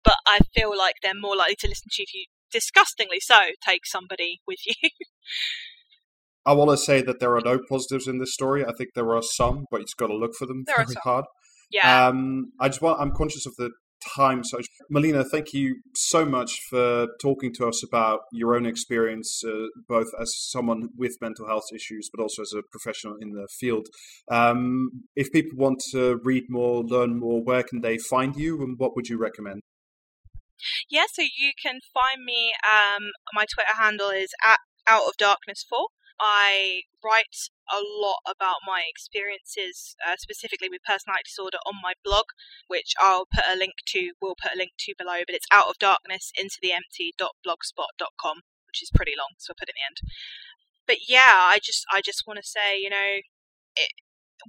But 0.03 0.17
I 0.27 0.41
feel 0.55 0.77
like 0.77 0.97
they're 1.03 1.13
more 1.15 1.37
likely 1.37 1.57
to 1.61 1.69
listen 1.69 1.89
to 1.93 2.03
you 2.03 2.07
if 2.09 2.15
you, 2.15 2.25
disgustingly 2.51 3.21
so, 3.21 3.39
take 3.67 3.87
somebody 3.87 4.41
with 4.47 4.59
you. 4.67 4.91
I 6.47 6.53
want 6.53 6.71
to 6.71 6.77
say 6.77 7.01
that 7.03 7.21
there 7.21 7.35
are 7.37 7.41
no 7.41 7.59
positives 7.71 8.07
in 8.07 8.19
this 8.19 8.35
story. 8.35 8.65
I 8.65 8.73
think 8.77 8.91
there 8.95 9.15
are 9.17 9.23
some, 9.23 9.65
but 9.71 9.79
you've 9.81 9.97
got 9.97 10.09
to 10.09 10.17
look 10.17 10.35
for 10.39 10.47
them 10.47 10.65
There 10.67 10.75
are 10.77 10.85
very 10.85 10.93
some. 10.95 11.01
hard. 11.05 11.25
Yeah, 11.75 12.07
Um, 12.07 12.53
I 12.61 12.69
just 12.69 12.81
want. 12.81 13.01
I'm 13.01 13.13
conscious 13.13 13.47
of 13.47 13.55
the 13.57 13.71
time. 14.17 14.45
So, 14.45 14.61
Melina, 14.91 15.25
thank 15.25 15.53
you 15.53 15.77
so 15.95 16.25
much 16.25 16.53
for 16.71 17.09
talking 17.21 17.53
to 17.55 17.67
us 17.67 17.83
about 17.83 18.21
your 18.33 18.55
own 18.55 18.67
experience, 18.67 19.43
uh, 19.47 19.67
both 19.89 20.09
as 20.21 20.33
someone 20.51 20.89
with 20.97 21.17
mental 21.21 21.47
health 21.47 21.65
issues, 21.75 22.11
but 22.13 22.23
also 22.23 22.43
as 22.43 22.53
a 22.57 22.63
professional 22.71 23.17
in 23.21 23.33
the 23.33 23.49
field. 23.59 23.89
Um, 24.31 25.05
if 25.17 25.33
people 25.33 25.59
want 25.59 25.81
to 25.93 26.21
read 26.23 26.45
more, 26.49 26.83
learn 26.83 27.19
more, 27.19 27.43
where 27.43 27.63
can 27.63 27.81
they 27.81 27.99
find 27.99 28.37
you, 28.37 28.63
and 28.63 28.79
what 28.79 28.95
would 28.95 29.09
you 29.09 29.19
recommend? 29.19 29.61
yeah. 30.89 31.05
So 31.13 31.23
you 31.23 31.53
can 31.61 31.81
find 31.93 32.25
me. 32.25 32.53
Um, 32.65 33.11
my 33.33 33.45
Twitter 33.53 33.75
handle 33.77 34.11
is 34.11 34.31
at 34.47 34.59
Out 34.87 35.07
of 35.09 35.17
Darkness 35.19 35.65
Four. 35.69 35.89
I 36.21 36.83
write 37.03 37.51
a 37.73 37.81
lot 37.81 38.21
about 38.27 38.63
my 38.67 38.83
experiences, 38.89 39.97
uh, 40.07 40.17
specifically 40.19 40.69
with 40.69 40.83
personality 40.87 41.25
disorder, 41.27 41.59
on 41.67 41.75
my 41.83 41.95
blog, 42.05 42.25
which 42.69 42.95
I'll 43.01 43.27
put 43.27 43.45
a 43.51 43.57
link 43.57 43.75
to. 43.95 44.13
We'll 44.21 44.39
put 44.41 44.55
a 44.55 44.59
link 44.59 44.73
to 44.87 44.95
below, 44.97 45.27
but 45.27 45.35
it's 45.35 45.51
out 45.53 45.69
of 45.69 45.79
darkness 45.79 46.33
into 46.39 46.59
the 46.63 46.73
empty.blogspot.com, 46.73 48.37
which 48.67 48.83
is 48.83 48.91
pretty 48.95 49.15
long, 49.19 49.35
so 49.39 49.51
I'll 49.53 49.59
put 49.59 49.69
it 49.69 49.75
in 49.77 49.81
the 49.81 49.87
end. 49.87 49.99
But 50.87 51.09
yeah, 51.09 51.49
I 51.51 51.59
just 51.63 51.85
I 51.93 52.01
just 52.01 52.25
want 52.27 52.39
to 52.39 52.47
say, 52.47 52.79
you 52.79 52.91
know, 52.91 53.23
it, 53.77 53.93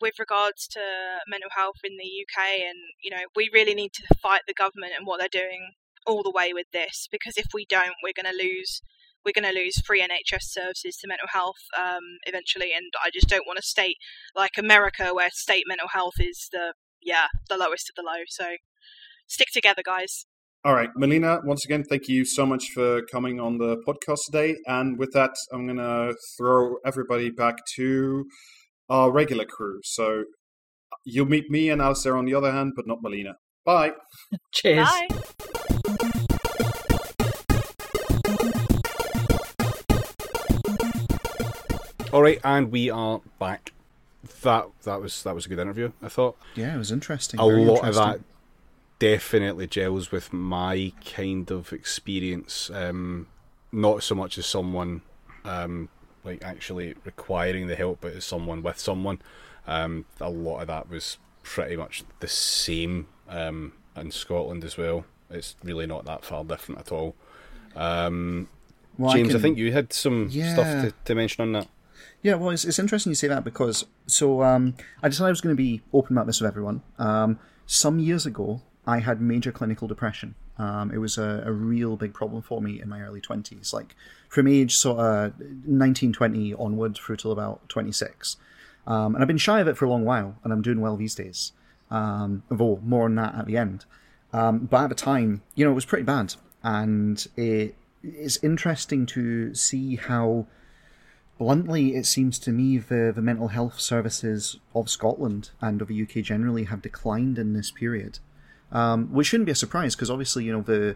with 0.02 0.20
regards 0.20 0.68
to 0.68 0.82
mental 1.28 1.50
health 1.56 1.82
in 1.84 1.98
the 1.98 2.26
UK, 2.26 2.60
and 2.68 2.78
you 3.02 3.10
know, 3.10 3.26
we 3.36 3.50
really 3.54 3.74
need 3.74 3.94
to 3.94 4.16
fight 4.22 4.42
the 4.48 4.54
government 4.54 4.94
and 4.98 5.08
what 5.08 5.20
they're 5.20 5.30
doing 5.32 5.72
all 6.06 6.22
the 6.22 6.32
way 6.32 6.54
with 6.54 6.68
this, 6.72 7.08
because 7.12 7.38
if 7.38 7.48
we 7.54 7.66
don't, 7.66 7.96
we're 8.04 8.14
going 8.16 8.32
to 8.32 8.44
lose 8.44 8.82
we're 9.26 9.34
going 9.40 9.52
to 9.52 9.60
lose 9.60 9.82
free 9.82 10.02
NHS 10.02 10.44
services 10.44 10.98
to 10.98 11.08
mental 11.08 11.28
health 11.32 11.58
um, 11.78 12.04
eventually, 12.26 12.72
and 12.76 12.86
I 13.04 13.10
just 13.12 13.28
don't 13.28 13.48
want 13.48 13.60
a 13.60 13.64
state 13.64 13.98
like 14.36 14.52
America 14.58 15.14
where 15.14 15.30
state 15.32 15.66
mental 15.68 15.88
health 15.88 16.16
is 16.20 16.48
the 16.52 16.74
yeah 17.02 17.28
the 17.50 17.58
lowest 17.58 17.90
of 17.90 17.96
the 17.96 18.04
low. 18.04 18.24
So 18.28 18.58
stick 19.28 19.48
together, 19.54 19.82
guys. 19.84 20.26
All 20.64 20.74
right, 20.74 20.90
Melina, 20.96 21.42
once 21.44 21.64
again, 21.64 21.84
thank 21.84 22.08
you 22.08 22.26
so 22.26 22.44
much 22.44 22.72
for 22.74 23.04
coming 23.04 23.40
on 23.40 23.60
the 23.60 23.78
podcast 23.88 24.26
today. 24.26 24.56
And 24.66 24.98
with 24.98 25.12
that, 25.14 25.36
I'm 25.54 25.68
going 25.68 25.78
to 25.78 26.16
throw 26.36 26.78
everybody 26.84 27.30
back 27.30 27.58
to 27.76 28.26
our 28.90 29.12
regular 29.12 29.46
crew. 29.46 29.82
So 29.84 30.24
you'll 31.04 31.28
meet 31.28 31.52
me 31.52 31.70
and 31.70 31.84
Alistair 31.84 32.18
on 32.18 32.26
the 32.26 32.34
other 32.34 32.52
hand, 32.52 32.74
but 32.76 32.88
not 32.88 33.04
Melina. 33.04 33.36
Bye. 33.64 33.94
Cheers. 34.54 34.90
Bye. 34.90 35.08
All 42.16 42.22
right, 42.22 42.40
and 42.46 42.72
we 42.72 42.90
are 42.90 43.20
back. 43.40 43.74
That 44.44 44.68
that 44.84 45.02
was 45.02 45.22
that 45.24 45.36
was 45.36 45.46
a 45.48 45.50
good 45.50 45.60
interview. 45.60 45.92
I 46.02 46.08
thought 46.08 46.38
Yeah, 46.56 46.74
it 46.74 46.78
was 46.78 46.90
interesting. 46.90 47.42
a 47.42 47.46
very 47.46 47.66
lot 47.66 47.86
of 47.86 47.94
that 47.96 48.22
definitely 49.00 49.68
gels 49.68 50.14
with 50.14 50.32
my 50.32 50.94
kind 51.06 51.52
of 51.52 51.74
experience. 51.74 52.70
Um, 52.74 53.28
not 53.74 54.02
so 54.02 54.16
much 54.16 54.38
as 54.38 54.46
someone 54.46 55.02
um, 55.44 55.90
like 56.24 56.42
actually 56.42 56.96
requiring 57.04 57.68
the 57.68 57.76
help, 57.76 58.00
but 58.00 58.14
as 58.14 58.24
someone 58.24 58.64
with 58.64 58.80
someone. 58.80 59.22
Um, 59.68 60.06
a 60.22 60.30
lot 60.30 60.62
of 60.62 60.68
that 60.68 60.90
was 60.90 61.18
pretty 61.44 61.76
much 61.76 62.06
the 62.22 62.30
same 62.30 63.08
um, 63.28 63.74
in 63.98 64.12
Scotland 64.12 64.64
as 64.64 64.78
well. 64.78 65.04
It's 65.30 65.58
really 65.66 65.86
not 65.86 66.06
that 66.06 66.24
far 66.24 66.46
different 66.46 66.80
at 66.80 66.94
all. 66.94 67.14
Um, 67.76 68.48
Well, 68.98 69.12
James, 69.12 69.30
I, 69.30 69.32
can- 69.34 69.42
think 69.42 69.58
you 69.58 69.74
had 69.74 69.92
some 69.92 70.30
stuff 70.32 70.66
to, 70.86 70.94
to 71.04 71.14
mention 71.16 71.42
on 71.42 71.52
that. 71.52 71.68
Yeah, 72.26 72.34
well, 72.34 72.50
it's, 72.50 72.66
it's 72.66 72.80
interesting 72.80 73.12
you 73.12 73.16
say 73.16 73.28
that 73.28 73.44
because 73.44 73.86
so 74.08 74.42
um, 74.42 74.74
I 75.04 75.10
decided 75.10 75.28
I 75.28 75.30
was 75.30 75.42
going 75.42 75.56
to 75.56 75.62
be 75.62 75.84
open 75.94 76.18
about 76.18 76.26
this 76.26 76.42
with 76.42 76.48
everyone. 76.48 76.82
Um, 76.98 77.38
some 77.68 78.00
years 78.00 78.26
ago, 78.26 78.64
I 78.88 78.98
had 78.98 79.22
major 79.22 79.52
clinical 79.52 79.88
depression. 79.88 80.34
Um, 80.58 80.90
it 80.92 80.98
was 80.98 81.20
a, 81.20 81.44
a 81.46 81.52
real 81.52 81.98
big 81.98 82.16
problem 82.16 82.42
for 82.42 82.64
me 82.64 82.82
in 82.82 82.90
my 82.90 83.02
early 83.02 83.22
twenties, 83.22 83.74
like 83.74 83.94
from 84.28 84.48
age 84.48 84.76
sort 84.76 84.98
of 84.98 85.34
nineteen 85.68 86.14
twenty 86.14 86.52
onward 86.56 86.96
through 86.96 87.18
till 87.18 87.32
about 87.32 87.70
twenty 87.70 87.92
six. 87.92 88.38
Um, 88.88 89.14
and 89.14 89.22
I've 89.22 89.28
been 89.28 89.38
shy 89.38 89.60
of 89.60 89.68
it 89.68 89.78
for 89.78 89.86
a 89.86 89.90
long 89.92 90.04
while, 90.04 90.36
and 90.44 90.52
I'm 90.52 90.64
doing 90.64 90.82
well 90.82 90.98
these 90.98 91.14
days. 91.14 91.52
Um, 91.92 92.42
more 92.50 93.06
on 93.06 93.14
that 93.14 93.36
at 93.36 93.46
the 93.46 93.58
end. 93.58 93.86
Um, 94.34 94.66
but 94.66 94.86
at 94.86 94.90
the 94.90 94.96
time, 94.96 95.44
you 95.54 95.64
know, 95.64 95.70
it 95.70 95.76
was 95.76 95.86
pretty 95.86 96.06
bad, 96.06 96.34
and 96.64 97.24
it 97.38 97.76
it's 98.02 98.44
interesting 98.44 99.06
to 99.06 99.54
see 99.54 99.98
how 99.98 100.48
bluntly, 101.38 101.96
it 101.96 102.06
seems 102.06 102.40
to 102.40 102.52
me 102.52 102.78
the, 102.78 103.12
the 103.16 103.22
mental 103.22 103.50
health 103.50 103.80
services 103.80 104.58
of 104.74 104.90
Scotland 104.90 105.52
and 105.62 105.82
of 105.82 105.88
the 105.90 106.02
UK 106.02 106.24
generally 106.24 106.66
have 106.66 106.82
declined 106.82 107.38
in 107.38 107.54
this 107.54 107.72
period, 107.72 108.20
um, 108.72 109.12
which 109.12 109.28
shouldn't 109.28 109.46
be 109.46 109.52
a 109.52 109.56
surprise 109.56 109.96
because 109.96 110.10
obviously 110.10 110.44
you 110.46 110.52
know 110.54 110.62
the 110.62 110.96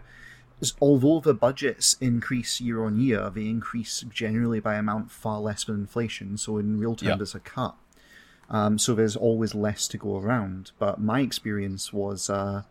although 0.80 1.20
the 1.20 1.32
budgets 1.32 1.96
increase 2.00 2.60
year 2.60 2.84
on 2.84 3.00
year, 3.00 3.30
they 3.30 3.46
increase 3.46 4.04
generally 4.12 4.60
by 4.60 4.74
amount 4.74 5.10
far 5.10 5.40
less 5.40 5.64
than 5.64 5.76
inflation. 5.76 6.36
So 6.36 6.58
in 6.58 6.78
real 6.78 6.94
terms, 6.94 7.08
Yeah. 7.08 7.22
it's 7.22 7.34
a 7.34 7.40
cut. 7.40 7.76
Um, 8.50 8.78
so 8.78 8.94
there's 8.94 9.16
always 9.16 9.54
less 9.54 9.88
to 9.88 9.96
go 9.96 10.18
around. 10.18 10.72
But 10.78 11.00
my 11.00 11.20
experience 11.20 11.92
was, 11.94 12.28
uh, 12.28 12.64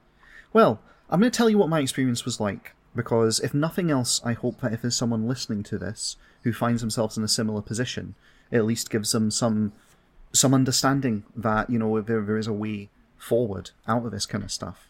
well, 0.53 0.82
I'm 1.09 1.20
going 1.20 1.32
to 1.32 1.36
tell 1.36 1.49
you 1.49 1.57
what 1.57 1.70
my 1.70 1.80
experience 1.80 2.26
was 2.26 2.39
like 2.39 2.76
because 2.95 3.39
if 3.39 3.53
nothing 3.55 3.89
else, 3.89 4.22
I 4.24 4.34
hope 4.34 4.61
that 4.61 4.74
if 4.74 4.82
there's 4.84 4.95
someone 4.95 5.28
listening 5.28 5.63
to 5.63 5.78
this 5.80 6.15
who 6.43 6.53
finds 6.53 6.81
themselves 6.81 7.17
in 7.17 7.23
a 7.23 7.27
similar 7.27 7.61
position, 7.61 8.15
it 8.51 8.57
at 8.57 8.65
least 8.65 8.89
gives 8.89 9.11
them 9.11 9.31
some 9.31 9.73
some 10.31 10.53
understanding 10.53 11.23
that 11.35 11.69
you 11.69 11.79
know 11.79 11.99
there, 12.01 12.21
there 12.21 12.37
is 12.37 12.47
a 12.47 12.53
way 12.53 12.89
forward 13.17 13.71
out 13.87 14.05
of 14.05 14.11
this 14.11 14.25
kind 14.25 14.43
of 14.43 14.51
stuff. 14.51 14.87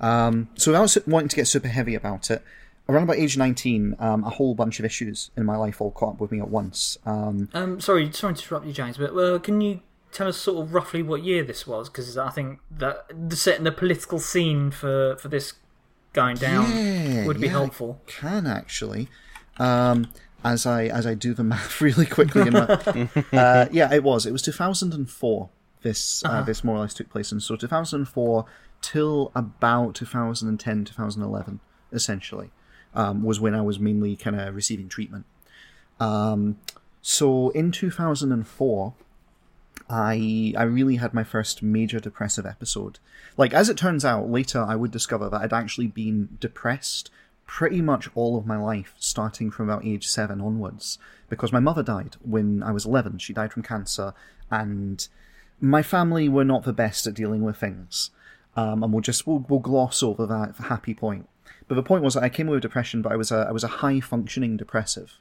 Um, 0.00 0.48
so 0.56 0.72
without 0.72 0.94
wanting 1.06 1.28
to 1.28 1.36
get 1.36 1.46
super 1.48 1.68
heavy 1.68 1.94
about 1.94 2.30
it, 2.30 2.42
around 2.88 3.04
about 3.04 3.16
age 3.16 3.36
19, 3.38 3.96
um, 3.98 4.24
a 4.24 4.30
whole 4.30 4.54
bunch 4.54 4.78
of 4.78 4.84
issues 4.84 5.30
in 5.36 5.44
my 5.46 5.56
life 5.56 5.80
all 5.80 5.90
caught 5.90 6.14
up 6.14 6.20
with 6.20 6.30
me 6.32 6.40
at 6.40 6.48
once. 6.48 6.98
Um, 7.06 7.48
Um, 7.54 7.80
sorry, 7.80 8.12
sorry 8.12 8.34
to 8.34 8.40
interrupt 8.42 8.66
you, 8.66 8.72
James, 8.72 8.98
but 8.98 9.16
uh, 9.16 9.38
can 9.38 9.60
you 9.60 9.80
tell 10.12 10.28
us 10.28 10.36
sort 10.36 10.64
of 10.66 10.74
roughly 10.74 11.02
what 11.02 11.22
year 11.22 11.42
this 11.44 11.66
was? 11.66 11.88
Because 11.88 12.16
I 12.18 12.30
think 12.30 12.58
that 12.70 13.06
the 13.28 13.36
setting 13.36 13.64
the 13.64 13.72
political 13.72 14.18
scene 14.18 14.70
for 14.70 15.16
for 15.16 15.28
this 15.28 15.54
going 16.12 16.36
down 16.36 16.70
Yeah, 16.70 17.26
would 17.26 17.40
be 17.40 17.46
yeah, 17.46 17.52
helpful. 17.52 18.00
can 18.06 18.46
actually, 18.46 19.08
um, 19.58 20.08
as 20.46 20.64
I 20.64 20.84
as 20.84 21.06
I 21.06 21.14
do 21.14 21.34
the 21.34 21.44
math 21.44 21.80
really 21.80 22.06
quickly. 22.06 22.42
In 22.42 22.52
my, 22.52 22.60
uh, 23.32 23.66
yeah, 23.70 23.92
it 23.92 24.02
was. 24.02 24.26
It 24.26 24.32
was 24.32 24.42
2004. 24.42 25.48
This 25.82 26.24
uh, 26.24 26.42
this 26.42 26.64
more 26.64 26.76
or 26.76 26.80
less 26.80 26.94
took 26.94 27.10
place, 27.10 27.32
and 27.32 27.42
so 27.42 27.56
2004 27.56 28.44
till 28.82 29.32
about 29.34 29.94
2010, 29.94 30.84
2011, 30.84 31.60
essentially, 31.92 32.50
um, 32.94 33.22
was 33.22 33.40
when 33.40 33.54
I 33.54 33.62
was 33.62 33.78
mainly 33.78 34.16
kind 34.16 34.38
of 34.38 34.54
receiving 34.54 34.88
treatment. 34.88 35.26
Um, 35.98 36.58
so 37.02 37.50
in 37.50 37.72
2004, 37.72 38.94
I 39.88 40.54
I 40.56 40.62
really 40.62 40.96
had 40.96 41.14
my 41.14 41.24
first 41.24 41.62
major 41.62 42.00
depressive 42.00 42.46
episode. 42.46 42.98
Like 43.36 43.52
as 43.52 43.68
it 43.68 43.76
turns 43.76 44.04
out, 44.04 44.30
later 44.30 44.64
I 44.66 44.76
would 44.76 44.90
discover 44.90 45.28
that 45.28 45.40
I'd 45.40 45.52
actually 45.52 45.88
been 45.88 46.36
depressed 46.40 47.10
pretty 47.46 47.80
much 47.80 48.08
all 48.14 48.36
of 48.36 48.46
my 48.46 48.56
life, 48.56 48.94
starting 48.98 49.50
from 49.50 49.68
about 49.68 49.84
age 49.84 50.06
seven 50.06 50.40
onwards, 50.40 50.98
because 51.28 51.52
my 51.52 51.60
mother 51.60 51.82
died 51.82 52.16
when 52.22 52.62
I 52.62 52.72
was 52.72 52.84
eleven. 52.84 53.18
She 53.18 53.32
died 53.32 53.52
from 53.52 53.62
cancer, 53.62 54.12
and 54.50 55.06
my 55.60 55.82
family 55.82 56.28
were 56.28 56.44
not 56.44 56.64
the 56.64 56.72
best 56.72 57.06
at 57.06 57.14
dealing 57.14 57.42
with 57.42 57.56
things. 57.56 58.10
Um, 58.56 58.82
and 58.82 58.92
we'll 58.92 59.02
just 59.02 59.26
we'll, 59.26 59.44
we'll 59.48 59.60
gloss 59.60 60.02
over 60.02 60.26
that 60.26 60.54
happy 60.66 60.94
point. 60.94 61.28
But 61.68 61.74
the 61.74 61.82
point 61.82 62.02
was 62.02 62.14
that 62.14 62.22
I 62.22 62.28
came 62.28 62.48
away 62.48 62.56
with 62.56 62.62
depression, 62.62 63.02
but 63.02 63.12
I 63.12 63.16
was 63.16 63.30
a 63.30 63.46
I 63.48 63.52
was 63.52 63.64
a 63.64 63.68
high 63.68 64.00
functioning 64.00 64.56
depressive. 64.56 65.18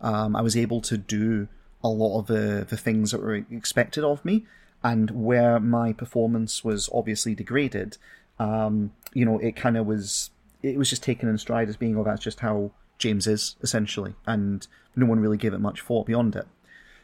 Um, 0.00 0.36
I 0.36 0.42
was 0.42 0.56
able 0.56 0.80
to 0.82 0.96
do 0.96 1.48
a 1.82 1.88
lot 1.88 2.18
of 2.18 2.26
the 2.26 2.66
the 2.68 2.76
things 2.76 3.10
that 3.10 3.20
were 3.20 3.34
expected 3.34 4.04
of 4.04 4.24
me, 4.24 4.46
and 4.82 5.10
where 5.10 5.60
my 5.60 5.92
performance 5.92 6.64
was 6.64 6.88
obviously 6.92 7.34
degraded, 7.34 7.98
um, 8.38 8.92
you 9.12 9.24
know, 9.24 9.38
it 9.38 9.54
kind 9.56 9.76
of 9.76 9.86
was 9.86 10.30
it 10.62 10.78
was 10.78 10.90
just 10.90 11.02
taken 11.02 11.28
in 11.28 11.38
stride 11.38 11.68
as 11.68 11.76
being, 11.76 11.96
oh, 11.96 12.04
that's 12.04 12.22
just 12.22 12.40
how 12.40 12.72
James 12.98 13.26
is 13.26 13.56
essentially, 13.62 14.14
and 14.26 14.66
no 14.96 15.06
one 15.06 15.20
really 15.20 15.36
gave 15.36 15.54
it 15.54 15.60
much 15.60 15.80
thought 15.82 16.06
beyond 16.06 16.34
it. 16.36 16.46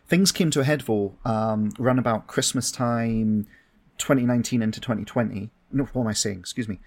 Things 0.06 0.32
came 0.32 0.50
to 0.50 0.60
a 0.60 0.64
head 0.64 0.82
though, 0.82 1.14
um, 1.24 1.70
around 1.78 1.98
about 1.98 2.26
Christmas 2.26 2.70
time, 2.70 3.46
2019 3.98 4.60
into 4.62 4.80
2020. 4.80 5.50
No, 5.72 5.84
what 5.84 6.02
am 6.02 6.08
I 6.08 6.12
saying? 6.12 6.40
Excuse 6.40 6.68
me. 6.68 6.80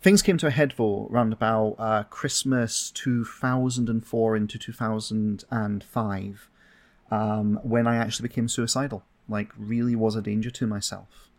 Things 0.00 0.22
came 0.22 0.38
to 0.38 0.46
a 0.46 0.50
head 0.50 0.74
though 0.76 1.08
around 1.10 1.32
about 1.32 1.74
uh, 1.78 2.04
Christmas 2.04 2.90
2004 2.92 4.36
into 4.36 4.58
2005, 4.58 6.48
um, 7.10 7.60
when 7.62 7.86
I 7.86 7.96
actually 7.96 8.28
became 8.28 8.48
suicidal. 8.48 9.04
Like, 9.28 9.52
really 9.56 9.94
was 9.94 10.16
a 10.16 10.22
danger 10.22 10.50
to 10.50 10.66
myself. 10.66 11.29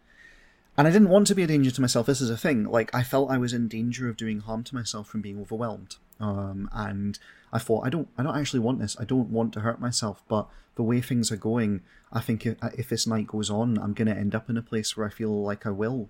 And 0.82 0.88
I 0.88 0.92
didn't 0.92 1.10
want 1.10 1.28
to 1.28 1.36
be 1.36 1.44
a 1.44 1.48
danger 1.48 1.70
to 1.70 1.80
myself. 1.80 2.08
This 2.08 2.22
is 2.22 2.32
a 2.32 2.36
thing. 2.36 2.64
Like, 2.64 2.90
I 2.92 3.04
felt 3.04 3.30
I 3.30 3.38
was 3.38 3.54
in 3.54 3.68
danger 3.68 4.10
of 4.10 4.18
doing 4.18 4.40
harm 4.40 4.64
to 4.64 4.74
myself 4.74 5.08
from 5.08 5.22
being 5.22 5.40
overwhelmed. 5.40 5.98
Um, 6.20 6.72
and 6.74 7.20
I 7.54 7.60
thought, 7.60 7.86
I 7.86 7.90
don't, 7.92 8.08
I 8.18 8.24
don't 8.24 8.36
actually 8.36 8.62
want 8.62 8.80
this. 8.80 8.98
I 9.00 9.06
don't 9.06 9.30
want 9.30 9.54
to 9.54 9.60
hurt 9.60 9.80
myself. 9.80 10.24
But 10.28 10.48
the 10.74 10.82
way 10.82 11.00
things 11.00 11.32
are 11.32 11.38
going, 11.38 11.82
I 12.12 12.20
think 12.20 12.48
if, 12.48 12.58
if 12.80 12.90
this 12.90 13.06
night 13.06 13.28
goes 13.28 13.48
on, 13.48 13.78
I'm 13.78 13.94
going 13.94 14.08
to 14.08 14.18
end 14.18 14.34
up 14.34 14.50
in 14.50 14.58
a 14.58 14.64
place 14.64 14.98
where 14.98 15.06
I 15.06 15.12
feel 15.12 15.44
like 15.44 15.68
I 15.68 15.70
will. 15.70 16.10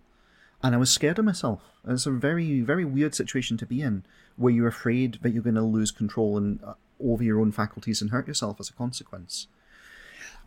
And 0.64 0.74
I 0.74 0.78
was 0.78 0.90
scared 0.90 1.20
of 1.20 1.26
myself. 1.26 1.60
It's 1.86 2.06
a 2.06 2.12
very, 2.12 2.62
very 2.62 2.86
weird 2.86 3.14
situation 3.14 3.58
to 3.58 3.66
be 3.66 3.82
in, 3.82 4.06
where 4.38 4.54
you're 4.54 4.70
afraid 4.70 5.20
that 5.22 5.32
you're 5.32 5.44
going 5.44 5.56
to 5.56 5.64
lose 5.64 5.92
control 5.92 6.38
and 6.38 6.64
uh, 6.64 6.76
over 6.98 7.26
your 7.26 7.42
own 7.42 7.52
faculties 7.52 8.02
and 8.02 8.12
hurt 8.12 8.26
yourself 8.26 8.56
as 8.62 8.70
a 8.70 8.74
consequence. 8.74 9.48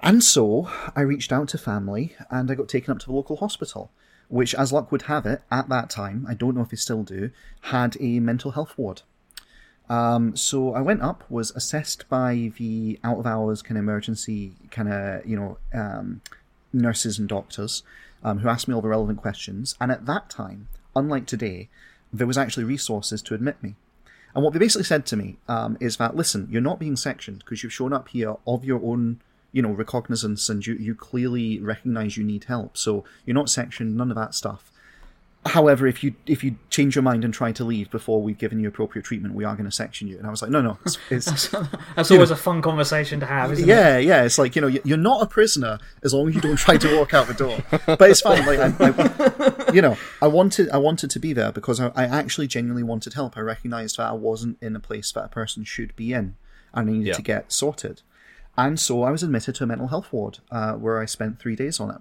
And 0.01 0.25
so 0.25 0.71
I 0.97 1.03
reached 1.03 1.31
out 1.31 1.49
to 1.49 1.59
family 1.59 2.17
and 2.31 2.51
I 2.51 2.55
got 2.55 2.71
taken 2.71 2.91
up 2.91 3.01
to 3.01 3.07
the 3.07 3.13
local 3.13 3.37
hospital, 3.37 3.93
which, 4.29 4.55
as 4.55 4.73
luck 4.73 4.91
would 4.91 5.03
have 5.03 5.27
it, 5.27 5.43
at 5.51 5.69
that 5.69 5.91
time, 5.91 6.27
I 6.29 6.35
don't 6.35 6.55
know 6.55 6.63
if 6.63 6.71
they 6.71 6.77
still 6.77 7.03
do, 7.03 7.31
had 7.63 7.97
a 8.01 8.21
mental 8.21 8.53
health 8.53 8.75
ward. 8.77 9.03
Um, 9.89 10.35
so 10.37 10.73
I 10.75 10.81
went 10.81 11.03
up, 11.03 11.25
was 11.31 11.51
assessed 11.51 12.09
by 12.09 12.53
the 12.57 12.99
out 13.05 13.19
of 13.19 13.27
hours 13.27 13.61
kind 13.63 13.77
of 13.77 13.83
emergency 13.83 14.55
kind 14.71 14.91
of 14.91 15.27
you 15.27 15.37
know 15.37 15.59
um, 15.75 16.23
nurses 16.73 17.19
and 17.19 17.29
doctors 17.29 17.83
um, 18.23 18.39
who 18.39 18.49
asked 18.49 18.67
me 18.67 18.75
all 18.75 18.81
the 18.81 18.89
relevant 18.89 19.21
questions. 19.21 19.75
And 19.81 19.93
at 19.93 20.07
that 20.07 20.31
time, 20.31 20.69
unlike 20.97 21.27
today, 21.27 21.69
there 22.13 22.27
was 22.27 22.39
actually 22.39 22.65
resources 22.65 23.21
to 23.23 23.35
admit 23.35 23.63
me. 23.63 23.75
And 24.35 24.43
what 24.43 24.53
they 24.53 24.59
basically 24.59 24.85
said 24.85 25.07
to 25.07 25.17
me 25.17 25.37
um, 25.49 25.77
is 25.81 25.99
that 25.99 26.17
listen, 26.17 26.49
you're 26.51 26.63
not 26.63 26.81
being 26.81 26.97
sectioned 26.97 27.41
because 27.41 27.63
you've 27.63 27.73
shown 27.73 27.93
up 27.93 28.09
here 28.09 28.37
of 28.47 28.65
your 28.65 28.81
own 28.83 29.21
you 29.55 29.63
know 29.63 29.71
recognizance 29.71 30.51
and 30.51 30.67
you 30.67 30.75
you 30.75 30.95
clearly 30.95 31.59
recognize 31.61 32.17
you 32.19 32.25
need 32.25 32.45
help. 32.45 32.77
So 32.77 33.05
you're 33.25 33.35
not 33.35 33.49
sectioned, 33.49 33.97
none 33.97 34.11
of 34.11 34.17
that 34.17 34.35
stuff. 34.35 34.71
However, 35.47 35.87
if 35.87 36.03
you 36.03 36.15
if 36.27 36.43
you 36.43 36.57
change 36.71 36.97
your 36.97 37.03
mind 37.03 37.23
and 37.23 37.33
try 37.35 37.53
to 37.53 37.65
leave 37.65 37.91
before 37.91 38.23
we've 38.23 38.39
given 38.39 38.61
you 38.61 38.67
appropriate 38.69 39.05
treatment, 39.05 39.35
we 39.35 39.45
are 39.45 39.55
going 39.55 39.67
to 39.67 39.71
section 39.71 40.09
you. 40.09 40.17
And 40.17 40.27
I 40.27 40.31
was 40.31 40.41
like, 40.41 40.51
no, 40.51 40.63
no, 40.63 40.79
it's, 40.87 40.99
it's 41.11 41.49
That's 41.97 42.11
always 42.15 42.31
a 42.31 42.37
fun 42.37 42.63
conversation 42.63 43.21
to 43.21 43.27
have, 43.27 43.53
isn't 43.53 43.65
it? 43.65 43.69
yeah, 43.71 43.99
yeah. 43.99 44.25
It's 44.25 44.39
like 44.39 44.57
you 44.57 44.63
know, 44.63 44.69
you're 44.69 44.97
not 44.97 45.23
a 45.23 45.27
prisoner 45.27 45.79
as 46.03 46.15
long 46.15 46.29
as 46.31 46.35
you 46.35 46.41
don't 46.41 46.57
try 46.57 46.79
to 46.79 46.97
walk 46.97 47.13
out 47.13 47.27
the 47.27 47.35
door. 47.35 47.59
But 47.87 48.11
it's 48.11 48.23
fine. 48.23 48.47
Like, 48.47 48.59
I, 48.81 48.89
I, 48.89 49.73
you 49.75 49.83
know, 49.83 49.99
I 50.23 50.29
wanted, 50.29 50.71
I 50.71 50.79
wanted 50.79 51.11
to 51.11 51.19
be 51.21 51.35
there 51.35 51.53
because 51.53 51.79
I, 51.79 51.89
I 51.95 52.05
actually 52.05 52.47
genuinely 52.47 52.83
wanted 52.83 53.13
help. 53.13 53.37
I 53.37 53.41
recognised 53.41 53.99
that 53.99 54.09
I 54.09 54.13
wasn't 54.13 54.57
in 54.63 54.75
a 54.75 54.81
place 54.81 55.13
that 55.13 55.25
a 55.27 55.29
person 55.29 55.63
should 55.65 55.95
be 55.95 56.15
in, 56.15 56.37
and 56.73 56.89
I 56.89 56.93
needed 56.93 57.09
Yeah. 57.09 57.15
to 57.15 57.23
get 57.23 57.53
sorted. 57.53 58.01
And 58.57 58.79
so 58.79 59.03
I 59.03 59.11
was 59.11 59.23
admitted 59.23 59.57
to 59.57 59.65
a 59.65 59.67
mental 59.67 59.89
health 59.89 60.13
ward, 60.13 60.39
uh, 60.51 60.75
where 60.75 61.01
I 61.01 61.07
spent 61.07 61.41
three 61.41 61.57
days 61.57 61.81
on 61.81 61.91
it. 61.91 62.01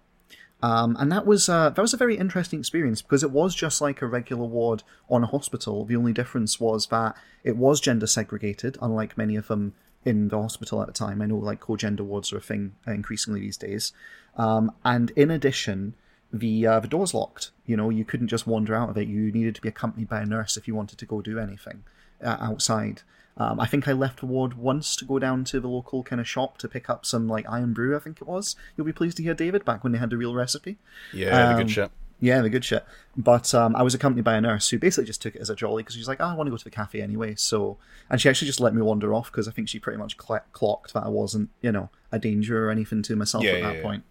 Um, 0.62 0.96
and 0.98 1.12
that 1.12 1.26
was 1.26 1.50
uh, 1.50 1.72
that 1.72 1.82
was 1.82 1.94
a 1.94 1.98
very 1.98 2.16
interesting 2.16 2.60
experience 2.60 3.02
because 3.02 3.22
it 3.22 3.32
was 3.32 3.54
just 3.54 3.82
like 3.82 4.02
a 4.02 4.08
regular 4.08 4.46
ward 4.46 4.84
on 5.10 5.22
a 5.22 5.28
hospital. 5.28 5.84
The 5.84 5.98
only 5.98 6.14
difference 6.14 6.58
was 6.58 6.88
that 6.88 7.18
it 7.44 7.58
was 7.58 7.82
gender 7.82 8.08
segregated, 8.08 8.78
unlike 8.82 9.18
many 9.18 9.36
of 9.36 9.48
them 9.48 9.74
in 10.06 10.30
the 10.30 10.42
hospital 10.42 10.82
at 10.82 10.88
the 10.88 10.94
time. 10.94 11.22
I 11.22 11.26
know 11.26 11.38
like 11.38 11.60
co-gender 11.60 12.04
wards 12.04 12.32
are 12.32 12.38
a 12.38 12.42
thing 12.42 12.76
increasingly 12.88 13.42
these 13.42 13.58
days. 13.58 13.92
Um, 14.38 14.72
and 14.86 15.12
in 15.12 15.32
addition, 15.32 15.96
the 16.32 16.66
uh, 16.66 16.80
the 16.80 16.88
doors 16.88 17.14
locked. 17.14 17.52
You 17.66 17.76
know, 17.76 17.90
you 17.90 18.06
couldn't 18.06 18.30
just 18.30 18.48
wander 18.48 18.74
out 18.74 18.90
of 18.90 18.98
it. 18.98 19.08
You 19.10 19.34
needed 19.34 19.56
to 19.56 19.62
be 19.62 19.70
accompanied 19.70 20.08
by 20.08 20.22
a 20.22 20.26
nurse 20.26 20.56
if 20.56 20.68
you 20.68 20.76
wanted 20.76 20.98
to 21.00 21.06
go 21.06 21.22
do 21.22 21.40
anything 21.40 21.84
uh, 22.24 22.38
outside. 22.40 23.02
Um, 23.38 23.60
I 23.60 23.66
think 23.66 23.88
I 23.88 23.94
left 23.94 24.22
ward 24.22 24.54
once 24.54 24.96
to 24.98 25.06
go 25.06 25.18
down 25.18 25.44
to 25.46 25.60
the 25.60 25.68
local 25.68 26.04
kind 26.04 26.22
of 26.22 26.28
shop 26.28 26.58
to 26.60 26.68
pick 26.68 26.90
up 26.90 27.06
some 27.06 27.28
like 27.28 27.46
Irn-Bru. 27.52 27.96
I 27.96 28.00
think 28.00 28.22
it 28.22 28.28
was. 28.28 28.56
You'll 28.78 28.86
be 28.86 28.94
pleased 28.94 29.18
to 29.18 29.24
hear, 29.24 29.34
David, 29.34 29.66
back 29.66 29.84
when 29.84 29.92
they 29.92 30.00
had 30.00 30.12
the 30.12 30.18
real 30.18 30.36
recipe. 30.36 30.78
Yeah, 31.12 31.48
the 31.48 31.52
Um, 31.54 31.58
good 31.58 31.72
shit. 31.72 31.92
Yeah, 32.20 32.42
the 32.42 32.50
good 32.50 32.64
shit. 32.64 32.86
But 33.18 33.54
um, 33.54 33.76
I 33.76 33.82
was 33.82 33.94
accompanied 33.96 34.24
by 34.24 34.36
a 34.36 34.42
nurse 34.42 34.70
who 34.70 34.78
basically 34.80 35.06
just 35.06 35.22
took 35.22 35.36
it 35.36 35.42
as 35.42 35.50
a 35.50 35.56
jolly 35.56 35.82
because 35.84 35.96
she 35.96 36.00
was 36.00 36.08
like, 36.08 36.22
oh, 36.22 36.26
I 36.28 36.36
want 36.36 36.48
to 36.48 36.52
go 36.52 36.58
to 36.58 36.64
the 36.64 36.70
cafe 36.70 37.02
anyway. 37.02 37.34
So, 37.36 37.78
and 38.10 38.22
she 38.22 38.30
actually 38.30 38.46
just 38.46 38.62
let 38.62 38.74
me 38.74 38.82
wander 38.82 39.14
off 39.14 39.32
because 39.32 39.48
I 39.48 39.52
think 39.52 39.68
she 39.68 39.80
pretty 39.80 39.98
much 39.98 40.16
cl- 40.22 40.46
clocked 40.54 40.94
that 40.94 41.04
I 41.04 41.10
wasn't, 41.10 41.50
you 41.62 41.72
know, 41.72 41.90
a 42.12 42.20
danger 42.20 42.68
or 42.68 42.72
anything 42.72 43.02
to 43.04 43.16
myself 43.16 43.44
Yeah, 43.44 43.52
at 43.54 43.58
yeah, 43.60 43.68
that 43.68 43.76
yeah. 43.78 43.82
point. 43.82 44.04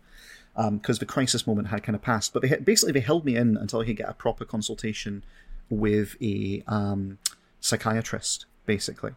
Because 0.80 0.98
the 0.98 1.06
crisis 1.06 1.46
moment 1.46 1.68
had 1.68 1.82
kind 1.82 1.96
of 1.96 2.02
passed, 2.02 2.34
but 2.34 2.42
they 2.42 2.54
basically 2.56 2.92
they 2.92 3.00
held 3.00 3.24
me 3.24 3.36
in 3.36 3.56
until 3.56 3.80
I 3.80 3.86
could 3.86 3.96
get 3.96 4.10
a 4.10 4.12
proper 4.14 4.44
consultation 4.44 5.24
with 5.70 6.14
a 6.20 6.62
um, 6.66 7.16
psychiatrist, 7.60 8.44
basically. 8.66 9.12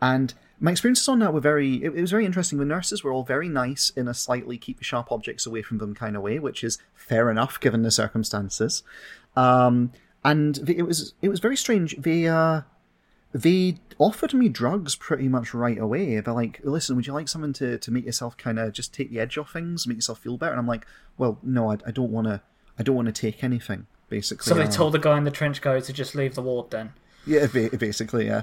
And 0.00 0.34
my 0.60 0.70
experiences 0.70 1.08
on 1.08 1.18
that 1.20 1.32
were 1.32 1.40
very, 1.40 1.76
it, 1.84 1.94
it 1.94 2.00
was 2.00 2.10
very 2.10 2.24
interesting. 2.24 2.58
The 2.58 2.64
nurses 2.64 3.02
were 3.02 3.12
all 3.12 3.24
very 3.24 3.48
nice 3.48 3.90
in 3.96 4.08
a 4.08 4.14
slightly 4.14 4.58
keep 4.58 4.82
sharp 4.82 5.12
objects 5.12 5.46
away 5.46 5.62
from 5.62 5.78
them 5.78 5.94
kind 5.94 6.16
of 6.16 6.22
way, 6.22 6.38
which 6.38 6.64
is 6.64 6.78
fair 6.94 7.30
enough 7.30 7.60
given 7.60 7.82
the 7.82 7.90
circumstances. 7.90 8.82
Um, 9.36 9.92
and 10.24 10.56
the, 10.56 10.76
it 10.78 10.82
was, 10.82 11.14
it 11.22 11.28
was 11.28 11.40
very 11.40 11.56
strange. 11.56 11.96
They, 11.96 12.26
uh, 12.26 12.62
they 13.32 13.78
offered 13.98 14.32
me 14.32 14.48
drugs 14.48 14.96
pretty 14.96 15.28
much 15.28 15.52
right 15.52 15.78
away. 15.78 16.20
They're 16.20 16.32
like, 16.32 16.60
listen, 16.64 16.96
would 16.96 17.06
you 17.06 17.12
like 17.12 17.28
something 17.28 17.52
to, 17.54 17.78
to 17.78 17.90
make 17.90 18.06
yourself 18.06 18.36
kind 18.38 18.58
of 18.58 18.72
just 18.72 18.94
take 18.94 19.10
the 19.10 19.20
edge 19.20 19.36
off 19.36 19.52
things, 19.52 19.86
make 19.86 19.98
yourself 19.98 20.20
feel 20.20 20.38
better? 20.38 20.52
And 20.52 20.60
I'm 20.60 20.66
like, 20.66 20.86
well, 21.18 21.38
no, 21.42 21.70
I, 21.70 21.76
I 21.86 21.90
don't 21.90 22.10
want 22.10 22.28
to, 22.28 22.40
I 22.78 22.82
don't 22.82 22.96
want 22.96 23.06
to 23.06 23.12
take 23.12 23.44
anything, 23.44 23.86
basically. 24.08 24.48
So 24.48 24.54
they 24.54 24.64
Uh, 24.64 24.70
told 24.70 24.94
the 24.94 24.98
guy 24.98 25.18
in 25.18 25.24
the 25.24 25.30
trench 25.30 25.60
coat 25.60 25.84
to 25.84 25.92
just 25.92 26.14
leave 26.14 26.34
the 26.34 26.42
ward 26.42 26.70
then. 26.70 26.92
Yeah, 27.26 27.46
basically, 27.46 28.26
yeah. 28.26 28.42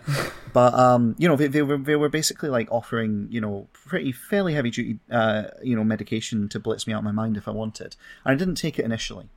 but 0.51 0.73
um, 0.73 1.15
you 1.17 1.27
know, 1.27 1.36
they, 1.36 1.47
they 1.47 1.61
were 1.61 1.77
they 1.77 1.95
were 1.95 2.09
basically 2.09 2.49
like 2.49 2.69
offering 2.71 3.27
you 3.31 3.39
know 3.39 3.67
pretty 3.71 4.11
fairly 4.11 4.53
heavy 4.53 4.71
duty 4.71 4.99
uh 5.09 5.43
you 5.63 5.75
know 5.75 5.84
medication 5.84 6.49
to 6.49 6.59
blitz 6.59 6.86
me 6.86 6.93
out 6.93 6.99
of 6.99 7.03
my 7.03 7.11
mind 7.11 7.38
if 7.38 7.47
I 7.47 7.51
wanted, 7.51 7.95
and 8.25 8.34
I 8.34 8.36
didn't 8.36 8.55
take 8.55 8.77
it 8.77 8.86
initially. 8.86 9.29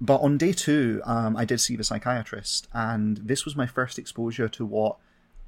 But 0.00 0.22
on 0.22 0.38
day 0.38 0.52
two, 0.52 1.00
um, 1.04 1.36
I 1.36 1.44
did 1.44 1.60
see 1.60 1.76
the 1.76 1.84
psychiatrist, 1.84 2.68
and 2.72 3.18
this 3.18 3.44
was 3.44 3.54
my 3.54 3.66
first 3.66 3.98
exposure 3.98 4.48
to 4.48 4.66
what 4.66 4.96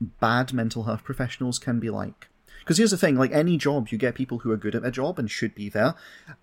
bad 0.00 0.52
mental 0.52 0.84
health 0.84 1.02
professionals 1.02 1.58
can 1.58 1.80
be 1.80 1.90
like. 1.90 2.28
Because 2.60 2.78
here's 2.78 2.90
the 2.90 2.98
thing: 2.98 3.16
like 3.16 3.32
any 3.32 3.56
job, 3.56 3.88
you 3.88 3.98
get 3.98 4.14
people 4.14 4.40
who 4.40 4.50
are 4.50 4.56
good 4.56 4.74
at 4.74 4.82
their 4.82 4.90
job 4.90 5.18
and 5.18 5.30
should 5.30 5.54
be 5.54 5.68
there, 5.68 5.94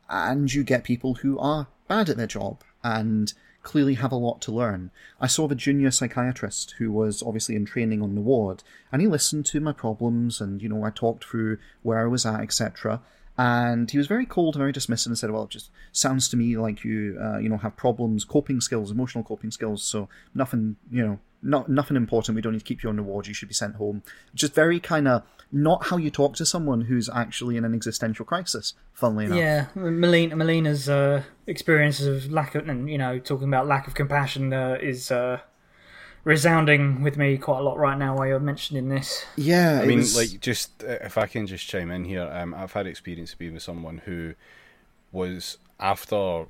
and 0.09 0.53
you 0.53 0.63
get 0.63 0.83
people 0.83 1.15
who 1.15 1.37
are 1.37 1.67
bad 1.87 2.09
at 2.09 2.17
their 2.17 2.27
job 2.27 2.63
and 2.83 3.33
clearly 3.63 3.95
have 3.95 4.11
a 4.11 4.17
lot 4.17 4.41
to 4.41 4.51
learn. 4.51 4.91
I 5.19 5.27
saw 5.27 5.47
the 5.47 5.55
junior 5.55 5.89
psychiatrist 5.89 6.75
who 6.77 6.91
was 6.91 7.23
obviously 7.23 7.55
in 7.55 7.65
training 7.65 8.01
on 8.01 8.13
the 8.13 8.21
ward, 8.21 8.63
and 8.91 9.01
he 9.01 9.07
listened 9.07 9.45
to 9.47 9.59
my 9.59 9.71
problems, 9.71 10.39
and 10.39 10.61
you 10.61 10.69
know 10.69 10.83
I 10.83 10.91
talked 10.91 11.25
through 11.25 11.57
where 11.81 11.99
I 11.99 12.07
was 12.07 12.25
at, 12.25 12.41
etc. 12.41 13.01
And 13.35 13.89
he 13.89 13.97
was 13.97 14.05
very 14.05 14.27
cold, 14.27 14.55
very 14.55 14.71
dismissive, 14.71 15.07
and 15.07 15.17
said, 15.17 15.31
"Well, 15.31 15.45
it 15.45 15.49
just 15.49 15.71
sounds 15.91 16.29
to 16.29 16.37
me 16.37 16.55
like 16.57 16.83
you, 16.83 17.17
uh, 17.19 17.39
you 17.39 17.49
know, 17.49 17.57
have 17.57 17.75
problems, 17.75 18.25
coping 18.25 18.61
skills, 18.61 18.91
emotional 18.91 19.23
coping 19.23 19.49
skills. 19.49 19.81
So 19.81 20.07
nothing, 20.35 20.75
you 20.91 21.05
know, 21.05 21.19
not 21.43 21.69
nothing 21.69 21.97
important. 21.97 22.35
We 22.35 22.41
don't 22.41 22.53
need 22.53 22.59
to 22.59 22.65
keep 22.65 22.81
you 22.83 22.89
on 22.89 22.95
the 22.95 23.03
ward. 23.03 23.27
You 23.27 23.33
should 23.33 23.49
be 23.49 23.53
sent 23.53 23.75
home." 23.75 24.01
Just 24.33 24.55
very 24.55 24.79
kind 24.79 25.07
of 25.07 25.23
not 25.51 25.87
how 25.87 25.97
you 25.97 26.09
talk 26.09 26.35
to 26.37 26.45
someone 26.45 26.81
who's 26.81 27.09
actually 27.09 27.57
in 27.57 27.65
an 27.65 27.75
existential 27.75 28.25
crisis. 28.25 28.73
Funnily 28.93 29.25
enough, 29.25 29.37
Yeah, 29.37 29.67
Melina, 29.75 30.35
Melina's 30.35 30.89
uh, 30.89 31.23
experiences 31.45 32.25
of 32.25 32.31
lack 32.31 32.55
of, 32.55 32.67
and 32.67 32.89
you 32.89 32.97
know, 32.97 33.19
talking 33.19 33.47
about 33.47 33.67
lack 33.67 33.85
of 33.87 33.93
compassion 33.93 34.51
uh, 34.53 34.77
is 34.81 35.11
uh, 35.11 35.39
resounding 36.23 37.03
with 37.03 37.17
me 37.17 37.37
quite 37.37 37.59
a 37.59 37.63
lot 37.63 37.77
right 37.77 37.97
now 37.97 38.15
while 38.15 38.25
you're 38.27 38.39
mentioning 38.39 38.89
this. 38.89 39.25
yeah. 39.35 39.79
I 39.81 39.85
mean, 39.85 39.99
was- 39.99 40.15
like, 40.15 40.39
just 40.39 40.83
uh, 40.83 40.97
if 41.01 41.17
I 41.17 41.27
can 41.27 41.45
just 41.47 41.67
chime 41.67 41.91
in 41.91 42.05
here, 42.05 42.29
um, 42.31 42.53
I've 42.53 42.73
had 42.73 42.87
experience 42.87 43.33
of 43.33 43.39
being 43.39 43.53
with 43.53 43.63
someone 43.63 43.99
who 44.05 44.33
was 45.11 45.57
after 45.79 46.45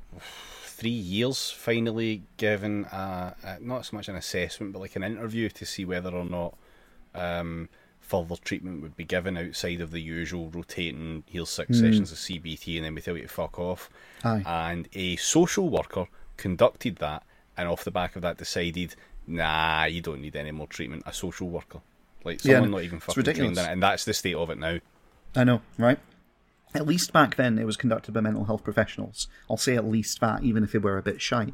three 0.73 0.89
years 0.89 1.51
finally 1.51 2.23
given 2.37 2.85
a, 2.85 3.35
a, 3.43 3.59
not 3.59 3.85
so 3.85 3.95
much 3.95 4.07
an 4.07 4.15
assessment, 4.15 4.73
but 4.73 4.79
like 4.79 4.95
an 4.95 5.03
interview 5.03 5.49
to 5.49 5.65
see 5.65 5.85
whether 5.85 6.09
or 6.09 6.25
not 6.25 6.57
um, 7.13 7.69
further 7.99 8.35
treatment 8.43 8.81
would 8.81 8.97
be 8.97 9.03
given 9.03 9.37
outside 9.37 9.81
of 9.81 9.91
the 9.91 10.01
usual 10.01 10.49
rotating 10.49 11.23
here's 11.27 11.49
six 11.49 11.79
sessions 11.79 12.11
of 12.11 12.17
CBT 12.17 12.77
and 12.77 12.85
then 12.85 12.95
we 12.95 13.01
tell 13.01 13.15
you 13.15 13.23
to 13.23 13.29
fuck 13.29 13.59
off. 13.59 13.89
Aye. 14.23 14.43
And 14.45 14.89
a 14.93 15.15
social 15.17 15.69
worker 15.69 16.07
conducted 16.37 16.97
that, 16.97 17.23
and 17.55 17.67
off 17.69 17.83
the 17.83 17.91
back 17.91 18.15
of 18.15 18.23
that 18.23 18.37
decided 18.37 18.95
nah, 19.27 19.85
you 19.85 20.01
don't 20.01 20.21
need 20.21 20.35
any 20.35 20.51
more 20.51 20.67
treatment. 20.67 21.03
A 21.05 21.13
social 21.13 21.49
worker, 21.49 21.81
like 22.23 22.43
Yeah, 22.43 22.53
someone 22.53 22.71
no, 22.71 22.77
not 22.77 22.83
even 22.83 22.99
fucking 22.99 23.23
trained 23.23 23.57
in 23.57 23.65
it, 23.65 23.69
and 23.69 23.81
that's 23.81 24.05
the 24.05 24.13
state 24.13 24.35
of 24.35 24.49
it 24.49 24.57
now. 24.57 24.79
I 25.35 25.43
know, 25.43 25.61
right? 25.77 25.99
At 26.75 26.87
least 26.87 27.13
back 27.13 27.35
then 27.35 27.57
it 27.59 27.65
was 27.65 27.77
conducted 27.77 28.13
by 28.13 28.21
mental 28.21 28.45
health 28.45 28.63
professionals. 28.63 29.27
I'll 29.49 29.57
say 29.57 29.75
at 29.75 29.85
least 29.85 30.19
that, 30.21 30.43
even 30.43 30.63
if 30.63 30.71
they 30.71 30.79
were 30.79 30.97
a 30.97 31.03
bit 31.03 31.21
shy. 31.21 31.53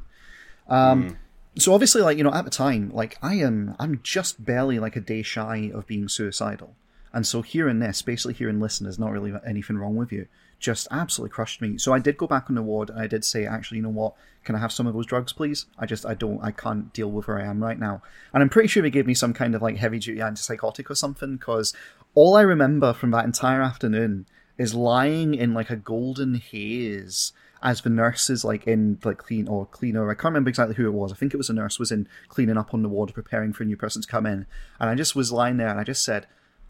Um, 0.68 1.18
So 1.58 1.74
obviously, 1.74 2.02
like 2.02 2.18
you 2.18 2.24
know, 2.24 2.34
at 2.34 2.46
the 2.46 2.52
time, 2.52 2.91
like 2.94 3.18
I 3.22 3.36
am, 3.36 3.76
I'm 3.80 4.00
just 4.04 4.46
barely 4.46 4.80
like 4.80 4.96
a 4.96 5.02
day 5.02 5.24
shy 5.24 5.72
of 5.74 5.88
being 5.88 6.08
suicidal, 6.08 6.76
and 7.12 7.26
so 7.26 7.41
hearing 7.41 7.80
this, 7.80 8.02
basically 8.04 8.36
hearing 8.36 8.60
listen, 8.60 8.86
there's 8.86 9.00
not 9.00 9.12
really 9.12 9.34
anything 9.46 9.78
wrong 9.78 9.96
with 9.96 10.12
you, 10.12 10.28
just 10.60 10.88
absolutely 10.91 11.34
crushed 11.34 11.60
me. 11.60 11.78
So 11.80 11.91
I 11.91 12.00
did 12.00 12.18
go 12.18 12.28
back 12.28 12.46
on 12.50 12.56
the 12.56 12.62
ward, 12.62 12.91
and 12.91 13.00
I 13.00 13.08
did 13.08 13.26
say, 13.26 13.46
actually, 13.46 13.78
you 13.78 13.84
know 13.84 13.90
what? 13.90 14.14
Can 14.44 14.56
I 14.56 14.60
have 14.60 14.72
some 14.72 14.88
of 14.88 14.94
those 14.94 15.08
drugs, 15.08 15.34
please? 15.34 15.66
I 15.78 15.86
just, 15.88 16.06
I 16.06 16.14
don't, 16.14 16.40
I 16.41 16.52
can't 16.52 16.94
deal 16.94 17.10
with 17.10 17.28
where 17.28 17.41
I 17.41 17.46
am 17.46 17.62
right 17.62 17.80
now. 17.80 18.04
And 18.32 18.41
I'm 18.41 18.50
pretty 18.50 18.70
sure 18.70 18.84
they 18.84 18.90
gave 18.90 19.08
me 19.08 19.16
some 19.16 19.34
kind 19.34 19.56
of 19.56 19.62
like 19.62 19.78
heavy 19.78 20.00
duty 20.00 20.22
antipsychotic 20.22 20.90
or 20.90 20.96
something, 20.96 21.36
because 21.36 21.74
all 22.14 22.38
I 22.38 22.41
remember 22.41 22.94
from 22.94 23.12
that 23.12 23.26
entire 23.26 23.62
afternoon 23.62 24.28
is 24.60 24.76
lying 24.76 25.34
in 25.34 25.56
like 25.56 25.72
a 25.72 25.76
golden 25.76 26.36
haze 26.36 27.34
as 27.64 27.81
the 27.81 27.90
nurse 27.90 28.30
is 28.30 28.45
like 28.45 28.68
in 28.68 28.99
like 29.03 29.18
clean 29.18 29.48
or 29.48 29.65
cleaner. 29.65 30.11
I 30.11 30.14
can't 30.14 30.26
remember 30.26 30.49
exactly 30.49 30.76
who 30.76 30.86
it 30.86 30.94
was. 30.94 31.11
I 31.11 31.15
think 31.15 31.34
it 31.34 31.38
was 31.38 31.49
a 31.49 31.53
nurse 31.53 31.80
was 31.80 31.91
in 31.91 32.07
cleaning 32.27 32.57
up 32.57 32.73
on 32.73 32.84
the 32.84 32.90
ward, 32.90 33.14
preparing 33.14 33.53
for 33.53 33.64
a 33.64 33.65
new 33.65 33.77
person 33.77 34.02
to 34.02 34.07
come 34.07 34.27
in, 34.27 34.45
and 34.80 34.90
I 34.90 34.95
just 34.95 35.15
was 35.15 35.31
lying 35.31 35.57
there 35.57 35.69
and 35.69 35.80
I 35.80 35.84
just 35.84 36.03
said, 36.03 36.27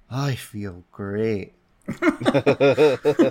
"I 0.10 0.36
feel 0.36 0.86
great." 0.92 1.54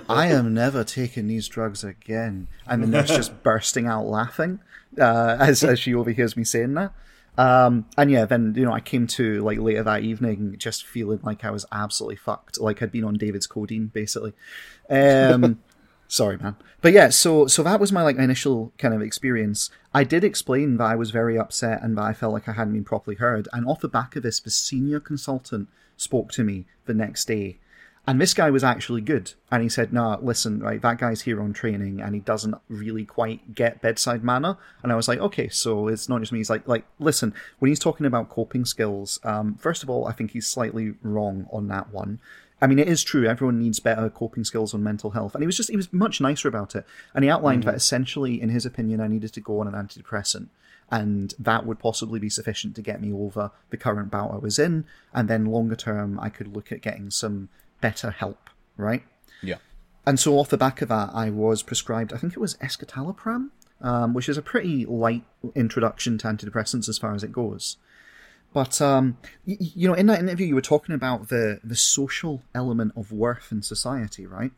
I 0.09 0.27
am 0.27 0.53
never 0.53 0.83
taking 0.83 1.27
these 1.27 1.47
drugs 1.47 1.83
again. 1.83 2.49
And 2.67 2.83
the 2.83 2.87
nurse 2.87 3.07
just 3.07 3.41
bursting 3.43 3.87
out 3.87 4.05
laughing 4.05 4.59
uh, 4.99 5.37
as, 5.39 5.63
as 5.63 5.79
she 5.79 5.93
overhears 5.93 6.35
me 6.35 6.43
saying 6.43 6.73
that. 6.73 6.91
Um, 7.37 7.85
and 7.97 8.11
yeah, 8.11 8.25
then 8.25 8.53
you 8.55 8.65
know 8.65 8.73
I 8.73 8.81
came 8.81 9.07
to 9.07 9.41
like 9.41 9.59
later 9.59 9.83
that 9.83 10.03
evening 10.03 10.55
just 10.57 10.85
feeling 10.85 11.19
like 11.23 11.45
I 11.45 11.51
was 11.51 11.65
absolutely 11.71 12.17
fucked, 12.17 12.59
like 12.59 12.81
I'd 12.81 12.91
been 12.91 13.05
on 13.05 13.15
David's 13.15 13.47
codeine 13.47 13.87
basically. 13.87 14.33
Um, 14.89 15.59
sorry, 16.07 16.37
man, 16.37 16.57
but 16.81 16.91
yeah, 16.91 17.09
so 17.09 17.47
so 17.47 17.63
that 17.63 17.79
was 17.79 17.91
my 17.91 18.01
like 18.01 18.17
initial 18.17 18.73
kind 18.77 18.93
of 18.93 19.01
experience. 19.01 19.69
I 19.93 20.03
did 20.03 20.23
explain 20.23 20.77
that 20.77 20.85
I 20.85 20.95
was 20.95 21.11
very 21.11 21.37
upset 21.37 21.81
and 21.81 21.97
that 21.97 22.03
I 22.03 22.13
felt 22.13 22.33
like 22.33 22.49
I 22.49 22.53
hadn't 22.53 22.73
been 22.73 22.83
properly 22.83 23.15
heard. 23.15 23.47
And 23.53 23.65
off 23.65 23.79
the 23.79 23.87
back 23.87 24.15
of 24.15 24.23
this, 24.23 24.39
the 24.39 24.51
senior 24.51 24.99
consultant 24.99 25.69
spoke 25.95 26.31
to 26.33 26.43
me 26.43 26.65
the 26.85 26.93
next 26.93 27.25
day 27.25 27.59
and 28.09 28.19
this 28.19 28.33
guy 28.33 28.49
was 28.49 28.63
actually 28.63 29.01
good. 29.01 29.33
And 29.51 29.61
he 29.61 29.69
said, 29.69 29.93
nah, 29.93 30.17
listen, 30.19 30.61
right, 30.61 30.81
that 30.81 30.97
guy's 30.97 31.21
here 31.21 31.39
on 31.39 31.53
training 31.53 32.01
and 32.01 32.15
he 32.15 32.21
doesn't 32.21 32.55
really 32.67 33.05
quite 33.05 33.53
get 33.53 33.83
bedside 33.83 34.23
manner. 34.23 34.57
And 34.81 34.91
I 34.91 34.95
was 34.95 35.07
like, 35.07 35.19
okay, 35.19 35.47
so 35.47 35.87
it's 35.87 36.09
not 36.09 36.19
just 36.19 36.31
me. 36.31 36.39
He's 36.39 36.49
like, 36.49 36.67
like, 36.67 36.85
listen, 36.97 37.35
when 37.59 37.69
he's 37.69 37.77
talking 37.77 38.07
about 38.07 38.29
coping 38.29 38.65
skills, 38.65 39.19
um, 39.23 39.53
first 39.57 39.83
of 39.83 39.91
all, 39.91 40.07
I 40.07 40.13
think 40.13 40.31
he's 40.31 40.47
slightly 40.47 40.95
wrong 41.03 41.45
on 41.53 41.67
that 41.67 41.93
one. 41.93 42.19
I 42.59 42.65
mean, 42.65 42.79
it 42.79 42.87
is 42.87 43.03
true. 43.03 43.27
Everyone 43.27 43.59
needs 43.59 43.79
better 43.79 44.09
coping 44.09 44.43
skills 44.43 44.73
on 44.73 44.81
mental 44.81 45.11
health. 45.11 45.35
And 45.35 45.43
he 45.43 45.45
was 45.45 45.57
just, 45.57 45.69
he 45.69 45.77
was 45.77 45.93
much 45.93 46.19
nicer 46.19 46.47
about 46.47 46.75
it. 46.75 46.87
And 47.13 47.23
he 47.23 47.29
outlined 47.29 47.61
that 47.65 47.75
essentially, 47.75 48.41
in 48.41 48.49
his 48.49 48.65
opinion, 48.65 49.01
I 49.01 49.07
needed 49.07 49.33
to 49.33 49.39
go 49.39 49.59
on 49.59 49.67
an 49.67 49.75
antidepressant. 49.75 50.47
And 50.89 51.35
that 51.37 51.67
would 51.67 51.77
possibly 51.77 52.19
be 52.19 52.31
sufficient 52.31 52.75
to 52.75 52.81
get 52.81 53.01
me 53.01 53.13
over 53.13 53.51
the 53.69 53.77
current 53.77 54.09
bout 54.09 54.33
I 54.33 54.37
was 54.37 54.57
in. 54.57 54.85
And 55.13 55.29
then 55.29 55.45
longer 55.45 55.75
term, 55.75 56.19
I 56.19 56.29
could 56.29 56.55
look 56.55 56.71
at 56.71 56.81
getting 56.81 57.11
some 57.11 57.49
better 57.81 58.11
help, 58.11 58.49
right? 58.77 59.03
Yeah. 59.41 59.57
And 60.05 60.19
so 60.19 60.39
off 60.39 60.49
the 60.49 60.57
back 60.57 60.81
of 60.81 60.89
that, 60.89 61.11
I 61.13 61.29
was 61.29 61.61
prescribed, 61.63 62.13
I 62.13 62.17
think 62.17 62.33
it 62.33 62.39
was 62.39 62.55
escitalopram, 62.55 63.49
um, 63.81 64.13
which 64.13 64.27
is 64.29 64.37
a 64.37 64.41
pretty 64.41 64.85
light 64.85 65.23
introduction 65.55 66.17
to 66.19 66.27
antidepressants 66.27 66.89
as 66.89 66.97
far 66.97 67.13
as 67.13 67.23
it 67.23 67.31
goes. 67.31 67.77
But 68.53 68.81
um, 68.81 69.17
y- 69.45 69.57
you 69.59 69.87
know, 69.87 69.93
in 69.93 70.07
that 70.07 70.19
interview, 70.19 70.47
you 70.47 70.55
were 70.55 70.61
talking 70.61 70.95
about 70.95 71.29
the 71.29 71.59
the 71.63 71.75
social 71.75 72.41
element 72.55 72.93
of 72.95 73.11
worth 73.11 73.51
in 73.51 73.61
society, 73.61 74.25
right? 74.25 74.51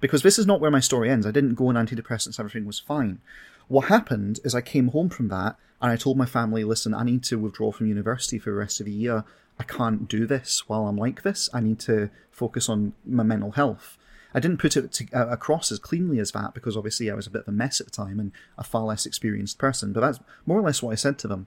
Because 0.00 0.22
this 0.22 0.38
is 0.38 0.46
not 0.46 0.60
where 0.60 0.70
my 0.70 0.80
story 0.80 1.10
ends. 1.10 1.26
I 1.26 1.30
didn't 1.32 1.54
go 1.54 1.68
on 1.68 1.74
antidepressants; 1.74 2.40
everything 2.40 2.64
was 2.64 2.78
fine. 2.78 3.20
What 3.68 3.86
happened 3.86 4.40
is 4.44 4.54
I 4.54 4.60
came 4.60 4.88
home 4.88 5.08
from 5.08 5.28
that 5.28 5.56
and 5.80 5.90
I 5.90 5.96
told 5.96 6.16
my 6.16 6.26
family, 6.26 6.64
"Listen, 6.64 6.94
I 6.94 7.02
need 7.02 7.22
to 7.24 7.38
withdraw 7.38 7.72
from 7.72 7.86
university 7.86 8.38
for 8.38 8.50
the 8.50 8.56
rest 8.56 8.80
of 8.80 8.86
the 8.86 8.92
year. 8.92 9.24
I 9.58 9.64
can't 9.64 10.08
do 10.08 10.26
this 10.26 10.68
while 10.68 10.86
I'm 10.86 10.96
like 10.96 11.22
this. 11.22 11.48
I 11.52 11.60
need 11.60 11.78
to 11.80 12.10
focus 12.30 12.68
on 12.68 12.94
my 13.04 13.22
mental 13.22 13.52
health." 13.52 13.98
I 14.36 14.40
didn't 14.40 14.58
put 14.58 14.76
it 14.76 14.92
to, 14.92 15.06
uh, 15.14 15.28
across 15.28 15.72
as 15.72 15.78
cleanly 15.78 16.18
as 16.18 16.32
that 16.32 16.52
because 16.52 16.76
obviously 16.76 17.10
I 17.10 17.14
was 17.14 17.26
a 17.26 17.30
bit 17.30 17.42
of 17.42 17.48
a 17.48 17.52
mess 17.52 17.80
at 17.80 17.86
the 17.86 17.90
time 17.90 18.20
and 18.20 18.32
a 18.58 18.64
far 18.64 18.84
less 18.84 19.06
experienced 19.06 19.56
person. 19.56 19.94
But 19.94 20.00
that's 20.00 20.20
more 20.44 20.58
or 20.58 20.62
less 20.62 20.82
what 20.82 20.92
I 20.92 20.96
said 20.96 21.18
to 21.20 21.28
them. 21.28 21.46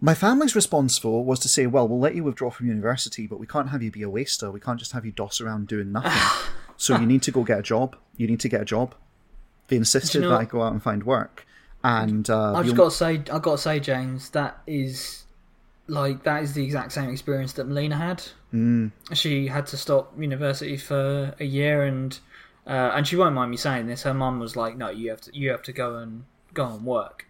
My 0.00 0.14
family's 0.14 0.54
response 0.54 0.96
for 0.96 1.24
was 1.24 1.40
to 1.40 1.48
say, 1.48 1.66
"Well, 1.66 1.88
we'll 1.88 1.98
let 1.98 2.14
you 2.14 2.22
withdraw 2.24 2.50
from 2.50 2.68
university, 2.68 3.26
but 3.26 3.40
we 3.40 3.48
can't 3.48 3.70
have 3.70 3.82
you 3.82 3.90
be 3.90 4.02
a 4.02 4.10
waster. 4.10 4.50
We 4.50 4.60
can't 4.60 4.78
just 4.78 4.92
have 4.92 5.04
you 5.04 5.12
doss 5.12 5.40
around 5.40 5.66
doing 5.66 5.90
nothing. 5.90 6.12
so 6.76 6.98
you 6.98 7.06
need 7.06 7.22
to 7.22 7.32
go 7.32 7.42
get 7.42 7.58
a 7.58 7.62
job. 7.62 7.96
You 8.16 8.28
need 8.28 8.40
to 8.40 8.48
get 8.48 8.60
a 8.60 8.64
job." 8.64 8.94
They 9.68 9.76
insisted 9.76 10.22
know- 10.22 10.30
that 10.30 10.40
I 10.40 10.44
go 10.44 10.62
out 10.62 10.72
and 10.72 10.82
find 10.82 11.04
work, 11.04 11.46
and 11.82 12.28
uh, 12.28 12.54
I've 12.54 12.64
just 12.64 12.76
got 12.76 12.84
to 12.84 12.90
say, 12.90 13.22
I've 13.32 13.42
got 13.42 13.52
to 13.52 13.58
say, 13.58 13.80
James, 13.80 14.30
that 14.30 14.60
is 14.66 15.24
like 15.88 16.24
that 16.24 16.42
is 16.42 16.54
the 16.54 16.64
exact 16.64 16.92
same 16.92 17.10
experience 17.10 17.54
that 17.54 17.66
Melina 17.66 17.96
had. 17.96 18.22
Mm. 18.52 18.92
She 19.14 19.46
had 19.46 19.66
to 19.68 19.76
stop 19.76 20.12
university 20.18 20.76
for 20.76 21.34
a 21.40 21.44
year, 21.44 21.84
and 21.84 22.18
uh, 22.66 22.92
and 22.94 23.06
she 23.06 23.16
won't 23.16 23.34
mind 23.34 23.50
me 23.50 23.56
saying 23.56 23.86
this. 23.86 24.02
Her 24.02 24.14
mum 24.14 24.40
was 24.40 24.56
like, 24.56 24.76
"No, 24.76 24.90
you 24.90 25.10
have 25.10 25.20
to, 25.22 25.36
you 25.36 25.50
have 25.50 25.62
to 25.62 25.72
go 25.72 25.96
and 25.96 26.24
go 26.54 26.66
and 26.66 26.84
work." 26.84 27.26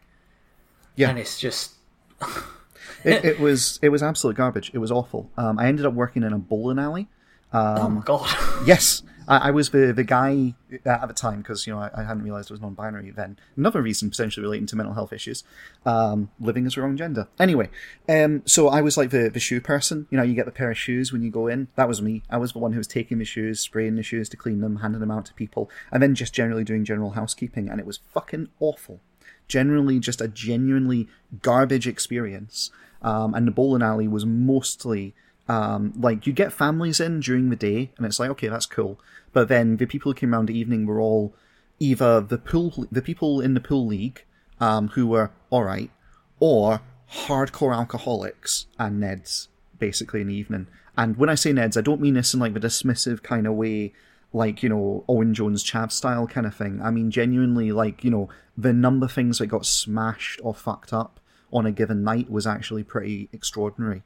Yeah. 0.95 1.09
and 1.09 1.19
it's 1.19 1.41
just 1.41 1.73
it, 3.05 3.25
it 3.25 3.41
was 3.41 3.79
it 3.83 3.89
was 3.89 4.03
absolute 4.03 4.37
garbage. 4.37 4.71
It 4.75 4.79
was 4.79 4.91
awful. 4.91 5.31
Um, 5.37 5.59
I 5.59 5.67
ended 5.67 5.87
up 5.87 5.95
working 5.95 6.23
in 6.23 6.33
a 6.33 6.39
bowling 6.39 6.79
alley. 6.79 7.09
oh 7.53 7.89
my 7.89 8.03
god. 8.03 8.29
Yes, 8.67 9.03
I, 9.29 9.49
I 9.49 9.51
was 9.51 9.71
the 9.71 9.93
the 9.93 10.05
guy 10.05 10.55
at 10.85 11.07
the 11.07 11.15
time 11.15 11.39
because 11.39 11.67
you 11.67 11.73
know 11.73 11.81
I, 11.81 11.91
I 11.97 12.03
hadn't 12.05 12.23
realised 12.23 12.51
it 12.51 12.55
was 12.55 12.61
non-binary 12.61 13.11
then. 13.11 13.39
Another 13.57 13.83
reason 13.83 14.11
potentially 14.11 14.43
relating 14.43 14.67
to 14.67 14.77
mental 14.77 14.95
health 14.95 15.13
issues, 15.13 15.45
um, 15.85 16.31
living 16.41 16.67
as 16.67 16.75
the 16.75 16.83
wrong 16.83 16.97
gender. 16.97 17.29
Anyway, 17.39 17.69
um, 18.09 18.43
so 18.47 18.69
I 18.69 18.81
was 18.81 18.97
like 18.97 19.11
the 19.11 19.29
the 19.29 19.41
shoe 19.41 19.61
person. 19.61 20.07
You 20.11 20.19
know, 20.19 20.25
you 20.25 20.35
get 20.35 20.47
the 20.47 20.53
pair 20.53 20.71
of 20.71 20.79
shoes 20.79 21.13
when 21.13 21.23
you 21.23 21.31
go 21.31 21.47
in. 21.47 21.69
That 21.77 21.89
was 21.89 22.03
me. 22.03 22.23
I 22.31 22.39
was 22.39 22.53
the 22.53 22.59
one 22.59 22.73
who 22.73 22.79
was 22.79 22.87
taking 22.87 23.19
the 23.19 23.25
shoes, 23.25 23.61
spraying 23.61 23.97
the 23.97 24.03
shoes 24.03 24.29
to 24.31 24.37
clean 24.37 24.61
them, 24.61 24.77
handing 24.77 25.01
them 25.01 25.11
out 25.11 25.27
to 25.27 25.35
people, 25.35 25.71
and 25.91 26.03
then 26.03 26.15
just 26.15 26.35
generally 26.35 26.65
doing 26.65 26.85
general 26.85 27.11
housekeeping. 27.11 27.69
And 27.69 27.81
it 27.81 27.87
was 27.87 28.01
fucking 28.13 28.49
awful. 28.61 29.01
Generally, 29.49 30.01
just 30.01 30.21
a 30.21 30.29
genuinely 30.29 31.09
garbage 31.43 31.87
experience. 31.87 32.71
Um, 33.03 33.35
and 33.35 33.49
the 33.49 33.51
bowling 33.51 33.83
alley 33.83 34.07
was 34.07 34.25
mostly 34.25 35.13
um, 35.49 35.93
like 35.99 36.27
you 36.27 36.33
get 36.33 36.53
families 36.53 37.01
in 37.01 37.21
during 37.21 37.51
the 37.51 37.57
day, 37.57 37.91
and 37.97 38.07
it's 38.07 38.21
like 38.21 38.31
okay, 38.31 38.49
that's 38.49 38.67
cool. 38.67 39.01
But 39.33 39.49
then 39.49 39.77
the 39.77 39.87
people 39.87 40.13
who 40.13 40.17
came 40.17 40.35
around 40.35 40.47
the 40.47 40.59
evening 40.59 40.87
were 40.87 41.01
all 41.01 41.35
either 41.79 42.21
the 42.21 42.39
pool, 42.39 42.87
the 42.91 43.03
people 43.03 43.41
in 43.41 43.55
the 43.55 43.61
pool 43.61 43.87
league, 43.87 44.25
um, 44.61 44.89
who 44.89 45.07
were 45.07 45.33
all 45.51 45.65
right, 45.65 45.91
or 46.39 46.81
hardcore 47.11 47.75
alcoholics 47.75 48.67
and 48.79 49.03
Neds, 49.03 49.49
basically 49.79 50.21
in 50.21 50.29
the 50.29 50.35
evening. 50.35 50.69
And 50.97 51.17
when 51.17 51.29
I 51.29 51.35
say 51.35 51.53
Neds, 51.53 51.77
I 51.77 51.81
don't 51.81 52.01
mean 52.01 52.15
this 52.15 52.35
in 52.35 52.41
like 52.41 52.55
the 52.55 52.61
dismissive 52.61 53.23
kind 53.23 53.47
of 53.47 53.55
way, 53.55 53.93
like 54.33 54.63
you 54.63 54.69
know 54.69 55.05
Owen 55.09 55.35
Jones 55.35 55.65
Chav 55.65 55.91
style 55.91 56.27
kind 56.27 56.47
of 56.47 56.55
thing. 56.55 56.81
I 56.83 56.91
mean 56.91 57.11
genuinely 57.11 57.73
like 57.73 58.05
you 58.05 58.11
know 58.11 58.29
the 58.57 58.73
number 58.73 59.07
of 59.07 59.13
things 59.13 59.39
that 59.39 59.47
got 59.47 59.67
smashed 59.67 60.41
or 60.43 60.55
fucked 60.55 60.93
up 60.93 61.19
on 61.53 61.67
a 61.67 61.73
given 61.73 62.03
night 62.03 62.31
was 62.31 62.47
actually 62.47 62.85
pretty 62.85 63.29
extraordinary. 63.33 64.03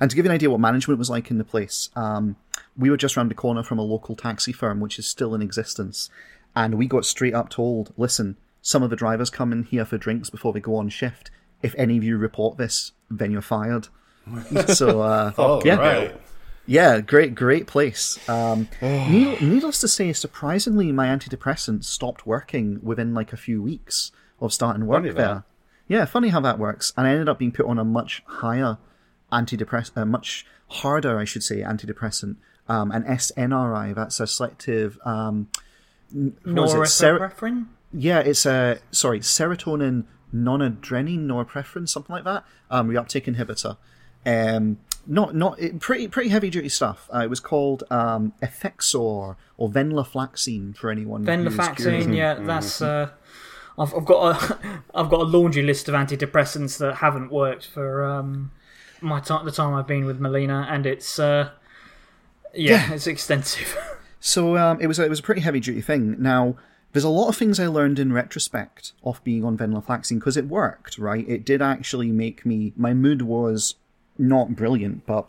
And 0.00 0.10
to 0.10 0.16
give 0.16 0.24
you 0.24 0.30
an 0.30 0.34
idea 0.34 0.50
what 0.50 0.60
management 0.60 0.98
was 0.98 1.10
like 1.10 1.30
in 1.30 1.38
the 1.38 1.44
place, 1.44 1.90
um, 1.96 2.36
we 2.76 2.90
were 2.90 2.96
just 2.96 3.16
round 3.16 3.30
the 3.30 3.34
corner 3.34 3.62
from 3.62 3.78
a 3.78 3.82
local 3.82 4.14
taxi 4.14 4.52
firm, 4.52 4.80
which 4.80 4.98
is 4.98 5.06
still 5.06 5.34
in 5.34 5.42
existence, 5.42 6.08
and 6.54 6.74
we 6.74 6.86
got 6.86 7.04
straight 7.04 7.34
up 7.34 7.48
told, 7.50 7.92
"Listen, 7.96 8.36
some 8.62 8.82
of 8.82 8.90
the 8.90 8.96
drivers 8.96 9.30
come 9.30 9.52
in 9.52 9.64
here 9.64 9.84
for 9.84 9.98
drinks 9.98 10.30
before 10.30 10.52
they 10.52 10.60
go 10.60 10.76
on 10.76 10.88
shift. 10.88 11.30
If 11.62 11.74
any 11.76 11.96
of 11.98 12.04
you 12.04 12.16
report 12.18 12.56
this, 12.58 12.92
then 13.10 13.30
you're 13.32 13.40
fired." 13.42 13.88
so, 14.68 15.00
uh, 15.00 15.32
Oh, 15.38 15.62
yeah, 15.64 15.76
right. 15.76 16.20
yeah, 16.66 17.00
great, 17.00 17.34
great 17.34 17.66
place. 17.66 18.18
Um, 18.28 18.68
need- 18.82 19.40
needless 19.40 19.80
to 19.80 19.88
say, 19.88 20.12
surprisingly, 20.12 20.92
my 20.92 21.06
antidepressants 21.08 21.84
stopped 21.84 22.26
working 22.26 22.78
within 22.82 23.14
like 23.14 23.32
a 23.32 23.36
few 23.38 23.62
weeks 23.62 24.12
of 24.40 24.52
starting 24.52 24.86
work 24.86 24.98
Funny 24.98 25.08
that. 25.10 25.16
there. 25.16 25.44
Yeah, 25.88 26.04
funny 26.04 26.28
how 26.28 26.40
that 26.40 26.58
works. 26.58 26.92
And 26.96 27.06
I 27.06 27.10
ended 27.12 27.28
up 27.30 27.38
being 27.38 27.52
put 27.52 27.64
on 27.66 27.78
a 27.78 27.84
much 27.84 28.22
higher 28.26 28.76
antidepressant, 29.32 29.96
uh, 29.96 30.04
much 30.04 30.46
harder, 30.68 31.18
I 31.18 31.24
should 31.24 31.42
say, 31.42 31.62
antidepressant, 31.62 32.36
um, 32.68 32.90
an 32.90 33.04
SNRI. 33.04 33.94
That's 33.94 34.20
a 34.20 34.26
selective. 34.26 34.98
Um, 35.04 35.48
what 36.12 36.54
was 36.54 36.74
it? 36.74 36.86
Ser- 36.86 37.66
yeah, 37.92 38.20
it's 38.20 38.46
a 38.46 38.78
sorry, 38.90 39.20
serotonin 39.20 40.04
non-adrenaline 40.32 41.26
norepinephrine, 41.26 41.88
something 41.88 42.14
like 42.14 42.24
that. 42.24 42.44
Um, 42.70 42.88
reuptake 42.88 43.24
inhibitor. 43.24 43.76
Um, 44.26 44.78
not 45.06 45.34
not 45.34 45.58
it, 45.58 45.80
pretty 45.80 46.08
pretty 46.08 46.28
heavy 46.28 46.50
duty 46.50 46.68
stuff. 46.68 47.08
Uh, 47.14 47.20
it 47.20 47.30
was 47.30 47.40
called 47.40 47.84
um, 47.90 48.34
Effexor 48.42 49.36
or 49.56 49.68
venlafaxine 49.70 50.76
for 50.76 50.90
anyone. 50.90 51.24
who's 51.24 51.56
curious. 51.76 52.04
Venlafaxine, 52.06 52.16
yeah, 52.16 52.34
that's. 52.34 52.82
Uh, 52.82 53.10
I've, 53.78 53.94
I've 53.94 54.04
got 54.04 54.50
a 54.50 54.82
I've 54.94 55.08
got 55.08 55.20
a 55.20 55.24
laundry 55.24 55.62
list 55.62 55.88
of 55.88 55.94
antidepressants 55.94 56.78
that 56.78 56.96
haven't 56.96 57.30
worked 57.32 57.66
for 57.66 58.04
um, 58.04 58.50
my 59.00 59.20
time 59.20 59.44
the 59.44 59.52
time 59.52 59.74
I've 59.74 59.86
been 59.86 60.04
with 60.04 60.18
Melina, 60.20 60.66
and 60.70 60.86
it's 60.86 61.18
uh, 61.18 61.50
yeah, 62.54 62.88
Yeah. 62.88 62.92
it's 62.94 63.06
extensive. 63.06 63.76
So 64.20 64.56
um, 64.56 64.80
it 64.80 64.88
was 64.88 64.98
a, 64.98 65.04
it 65.04 65.08
was 65.08 65.20
a 65.20 65.22
pretty 65.22 65.42
heavy 65.42 65.60
duty 65.60 65.80
thing. 65.80 66.20
Now 66.20 66.56
there's 66.92 67.04
a 67.04 67.08
lot 67.08 67.28
of 67.28 67.36
things 67.36 67.60
I 67.60 67.68
learned 67.68 68.00
in 68.00 68.12
retrospect 68.12 68.92
of 69.04 69.22
being 69.22 69.44
on 69.44 69.56
venlafaxine 69.56 70.18
because 70.18 70.36
it 70.36 70.46
worked. 70.48 70.98
Right, 70.98 71.24
it 71.28 71.44
did 71.44 71.62
actually 71.62 72.10
make 72.10 72.44
me. 72.44 72.72
My 72.76 72.92
mood 72.94 73.22
was 73.22 73.76
not 74.18 74.56
brilliant, 74.56 75.06
but 75.06 75.26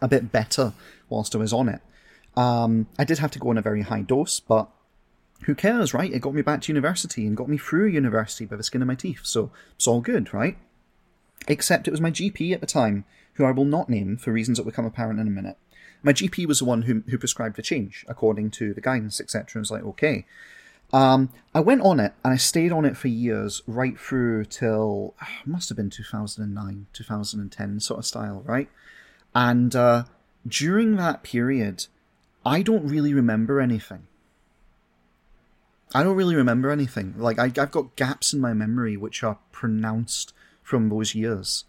a 0.00 0.06
bit 0.06 0.30
better 0.30 0.72
whilst 1.08 1.34
I 1.34 1.38
was 1.38 1.52
on 1.52 1.68
it. 1.68 1.80
Um, 2.36 2.86
I 2.96 3.02
did 3.02 3.18
have 3.18 3.32
to 3.32 3.40
go 3.40 3.50
on 3.50 3.58
a 3.58 3.62
very 3.62 3.82
high 3.82 4.02
dose, 4.02 4.38
but 4.38 4.68
who 5.42 5.56
cares, 5.56 5.92
right? 5.92 6.12
It 6.12 6.20
got 6.20 6.32
me 6.32 6.42
back 6.42 6.60
to 6.62 6.72
university 6.72 7.26
and 7.26 7.36
got 7.36 7.48
me 7.48 7.58
through 7.58 7.86
university 7.88 8.44
by 8.46 8.54
the 8.54 8.62
skin 8.62 8.82
of 8.82 8.88
my 8.88 8.94
teeth, 8.94 9.22
so 9.24 9.50
it's 9.74 9.88
all 9.88 10.00
good, 10.00 10.32
right? 10.32 10.56
Except 11.48 11.86
it 11.86 11.92
was 11.92 12.00
my 12.00 12.10
GP 12.10 12.52
at 12.52 12.60
the 12.60 12.66
time, 12.66 13.04
who 13.34 13.44
I 13.44 13.52
will 13.52 13.64
not 13.64 13.88
name 13.88 14.16
for 14.16 14.32
reasons 14.32 14.58
that 14.58 14.64
will 14.64 14.72
become 14.72 14.86
apparent 14.86 15.20
in 15.20 15.26
a 15.26 15.30
minute. 15.30 15.56
My 16.02 16.12
GP 16.12 16.46
was 16.46 16.60
the 16.60 16.64
one 16.64 16.82
who, 16.82 17.02
who 17.08 17.18
prescribed 17.18 17.56
the 17.56 17.62
change 17.62 18.04
according 18.08 18.50
to 18.52 18.74
the 18.74 18.80
guidance, 18.80 19.20
etc. 19.20 19.46
And 19.54 19.62
was 19.62 19.70
like, 19.70 19.84
okay. 19.84 20.26
Um, 20.92 21.30
I 21.54 21.60
went 21.60 21.82
on 21.82 21.98
it 21.98 22.12
and 22.24 22.32
I 22.32 22.36
stayed 22.36 22.70
on 22.70 22.84
it 22.84 22.96
for 22.96 23.08
years, 23.08 23.62
right 23.66 23.98
through 23.98 24.44
till 24.44 25.14
must 25.44 25.68
have 25.68 25.76
been 25.76 25.90
2009, 25.90 26.86
2010 26.92 27.80
sort 27.80 27.98
of 27.98 28.06
style, 28.06 28.42
right? 28.44 28.68
And 29.34 29.74
uh, 29.74 30.04
during 30.46 30.96
that 30.96 31.22
period, 31.22 31.86
I 32.44 32.62
don't 32.62 32.86
really 32.86 33.12
remember 33.12 33.60
anything. 33.60 34.06
I 35.94 36.02
don't 36.02 36.16
really 36.16 36.36
remember 36.36 36.70
anything. 36.70 37.14
Like 37.16 37.38
I, 37.38 37.44
I've 37.44 37.70
got 37.70 37.96
gaps 37.96 38.32
in 38.32 38.40
my 38.40 38.52
memory 38.52 38.96
which 38.96 39.22
are 39.24 39.38
pronounced 39.50 40.32
from 40.66 40.88
those 40.88 41.14
years, 41.14 41.64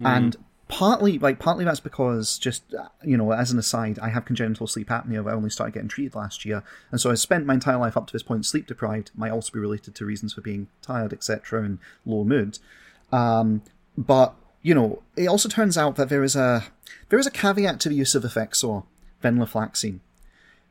and 0.00 0.36
partly, 0.66 1.18
like 1.18 1.38
partly 1.38 1.64
that's 1.64 1.80
because 1.80 2.36
just 2.36 2.64
you 3.04 3.16
know, 3.16 3.32
as 3.32 3.52
an 3.52 3.58
aside, 3.58 3.98
I 4.00 4.08
have 4.08 4.24
congenital 4.24 4.66
sleep 4.66 4.88
apnea. 4.88 5.28
I 5.30 5.34
only 5.34 5.50
started 5.50 5.72
getting 5.72 5.88
treated 5.88 6.16
last 6.16 6.44
year, 6.44 6.64
and 6.90 7.00
so 7.00 7.10
I 7.10 7.14
spent 7.14 7.46
my 7.46 7.54
entire 7.54 7.78
life 7.78 7.96
up 7.96 8.08
to 8.08 8.12
this 8.12 8.24
point 8.24 8.44
sleep 8.44 8.66
deprived. 8.66 9.12
Might 9.14 9.30
also 9.30 9.52
be 9.52 9.60
related 9.60 9.94
to 9.94 10.04
reasons 10.04 10.32
for 10.32 10.40
being 10.40 10.66
tired, 10.82 11.12
etc., 11.12 11.62
and 11.62 11.78
low 12.04 12.24
mood. 12.24 12.58
Um, 13.12 13.62
but 13.96 14.34
you 14.62 14.74
know, 14.74 15.02
it 15.16 15.28
also 15.28 15.48
turns 15.48 15.78
out 15.78 15.94
that 15.94 16.08
there 16.08 16.24
is 16.24 16.34
a 16.34 16.64
there 17.08 17.18
is 17.18 17.26
a 17.26 17.30
caveat 17.30 17.78
to 17.80 17.88
the 17.88 17.94
use 17.94 18.16
of 18.16 18.24
Effexor, 18.24 18.84
venlafaxine. 19.22 20.00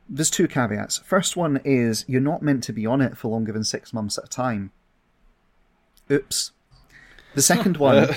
There's 0.06 0.30
two 0.30 0.48
caveats. 0.48 0.98
First 0.98 1.34
one 1.34 1.60
is 1.64 2.04
you're 2.08 2.20
not 2.20 2.42
meant 2.42 2.64
to 2.64 2.72
be 2.72 2.84
on 2.84 3.00
it 3.00 3.16
for 3.16 3.28
longer 3.28 3.52
than 3.52 3.64
six 3.64 3.92
months 3.92 4.18
at 4.18 4.24
a 4.24 4.28
time. 4.28 4.72
Oops. 6.10 6.52
The 7.34 7.42
second 7.42 7.76
one, 7.78 8.08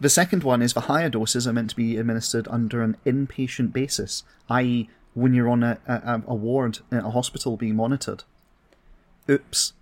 the 0.00 0.08
second 0.08 0.44
one 0.44 0.62
is 0.62 0.74
the 0.74 0.82
higher 0.82 1.08
doses 1.08 1.46
are 1.46 1.52
meant 1.52 1.70
to 1.70 1.76
be 1.76 1.96
administered 1.96 2.48
under 2.48 2.82
an 2.82 2.96
inpatient 3.04 3.72
basis, 3.72 4.22
i.e., 4.48 4.88
when 5.14 5.34
you're 5.34 5.48
on 5.48 5.62
a, 5.62 5.78
a, 5.86 6.22
a 6.28 6.34
ward 6.34 6.78
in 6.92 6.98
a 6.98 7.10
hospital 7.10 7.56
being 7.56 7.74
monitored. 7.74 8.22
Oops. 9.28 9.72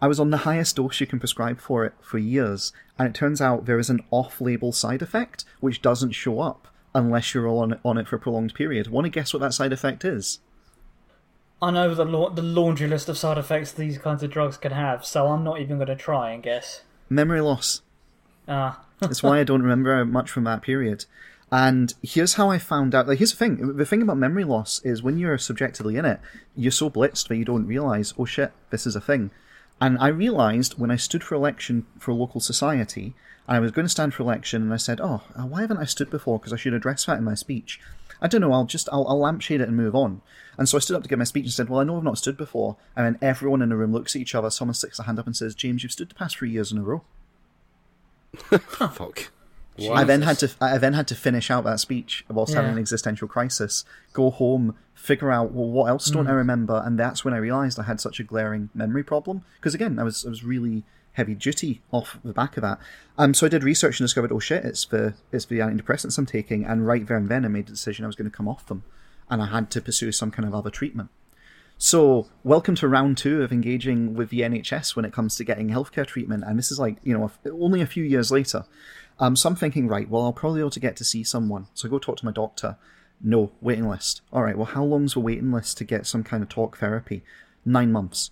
I 0.00 0.08
was 0.08 0.20
on 0.20 0.30
the 0.30 0.38
highest 0.38 0.76
dose 0.76 1.00
you 1.00 1.06
can 1.06 1.20
prescribe 1.20 1.60
for 1.60 1.84
it 1.84 1.94
for 2.02 2.18
years, 2.18 2.72
and 2.98 3.08
it 3.08 3.14
turns 3.14 3.40
out 3.40 3.66
there 3.66 3.78
is 3.78 3.88
an 3.88 4.00
off-label 4.10 4.72
side 4.72 5.00
effect 5.00 5.44
which 5.60 5.80
doesn't 5.80 6.10
show 6.10 6.40
up 6.40 6.68
unless 6.94 7.32
you're 7.32 7.48
on 7.48 7.78
on 7.84 7.98
it 7.98 8.08
for 8.08 8.16
a 8.16 8.18
prolonged 8.18 8.54
period. 8.54 8.88
Want 8.88 9.04
to 9.04 9.10
guess 9.10 9.32
what 9.32 9.40
that 9.40 9.54
side 9.54 9.72
effect 9.72 10.04
is? 10.04 10.40
I 11.62 11.70
know 11.70 11.94
the 11.94 12.04
la- 12.04 12.30
the 12.30 12.42
laundry 12.42 12.88
list 12.88 13.08
of 13.08 13.16
side 13.16 13.38
effects 13.38 13.72
these 13.72 13.96
kinds 13.96 14.22
of 14.22 14.30
drugs 14.30 14.56
can 14.56 14.72
have, 14.72 15.06
so 15.06 15.28
I'm 15.28 15.44
not 15.44 15.60
even 15.60 15.76
going 15.76 15.86
to 15.86 15.96
try 15.96 16.32
and 16.32 16.42
guess. 16.42 16.82
Memory 17.08 17.40
loss. 17.40 17.82
Ah, 18.48 18.84
That's 19.00 19.22
why 19.22 19.40
I 19.40 19.44
don't 19.44 19.62
remember 19.62 20.04
much 20.04 20.30
from 20.30 20.44
that 20.44 20.62
period. 20.62 21.04
And 21.50 21.92
here's 22.02 22.34
how 22.34 22.48
I 22.50 22.58
found 22.58 22.94
out. 22.94 23.06
Like, 23.06 23.18
here's 23.18 23.32
the 23.32 23.36
thing: 23.36 23.76
the 23.76 23.84
thing 23.84 24.00
about 24.00 24.16
memory 24.16 24.44
loss 24.44 24.80
is 24.84 25.02
when 25.02 25.18
you're 25.18 25.36
subjectively 25.38 25.96
in 25.96 26.04
it, 26.04 26.18
you're 26.56 26.72
so 26.72 26.88
blitzed 26.88 27.28
that 27.28 27.36
you 27.36 27.44
don't 27.44 27.66
realize, 27.66 28.14
oh 28.18 28.24
shit, 28.24 28.52
this 28.70 28.86
is 28.86 28.96
a 28.96 29.00
thing. 29.00 29.30
And 29.80 29.98
I 29.98 30.08
realized 30.08 30.78
when 30.78 30.90
I 30.90 30.96
stood 30.96 31.22
for 31.22 31.34
election 31.34 31.86
for 31.98 32.14
local 32.14 32.40
society, 32.40 33.14
and 33.46 33.56
I 33.56 33.60
was 33.60 33.72
going 33.72 33.84
to 33.84 33.90
stand 33.90 34.14
for 34.14 34.22
election, 34.22 34.62
and 34.62 34.72
I 34.72 34.76
said, 34.78 35.00
oh, 35.00 35.22
uh, 35.36 35.42
why 35.42 35.60
haven't 35.60 35.78
I 35.78 35.84
stood 35.84 36.08
before? 36.08 36.38
Because 36.38 36.52
I 36.52 36.56
should 36.56 36.72
address 36.72 37.04
that 37.04 37.18
in 37.18 37.24
my 37.24 37.34
speech. 37.34 37.80
I 38.22 38.28
don't 38.28 38.40
know. 38.40 38.52
I'll 38.52 38.64
just 38.64 38.88
I'll, 38.92 39.06
I'll 39.08 39.18
lampshade 39.18 39.60
it 39.60 39.68
and 39.68 39.76
move 39.76 39.94
on. 39.94 40.22
And 40.56 40.68
so 40.68 40.78
I 40.78 40.80
stood 40.80 40.96
up 40.96 41.02
to 41.02 41.08
give 41.08 41.18
my 41.18 41.24
speech 41.24 41.44
and 41.44 41.52
said, 41.52 41.68
"Well, 41.68 41.80
I 41.80 41.84
know 41.84 41.96
I've 41.98 42.04
not 42.04 42.18
stood 42.18 42.36
before." 42.36 42.76
And 42.96 43.04
then 43.04 43.18
everyone 43.20 43.60
in 43.60 43.68
the 43.68 43.76
room 43.76 43.92
looks 43.92 44.14
at 44.14 44.22
each 44.22 44.34
other. 44.34 44.48
Someone 44.48 44.74
sticks 44.74 44.98
a 44.98 45.02
hand 45.02 45.18
up 45.18 45.26
and 45.26 45.36
says, 45.36 45.54
"James, 45.54 45.82
you've 45.82 45.92
stood 45.92 46.08
the 46.10 46.14
past 46.14 46.38
three 46.38 46.50
years 46.50 46.70
in 46.72 46.78
a 46.78 46.82
row." 46.82 47.02
Fuck. 48.36 49.30
I 49.90 50.04
then 50.04 50.22
had 50.22 50.38
to 50.40 50.50
I 50.60 50.78
then 50.78 50.92
had 50.92 51.08
to 51.08 51.14
finish 51.14 51.50
out 51.50 51.64
that 51.64 51.80
speech 51.80 52.24
whilst 52.28 52.54
having 52.54 52.72
an 52.72 52.78
existential 52.78 53.26
crisis. 53.26 53.84
Go 54.12 54.30
home, 54.30 54.76
figure 54.94 55.30
out 55.30 55.52
well 55.52 55.68
what 55.68 55.88
else 55.88 56.10
don't 56.10 56.26
I 56.26 56.32
remember, 56.32 56.82
and 56.84 56.98
that's 56.98 57.24
when 57.24 57.32
I 57.34 57.38
realised 57.38 57.78
I 57.78 57.84
had 57.84 58.00
such 58.00 58.20
a 58.20 58.22
glaring 58.22 58.68
memory 58.74 59.02
problem. 59.02 59.44
Because 59.56 59.74
again, 59.74 59.98
I 59.98 60.02
was 60.02 60.26
I 60.26 60.28
was 60.28 60.44
really 60.44 60.84
heavy 61.14 61.34
duty 61.34 61.82
off 61.90 62.18
the 62.24 62.32
back 62.32 62.56
of 62.56 62.62
that. 62.62 62.78
Um, 63.18 63.34
so 63.34 63.46
I 63.46 63.48
did 63.50 63.64
research 63.64 64.00
and 64.00 64.04
discovered, 64.04 64.32
oh 64.32 64.38
shit, 64.38 64.64
it's 64.64 64.84
the 64.84 65.14
it's 65.30 65.46
the 65.46 65.58
antidepressants 65.60 66.18
I'm 66.18 66.26
taking, 66.26 66.64
and 66.64 66.86
right 66.86 67.06
there 67.06 67.16
and 67.16 67.28
then 67.28 67.44
I 67.44 67.48
made 67.48 67.66
the 67.66 67.72
decision 67.72 68.04
I 68.04 68.08
was 68.08 68.16
going 68.16 68.30
to 68.30 68.36
come 68.36 68.48
off 68.48 68.66
them, 68.66 68.82
and 69.30 69.42
I 69.42 69.46
had 69.46 69.70
to 69.72 69.80
pursue 69.80 70.12
some 70.12 70.30
kind 70.30 70.46
of 70.46 70.54
other 70.54 70.70
treatment. 70.70 71.08
So, 71.84 72.28
welcome 72.44 72.76
to 72.76 72.86
round 72.86 73.18
two 73.18 73.42
of 73.42 73.50
engaging 73.50 74.14
with 74.14 74.30
the 74.30 74.42
NHS 74.42 74.94
when 74.94 75.04
it 75.04 75.12
comes 75.12 75.34
to 75.34 75.42
getting 75.42 75.68
healthcare 75.70 76.06
treatment. 76.06 76.44
And 76.46 76.56
this 76.56 76.70
is 76.70 76.78
like, 76.78 76.98
you 77.02 77.12
know, 77.12 77.28
only 77.50 77.80
a 77.80 77.86
few 77.86 78.04
years 78.04 78.30
later. 78.30 78.66
Um, 79.18 79.34
so 79.34 79.48
I'm 79.48 79.56
thinking, 79.56 79.88
right, 79.88 80.08
well, 80.08 80.22
I'll 80.22 80.32
probably 80.32 80.58
be 80.58 80.62
able 80.62 80.70
to 80.70 80.78
get 80.78 80.94
to 80.98 81.04
see 81.04 81.24
someone. 81.24 81.66
So 81.74 81.88
I 81.88 81.90
go 81.90 81.98
talk 81.98 82.18
to 82.18 82.24
my 82.24 82.30
doctor. 82.30 82.76
No, 83.20 83.50
waiting 83.60 83.88
list. 83.88 84.20
All 84.32 84.44
right, 84.44 84.56
well, 84.56 84.66
how 84.66 84.84
long's 84.84 85.14
the 85.14 85.20
waiting 85.20 85.50
list 85.50 85.76
to 85.78 85.84
get 85.84 86.06
some 86.06 86.22
kind 86.22 86.40
of 86.40 86.48
talk 86.48 86.78
therapy? 86.78 87.24
Nine 87.64 87.90
months. 87.90 88.30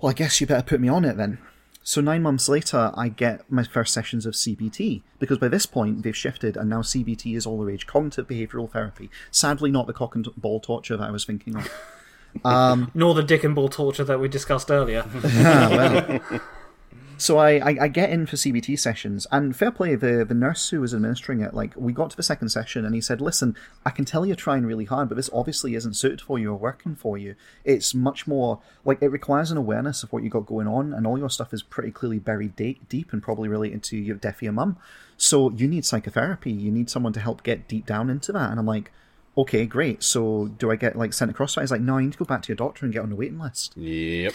Well, 0.00 0.10
I 0.10 0.14
guess 0.14 0.40
you 0.40 0.46
better 0.46 0.62
put 0.62 0.80
me 0.80 0.86
on 0.86 1.04
it 1.04 1.16
then. 1.16 1.38
So 1.82 2.00
nine 2.00 2.22
months 2.22 2.48
later, 2.48 2.92
I 2.94 3.08
get 3.08 3.50
my 3.50 3.64
first 3.64 3.92
sessions 3.92 4.26
of 4.26 4.34
CBT 4.34 5.02
because 5.18 5.38
by 5.38 5.48
this 5.48 5.66
point 5.66 6.04
they've 6.04 6.16
shifted, 6.16 6.56
and 6.56 6.70
now 6.70 6.82
CBT 6.82 7.36
is 7.36 7.46
all 7.46 7.58
the 7.58 7.64
rage, 7.64 7.88
cognitive 7.88 8.28
behavioural 8.28 8.70
therapy. 8.70 9.10
Sadly, 9.32 9.72
not 9.72 9.88
the 9.88 9.92
cock 9.92 10.14
and 10.14 10.28
ball 10.36 10.60
torture 10.60 10.96
that 10.96 11.08
I 11.08 11.10
was 11.10 11.24
thinking 11.24 11.56
of. 11.56 11.68
Um, 12.44 12.90
nor 12.94 13.14
the 13.14 13.22
dick 13.22 13.44
and 13.44 13.54
ball 13.54 13.68
torture 13.68 14.04
that 14.04 14.18
we 14.20 14.28
discussed 14.28 14.70
earlier. 14.70 15.04
So 17.16 17.38
I, 17.38 17.52
I, 17.52 17.76
I 17.82 17.88
get 17.88 18.10
in 18.10 18.26
for 18.26 18.36
CBT 18.36 18.78
sessions, 18.78 19.26
and 19.30 19.54
fair 19.54 19.70
play, 19.70 19.94
the, 19.94 20.24
the 20.24 20.34
nurse 20.34 20.70
who 20.70 20.80
was 20.80 20.92
administering 20.92 21.40
it, 21.40 21.54
like, 21.54 21.72
we 21.76 21.92
got 21.92 22.10
to 22.10 22.16
the 22.16 22.22
second 22.22 22.48
session, 22.48 22.84
and 22.84 22.94
he 22.94 23.00
said, 23.00 23.20
Listen, 23.20 23.56
I 23.86 23.90
can 23.90 24.04
tell 24.04 24.26
you're 24.26 24.36
trying 24.36 24.66
really 24.66 24.84
hard, 24.84 25.08
but 25.08 25.14
this 25.14 25.30
obviously 25.32 25.74
isn't 25.74 25.94
suited 25.94 26.20
for 26.20 26.38
you 26.38 26.50
or 26.50 26.56
working 26.56 26.96
for 26.96 27.16
you. 27.16 27.36
It's 27.64 27.94
much 27.94 28.26
more, 28.26 28.60
like, 28.84 29.00
it 29.00 29.08
requires 29.08 29.50
an 29.50 29.56
awareness 29.56 30.02
of 30.02 30.12
what 30.12 30.22
you 30.22 30.30
got 30.30 30.46
going 30.46 30.66
on, 30.66 30.92
and 30.92 31.06
all 31.06 31.18
your 31.18 31.30
stuff 31.30 31.54
is 31.54 31.62
pretty 31.62 31.92
clearly 31.92 32.18
buried 32.18 32.56
de- 32.56 32.80
deep 32.88 33.12
and 33.12 33.22
probably 33.22 33.48
related 33.48 33.82
to 33.84 33.96
your 33.96 34.16
deaf 34.16 34.42
ear 34.42 34.52
mum. 34.52 34.76
So 35.16 35.50
you 35.50 35.68
need 35.68 35.84
psychotherapy, 35.84 36.50
you 36.50 36.72
need 36.72 36.90
someone 36.90 37.12
to 37.12 37.20
help 37.20 37.44
get 37.44 37.68
deep 37.68 37.86
down 37.86 38.10
into 38.10 38.32
that. 38.32 38.50
And 38.50 38.58
I'm 38.58 38.66
like, 38.66 38.90
Okay, 39.36 39.66
great. 39.66 40.02
So 40.02 40.48
do 40.58 40.70
I 40.70 40.76
get, 40.76 40.96
like, 40.96 41.12
sent 41.12 41.30
across? 41.30 41.56
He's 41.56 41.70
like, 41.70 41.80
No, 41.80 41.98
you 41.98 42.04
need 42.06 42.12
to 42.12 42.18
go 42.18 42.24
back 42.24 42.42
to 42.42 42.48
your 42.48 42.56
doctor 42.56 42.84
and 42.86 42.92
get 42.92 43.02
on 43.02 43.10
the 43.10 43.16
waiting 43.16 43.38
list. 43.38 43.76
Yep. 43.76 44.32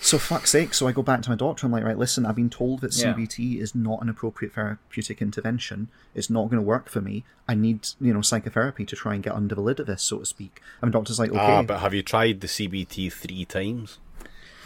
So 0.00 0.16
fuck's 0.16 0.50
sake, 0.50 0.74
so 0.74 0.86
I 0.86 0.92
go 0.92 1.02
back 1.02 1.22
to 1.22 1.30
my 1.30 1.34
doctor. 1.34 1.66
I'm 1.66 1.72
like, 1.72 1.82
right, 1.82 1.98
listen, 1.98 2.24
I've 2.24 2.36
been 2.36 2.50
told 2.50 2.82
that 2.82 2.96
Yeah. 2.96 3.14
CBT 3.14 3.60
is 3.60 3.74
not 3.74 4.00
an 4.00 4.08
appropriate 4.08 4.54
therapeutic 4.54 5.20
intervention. 5.20 5.88
It's 6.14 6.30
not 6.30 6.44
going 6.44 6.62
to 6.62 6.66
work 6.66 6.88
for 6.88 7.00
me. 7.00 7.24
I 7.48 7.54
need, 7.56 7.88
you 8.00 8.14
know, 8.14 8.22
psychotherapy 8.22 8.84
to 8.84 8.94
try 8.94 9.14
and 9.14 9.24
get 9.24 9.32
under 9.34 9.56
the 9.56 9.60
lid 9.60 9.80
of 9.80 9.86
this, 9.86 10.02
so 10.04 10.18
to 10.20 10.26
speak. 10.26 10.62
And 10.80 10.92
the 10.92 10.96
doctor's 10.96 11.18
like, 11.18 11.30
okay, 11.30 11.40
Ah, 11.40 11.62
but 11.62 11.80
have 11.80 11.94
you 11.94 12.04
tried 12.04 12.40
the 12.40 12.46
CBT 12.46 13.12
three 13.12 13.44
times? 13.44 13.98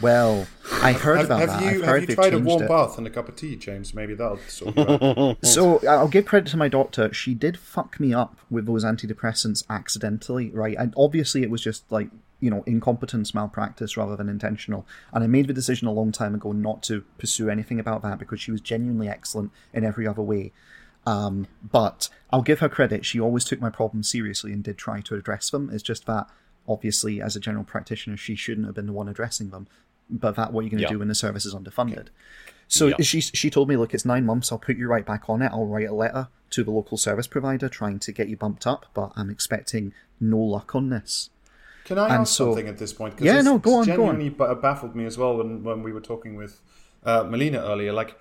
Well, 0.03 0.45
I 0.81 0.91
heard 0.93 1.17
Have, 1.17 1.25
about 1.25 1.39
have 1.39 1.49
that. 1.49 1.61
you 1.63 1.67
I've 1.69 1.75
have 1.75 1.85
heard 1.85 2.09
you 2.09 2.15
tried 2.15 2.33
a 2.33 2.39
warm 2.39 2.63
it. 2.63 2.67
bath 2.67 2.97
and 2.97 3.07
a 3.07 3.09
cup 3.09 3.29
of 3.29 3.35
tea, 3.35 3.55
James? 3.55 3.93
Maybe 3.93 4.13
that'll 4.13 4.37
sort 4.39 4.75
you 4.75 4.83
out. 4.83 5.37
So 5.43 5.79
I'll 5.87 6.07
give 6.07 6.25
credit 6.25 6.49
to 6.51 6.57
my 6.57 6.67
doctor. 6.67 7.13
She 7.13 7.33
did 7.33 7.57
fuck 7.57 7.99
me 7.99 8.13
up 8.13 8.37
with 8.51 8.65
those 8.65 8.83
antidepressants 8.83 9.63
accidentally, 9.69 10.51
right? 10.51 10.75
And 10.77 10.93
obviously 10.97 11.41
it 11.41 11.49
was 11.49 11.61
just 11.61 11.91
like 11.91 12.09
you 12.39 12.49
know 12.49 12.63
incompetence, 12.67 13.33
malpractice 13.33 13.95
rather 13.97 14.15
than 14.15 14.29
intentional. 14.29 14.85
And 15.13 15.23
I 15.23 15.27
made 15.27 15.47
the 15.47 15.53
decision 15.53 15.87
a 15.87 15.93
long 15.93 16.11
time 16.11 16.35
ago 16.35 16.51
not 16.51 16.83
to 16.83 17.01
pursue 17.17 17.49
anything 17.49 17.79
about 17.79 18.01
that 18.01 18.19
because 18.19 18.41
she 18.41 18.51
was 18.51 18.61
genuinely 18.61 19.07
excellent 19.07 19.51
in 19.73 19.83
every 19.85 20.05
other 20.05 20.21
way. 20.21 20.51
Um, 21.05 21.47
but 21.71 22.09
I'll 22.31 22.41
give 22.41 22.59
her 22.59 22.69
credit. 22.69 23.05
She 23.05 23.19
always 23.19 23.43
took 23.45 23.59
my 23.59 23.69
problems 23.69 24.09
seriously 24.09 24.53
and 24.53 24.63
did 24.63 24.77
try 24.77 25.01
to 25.01 25.15
address 25.15 25.49
them. 25.49 25.69
It's 25.71 25.83
just 25.83 26.05
that 26.05 26.27
obviously, 26.67 27.21
as 27.21 27.35
a 27.35 27.39
general 27.39 27.63
practitioner, 27.65 28.17
she 28.17 28.35
shouldn't 28.35 28.65
have 28.67 28.75
been 28.75 28.85
the 28.87 28.93
one 28.93 29.09
addressing 29.09 29.49
them. 29.49 29.67
But 30.09 30.35
that 30.35 30.51
what 30.53 30.61
are 30.61 30.63
you 30.63 30.69
going 30.69 30.79
to 30.79 30.83
Yeah. 30.83 30.89
do 30.89 30.99
when 30.99 31.07
the 31.07 31.15
service 31.15 31.45
is 31.45 31.53
underfunded? 31.55 32.07
So 32.67 32.87
Yeah. 32.87 32.95
she 33.01 33.21
she 33.21 33.49
told 33.49 33.69
me, 33.69 33.77
look, 33.77 33.93
it's 33.93 34.05
nine 34.05 34.25
months. 34.25 34.51
I'll 34.51 34.57
put 34.59 34.77
you 34.77 34.87
right 34.87 35.05
back 35.05 35.29
on 35.29 35.41
it. 35.41 35.51
I'll 35.51 35.65
write 35.67 35.87
a 35.89 35.93
letter 35.93 36.27
to 36.51 36.63
the 36.63 36.71
local 36.71 36.97
service 36.97 37.27
provider 37.27 37.67
trying 37.69 37.99
to 37.99 38.11
get 38.11 38.29
you 38.29 38.37
bumped 38.37 38.65
up, 38.67 38.85
but 38.93 39.11
I'm 39.15 39.29
expecting 39.29 39.93
no 40.19 40.37
luck 40.39 40.75
on 40.75 40.89
this. 40.89 41.29
Can 41.85 41.97
I 41.97 42.05
And 42.05 42.13
ask 42.21 42.33
so- 42.33 42.51
something 42.51 42.67
at 42.67 42.77
this 42.77 42.93
point? 42.93 43.17
'Cause 43.17 43.25
Yeah, 43.25 43.33
this- 43.35 43.45
no, 43.45 43.57
go 43.57 43.79
this 43.81 43.89
on, 43.89 43.95
go 43.95 44.03
on. 44.05 44.15
Genuinely 44.19 44.29
baffled 44.61 44.95
me 44.95 45.05
as 45.05 45.17
well 45.17 45.37
when, 45.37 45.63
when 45.63 45.83
we 45.83 45.91
were 45.91 46.01
talking 46.01 46.35
with 46.35 46.61
uh, 47.05 47.23
Melina 47.23 47.57
earlier. 47.59 47.91
Like, 47.91 48.17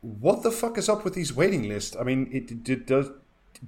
what 0.00 0.42
the 0.42 0.50
fuck 0.50 0.76
is 0.78 0.88
up 0.88 1.04
with 1.04 1.14
these 1.14 1.32
waiting 1.34 1.68
lists? 1.68 1.96
I 1.98 2.02
mean, 2.02 2.28
it, 2.32 2.64
did, 2.64 2.86
does 2.86 3.10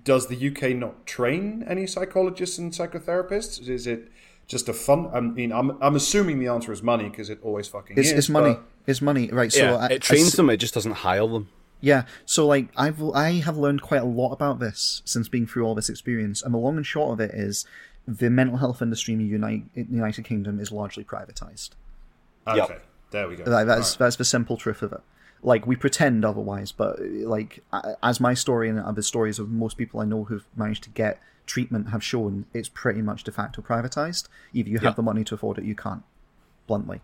does 0.04 0.28
the 0.28 0.36
UK 0.48 0.74
not 0.76 1.04
train 1.06 1.64
any 1.68 1.86
psychologists 1.86 2.58
and 2.58 2.72
psychotherapists? 2.72 3.68
Is 3.68 3.86
it 3.86 4.08
just 4.50 4.68
a 4.68 4.72
fun? 4.74 5.08
I 5.14 5.20
mean, 5.20 5.52
I'm 5.52 5.80
I'm 5.82 5.96
assuming 5.96 6.38
the 6.40 6.48
answer 6.48 6.72
is 6.72 6.82
money 6.82 7.08
because 7.08 7.30
it 7.30 7.38
always 7.42 7.68
fucking 7.68 7.96
It's, 7.96 8.08
is. 8.10 8.18
it's 8.18 8.28
money. 8.28 8.54
but- 8.54 8.64
It's 8.86 9.00
money, 9.00 9.30
right? 9.30 9.52
So 9.52 9.62
yeah, 9.64 9.76
I- 9.76 9.86
it 9.96 10.02
trains 10.02 10.34
I, 10.34 10.36
them. 10.36 10.50
It 10.50 10.56
just 10.58 10.74
doesn't 10.74 10.92
hire 11.06 11.26
them. 11.26 11.48
Yeah, 11.80 12.02
so 12.26 12.46
like 12.46 12.68
I've 12.76 13.02
I 13.14 13.32
have 13.46 13.56
learned 13.56 13.80
quite 13.80 14.02
a 14.02 14.04
lot 14.20 14.32
about 14.32 14.58
this 14.58 15.00
since 15.06 15.28
being 15.28 15.46
through 15.46 15.64
all 15.64 15.74
this 15.74 15.88
experience, 15.88 16.42
and 16.42 16.52
the 16.52 16.58
long 16.58 16.76
and 16.76 16.84
short 16.84 17.12
of 17.14 17.20
it 17.20 17.30
is 17.34 17.64
the 18.06 18.28
mental 18.28 18.56
health 18.58 18.82
industry 18.82 19.14
in 19.14 19.18
the 19.20 19.24
United, 19.24 19.68
in 19.74 19.86
the 19.88 19.94
United 19.96 20.24
Kingdom 20.24 20.58
is 20.60 20.70
largely 20.72 21.04
privatized. 21.04 21.70
Okay, 22.46 22.56
Yep. 22.58 22.84
there 23.12 23.28
we 23.28 23.36
go. 23.36 23.44
Like, 23.50 23.66
that's 23.66 23.90
Alright. 23.94 23.98
that's 23.98 24.16
the 24.16 24.24
simple 24.24 24.56
truth 24.56 24.82
of 24.82 24.92
it. 24.92 25.00
Like 25.42 25.66
we 25.66 25.74
pretend 25.76 26.22
otherwise, 26.24 26.70
but 26.72 26.98
like 27.36 27.62
as 28.02 28.20
my 28.20 28.34
story 28.34 28.68
and 28.68 28.78
other 28.78 29.02
stories 29.02 29.38
of 29.38 29.48
most 29.48 29.78
people 29.78 30.00
I 30.00 30.04
know 30.04 30.24
who've 30.24 30.44
managed 30.56 30.82
to 30.84 30.90
get 30.90 31.18
treatment 31.50 31.88
have 31.90 32.02
shown, 32.02 32.46
it's 32.54 32.68
pretty 32.68 33.02
much 33.02 33.24
de 33.24 33.32
facto 33.32 33.60
privatized. 33.60 34.28
Either 34.52 34.70
you 34.70 34.78
have 34.78 34.94
the 34.94 35.02
money 35.02 35.24
to 35.24 35.34
afford 35.34 35.58
it, 35.58 35.64
you 35.64 35.74
can't. 35.74 36.02
Bluntly. 36.68 37.00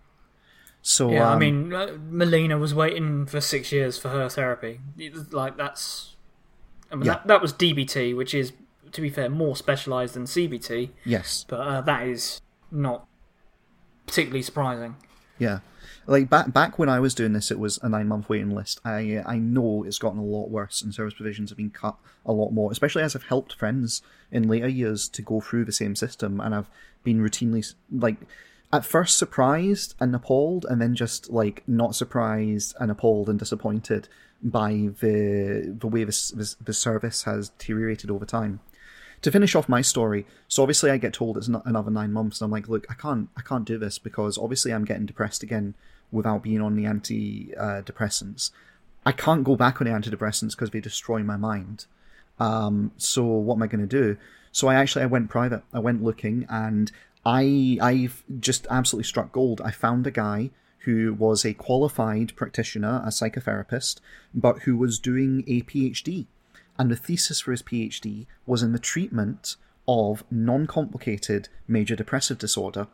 So 0.83 1.11
Yeah, 1.11 1.31
I 1.31 1.33
um, 1.33 1.39
mean, 1.41 1.73
uh, 1.73 1.97
Melina 2.09 2.57
was 2.57 2.73
waiting 2.73 3.27
for 3.27 3.41
six 3.41 3.73
years 3.73 3.99
for 3.99 4.09
her 4.11 4.29
therapy. 4.29 4.81
Like 5.33 5.57
that's, 5.57 6.15
I 6.93 6.95
mean, 6.95 7.07
Yeah. 7.07 7.15
that, 7.15 7.27
that 7.27 7.43
was 7.43 7.53
DBT, 7.53 8.17
which 8.17 8.35
is, 8.35 8.53
to 8.93 9.01
be 9.01 9.11
fair, 9.11 9.29
more 9.29 9.57
specialised 9.57 10.15
than 10.15 10.25
CBT, 10.25 10.91
yes, 11.05 11.45
but 11.49 11.57
uh, 11.61 11.81
that 11.81 12.07
is 12.07 12.41
not 12.71 13.07
particularly 14.07 14.43
surprising. 14.43 14.95
Yeah, 15.39 15.59
like 16.07 16.31
back 16.31 16.53
back 16.53 16.79
when 16.79 16.89
I 16.89 17.01
was 17.01 17.15
doing 17.15 17.33
this, 17.33 17.51
it 17.51 17.59
was 17.59 17.79
a 17.83 17.89
nine 17.89 18.09
month 18.09 18.29
waiting 18.29 18.51
list. 18.51 18.81
I 18.85 19.17
uh, 19.17 19.23
I 19.27 19.39
know 19.39 19.85
it's 19.85 19.99
gotten 19.99 20.19
a 20.19 20.25
lot 20.25 20.51
worse, 20.51 20.83
and 20.83 20.95
service 20.95 21.15
provisions 21.15 21.51
have 21.51 21.57
been 21.57 21.71
cut 21.71 21.97
a 22.25 22.33
lot 22.33 22.51
more. 22.51 22.71
Especially 22.71 23.03
as 23.03 23.17
I've 23.17 23.25
helped 23.25 23.55
friends 23.55 24.03
in 24.31 24.49
later 24.49 24.69
years 24.69 25.09
to 25.11 25.23
go 25.23 25.41
through 25.41 25.65
the 25.65 25.73
same 25.73 25.97
system, 25.97 26.41
and 26.41 26.55
I've 26.55 26.71
been 27.03 27.21
routinely 27.21 27.75
like 27.91 28.17
at 28.73 28.85
first 28.85 29.19
surprised 29.19 29.95
and 30.01 30.15
appalled, 30.15 30.67
and 30.69 30.81
then 30.81 30.95
just 30.95 31.31
like 31.31 31.63
not 31.67 31.95
surprised 31.95 32.77
and 32.79 32.91
appalled 32.91 33.29
and 33.29 33.39
disappointed 33.39 34.09
by 34.43 34.91
the 35.01 35.75
the 35.79 35.87
way 35.87 36.05
this, 36.05 36.29
this 36.31 36.55
the 36.55 36.75
service 36.75 37.25
has 37.25 37.49
deteriorated 37.51 38.11
over 38.11 38.27
time 38.27 38.61
to 39.23 39.33
finish 39.33 39.55
off 39.55 39.69
my 39.69 39.81
story, 39.81 40.27
so 40.47 40.63
obviously 40.63 40.91
I 40.91 40.99
get 40.99 41.15
told 41.15 41.37
it's 41.37 41.49
not 41.49 41.65
another 41.67 41.91
nine 41.91 42.13
months, 42.13 42.41
and 42.41 42.47
I'm 42.47 42.53
like, 42.53 42.69
look, 42.69 42.87
I 42.91 42.95
can't, 42.95 43.29
I 43.37 43.41
can't 43.41 43.65
do 43.65 43.79
this 43.79 43.99
because 43.99 44.39
obviously 44.39 44.73
I'm 44.73 44.85
getting 44.85 45.07
depressed 45.07 45.43
again 45.43 45.75
without 46.13 46.43
being 46.43 46.61
on 46.61 46.77
the 46.77 46.85
antidepressants. 46.85 48.51
I 49.05 49.13
can't 49.13 49.45
go 49.45 49.57
back 49.57 49.81
on 49.81 49.87
the 49.87 49.93
antidepressants 49.93 50.51
because 50.51 50.71
they 50.71 50.81
destroy 50.81 51.23
my 51.23 51.37
mind. 51.37 51.87
Um, 52.39 52.93
so 52.97 53.25
what 53.25 53.55
am 53.55 53.63
I 53.63 53.67
going 53.67 53.87
to 53.87 53.87
do? 53.87 54.17
So 54.53 54.69
I 54.69 54.75
actually 54.75 55.03
I 55.03 55.07
went 55.07 55.31
private. 55.31 55.63
I 55.73 55.79
went 55.79 56.03
looking, 56.03 56.47
and 56.49 56.91
I 57.25 57.79
I've 57.81 58.25
just 58.41 58.67
absolutely 58.71 59.05
struck 59.05 59.33
gold. 59.33 59.61
I 59.65 59.71
found 59.71 60.07
a 60.07 60.11
guy 60.11 60.51
who 60.81 61.15
was 61.15 61.45
a 61.45 61.55
qualified 61.55 62.35
practitioner, 62.37 63.03
a 63.05 63.09
psychotherapist, 63.09 64.01
but 64.33 64.61
who 64.61 64.77
was 64.77 64.99
doing 64.99 65.45
a 65.47 65.63
PhD 65.63 66.27
and 66.79 66.91
the 66.91 66.97
thesis 66.97 67.41
for 67.41 67.51
his 67.51 67.63
PhD 67.63 68.27
was 68.47 68.63
in 68.63 68.73
the 68.73 68.79
treatment 68.79 69.57
of 69.89 70.25
non-complicated 70.31 71.49
major 71.69 71.97
depressive 71.97 72.39
disorder, 72.39 72.89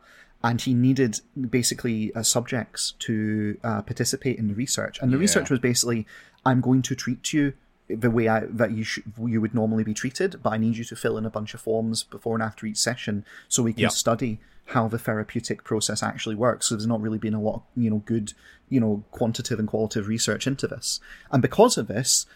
and 0.45 0.61
he 0.61 0.75
needed 0.75 1.21
basically 1.51 2.13
uh, 2.15 2.23
subjects 2.23 2.93
to 3.01 3.59
uh, 3.63 3.83
participate 3.83 4.39
in 4.39 4.49
the 4.49 4.55
research. 4.55 4.99
And 5.01 5.13
the 5.13 5.19
research 5.19 5.51
was 5.51 5.61
basically, 5.61 6.07
I'm 6.45 6.61
going 6.61 6.83
to 6.83 6.95
treat 6.95 7.33
you 7.33 7.53
the 7.89 8.11
way 8.11 8.29
I, 8.29 8.41
that 8.41 8.71
you 8.73 8.85
sh- 8.85 9.01
you 9.25 9.41
would 9.41 9.55
normally 9.55 9.85
be 9.85 9.95
treated, 9.95 10.43
but 10.43 10.53
I 10.53 10.57
need 10.57 10.77
you 10.77 10.85
to 10.85 10.97
fill 10.97 11.17
in 11.19 11.27
a 11.27 11.31
bunch 11.31 11.55
of 11.55 11.61
forms 11.61 12.03
before 12.05 12.35
and 12.35 12.43
after 12.43 12.67
each 12.67 12.79
session 12.79 13.25
so 13.49 13.63
we 13.63 13.73
can 13.73 13.83
Yeah. 13.83 13.89
study 13.89 14.41
how 14.67 14.89
the 14.89 14.99
therapeutic 14.99 15.63
process 15.65 16.03
actually 16.03 16.37
works. 16.37 16.67
So 16.67 16.75
there's 16.75 16.87
not 16.87 17.01
really 17.03 17.19
been 17.19 17.35
a 17.35 17.41
lot 17.41 17.57
of 17.57 17.63
you 17.77 17.91
know 17.91 17.99
good 18.07 18.33
you 18.69 18.81
know 18.81 19.05
quantitative 19.11 19.59
and 19.59 19.69
qualitative 19.69 20.09
research 20.09 20.47
into 20.47 20.67
this, 20.67 21.01
and 21.31 21.43
because 21.43 21.77
of 21.77 21.87
this, 21.89 22.27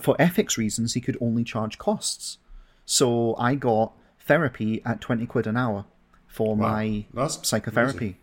for 0.00 0.16
ethics 0.18 0.56
reasons, 0.56 0.94
he 0.94 1.00
could 1.00 1.18
only 1.20 1.44
charge 1.44 1.76
costs. 1.78 2.38
So 2.86 3.36
I 3.36 3.54
got 3.56 3.92
therapy 4.20 4.80
at 4.84 5.00
twenty 5.00 5.26
quid 5.26 5.46
an 5.46 5.56
hour 5.56 5.84
for 6.32 6.56
my 6.56 7.04
That's 7.12 7.46
psychotherapy. 7.46 7.96
amazing. 7.96 8.16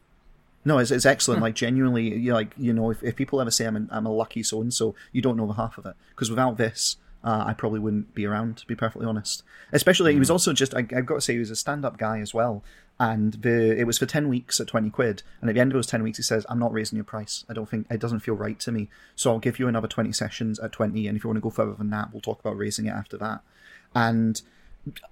No, 0.66 0.80
it's, 0.80 0.92
it's 0.92 1.06
excellent. 1.06 1.42
Like 1.42 1.56
genuinely, 1.56 2.16
you 2.18 2.34
like 2.34 2.54
you 2.58 2.74
know, 2.74 2.90
if, 2.90 3.02
if 3.04 3.16
people 3.16 3.40
ever 3.40 3.52
say 3.52 3.66
I'm 3.66 3.78
a, 3.78 3.88
I'm 3.92 4.06
a 4.06 4.12
lucky 4.12 4.44
so 4.44 4.62
and 4.62 4.74
so, 4.74 4.96
you 5.12 5.22
don't 5.22 5.38
know 5.38 5.48
the 5.48 5.54
half 5.54 5.78
of 5.78 5.86
it. 5.86 5.96
Because 6.10 6.30
without 6.30 6.58
this, 6.58 6.98
uh, 7.24 7.44
I 7.48 7.54
probably 7.54 7.80
wouldn't 7.80 8.14
be 8.16 8.26
around. 8.26 8.58
To 8.58 8.66
be 8.66 8.76
perfectly 8.76 9.08
honest, 9.08 9.44
especially 9.72 10.14
he 10.14 10.20
was 10.20 10.32
also 10.32 10.52
just 10.52 10.74
I, 10.74 10.80
I've 10.80 11.06
got 11.06 11.16
to 11.16 11.22
say 11.22 11.34
he 11.34 11.40
was 11.40 11.52
a 11.52 11.56
stand 11.56 11.86
up 11.86 11.98
guy 11.98 12.20
as 12.20 12.34
well. 12.34 12.64
And 13.00 13.34
the 13.36 13.80
it 13.80 13.86
was 13.86 13.98
for 13.98 14.08
ten 14.08 14.28
weeks 14.28 14.60
at 14.60 14.68
twenty 14.68 14.90
quid. 14.90 15.24
And 15.40 15.50
at 15.50 15.54
the 15.54 15.62
end 15.62 15.72
of 15.72 15.76
those 15.76 15.88
ten 15.88 16.04
weeks, 16.04 16.18
he 16.18 16.24
says, 16.24 16.46
"I'm 16.50 16.60
not 16.60 16.74
raising 16.74 16.98
your 16.98 17.06
price. 17.06 17.46
I 17.48 17.54
don't 17.54 17.70
think 17.70 17.88
it 17.90 18.00
doesn't 18.00 18.20
feel 18.20 18.36
right 18.36 18.60
to 18.60 18.72
me. 18.72 18.90
So 19.16 19.32
I'll 19.32 19.40
give 19.40 19.60
you 19.60 19.68
another 19.68 19.88
twenty 19.88 20.12
sessions 20.12 20.60
at 20.60 20.72
twenty. 20.72 21.08
And 21.08 21.16
if 21.16 21.24
you 21.24 21.30
want 21.30 21.38
to 21.38 21.42
go 21.42 21.52
further 21.52 21.76
than 21.76 21.92
that, 21.92 22.12
we'll 22.12 22.22
talk 22.22 22.40
about 22.40 22.58
raising 22.58 22.88
it 22.88 22.94
after 22.94 23.18
that." 23.18 23.42
And 23.96 24.42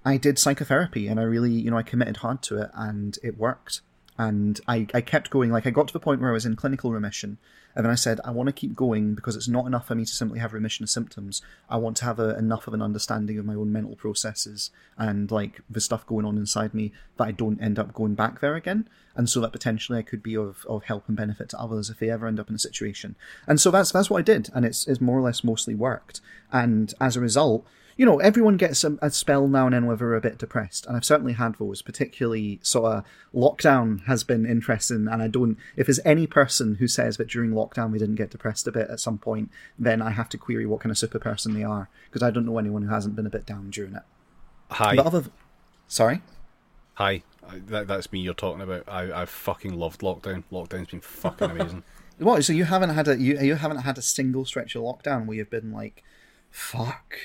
I 0.04 0.16
did 0.16 0.38
psychotherapy 0.38 1.08
and 1.08 1.18
I 1.18 1.24
really, 1.24 1.52
you 1.52 1.70
know, 1.70 1.78
I 1.78 1.82
committed 1.82 2.18
hard 2.18 2.42
to 2.42 2.62
it 2.62 2.70
and 2.74 3.18
it 3.22 3.38
worked. 3.38 3.82
And 4.20 4.60
I, 4.66 4.88
I 4.92 5.00
kept 5.00 5.30
going, 5.30 5.52
like, 5.52 5.64
I 5.64 5.70
got 5.70 5.86
to 5.88 5.92
the 5.92 6.00
point 6.00 6.20
where 6.20 6.30
I 6.30 6.32
was 6.32 6.44
in 6.44 6.56
clinical 6.56 6.90
remission. 6.90 7.38
And 7.76 7.84
then 7.84 7.92
I 7.92 7.94
said, 7.94 8.18
I 8.24 8.32
want 8.32 8.48
to 8.48 8.52
keep 8.52 8.74
going 8.74 9.14
because 9.14 9.36
it's 9.36 9.46
not 9.46 9.66
enough 9.66 9.86
for 9.86 9.94
me 9.94 10.04
to 10.04 10.10
simply 10.10 10.40
have 10.40 10.52
remission 10.52 10.82
of 10.82 10.90
symptoms. 10.90 11.40
I 11.70 11.76
want 11.76 11.96
to 11.98 12.04
have 12.04 12.18
a, 12.18 12.36
enough 12.36 12.66
of 12.66 12.74
an 12.74 12.82
understanding 12.82 13.38
of 13.38 13.44
my 13.44 13.54
own 13.54 13.72
mental 13.72 13.94
processes 13.94 14.72
and, 14.96 15.30
like, 15.30 15.60
the 15.70 15.80
stuff 15.80 16.04
going 16.04 16.26
on 16.26 16.36
inside 16.36 16.74
me 16.74 16.90
that 17.16 17.28
I 17.28 17.30
don't 17.30 17.62
end 17.62 17.78
up 17.78 17.94
going 17.94 18.16
back 18.16 18.40
there 18.40 18.56
again. 18.56 18.88
And 19.14 19.30
so 19.30 19.40
that 19.40 19.52
potentially 19.52 20.00
I 20.00 20.02
could 20.02 20.24
be 20.24 20.36
of, 20.36 20.66
of 20.68 20.84
help 20.84 21.06
and 21.06 21.16
benefit 21.16 21.48
to 21.50 21.60
others 21.60 21.88
if 21.88 22.00
they 22.00 22.10
ever 22.10 22.26
end 22.26 22.40
up 22.40 22.48
in 22.48 22.56
a 22.56 22.58
situation. 22.58 23.14
And 23.46 23.60
so 23.60 23.70
that's 23.70 23.92
that's 23.92 24.10
what 24.10 24.18
I 24.18 24.22
did. 24.22 24.50
And 24.52 24.64
it's, 24.64 24.88
it's 24.88 25.00
more 25.00 25.18
or 25.18 25.22
less 25.22 25.44
mostly 25.44 25.76
worked. 25.76 26.20
And 26.50 26.92
as 27.00 27.14
a 27.14 27.20
result, 27.20 27.64
you 27.98 28.06
know, 28.06 28.20
everyone 28.20 28.56
gets 28.56 28.84
a, 28.84 28.96
a 29.02 29.10
spell 29.10 29.48
now 29.48 29.66
and 29.66 29.74
then 29.74 29.84
where 29.84 29.96
they're 29.96 30.14
a 30.14 30.20
bit 30.20 30.38
depressed, 30.38 30.86
and 30.86 30.96
I've 30.96 31.04
certainly 31.04 31.32
had 31.32 31.56
those. 31.56 31.82
Particularly, 31.82 32.60
sort 32.62 32.92
of 32.92 33.04
lockdown 33.34 34.04
has 34.06 34.22
been 34.22 34.46
interesting, 34.46 35.08
and 35.08 35.20
I 35.20 35.26
don't. 35.26 35.58
If 35.76 35.88
there's 35.88 35.98
any 36.04 36.28
person 36.28 36.76
who 36.76 36.86
says 36.86 37.16
that 37.16 37.28
during 37.28 37.50
lockdown 37.50 37.90
we 37.90 37.98
didn't 37.98 38.14
get 38.14 38.30
depressed 38.30 38.68
a 38.68 38.72
bit 38.72 38.88
at 38.88 39.00
some 39.00 39.18
point, 39.18 39.50
then 39.76 40.00
I 40.00 40.10
have 40.10 40.28
to 40.28 40.38
query 40.38 40.64
what 40.64 40.80
kind 40.80 40.92
of 40.92 40.96
super 40.96 41.18
person 41.18 41.54
they 41.54 41.64
are, 41.64 41.90
because 42.08 42.22
I 42.22 42.30
don't 42.30 42.46
know 42.46 42.58
anyone 42.58 42.82
who 42.82 42.88
hasn't 42.90 43.16
been 43.16 43.26
a 43.26 43.30
bit 43.30 43.44
down 43.44 43.70
during 43.70 43.96
it. 43.96 44.04
Hi, 44.70 44.94
But 44.94 45.06
other, 45.06 45.24
sorry, 45.88 46.22
hi. 46.94 47.24
That, 47.66 47.88
that's 47.88 48.12
me 48.12 48.20
you're 48.20 48.34
talking 48.34 48.60
about. 48.60 48.84
I, 48.86 49.22
I 49.22 49.24
fucking 49.24 49.72
loved 49.76 50.02
lockdown. 50.02 50.44
Lockdown's 50.52 50.90
been 50.90 51.00
fucking 51.00 51.50
amazing. 51.50 51.82
what? 52.18 52.44
So 52.44 52.52
you 52.52 52.64
haven't 52.64 52.90
had 52.90 53.08
a 53.08 53.18
you 53.18 53.40
you 53.40 53.56
haven't 53.56 53.78
had 53.78 53.98
a 53.98 54.02
single 54.02 54.44
stretch 54.44 54.76
of 54.76 54.82
lockdown 54.82 55.26
where 55.26 55.38
you've 55.38 55.50
been 55.50 55.72
like, 55.72 56.04
fuck. 56.50 57.16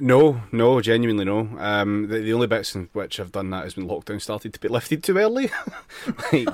No, 0.00 0.42
no, 0.52 0.80
genuinely 0.80 1.24
no. 1.24 1.48
Um, 1.58 2.06
the, 2.06 2.18
the 2.20 2.32
only 2.32 2.46
bits 2.46 2.74
in 2.76 2.88
which 2.92 3.18
I've 3.18 3.32
done 3.32 3.50
that 3.50 3.66
is 3.66 3.76
when 3.76 3.88
lockdown 3.88 4.20
started 4.20 4.54
to 4.54 4.60
be 4.60 4.68
lifted 4.68 5.02
too 5.02 5.18
early. 5.18 5.50
like 6.32 6.48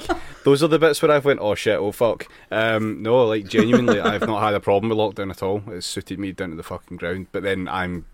those 0.45 0.63
are 0.63 0.69
the 0.69 0.79
bits 0.79 1.03
where 1.03 1.13
I've 1.13 1.27
went, 1.27 1.41
oh 1.41 1.55
shit, 1.55 1.79
oh 1.79 1.93
fuck. 1.93 2.27
Um, 2.51 3.03
no, 3.03 3.27
like 3.27 3.47
genuinely, 3.47 4.01
I've 4.01 4.27
not 4.27 4.43
had 4.43 4.55
a 4.55 4.61
problem 4.61 4.89
with 4.89 4.99
lockdown 4.99 5.31
at 5.31 5.43
all. 5.43 5.63
It's 5.69 5.87
suited 5.87 6.19
me 6.19 6.33
down 6.33 6.51
to 6.51 6.57
the 6.57 6.63
fucking 6.63 6.97
ground. 6.97 7.27
But 7.33 7.43
then 7.43 7.69
I'm, 7.69 8.07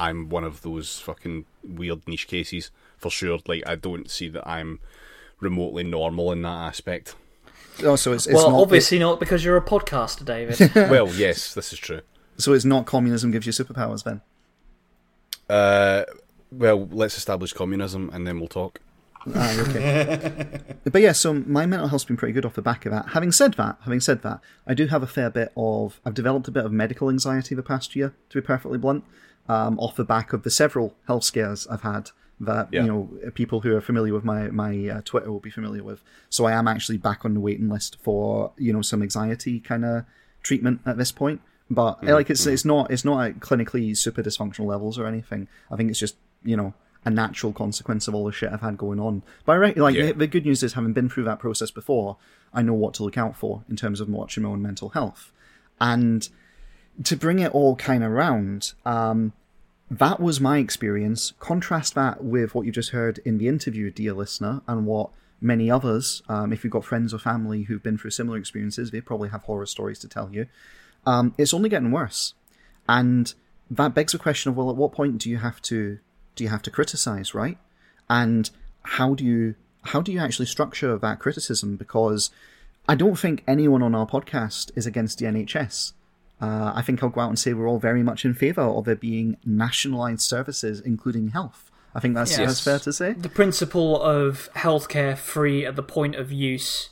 I'm 0.00 0.28
one 0.28 0.42
of 0.42 0.62
those 0.62 0.98
fucking 0.98 1.44
weird 1.62 2.08
niche 2.08 2.26
cases 2.26 2.72
for 2.98 3.10
sure. 3.10 3.38
Like 3.46 3.62
I 3.64 3.76
don't 3.76 4.10
see 4.10 4.28
that 4.30 4.48
I'm 4.48 4.80
remotely 5.38 5.84
normal 5.84 6.32
in 6.32 6.42
that 6.42 6.48
aspect. 6.48 7.14
Oh, 7.84 7.94
so 7.94 8.12
it's, 8.12 8.26
it's 8.26 8.34
well, 8.34 8.50
not 8.50 8.60
obviously 8.62 8.98
not 8.98 9.20
because 9.20 9.44
you're 9.44 9.56
a 9.56 9.64
podcaster, 9.64 10.24
David. 10.24 10.74
well, 10.90 11.08
yes, 11.08 11.54
this 11.54 11.72
is 11.72 11.78
true. 11.78 12.00
so 12.36 12.52
it's 12.52 12.64
not 12.64 12.84
communism 12.84 13.30
gives 13.30 13.46
you 13.46 13.52
superpowers 13.52 14.02
then. 14.02 14.22
Uh, 15.52 16.04
well, 16.50 16.88
let's 16.90 17.16
establish 17.16 17.52
communism 17.52 18.10
and 18.12 18.26
then 18.26 18.38
we'll 18.38 18.48
talk. 18.48 18.80
Ah, 19.34 19.60
okay. 19.60 20.58
but 20.92 21.00
yeah, 21.00 21.12
so 21.12 21.32
my 21.34 21.64
mental 21.66 21.88
health's 21.88 22.04
been 22.04 22.16
pretty 22.16 22.32
good 22.32 22.44
off 22.44 22.54
the 22.54 22.62
back 22.62 22.84
of 22.86 22.92
that. 22.92 23.10
Having 23.10 23.32
said 23.32 23.54
that, 23.54 23.76
having 23.84 24.00
said 24.00 24.22
that, 24.22 24.40
I 24.66 24.74
do 24.74 24.86
have 24.88 25.02
a 25.02 25.06
fair 25.06 25.30
bit 25.30 25.52
of. 25.56 26.00
I've 26.04 26.14
developed 26.14 26.48
a 26.48 26.50
bit 26.50 26.64
of 26.64 26.72
medical 26.72 27.08
anxiety 27.08 27.54
the 27.54 27.62
past 27.62 27.94
year, 27.94 28.14
to 28.30 28.40
be 28.40 28.44
perfectly 28.46 28.78
blunt, 28.78 29.04
um, 29.48 29.78
off 29.78 29.94
the 29.94 30.04
back 30.04 30.32
of 30.32 30.42
the 30.42 30.50
several 30.50 30.94
health 31.06 31.24
scares 31.24 31.66
I've 31.68 31.82
had. 31.82 32.10
That 32.40 32.68
Yeah. 32.72 32.82
you 32.82 32.88
know, 32.88 33.30
people 33.34 33.60
who 33.60 33.76
are 33.76 33.80
familiar 33.80 34.12
with 34.12 34.24
my 34.24 34.48
my 34.48 34.88
uh, 34.88 35.00
Twitter 35.04 35.30
will 35.30 35.38
be 35.38 35.50
familiar 35.50 35.84
with. 35.84 36.02
So 36.28 36.44
I 36.46 36.52
am 36.52 36.66
actually 36.66 36.98
back 36.98 37.24
on 37.24 37.34
the 37.34 37.40
waiting 37.40 37.68
list 37.68 37.98
for 38.02 38.50
you 38.58 38.72
know 38.72 38.82
some 38.82 39.02
anxiety 39.02 39.60
kind 39.60 39.84
of 39.84 40.04
treatment 40.42 40.80
at 40.84 40.96
this 40.98 41.12
point. 41.12 41.40
But 41.70 42.06
uh, 42.06 42.12
like 42.14 42.28
it's 42.30 42.44
it's 42.46 42.64
not 42.64 42.90
it's 42.90 43.04
not 43.04 43.24
at 43.26 43.40
clinically 43.40 43.96
super 43.96 44.22
dysfunctional 44.22 44.66
levels 44.66 44.98
or 44.98 45.06
anything. 45.06 45.48
I 45.70 45.76
think 45.76 45.90
it's 45.90 45.98
just 45.98 46.16
you 46.44 46.56
know 46.56 46.74
a 47.04 47.10
natural 47.10 47.52
consequence 47.52 48.06
of 48.06 48.14
all 48.14 48.24
the 48.26 48.32
shit 48.32 48.52
I've 48.52 48.60
had 48.60 48.76
going 48.78 49.00
on. 49.00 49.22
But 49.44 49.52
I 49.52 49.72
like 49.72 49.96
Yeah. 49.96 50.06
the, 50.06 50.12
the 50.12 50.26
good 50.28 50.44
news 50.44 50.62
is, 50.62 50.74
having 50.74 50.92
been 50.92 51.08
through 51.08 51.24
that 51.24 51.40
process 51.40 51.70
before, 51.70 52.16
I 52.54 52.62
know 52.62 52.74
what 52.74 52.94
to 52.94 53.02
look 53.02 53.18
out 53.18 53.36
for 53.36 53.64
in 53.68 53.74
terms 53.74 54.00
of 54.00 54.08
watching 54.08 54.44
my 54.44 54.50
own 54.50 54.62
mental 54.62 54.90
health. 54.90 55.32
And 55.80 56.28
to 57.02 57.16
bring 57.16 57.40
it 57.40 57.52
all 57.52 57.74
kind 57.74 58.04
of 58.04 58.12
round, 58.12 58.74
um, 58.86 59.32
that 59.90 60.20
was 60.20 60.40
my 60.40 60.58
experience. 60.58 61.32
Contrast 61.40 61.94
that 61.96 62.22
with 62.22 62.54
what 62.54 62.66
you 62.66 62.72
just 62.72 62.90
heard 62.90 63.18
in 63.24 63.38
the 63.38 63.48
interview, 63.48 63.90
dear 63.90 64.12
listener, 64.12 64.62
and 64.68 64.86
what 64.86 65.10
many 65.40 65.68
others, 65.68 66.22
um, 66.28 66.52
if 66.52 66.62
you've 66.62 66.72
got 66.72 66.84
friends 66.84 67.12
or 67.12 67.18
family 67.18 67.64
who've 67.64 67.82
been 67.82 67.98
through 67.98 68.10
similar 68.10 68.38
experiences, 68.38 68.92
they 68.92 69.00
probably 69.00 69.30
have 69.30 69.42
horror 69.42 69.66
stories 69.66 69.98
to 69.98 70.08
tell 70.08 70.30
you. 70.32 70.46
Um, 71.06 71.34
it's 71.38 71.52
only 71.54 71.68
getting 71.68 71.90
worse, 71.90 72.34
and 72.88 73.32
that 73.70 73.94
begs 73.94 74.12
the 74.12 74.18
question 74.18 74.50
of 74.50 74.56
well, 74.56 74.70
at 74.70 74.76
what 74.76 74.92
point 74.92 75.18
do 75.18 75.28
you 75.30 75.38
have 75.38 75.60
to 75.62 75.98
do 76.36 76.44
you 76.44 76.50
have 76.50 76.62
to 76.62 76.70
criticize, 76.70 77.34
right? 77.34 77.58
And 78.08 78.50
how 78.82 79.14
do 79.14 79.24
you 79.24 79.54
how 79.82 80.00
do 80.00 80.12
you 80.12 80.20
actually 80.20 80.46
structure 80.46 80.96
that 80.98 81.18
criticism? 81.18 81.76
Because 81.76 82.30
I 82.88 82.94
don't 82.94 83.18
think 83.18 83.42
anyone 83.48 83.82
on 83.82 83.94
our 83.94 84.06
podcast 84.06 84.70
is 84.76 84.86
against 84.86 85.18
the 85.18 85.26
NHS. 85.26 85.92
Uh, 86.40 86.72
I 86.74 86.82
think 86.82 87.02
I'll 87.02 87.08
go 87.08 87.20
out 87.20 87.28
and 87.28 87.38
say 87.38 87.52
we're 87.52 87.68
all 87.68 87.78
very 87.78 88.02
much 88.02 88.24
in 88.24 88.34
favour 88.34 88.62
of 88.62 88.84
there 88.84 88.96
being 88.96 89.36
nationalised 89.44 90.20
services, 90.22 90.80
including 90.80 91.28
health. 91.28 91.70
I 91.94 92.00
think 92.00 92.14
that's, 92.14 92.30
Yes. 92.36 92.38
that's 92.48 92.60
fair 92.64 92.78
to 92.80 92.92
say. 92.92 93.12
the 93.12 93.28
principle 93.28 94.00
of 94.02 94.48
healthcare 94.56 95.16
free 95.16 95.64
at 95.64 95.76
the 95.76 95.82
point 95.82 96.14
of 96.16 96.32
use 96.32 96.90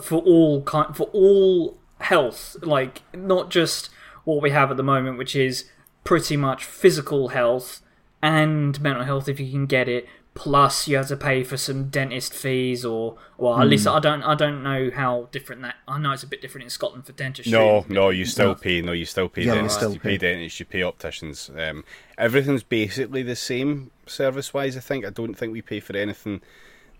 for 0.00 0.16
all 0.22 0.62
kind 0.62 0.96
for 0.96 1.04
all 1.12 1.78
health, 2.00 2.56
like 2.62 3.02
not 3.14 3.50
just 3.50 3.90
what 4.24 4.42
we 4.42 4.50
have 4.50 4.70
at 4.70 4.76
the 4.76 4.82
moment, 4.82 5.18
which 5.18 5.34
is 5.36 5.64
pretty 6.04 6.36
much 6.36 6.64
physical 6.64 7.28
health 7.28 7.82
and 8.22 8.80
mental 8.80 9.04
health 9.04 9.28
if 9.28 9.38
you 9.40 9.50
can 9.50 9.66
get 9.66 9.88
it. 9.88 10.06
Plus, 10.34 10.86
you 10.86 10.96
have 10.96 11.08
to 11.08 11.16
pay 11.16 11.42
for 11.42 11.56
some 11.56 11.88
dentist 11.88 12.32
fees, 12.32 12.84
or 12.84 13.16
well, 13.38 13.60
at 13.60 13.66
least 13.66 13.88
I 13.88 13.98
don't. 13.98 14.22
I 14.22 14.36
don't 14.36 14.62
know 14.62 14.88
how 14.94 15.28
different 15.32 15.62
that. 15.62 15.74
I 15.88 15.98
know 15.98 16.12
it's 16.12 16.22
a 16.22 16.28
bit 16.28 16.40
different 16.40 16.62
in 16.62 16.70
Scotland 16.70 17.06
for 17.06 17.12
dentistry. 17.12 17.50
No, 17.50 17.84
no, 17.88 18.10
you 18.10 18.24
still 18.24 18.54
pay. 18.54 18.80
No, 18.80 18.92
you 18.92 19.04
still 19.04 19.28
pay 19.28 19.42
Yeah, 19.42 19.48
you 19.48 19.54
dentists. 19.56 19.78
still 19.78 19.94
you 19.94 19.98
pay 19.98 20.10
pay. 20.10 20.18
dentists. 20.18 20.60
You 20.60 20.66
pay 20.66 20.82
opticians. 20.82 21.50
Um, 21.58 21.82
everything's 22.16 22.62
basically 22.62 23.24
the 23.24 23.34
same 23.34 23.90
service-wise. 24.06 24.76
I 24.76 24.80
think. 24.80 25.04
I 25.04 25.10
don't 25.10 25.34
think 25.34 25.52
we 25.52 25.60
pay 25.60 25.80
for 25.80 25.96
anything 25.96 26.40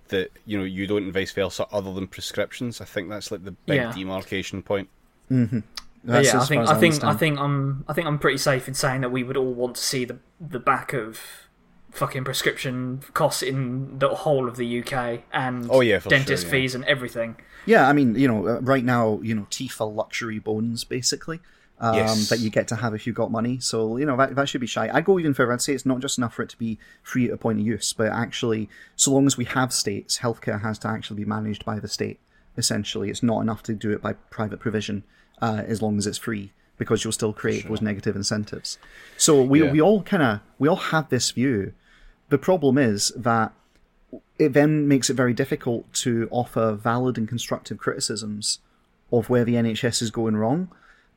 that 0.09 0.31
you 0.47 0.59
know 0.59 0.65
you 0.65 0.87
don't, 0.87 1.05
and 1.05 1.13
vice 1.13 1.33
versa, 1.33 1.67
other 1.73 1.93
than 1.93 2.07
prescriptions. 2.07 2.81
I 2.81 2.85
think 2.85 3.09
that's 3.09 3.31
like 3.31 3.45
the 3.45 3.53
big 3.53 3.77
Yeah. 3.77 3.93
demarcation 3.93 4.63
point. 4.63 4.89
But 5.29 5.63
That's 6.05 6.29
yeah, 6.33 6.41
I 6.41 6.45
think 6.45 6.65
far 6.65 6.73
as 6.75 6.77
I 6.77 6.81
think 6.81 7.05
I 7.05 7.15
think 7.15 7.39
I'm 7.39 7.85
I 7.89 7.93
think 7.93 8.07
I'm 8.07 8.19
pretty 8.19 8.39
safe 8.39 8.69
in 8.69 8.75
saying 8.75 9.01
that 9.03 9.11
we 9.11 9.23
would 9.25 9.37
all 9.37 9.53
want 9.53 9.77
to 9.77 9.83
see 9.83 10.05
the 10.05 10.19
the 10.41 10.61
back 10.61 10.93
of 10.93 11.21
fucking 11.91 12.23
prescription 12.25 13.01
costs 13.15 13.43
in 13.43 13.99
the 13.99 14.09
whole 14.09 14.47
of 14.49 14.57
the 14.57 14.83
UK 14.83 15.23
and 15.33 15.69
Oh, 15.71 15.81
yeah, 15.81 15.99
dentist 15.99 16.45
sure, 16.45 16.55
yeah. 16.55 16.63
fees 16.63 16.75
and 16.75 16.85
everything. 16.85 17.37
Yeah, 17.67 17.89
I 17.89 17.93
mean, 17.95 18.15
you 18.15 18.29
know, 18.29 18.47
uh, 18.47 18.61
right 18.61 18.85
now, 18.85 19.21
you 19.23 19.35
know, 19.35 19.47
teeth 19.51 19.81
are 19.81 19.89
luxury 19.89 20.39
bones, 20.39 20.85
basically. 20.85 21.41
Um, 21.81 21.95
Yes. 21.95 22.29
That 22.29 22.41
you 22.41 22.51
get 22.51 22.67
to 22.69 22.77
have 22.77 22.93
if 22.95 23.07
you've 23.07 23.15
got 23.15 23.31
money. 23.31 23.61
So, 23.61 23.99
you 23.99 24.05
know, 24.05 24.17
that, 24.17 24.35
that 24.35 24.49
should 24.49 24.61
be 24.61 24.67
shy. 24.67 24.91
I'd 24.93 25.05
go 25.05 25.19
even 25.19 25.33
further. 25.33 25.53
I'd 25.53 25.63
say 25.63 25.75
it's 25.75 25.87
not 25.87 26.01
just 26.01 26.19
enough 26.19 26.35
for 26.35 26.43
it 26.43 26.49
to 26.51 26.57
be 26.59 26.77
free 27.05 27.27
at 27.27 27.33
a 27.35 27.37
point 27.37 27.61
of 27.61 27.67
use, 27.67 27.93
but 27.93 28.09
actually, 28.11 28.69
so 28.97 29.13
long 29.13 29.27
as 29.27 29.37
we 29.37 29.45
have 29.45 29.73
states, 29.73 30.19
healthcare 30.19 30.61
has 30.63 30.79
to 30.81 30.89
actually 30.89 31.19
be 31.19 31.25
managed 31.25 31.65
by 31.65 31.79
the 31.79 31.87
state, 31.87 32.19
essentially. 32.57 33.11
It's 33.11 33.23
not 33.23 33.43
enough 33.43 33.63
to 33.65 33.75
do 33.75 33.93
it 33.93 34.03
by 34.03 34.15
private 34.15 34.59
provision 34.59 35.05
uh, 35.41 35.63
as 35.67 35.81
long 35.81 35.99
as 35.99 36.07
it's 36.09 36.19
free, 36.19 36.53
because 36.79 37.05
you'll 37.05 37.13
still 37.13 37.33
create 37.33 37.69
those 37.69 37.81
negative 37.81 38.17
incentives. 38.17 38.77
So 39.17 39.41
we, 39.41 39.63
Yeah. 39.63 39.71
we 39.71 39.81
all 39.81 40.03
kind 40.03 40.23
of, 40.25 40.41
we 40.59 40.67
all 40.69 40.77
have 40.77 41.09
this 41.11 41.31
view. 41.31 41.75
The 42.29 42.39
problem 42.39 42.77
is 42.77 43.13
that 43.17 43.53
it 44.37 44.53
then 44.53 44.89
makes 44.89 45.11
it 45.11 45.15
very 45.15 45.33
difficult 45.33 45.93
to 45.93 46.27
offer 46.33 46.73
valid 46.73 47.19
and 47.19 47.29
constructive 47.29 47.79
criticisms 47.79 48.59
of 49.13 49.31
where 49.31 49.45
the 49.45 49.55
NHS 49.55 50.03
is 50.03 50.11
going 50.11 50.37
wrong 50.37 50.71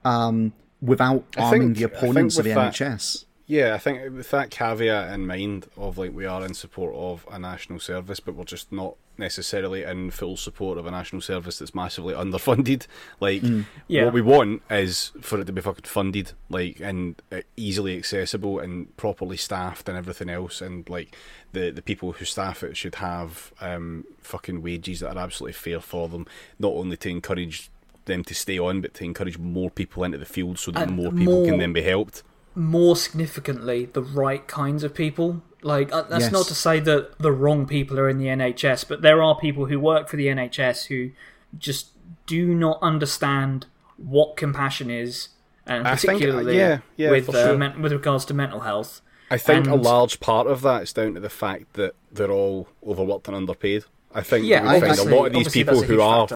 um, 0.06 0.53
without 0.82 1.23
arming 1.38 1.73
think- 1.73 1.78
the 1.78 1.84
opponents 1.84 2.38
of 2.38 2.45
the 2.45 2.53
that- 2.53 2.73
NHS. 2.73 3.26
Yeah, 3.48 3.73
I 3.76 3.80
think 3.80 4.02
with 4.15 4.32
that 4.32 4.49
caveat 4.49 5.11
in 5.14 5.28
mind 5.28 5.68
of 5.76 5.98
like 5.98 6.14
we 6.14 6.26
are 6.26 6.45
in 6.45 6.53
support 6.53 6.95
of 6.95 7.28
a 7.30 7.38
national 7.38 7.80
service, 7.82 8.22
but 8.22 8.34
we're 8.36 8.45
just 8.45 8.72
not 8.72 8.95
necessarily 9.18 9.84
in 9.84 10.10
full 10.10 10.38
support 10.38 10.78
of 10.78 10.86
a 10.86 10.91
national 10.91 11.22
service 11.22 11.60
that's 11.60 11.76
massively 11.76 12.14
underfunded. 12.14 12.88
Like 13.19 13.44
Yeah. 13.90 14.06
what 14.06 14.14
we 14.14 14.22
want 14.22 14.61
is 14.69 15.11
for 15.19 15.38
it 15.41 15.45
to 15.48 15.52
be 15.52 15.60
fucking 15.61 15.84
funded, 15.84 16.32
like 16.49 16.80
and 16.80 17.22
uh, 17.30 17.41
easily 17.57 17.98
accessible 17.98 18.57
and 18.60 18.95
properly 18.95 19.36
staffed 19.36 19.90
and 19.90 19.98
everything 19.98 20.30
else, 20.30 20.61
and 20.61 20.90
like 20.90 21.14
the 21.52 21.72
the 21.72 21.82
people 21.82 22.14
who 22.14 22.23
staff 22.23 22.64
it 22.64 22.78
should 22.78 22.95
have 22.95 23.52
um 23.60 24.06
fucking 24.22 24.61
wages 24.61 25.02
that 25.02 25.18
are 25.18 25.23
absolutely 25.23 25.53
fair 25.53 25.82
for 25.82 26.07
them, 26.07 26.26
not 26.57 26.72
only 26.72 26.95
to 26.95 27.10
encourage 27.10 27.69
them 28.06 28.23
to 28.26 28.34
stay 28.34 28.57
on, 28.60 28.82
but 28.82 28.94
to 28.95 29.03
encourage 29.03 29.38
more 29.38 29.69
people 29.69 30.03
into 30.03 30.18
the 30.18 30.26
field 30.26 30.57
so 30.60 30.72
that 30.72 30.84
And 30.88 30.91
more 30.95 31.11
people 31.11 31.34
more- 31.34 31.45
can 31.45 31.60
then 31.60 31.73
be 31.73 31.82
helped. 31.82 32.23
More 32.56 32.95
significantly, 32.95 33.86
the 33.94 34.02
right 34.02 34.45
kinds 34.48 34.84
of 34.84 34.94
people. 34.94 35.41
Like 35.64 35.94
uh, 35.94 36.02
that's 36.03 36.23
Yes. 36.26 36.32
not 36.32 36.48
to 36.48 36.56
say 36.56 36.80
that 36.80 37.18
the 37.19 37.32
wrong 37.32 37.65
people 37.68 37.99
are 37.99 38.10
in 38.10 38.18
the 38.18 38.28
NHS, 38.28 38.84
but 38.88 39.02
there 39.03 39.22
are 39.22 39.38
people 39.38 39.65
who 39.68 39.80
work 39.80 40.10
for 40.10 40.18
the 40.18 40.28
NHS 40.28 40.88
who 40.88 41.11
just 41.57 41.90
do 42.26 42.53
not 42.56 42.80
understand 42.82 43.68
what 43.98 44.36
compassion 44.36 44.90
is, 44.90 45.30
and 45.68 45.88
I 45.88 45.95
think, 45.95 46.10
uh, 46.10 46.18
particularly 46.18 46.57
yeah, 46.57 46.80
yeah, 46.98 47.11
with 47.11 47.30
uh, 47.30 47.32
sure. 47.49 47.57
men- 47.57 47.82
with 47.82 47.91
regards 47.94 48.26
to 48.26 48.34
mental 48.34 48.61
health. 48.61 49.02
I 49.30 49.38
think 49.38 49.68
a 49.68 49.76
large 49.76 50.19
part 50.19 50.48
of 50.48 50.61
that 50.64 50.82
is 50.84 50.91
down 50.94 51.14
to 51.14 51.19
the 51.19 51.30
fact 51.30 51.73
that 51.73 51.94
they're 52.11 52.32
all 52.32 52.68
overworked 52.86 53.28
and 53.28 53.38
underpaid. 53.38 53.84
I 54.14 54.22
think 54.22 54.45
Yeah, 54.45 54.64
we 54.73 54.80
find 54.82 54.99
a 54.99 55.03
lot 55.15 55.28
of 55.28 55.34
these 55.34 55.49
people 55.53 55.84
who 55.84 56.02
are, 56.02 56.28
factor. 56.28 56.36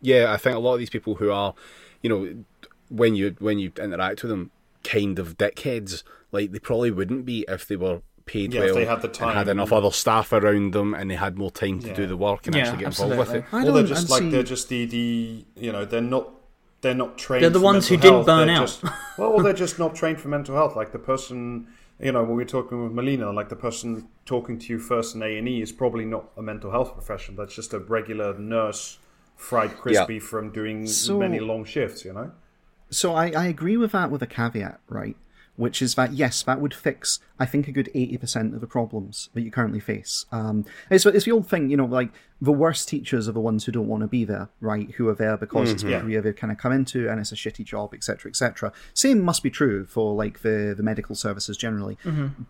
Yeah, 0.00 0.32
I 0.32 0.36
think 0.36 0.56
a 0.56 0.58
lot 0.58 0.74
of 0.74 0.78
these 0.78 0.90
people 0.90 1.16
who 1.16 1.30
are, 1.30 1.54
you 2.02 2.10
know, 2.10 2.44
when 2.88 3.14
you 3.14 3.34
when 3.38 3.58
you 3.58 3.72
interact 3.80 4.22
with 4.22 4.30
them, 4.30 4.50
kind 4.84 5.18
of 5.18 5.36
dickheads. 5.36 6.02
Like 6.32 6.52
they 6.52 6.58
probably 6.58 6.90
wouldn't 6.90 7.24
be 7.24 7.44
if 7.48 7.66
they 7.66 7.76
were 7.76 8.02
paid 8.26 8.52
Yeah, 8.52 8.62
if 8.62 8.66
well 8.66 8.74
they 8.74 8.84
had 8.84 9.00
the 9.02 9.08
and 9.24 9.32
had 9.36 9.48
enough 9.48 9.72
other 9.72 9.90
staff 9.92 10.32
around 10.32 10.72
them 10.74 10.92
and 10.94 11.08
they 11.10 11.14
had 11.14 11.38
more 11.38 11.50
time 11.52 11.78
to 11.80 11.88
Yeah. 11.88 11.94
do 11.94 12.06
the 12.06 12.16
work 12.16 12.46
and 12.46 12.56
Yeah, 12.56 12.62
actually 12.62 12.78
get 12.78 12.86
involved 12.88 13.18
with 13.18 13.34
it. 13.34 13.44
I 13.52 13.62
Or 13.62 13.64
don't 13.66 13.74
they're 13.74 13.82
just 13.84 14.04
I'd 14.06 14.10
like 14.10 14.22
see- 14.22 14.30
they're 14.30 14.42
just 14.42 14.68
the, 14.68 14.84
the 14.86 15.44
you 15.56 15.72
know 15.72 15.84
they're 15.84 16.00
not 16.00 16.30
they're 16.82 16.94
not 16.94 17.16
trained. 17.16 17.42
They're 17.44 17.50
the 17.50 17.58
for 17.60 17.64
ones 17.64 17.90
mental 17.90 18.10
who 18.10 18.16
didn't 18.16 18.26
burn 18.26 18.46
They're 18.48 18.56
out. 18.56 18.62
Just, 18.66 18.82
well, 19.18 19.30
or 19.30 19.42
they're 19.42 19.52
just 19.52 19.78
not 19.78 19.94
trained 19.94 20.20
for 20.20 20.28
mental 20.28 20.54
health. 20.56 20.76
Like 20.76 20.92
the 20.92 20.98
person, 20.98 21.68
you 22.00 22.12
know, 22.12 22.22
when 22.24 22.36
we're 22.36 22.44
talking 22.44 22.82
with 22.82 22.92
Melina, 22.92 23.32
like 23.32 23.48
the 23.48 23.56
person 23.56 24.08
talking 24.26 24.58
to 24.58 24.66
you 24.72 24.78
first 24.78 25.14
in 25.14 25.22
A 25.22 25.38
and 25.38 25.48
E 25.48 25.62
is 25.62 25.72
probably 25.72 26.04
not 26.04 26.28
a 26.36 26.42
mental 26.42 26.70
health 26.72 26.92
professional. 26.92 27.36
That's 27.38 27.54
just 27.54 27.72
a 27.72 27.78
regular 27.78 28.36
nurse, 28.38 28.98
fried 29.36 29.76
crispy 29.76 30.18
from 30.18 30.50
doing 30.50 30.86
So- 30.86 31.18
many 31.18 31.40
long 31.40 31.64
shifts. 31.64 32.04
You 32.04 32.12
know. 32.12 32.32
So 32.90 33.14
I, 33.14 33.30
I 33.30 33.46
agree 33.46 33.76
with 33.76 33.92
that 33.92 34.10
with 34.10 34.22
a 34.22 34.26
caveat, 34.26 34.80
right? 34.88 35.16
Which 35.56 35.80
is 35.80 35.94
that 35.94 36.12
yes, 36.12 36.42
that 36.42 36.60
would 36.60 36.74
fix 36.74 37.18
I 37.38 37.46
think 37.46 37.66
a 37.66 37.72
good 37.72 37.90
eighty 37.94 38.18
percent 38.18 38.54
of 38.54 38.60
the 38.60 38.66
problems 38.66 39.30
that 39.34 39.40
you 39.40 39.50
currently 39.50 39.80
face. 39.80 40.26
Um, 40.30 40.66
it's 40.90 41.06
it's 41.06 41.24
the 41.24 41.32
old 41.32 41.48
thing, 41.48 41.70
you 41.70 41.76
know, 41.78 41.86
like 41.86 42.10
the 42.42 42.52
worst 42.52 42.88
teachers 42.90 43.26
are 43.26 43.32
the 43.32 43.40
ones 43.40 43.64
who 43.64 43.72
don't 43.72 43.88
want 43.88 44.02
to 44.02 44.06
be 44.06 44.24
there, 44.26 44.50
right? 44.60 44.90
Who 44.92 45.08
are 45.08 45.14
there 45.14 45.36
because 45.38 45.72
it's 45.72 45.82
the 45.82 45.90
Yeah. 45.90 46.00
career 46.00 46.20
they've 46.20 46.36
kind 46.36 46.52
of 46.52 46.58
come 46.58 46.72
into 46.72 47.08
and 47.08 47.18
it's 47.18 47.32
a 47.32 47.36
shitty 47.36 47.64
job, 47.64 47.94
etc., 47.94 48.28
etc. 48.30 48.70
Same 48.92 49.22
must 49.22 49.42
be 49.42 49.48
true 49.50 49.86
for 49.86 50.14
like 50.14 50.42
the 50.42 50.74
the 50.76 50.82
medical 50.82 51.14
services 51.16 51.56
generally. 51.56 51.96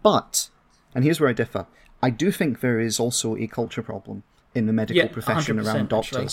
But 0.03 0.51
and 0.95 1.05
here's 1.05 1.21
where 1.21 1.31
I 1.31 1.33
differ. 1.33 1.67
I 2.03 2.11
do 2.11 2.31
think 2.33 2.61
there 2.61 2.81
is 2.81 2.99
also 3.01 3.37
a 3.37 3.47
culture 3.47 3.83
problem 3.83 4.25
in 4.55 4.67
the 4.67 4.73
medical 4.73 4.97
Yeah, 5.03 5.09
profession 5.13 5.59
100% 5.59 5.65
around 5.67 5.93
actually. 5.93 6.29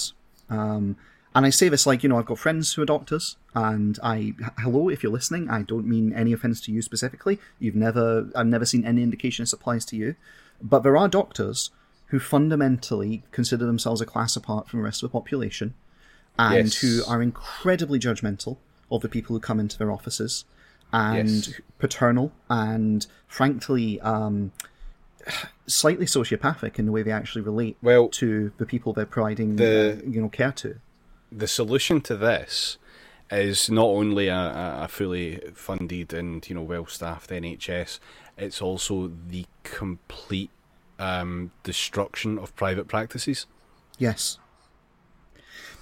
Um, 0.50 0.98
and 1.36 1.46
I 1.46 1.50
say 1.50 1.68
this 1.68 1.88
like, 1.88 2.04
you 2.04 2.10
know, 2.10 2.20
I've 2.20 2.28
got 2.28 2.38
friends 2.38 2.74
who 2.74 2.82
are 2.84 2.86
doctors, 2.86 3.38
and 3.56 3.98
I, 4.04 4.34
hello, 4.60 4.90
if 4.90 5.02
you're 5.02 5.12
listening, 5.12 5.50
I 5.50 5.64
don't 5.64 5.88
mean 5.88 6.14
any 6.14 6.32
offense 6.32 6.62
to 6.62 6.72
you 6.72 6.82
specifically. 6.84 7.40
You've 7.60 7.76
never, 7.76 8.30
I've 8.36 8.46
never 8.48 8.66
seen 8.66 8.86
any 8.86 9.02
indication 9.02 9.42
this 9.44 9.54
applies 9.54 9.84
to 9.86 9.96
you. 9.96 10.16
But 10.62 10.84
there 10.84 10.96
are 10.96 11.08
doctors 11.08 11.72
who 12.08 12.20
fundamentally 12.20 13.24
consider 13.32 13.66
themselves 13.66 14.00
a 14.00 14.06
class 14.06 14.36
apart 14.36 14.70
from 14.70 14.80
the 14.80 14.84
rest 14.84 15.02
of 15.02 15.10
the 15.10 15.14
population, 15.14 15.74
and 16.38 16.66
Yes. 16.66 16.82
who 16.82 17.04
are 17.08 17.22
incredibly 17.22 17.98
judgmental 18.00 18.58
of 18.92 19.02
the 19.02 19.10
people 19.10 19.36
who 19.36 19.40
come 19.40 19.60
into 19.60 19.78
their 19.80 19.92
offices, 19.92 20.46
and 20.92 21.28
Yes. 21.48 21.62
paternal, 21.80 22.32
and 22.50 23.08
frankly, 23.28 24.00
um, 24.02 24.52
slightly 25.68 26.06
sociopathic 26.06 26.78
in 26.80 26.86
the 26.86 26.92
way 26.92 27.02
they 27.04 27.12
actually 27.12 27.42
relate 27.42 27.78
Well, 27.82 28.10
to 28.10 28.52
the 28.58 28.66
people 28.66 28.94
they're 28.94 29.06
providing, 29.06 29.56
the- 29.56 30.00
uh, 30.04 30.10
you 30.10 30.22
know, 30.22 30.30
care 30.30 30.52
to. 30.54 30.80
the 31.32 31.48
solution 31.48 32.02
to 32.02 32.16
this 32.18 32.78
is 33.32 33.70
not 33.70 33.86
only 33.88 34.28
a, 34.28 34.80
a 34.84 34.88
fully 34.88 35.40
funded 35.56 36.14
and 36.14 36.48
you 36.48 36.54
know 36.56 36.62
well 36.62 36.86
staffed 36.86 37.30
NHS, 37.30 38.00
it's 38.38 38.62
also 38.62 39.12
the 39.30 39.46
complete 39.64 40.50
um, 41.00 41.52
destruction 41.64 42.38
of 42.38 42.56
private 42.56 42.88
practices. 42.88 43.48
Yes. 43.98 44.38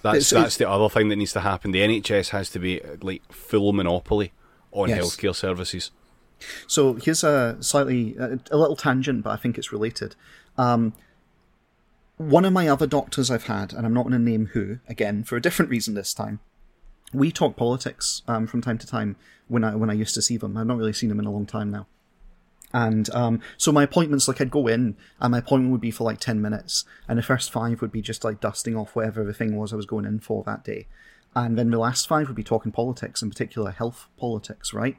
That's 0.04 0.32
It's- 0.32 0.44
that's 0.44 0.58
the 0.58 0.70
other 0.70 0.90
thing 0.90 1.10
that 1.10 1.16
needs 1.18 1.34
to 1.34 1.42
happen. 1.42 1.72
The 1.72 1.82
NHS 1.82 2.30
has 2.30 2.50
to 2.52 2.60
be 2.60 2.82
like 3.02 3.22
full 3.32 3.74
monopoly 3.74 4.32
on 4.72 4.90
Yes. 4.90 5.00
healthcare 5.04 5.36
services. 5.36 5.92
So 6.68 6.94
here's 6.94 7.24
a 7.24 7.58
slightly 7.60 8.16
a, 8.18 8.58
little 8.58 8.76
tangent, 8.76 9.24
but 9.24 9.32
I 9.32 9.36
think 9.36 9.58
it's 9.58 9.72
related. 9.72 10.16
Um, 10.58 10.94
one 12.18 12.46
of 12.46 12.54
my 12.54 12.68
other 12.68 12.88
doctors 12.88 13.32
I've 13.32 13.46
had, 13.46 13.74
and 13.74 13.86
I'm 13.86 13.94
not 13.94 14.04
going 14.04 14.14
to 14.14 14.20
name 14.20 14.48
who 14.54 14.80
again 14.88 15.24
for 15.24 15.36
a 15.36 15.42
different 15.42 15.72
reason 15.72 15.94
this 15.94 16.14
time. 16.14 16.40
We 17.14 17.32
talk 17.32 17.56
politics 17.56 18.22
um, 18.28 18.48
from 18.48 18.62
time 18.62 18.78
to 18.78 18.88
time 18.88 19.16
when 19.48 19.64
I 19.64 19.76
when 19.76 19.90
I 19.90 19.94
used 19.94 20.16
to 20.16 20.22
see 20.22 20.38
them. 20.38 20.56
I've 20.56 20.68
not 20.68 20.78
really 20.78 20.94
seen 20.94 21.10
them 21.10 21.20
in 21.20 21.26
a 21.26 21.32
long 21.32 21.46
time 21.46 21.72
now. 21.72 21.88
And 22.74 23.10
um, 23.14 23.42
so 23.58 23.72
my 23.72 23.84
appointments, 23.84 24.28
like 24.28 24.40
I'd 24.40 24.50
go 24.52 24.68
in, 24.68 24.96
and 25.20 25.32
my 25.32 25.40
appointment 25.40 25.74
would 25.74 25.82
be 25.82 25.92
for 25.92 26.06
like 26.06 26.20
ten 26.20 26.42
minutes, 26.42 26.86
and 27.08 27.18
the 27.18 27.24
first 27.24 27.52
five 27.52 27.82
would 27.82 27.92
be 27.92 28.02
just 28.02 28.24
like 28.24 28.40
dusting 28.40 28.78
off 28.78 28.96
whatever 28.96 29.24
the 29.26 29.34
thing 29.34 29.58
was 29.58 29.74
I 29.74 29.76
was 29.76 29.86
going 29.86 30.06
in 30.06 30.20
for 30.20 30.44
that 30.46 30.64
day, 30.64 30.88
and 31.36 31.58
then 31.58 31.70
the 31.70 31.80
last 31.80 32.08
five 32.08 32.28
would 32.28 32.36
be 32.36 32.44
talking 32.44 32.72
politics, 32.72 33.22
in 33.22 33.30
particular 33.30 33.72
health 33.72 34.08
politics, 34.18 34.74
right? 34.74 34.96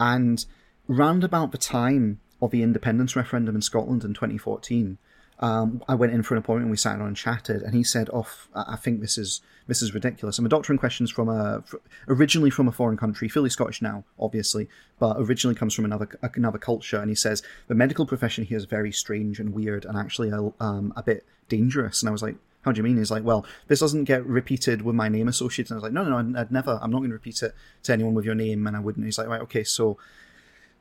And 0.00 0.44
round 0.88 1.24
about 1.24 1.52
the 1.52 1.58
time 1.58 2.20
of 2.40 2.50
the 2.50 2.62
independence 2.62 3.14
referendum 3.14 3.54
in 3.54 3.62
Scotland 3.62 4.04
in 4.04 4.14
2014, 4.14 4.98
um, 5.42 5.82
I 5.88 5.96
went 5.96 6.12
in 6.12 6.22
for 6.22 6.34
an 6.34 6.38
appointment. 6.38 6.70
We 6.70 6.76
sat 6.76 6.98
down 6.98 7.08
and 7.08 7.16
chatted, 7.16 7.62
and 7.62 7.74
he 7.74 7.82
said, 7.82 8.08
"Oh, 8.12 8.28
I 8.54 8.76
think 8.76 9.00
this 9.00 9.18
is 9.18 9.40
this 9.66 9.82
is 9.82 9.92
ridiculous." 9.92 10.38
I'm 10.38 10.46
a 10.46 10.48
doctor 10.48 10.72
in 10.72 10.78
questions 10.78 11.10
from 11.10 11.28
a 11.28 11.64
originally 12.06 12.48
from 12.48 12.68
a 12.68 12.72
foreign 12.72 12.96
country, 12.96 13.28
fully 13.28 13.50
Scottish 13.50 13.82
now, 13.82 14.04
obviously, 14.20 14.68
but 15.00 15.16
originally 15.18 15.56
comes 15.56 15.74
from 15.74 15.84
another 15.84 16.08
another 16.22 16.58
culture. 16.58 16.98
And 17.00 17.08
he 17.08 17.16
says 17.16 17.42
the 17.66 17.74
medical 17.74 18.06
profession 18.06 18.44
here 18.44 18.56
is 18.56 18.66
very 18.66 18.92
strange 18.92 19.40
and 19.40 19.52
weird, 19.52 19.84
and 19.84 19.98
actually 19.98 20.30
a, 20.30 20.52
um, 20.62 20.92
a 20.96 21.02
bit 21.02 21.26
dangerous. 21.48 22.02
And 22.02 22.08
I 22.08 22.12
was 22.12 22.22
like, 22.22 22.36
"How 22.60 22.70
do 22.70 22.78
you 22.78 22.84
mean?" 22.84 22.98
He's 22.98 23.10
like, 23.10 23.24
"Well, 23.24 23.44
this 23.66 23.80
doesn't 23.80 24.04
get 24.04 24.24
repeated 24.24 24.82
with 24.82 24.94
my 24.94 25.08
name 25.08 25.26
associated." 25.26 25.72
And 25.72 25.76
I 25.76 25.78
was 25.78 25.82
like, 25.82 25.92
"No, 25.92 26.04
no, 26.04 26.22
no, 26.22 26.40
I'd 26.40 26.52
never. 26.52 26.78
I'm 26.80 26.92
not 26.92 26.98
going 26.98 27.10
to 27.10 27.14
repeat 27.14 27.42
it 27.42 27.52
to 27.82 27.92
anyone 27.92 28.14
with 28.14 28.24
your 28.24 28.36
name." 28.36 28.64
And 28.68 28.76
I 28.76 28.80
wouldn't. 28.80 29.04
He's 29.04 29.18
like, 29.18 29.26
"Right, 29.26 29.40
okay, 29.40 29.64
so." 29.64 29.98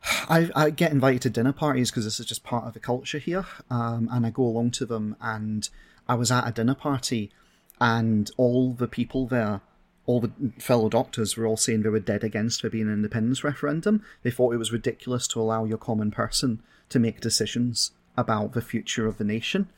I, 0.03 0.49
I 0.55 0.69
get 0.69 0.91
invited 0.91 1.21
to 1.23 1.29
dinner 1.29 1.53
parties 1.53 1.91
because 1.91 2.05
this 2.05 2.19
is 2.19 2.25
just 2.25 2.43
part 2.43 2.65
of 2.65 2.73
the 2.73 2.79
culture 2.79 3.19
here, 3.19 3.45
um, 3.69 4.09
and 4.11 4.25
I 4.25 4.29
go 4.29 4.43
along 4.43 4.71
to 4.71 4.85
them. 4.85 5.15
And 5.21 5.69
I 6.07 6.15
was 6.15 6.31
at 6.31 6.47
a 6.47 6.51
dinner 6.51 6.75
party, 6.75 7.31
and 7.79 8.31
all 8.37 8.73
the 8.73 8.87
people 8.87 9.27
there, 9.27 9.61
all 10.05 10.19
the 10.19 10.31
fellow 10.57 10.89
doctors, 10.89 11.37
were 11.37 11.45
all 11.45 11.57
saying 11.57 11.83
they 11.83 11.89
were 11.89 11.99
dead 11.99 12.23
against 12.23 12.61
there 12.61 12.71
being 12.71 12.87
an 12.87 12.93
independence 12.93 13.43
referendum. 13.43 14.03
They 14.23 14.31
thought 14.31 14.53
it 14.53 14.57
was 14.57 14.71
ridiculous 14.71 15.27
to 15.27 15.41
allow 15.41 15.65
your 15.65 15.77
common 15.77 16.11
person 16.11 16.61
to 16.89 16.99
make 16.99 17.21
decisions 17.21 17.91
about 18.17 18.53
the 18.53 18.61
future 18.61 19.07
of 19.07 19.17
the 19.17 19.23
nation. 19.23 19.69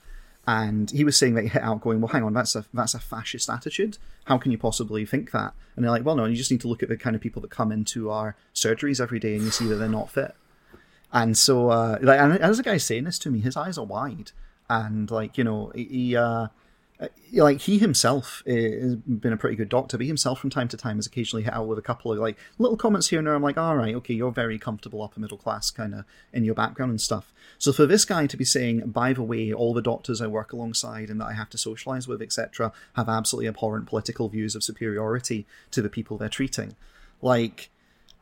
And 0.45 0.91
he 0.91 1.05
was 1.05 1.15
saying 1.15 1.35
that 1.35 1.43
he 1.43 1.47
hit 1.47 1.61
out, 1.61 1.81
going, 1.81 2.01
"Well, 2.01 2.09
hang 2.09 2.23
on, 2.23 2.33
that's 2.33 2.55
a 2.55 2.65
that's 2.73 2.93
a 2.93 2.99
fascist 2.99 3.49
attitude. 3.49 3.97
How 4.25 4.37
can 4.37 4.51
you 4.51 4.57
possibly 4.57 5.05
think 5.05 5.31
that?" 5.31 5.53
And 5.75 5.83
they're 5.83 5.91
like, 5.91 6.05
"Well, 6.05 6.15
no, 6.17 6.25
you 6.25 6.35
just 6.35 6.51
need 6.51 6.61
to 6.61 6.67
look 6.67 6.83
at 6.83 6.89
the 6.89 6.97
kind 6.97 7.15
of 7.15 7.21
people 7.21 7.41
that 7.43 7.51
come 7.51 7.71
into 7.71 8.09
our 8.09 8.35
surgeries 8.53 8.99
every 8.99 9.19
day, 9.19 9.35
and 9.35 9.43
you 9.43 9.51
see 9.51 9.67
that 9.67 9.75
they're 9.75 9.87
not 9.87 10.11
fit." 10.11 10.35
And 11.13 11.37
so, 11.37 11.69
uh, 11.69 11.99
like, 12.01 12.19
and 12.19 12.39
as 12.39 12.59
a 12.59 12.63
guy 12.63 12.77
saying 12.77 13.05
this 13.05 13.19
to 13.19 13.31
me, 13.31 13.39
his 13.39 13.55
eyes 13.55 13.77
are 13.77 13.85
wide, 13.85 14.31
and 14.69 15.09
like, 15.09 15.37
you 15.37 15.43
know, 15.43 15.71
he, 15.75 16.15
uh, 16.15 16.47
Uh, 17.03 17.07
like 17.33 17.61
he 17.61 17.77
himself 17.79 18.43
uh, 18.47 18.51
has 18.51 18.95
been 18.95 19.33
a 19.33 19.37
pretty 19.37 19.55
good 19.55 19.69
doctor, 19.69 19.97
but 19.97 20.03
he 20.03 20.07
himself 20.07 20.39
from 20.39 20.49
time 20.49 20.67
to 20.67 20.77
time 20.77 20.97
has 20.97 21.07
occasionally 21.07 21.43
hit 21.43 21.53
out 21.53 21.67
with 21.67 21.77
a 21.77 21.81
couple 21.81 22.11
of 22.11 22.19
like 22.19 22.37
little 22.57 22.77
comments 22.77 23.09
here 23.09 23.19
and 23.19 23.27
there. 23.27 23.35
I'm 23.35 23.43
like, 23.43 23.57
all 23.57 23.75
right, 23.75 23.95
okay, 23.95 24.13
you're 24.13 24.31
very 24.31 24.57
comfortable 24.57 25.01
upper 25.01 25.19
middle 25.19 25.37
class 25.37 25.69
kind 25.71 25.93
of 25.93 26.05
in 26.31 26.45
your 26.45 26.55
background 26.55 26.91
and 26.91 27.01
stuff. 27.01 27.33
So 27.57 27.73
for 27.73 27.85
this 27.85 28.05
guy 28.05 28.27
to 28.27 28.37
be 28.37 28.45
saying, 28.45 28.91
by 28.91 29.13
the 29.13 29.23
way, 29.23 29.51
all 29.51 29.73
the 29.73 29.81
doctors 29.81 30.21
I 30.21 30.27
work 30.27 30.53
alongside 30.53 31.09
and 31.09 31.19
that 31.19 31.27
I 31.27 31.33
have 31.33 31.49
to 31.51 31.57
socialize 31.57 32.07
with, 32.07 32.21
etc., 32.21 32.71
have 32.95 33.09
absolutely 33.09 33.47
abhorrent 33.47 33.87
political 33.87 34.29
views 34.29 34.55
of 34.55 34.63
superiority 34.63 35.45
to 35.71 35.81
the 35.81 35.89
people 35.89 36.17
they're 36.17 36.29
treating, 36.29 36.75
like. 37.21 37.69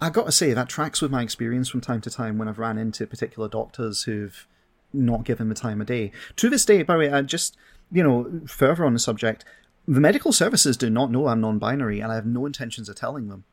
I 0.04 0.10
got 0.10 0.26
to 0.26 0.32
say 0.32 0.54
that 0.54 0.68
tracks 0.68 1.00
with 1.00 1.12
my 1.12 1.22
experience 1.22 1.70
from 1.70 1.80
time 1.80 2.02
to 2.02 2.10
time 2.10 2.40
when 2.40 2.48
I've 2.48 2.58
ran 2.58 2.80
into 2.80 3.06
particular 3.06 3.48
doctors 3.48 4.02
who've 4.02 4.48
not 4.94 5.24
given 5.24 5.50
the 5.50 5.56
time 5.56 5.82
of 5.82 5.88
day. 5.88 6.12
To 6.38 6.50
this 6.50 6.66
day, 6.66 6.84
by 6.84 6.94
the 6.94 7.00
way, 7.00 7.12
I 7.12 7.22
just 7.22 7.56
you 7.92 8.04
know, 8.04 8.42
further 8.48 8.86
on 8.86 8.94
the 8.94 9.00
subject, 9.00 9.44
the 9.88 10.00
medical 10.00 10.32
services 10.32 10.78
do 10.78 10.90
not 10.90 11.12
know 11.12 11.28
I'm 11.28 11.42
non 11.42 11.60
binary, 11.60 12.00
and 12.00 12.12
I 12.12 12.16
have 12.16 12.26
no 12.26 12.46
intentions 12.46 12.88
of 12.90 12.96
telling 12.96 13.28
them. 13.28 13.44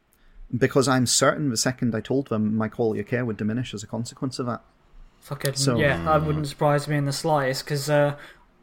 Because 0.56 0.88
I'm 0.88 1.04
certain 1.06 1.50
the 1.50 1.56
second 1.56 1.94
I 1.94 2.00
told 2.00 2.28
them, 2.28 2.56
my 2.56 2.68
quality 2.68 3.00
of 3.00 3.06
care 3.06 3.24
would 3.24 3.36
diminish 3.36 3.74
as 3.74 3.82
a 3.82 3.86
consequence 3.86 4.38
of 4.38 4.46
that. 4.46 4.62
Fucking 5.20 5.54
So- 5.54 5.76
yeah, 5.78 6.02
that 6.04 6.24
wouldn't 6.24 6.46
surprise 6.46 6.88
me 6.88 6.96
in 6.96 7.04
the 7.04 7.12
slightest 7.12 7.64
because 7.64 7.90
uh, 7.90 8.16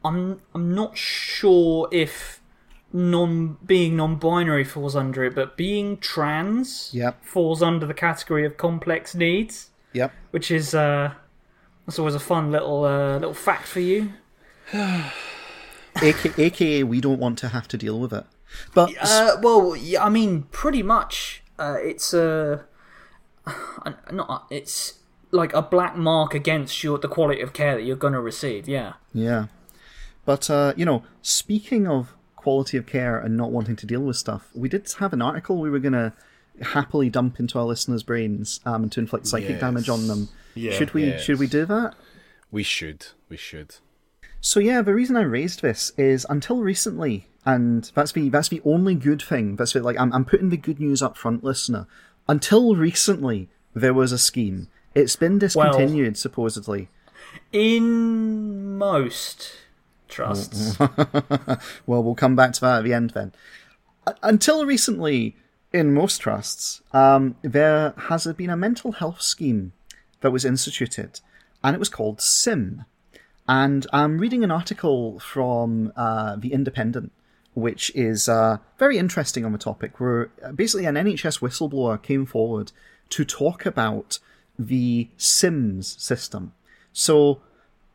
I'm 0.04 0.42
I'm 0.56 0.74
not 0.74 0.98
sure 0.98 1.88
if 1.92 2.42
non 2.94 3.58
being 3.66 3.98
non-binary 3.98 4.64
falls 4.64 4.96
under 4.96 5.24
it, 5.26 5.36
but 5.36 5.58
being 5.58 5.98
trans 5.98 6.90
Yep. 6.94 7.24
falls 7.26 7.62
under 7.62 7.86
the 7.86 7.94
category 7.94 8.46
of 8.46 8.58
complex 8.58 9.14
needs, 9.14 9.70
Yep. 9.94 10.12
which 10.32 10.50
is 10.50 10.74
uh, 10.74 11.14
that's 11.86 12.00
always 12.00 12.16
a 12.16 12.20
fun 12.20 12.52
little 12.52 12.84
uh, 12.86 13.16
little 13.20 13.34
fact 13.34 13.68
for 13.68 13.82
you. 13.82 14.14
AK- 16.02 16.38
AKA, 16.40 16.84
we 16.84 17.02
don't 17.02 17.20
want 17.20 17.38
to 17.40 17.50
have 17.50 17.68
to 17.70 17.78
deal 17.78 18.00
with 18.00 18.14
it. 18.14 18.26
But 18.74 18.92
Uh, 19.02 19.38
well, 19.42 19.76
I 20.00 20.10
mean, 20.10 20.44
pretty 20.52 20.84
much. 20.84 21.42
Uh, 21.58 21.78
it's 21.82 22.14
a 22.14 22.66
uh, 23.48 23.92
not 24.12 24.46
it's 24.50 24.96
like 25.32 25.54
a 25.54 25.62
black 25.62 25.96
mark 25.98 26.34
against 26.34 26.84
your 26.84 26.98
the 26.98 27.08
quality 27.08 27.42
of 27.42 27.54
care 27.54 27.76
that 27.76 27.84
you're 27.84 27.96
going 27.96 28.14
to 28.14 28.22
receive. 28.22 28.68
Yeah. 28.68 28.94
Yeah. 29.14 29.48
But, 30.26 30.50
uh, 30.50 30.74
you 30.76 30.86
know, 30.86 31.04
speaking 31.22 31.88
of 31.88 32.14
quality 32.36 32.78
of 32.78 32.86
care 32.86 33.18
and 33.20 33.38
not 33.38 33.52
wanting 33.52 33.76
to 33.76 33.86
deal 33.86 34.02
with 34.02 34.16
stuff, 34.18 34.50
we 34.56 34.68
did 34.70 34.92
have 35.00 35.14
an 35.14 35.22
article 35.22 35.58
we 35.58 35.70
were 35.70 35.80
going 35.80 35.94
to 35.94 36.14
happily 36.62 37.10
dump 37.10 37.40
into 37.40 37.60
our 37.60 37.66
listeners' 37.66 38.02
brains 38.04 38.60
um, 38.66 38.84
and 38.84 38.92
to 38.94 39.00
inflict 39.02 39.28
psychic 39.28 39.50
Yes. 39.52 39.60
damage 39.62 39.90
on 39.90 40.08
them. 40.08 40.30
Yeah. 40.56 40.72
should 40.72 40.94
we? 40.94 41.06
Yes. 41.08 41.22
Should 41.22 41.38
we 41.40 41.48
do 41.48 41.66
that? 41.66 41.96
We 42.52 42.64
should. 42.64 43.08
We 43.30 43.36
should. 43.38 43.76
So 44.46 44.60
yeah, 44.60 44.84
the 44.84 44.94
reason 44.94 45.16
I 45.16 45.24
raised 45.24 45.64
this 45.64 45.92
is 45.98 46.24
until 46.30 46.60
recently, 46.62 47.26
and 47.48 47.92
that's 47.96 48.12
the 48.12 48.30
that's 48.30 48.50
the 48.50 48.62
only 48.64 48.94
good 48.94 49.20
thing. 49.20 49.56
That's 49.56 49.74
the, 49.74 49.82
like 49.82 50.00
I'm 50.00 50.14
I'm 50.14 50.24
putting 50.24 50.50
the 50.50 50.56
good 50.56 50.80
news 50.80 51.02
up 51.02 51.18
front, 51.18 51.44
listener. 51.44 51.88
Until 52.30 52.76
recently, 52.76 53.50
there 53.74 53.94
was 53.94 54.12
a 54.12 54.20
scheme. 54.20 54.68
It's 54.94 55.16
been 55.16 55.40
discontinued 55.40 56.16
supposedly. 56.16 56.90
In 57.52 58.78
most 58.78 59.52
trusts, 60.08 60.78
Well, 61.88 62.04
we'll 62.04 62.14
come 62.14 62.36
back 62.36 62.54
to 62.54 62.62
that 62.62 62.78
at 62.78 62.84
the 62.84 62.94
end 62.94 63.10
then. 63.16 63.34
Until 64.22 64.64
recently, 64.64 65.36
in 65.74 65.92
most 65.92 66.20
trusts, 66.20 66.84
um, 66.94 67.36
there 67.42 67.96
has 67.98 68.28
been 68.34 68.52
a 68.52 68.56
mental 68.56 68.92
health 68.92 69.24
scheme 69.24 69.74
that 70.22 70.30
was 70.30 70.46
instituted, 70.46 71.22
and 71.64 71.76
it 71.76 71.80
was 71.80 71.90
called 71.90 72.22
SIM. 72.22 72.86
And 73.48 73.86
I'm 73.94 74.18
reading 74.18 74.44
an 74.44 74.52
article 74.52 75.20
from 75.20 75.94
uh, 75.96 76.36
The 76.36 76.52
Independent, 76.52 77.12
which 77.54 77.92
is 77.94 78.28
uh, 78.28 78.58
very 78.80 78.98
interesting 78.98 79.46
on 79.46 79.52
the 79.52 79.58
topic, 79.58 80.00
where 80.00 80.32
uh, 80.44 80.52
basically 80.52 80.86
an 80.86 80.96
NHS 80.96 81.40
whistleblower 81.40 82.02
came 82.02 82.26
forward 82.26 82.72
to 83.10 83.24
talk 83.24 83.66
about 83.66 84.20
the 84.58 85.10
SIMS 85.18 85.96
system. 86.00 86.54
So 86.92 87.42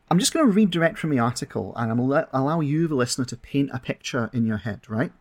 I'm 0.09 0.19
just 0.19 0.33
going 0.33 0.45
to 0.45 0.51
read 0.51 0.71
direct 0.71 0.97
from 0.97 1.09
the 1.09 1.19
article, 1.19 1.73
and 1.75 1.91
I'm 1.91 1.97
going 1.97 2.09
to 2.09 2.29
allow 2.31 2.61
you, 2.61 2.87
the 2.87 2.95
listener, 2.95 3.25
to 3.25 3.37
paint 3.37 3.71
a 3.73 3.79
picture 3.79 4.29
in 4.31 4.45
your 4.45 4.57
head, 4.57 4.81
right? 4.89 5.11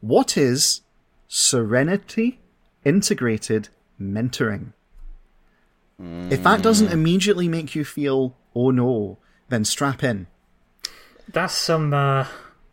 What 0.00 0.36
is 0.36 0.82
Serenity 1.28 2.40
Integrated 2.84 3.68
Mentoring? 4.00 4.72
If 5.98 6.42
that 6.42 6.62
doesn't 6.62 6.92
immediately 6.92 7.48
make 7.48 7.74
you 7.74 7.84
feel, 7.84 8.36
oh 8.54 8.70
no, 8.70 9.18
then 9.48 9.64
strap 9.64 10.02
in. 10.02 10.26
that's 11.28 11.54
some. 11.54 11.92
Uh, 11.94 12.26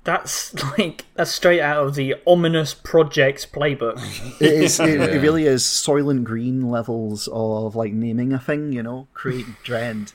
that's 0.04 0.54
like 0.78 1.06
that's 1.16 1.32
straight 1.32 1.62
out 1.62 1.86
of 1.86 1.96
the 1.96 2.16
ominous 2.26 2.74
projects 2.74 3.46
playbook. 3.46 3.98
It, 4.42 4.52
is, 4.52 4.80
it, 4.80 5.02
it 5.02 5.22
really 5.22 5.46
is 5.46 5.64
Soylent 5.64 6.24
Green 6.24 6.70
levels 6.70 7.30
of 7.32 7.76
like 7.76 7.94
naming 7.94 8.34
a 8.34 8.40
thing, 8.40 8.74
you 8.74 8.84
know, 8.84 9.08
create 9.14 9.46
dread. 9.64 10.14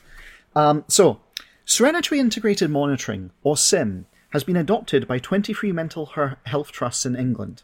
Um, 0.55 0.85
so, 0.87 1.19
Serenity 1.65 2.19
Integrated 2.19 2.69
Monitoring, 2.69 3.31
or 3.43 3.55
SIM, 3.55 4.07
has 4.31 4.43
been 4.43 4.55
adopted 4.55 5.07
by 5.07 5.19
23 5.19 5.71
mental 5.71 6.11
health 6.45 6.71
trusts 6.71 7.05
in 7.05 7.15
England. 7.15 7.63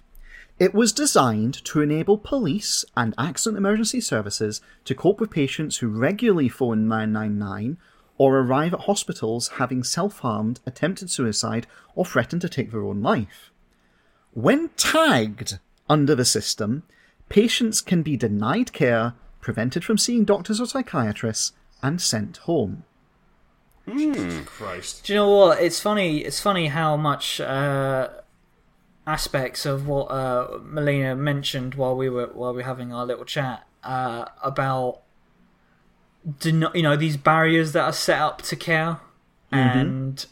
It 0.59 0.73
was 0.73 0.93
designed 0.93 1.65
to 1.65 1.81
enable 1.81 2.17
police 2.19 2.85
and 2.95 3.15
accident 3.17 3.57
emergency 3.57 3.99
services 3.99 4.61
to 4.85 4.93
cope 4.93 5.19
with 5.19 5.31
patients 5.31 5.77
who 5.77 5.87
regularly 5.87 6.47
phone 6.47 6.87
999 6.87 7.77
or 8.23 8.39
arrive 8.39 8.73
at 8.73 8.79
hospitals 8.79 9.49
having 9.59 9.83
self 9.83 10.19
harmed, 10.19 10.61
attempted 10.65 11.09
suicide, 11.09 11.67
or 11.93 12.05
threatened 12.05 12.41
to 12.41 12.47
take 12.47 12.71
their 12.71 12.85
own 12.85 13.01
life. 13.01 13.51
When 14.31 14.69
tagged 14.77 15.59
under 15.89 16.15
the 16.15 16.23
system, 16.23 16.83
patients 17.27 17.81
can 17.81 18.01
be 18.01 18.15
denied 18.15 18.71
care, 18.71 19.13
prevented 19.41 19.83
from 19.83 19.97
seeing 19.97 20.23
doctors 20.23 20.61
or 20.61 20.65
psychiatrists, 20.65 21.51
and 21.81 21.99
sent 21.99 22.37
home. 22.37 22.85
Christ. 24.45 25.03
Do 25.05 25.11
you 25.11 25.19
know 25.19 25.29
what? 25.29 25.61
It's 25.61 25.81
funny. 25.81 26.19
It's 26.19 26.39
funny 26.39 26.67
how 26.67 26.95
much 26.95 27.41
uh, 27.41 28.07
aspects 29.05 29.65
of 29.65 29.85
what 29.85 30.05
uh, 30.05 30.59
Melina 30.63 31.17
mentioned 31.17 31.75
while 31.75 31.97
we 31.97 32.07
were 32.07 32.27
while 32.27 32.53
we 32.53 32.57
were 32.59 32.63
having 32.63 32.93
our 32.93 33.05
little 33.05 33.25
chat 33.25 33.67
uh, 33.83 34.23
about 34.41 35.01
deno- 36.27 36.73
you 36.75 36.81
know 36.83 36.95
these 36.95 37.17
barriers 37.17 37.71
that 37.73 37.83
are 37.83 37.93
set 37.93 38.19
up 38.19 38.41
to 38.43 38.55
care, 38.55 38.99
and 39.51 40.25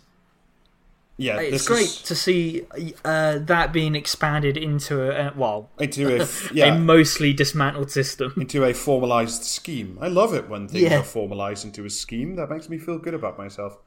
Yeah, 1.17 1.39
it's 1.39 1.51
this 1.51 1.67
great 1.67 1.81
is 1.85 2.01
to 2.03 2.15
see 2.15 2.65
uh, 3.05 3.37
that 3.39 3.71
being 3.71 3.95
expanded 3.95 4.57
into 4.57 5.01
a 5.03 5.27
uh, 5.27 5.31
well 5.35 5.69
into 5.79 6.07
a 6.15 6.21
a 6.23 6.27
yeah 6.53 6.77
mostly 6.77 7.33
dismantled 7.33 7.91
system. 7.91 8.33
into 8.37 8.63
a 8.63 8.73
formalized 8.73 9.43
scheme. 9.43 9.97
I 10.01 10.07
love 10.07 10.33
it 10.33 10.49
when 10.49 10.67
things 10.67 10.83
Yeah. 10.89 10.99
are 10.99 11.03
formalized 11.03 11.63
into 11.65 11.85
a 11.85 11.89
scheme. 11.89 12.35
That 12.37 12.49
makes 12.49 12.69
me 12.69 12.77
feel 12.77 12.97
good 12.97 13.13
about 13.13 13.37
myself. 13.37 13.77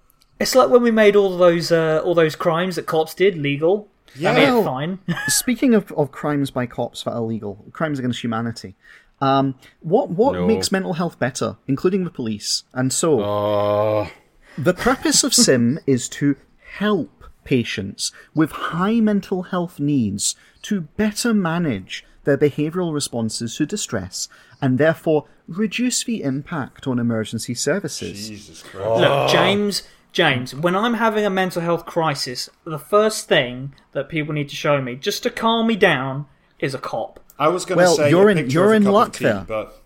It's 0.41 0.55
like 0.55 0.69
when 0.69 0.83
we 0.83 0.91
made 0.91 1.17
all 1.17 1.37
those 1.37 1.73
uh, 1.73 2.01
all 2.05 2.15
those 2.15 2.37
crimes 2.37 2.77
that 2.77 2.87
cops 2.87 3.15
did 3.15 3.37
legal. 3.37 3.89
Yeah. 4.17 4.35
Well- 4.35 4.63
fine. 4.65 4.99
Speaking 5.29 5.75
of, 5.75 5.91
of 5.93 6.13
crimes 6.13 6.51
by 6.53 6.67
cops 6.67 7.03
that 7.03 7.13
are 7.13 7.19
illegal, 7.19 7.65
crimes 7.73 7.99
against 7.99 8.23
humanity, 8.23 8.77
um, 9.21 9.55
what 9.81 10.11
what 10.11 10.35
No. 10.35 10.47
makes 10.47 10.71
mental 10.73 10.95
health 10.95 11.19
better, 11.19 11.57
including 11.67 12.05
the 12.05 12.11
police? 12.11 12.65
And 12.73 12.93
so, 12.93 13.21
Oh, 13.23 14.11
the 14.59 14.75
purpose 14.75 15.25
of 15.25 15.35
SIM 15.35 15.79
is 15.87 16.09
to 16.11 16.37
help 16.79 17.11
patients 17.45 18.11
with 18.35 18.51
high 18.51 19.01
mental 19.01 19.45
health 19.45 19.79
needs 19.79 20.35
to 20.63 20.83
better 20.83 21.35
manage 21.35 22.05
their 22.25 22.39
behavioral 22.39 22.93
responses 22.95 23.57
to 23.57 23.67
distress 23.67 24.29
and 24.63 24.79
therefore 24.79 25.27
reduce 25.47 26.03
the 26.05 26.23
impact 26.23 26.87
on 26.87 26.99
emergency 26.99 27.55
services. 27.55 28.29
Jesus 28.29 28.63
Christ. 28.63 29.01
Look, 29.01 29.31
James, 29.31 29.83
James, 30.13 30.55
when 30.55 30.75
I'm 30.75 30.95
having 30.95 31.27
a 31.27 31.31
mental 31.31 31.61
health 31.61 31.85
crisis, 31.85 32.49
the 32.65 32.79
first 32.79 33.29
thing 33.29 33.75
that 33.93 34.09
people 34.09 34.33
need 34.33 34.49
to 34.49 34.57
show 34.57 34.81
me, 34.81 34.95
just 34.97 35.23
to 35.25 35.31
calm 35.31 35.67
me 35.67 35.77
down, 35.77 36.25
is 36.59 36.73
a 36.75 36.79
cop. 36.79 37.21
I 37.39 37.49
was 37.49 37.65
going 37.65 37.79
to 37.79 37.85
Well, 37.85 37.97
say 37.97 38.11
you're 38.11 38.29
a 38.29 38.37
in- 38.37 38.51
you're 38.51 38.73
of 38.75 38.83
in 38.83 38.85
luck 38.85 39.15
tea, 39.15 39.25
there. 39.25 39.45
but 39.47 39.81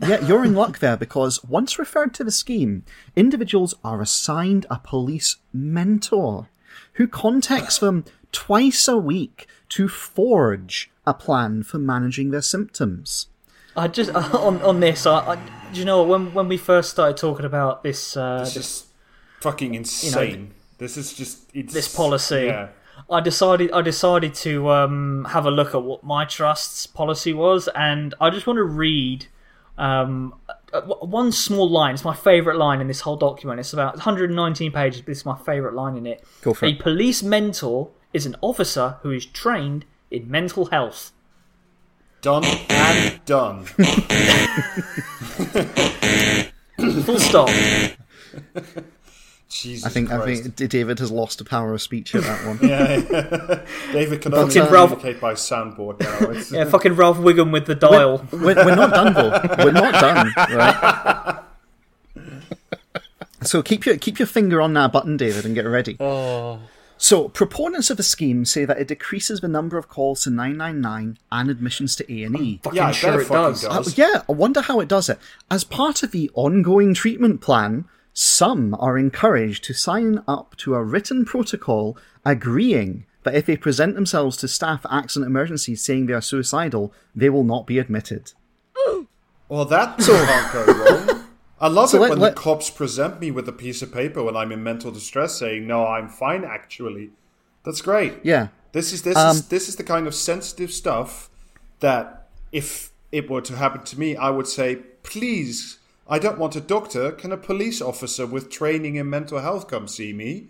Yeah, 0.00 0.26
you're 0.26 0.44
in 0.44 0.54
luck 0.54 0.78
there 0.80 0.96
because 0.96 1.44
once 1.44 1.78
referred 1.78 2.14
to 2.14 2.24
the 2.24 2.30
scheme, 2.30 2.84
individuals 3.14 3.74
are 3.84 4.00
assigned 4.00 4.66
a 4.70 4.78
police 4.78 5.36
mentor 5.52 6.48
who 6.94 7.06
contacts 7.06 7.78
them 7.78 8.04
twice 8.32 8.88
a 8.88 8.96
week 8.96 9.46
to 9.70 9.88
forge 9.88 10.90
a 11.06 11.14
plan 11.14 11.62
for 11.62 11.78
managing 11.78 12.30
their 12.30 12.42
symptoms. 12.42 13.26
I 13.76 13.88
just 13.88 14.10
on 14.14 14.60
on 14.62 14.80
this. 14.80 15.06
I, 15.06 15.18
I 15.18 15.36
do 15.72 15.78
you 15.78 15.84
know 15.84 16.02
when 16.02 16.34
when 16.34 16.48
we 16.48 16.56
first 16.56 16.90
started 16.90 17.16
talking 17.16 17.44
about 17.46 17.82
this 17.84 18.16
uh, 18.16 18.40
it's 18.42 18.54
this, 18.54 18.62
just 18.64 18.86
fucking 19.40 19.74
insane. 19.74 20.52
this 20.78 20.96
is 20.96 21.12
just 21.12 21.38
it's, 21.54 21.72
this 21.72 21.94
policy, 21.94 22.46
Yeah. 22.46 22.68
I 23.10 23.20
decided 23.20 23.72
I 23.72 23.82
decided 23.82 24.34
to 24.34 24.70
um, 24.70 25.26
have 25.30 25.46
a 25.46 25.50
look 25.50 25.74
at 25.74 25.82
what 25.82 26.04
my 26.04 26.24
trust's 26.24 26.86
policy 26.86 27.32
was, 27.32 27.68
and 27.74 28.14
I 28.20 28.30
just 28.30 28.46
want 28.46 28.58
to 28.58 28.64
read 28.64 29.26
um, 29.78 30.34
uh, 30.72 30.82
one 30.82 31.32
small 31.32 31.68
line. 31.68 31.94
It's 31.94 32.04
my 32.04 32.14
favourite 32.14 32.56
line 32.58 32.80
in 32.80 32.86
this 32.86 33.00
whole 33.00 33.16
document. 33.16 33.58
It's 33.60 33.72
about 33.72 33.94
119 33.94 34.70
pages. 34.72 35.00
But 35.00 35.06
this 35.08 35.18
is 35.18 35.26
my 35.26 35.36
favourite 35.38 35.74
line 35.74 35.96
in 35.96 36.06
it. 36.06 36.24
Go 36.42 36.54
for 36.54 36.66
a 36.66 36.70
it. 36.70 36.78
police 36.78 37.22
mentor 37.22 37.90
is 38.12 38.26
an 38.26 38.36
officer 38.40 38.98
who 39.02 39.10
is 39.10 39.26
trained 39.26 39.84
in 40.10 40.30
mental 40.30 40.66
health. 40.66 41.12
Done 42.22 42.44
and 42.44 43.24
done. 43.24 43.64
Full 47.04 47.18
stop. 47.18 47.48
Jesus 49.50 49.84
I 49.84 49.90
think 49.90 50.10
I 50.12 50.24
think 50.24 50.54
David 50.70 51.00
has 51.00 51.10
lost 51.10 51.38
the 51.38 51.44
power 51.44 51.74
of 51.74 51.82
speech 51.82 52.14
at 52.14 52.22
that 52.22 52.46
one. 52.46 52.58
Yeah, 52.62 53.64
David 53.92 54.22
can 54.22 54.32
only 54.32 54.54
Fucking 54.54 54.72
Ralph- 54.72 54.90
communicate 54.90 55.20
by 55.20 55.34
soundboard 55.34 56.00
now. 56.00 56.30
It's, 56.30 56.52
Yeah, 56.52 56.64
fucking 56.66 56.94
Ralph 56.94 57.18
Wiggum 57.18 57.52
with 57.52 57.66
the 57.66 57.74
dial. 57.74 58.24
we're, 58.30 58.54
we're 58.54 58.76
not 58.76 58.90
done 58.90 59.12
though. 59.12 59.64
We're 59.64 59.72
not 59.72 59.92
done. 59.94 60.32
Right? 60.56 61.36
So 63.42 63.62
keep 63.62 63.86
your 63.86 63.96
keep 63.96 64.18
your 64.18 64.26
finger 64.26 64.60
on 64.60 64.74
that 64.74 64.92
button, 64.92 65.16
David, 65.16 65.44
and 65.46 65.54
get 65.54 65.62
ready. 65.66 65.96
Oh. 65.98 66.60
So 66.98 67.30
proponents 67.30 67.88
of 67.88 67.96
the 67.96 68.02
scheme 68.02 68.44
say 68.44 68.66
that 68.66 68.78
it 68.78 68.88
decreases 68.88 69.40
the 69.40 69.48
number 69.48 69.78
of 69.78 69.88
calls 69.88 70.24
to 70.24 70.30
999 70.30 71.18
and 71.32 71.50
admissions 71.50 71.96
to 71.96 72.12
A 72.12 72.24
and 72.24 72.38
E. 72.38 72.60
Fucking 72.62 72.76
yeah, 72.76 72.88
I 72.88 72.92
sure 72.92 73.18
it 73.20 73.24
it 73.24 73.28
does. 73.30 73.62
does. 73.62 73.88
Uh, 73.88 73.92
yeah, 73.96 74.22
I 74.28 74.32
wonder 74.32 74.60
how 74.60 74.80
it 74.80 74.88
does 74.88 75.08
it. 75.08 75.18
As 75.50 75.64
part 75.64 76.02
of 76.02 76.10
the 76.12 76.30
ongoing 76.34 76.92
treatment 76.92 77.40
plan, 77.40 77.86
some 78.24 78.74
are 78.78 78.98
encouraged 78.98 79.64
to 79.64 79.72
sign 79.72 80.22
up 80.28 80.54
to 80.58 80.74
a 80.74 80.84
written 80.84 81.24
protocol 81.24 81.96
agreeing 82.22 83.06
that 83.22 83.34
if 83.34 83.46
they 83.46 83.56
present 83.56 83.94
themselves 83.94 84.36
to 84.36 84.46
staff 84.46 84.84
at 84.84 84.92
accident 84.92 85.26
emergencies 85.26 85.82
saying 85.82 86.04
they 86.04 86.12
are 86.12 86.20
suicidal, 86.20 86.92
they 87.16 87.30
will 87.30 87.44
not 87.44 87.66
be 87.66 87.78
admitted. 87.78 88.32
Well, 89.48 89.64
that 89.64 89.98
can't 89.98 90.52
go 90.52 90.64
wrong. 90.64 91.24
I 91.60 91.66
love 91.66 91.88
So 91.90 91.96
it 91.96 92.00
let- 92.02 92.10
when 92.10 92.18
let- 92.20 92.36
the 92.36 92.40
cops 92.40 92.70
present 92.70 93.18
me 93.20 93.32
with 93.32 93.48
a 93.48 93.52
piece 93.52 93.82
of 93.82 93.90
paper 93.92 94.22
when 94.22 94.36
I'm 94.36 94.52
in 94.52 94.62
mental 94.62 94.92
distress, 94.92 95.34
saying, 95.40 95.66
"No, 95.66 95.84
I'm 95.88 96.08
fine. 96.08 96.44
Actually, 96.44 97.10
that's 97.64 97.80
great. 97.82 98.14
Yeah. 98.22 98.48
This 98.70 98.92
is 98.92 99.02
this 99.02 99.16
Um, 99.16 99.34
is 99.36 99.48
this 99.48 99.68
is 99.68 99.74
the 99.74 99.82
kind 99.82 100.06
of 100.06 100.14
sensitive 100.14 100.70
stuff 100.72 101.30
that 101.80 102.28
if 102.52 102.92
it 103.10 103.28
were 103.28 103.40
to 103.40 103.56
happen 103.56 103.82
to 103.86 103.98
me, 103.98 104.14
I 104.14 104.30
would 104.30 104.46
say, 104.46 104.76
please, 105.02 105.78
I 106.10 106.18
don't 106.18 106.38
want 106.38 106.56
a 106.56 106.60
doctor. 106.60 107.12
Can 107.12 107.30
a 107.30 107.36
police 107.36 107.80
officer 107.80 108.26
with 108.26 108.50
training 108.50 108.96
in 108.96 109.08
mental 109.08 109.38
health 109.38 109.68
come 109.68 109.86
see 109.86 110.12
me? 110.12 110.48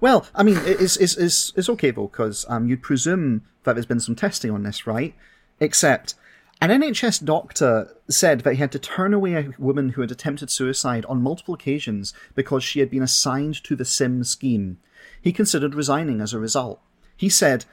Well, 0.00 0.26
I 0.34 0.42
mean, 0.42 0.58
it's, 0.64 0.96
it's, 0.96 1.16
it's, 1.18 1.52
it's 1.54 1.68
okay 1.68 1.90
though, 1.90 2.08
because 2.08 2.46
um, 2.48 2.66
you'd 2.66 2.82
presume 2.82 3.42
that 3.64 3.74
there's 3.74 3.84
been 3.84 4.00
some 4.00 4.16
testing 4.16 4.50
on 4.50 4.62
this, 4.62 4.86
right? 4.86 5.14
Except 5.60 6.14
an 6.60 6.70
NHS 6.70 7.22
doctor 7.24 7.94
said 8.08 8.40
that 8.40 8.54
he 8.54 8.60
had 8.60 8.72
to 8.72 8.78
turn 8.78 9.12
away 9.12 9.34
a 9.34 9.52
woman 9.58 9.90
who 9.90 10.00
had 10.00 10.10
attempted 10.10 10.50
suicide 10.50 11.04
on 11.04 11.22
multiple 11.22 11.54
occasions 11.54 12.14
because 12.34 12.64
she 12.64 12.80
had 12.80 12.90
been 12.90 13.02
assigned 13.02 13.62
to 13.64 13.76
the 13.76 13.84
SIM 13.84 14.24
scheme. 14.24 14.78
He 15.20 15.32
considered 15.32 15.74
resigning 15.74 16.22
as 16.22 16.32
a 16.32 16.38
result. 16.38 16.80
He 17.14 17.28
said, 17.28 17.66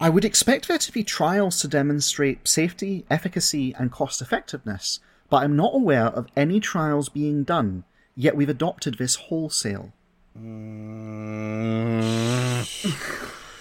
I 0.00 0.10
would 0.10 0.24
expect 0.24 0.66
there 0.66 0.78
to 0.78 0.92
be 0.92 1.04
trials 1.04 1.60
to 1.60 1.68
demonstrate 1.68 2.48
safety, 2.48 3.04
efficacy, 3.08 3.74
and 3.78 3.92
cost 3.92 4.20
effectiveness, 4.20 4.98
but 5.30 5.44
I'm 5.44 5.56
not 5.56 5.74
aware 5.74 6.06
of 6.06 6.26
any 6.36 6.60
trials 6.60 7.08
being 7.08 7.44
done, 7.44 7.84
yet 8.16 8.36
we've 8.36 8.48
adopted 8.48 8.98
this 8.98 9.14
wholesale. 9.14 9.92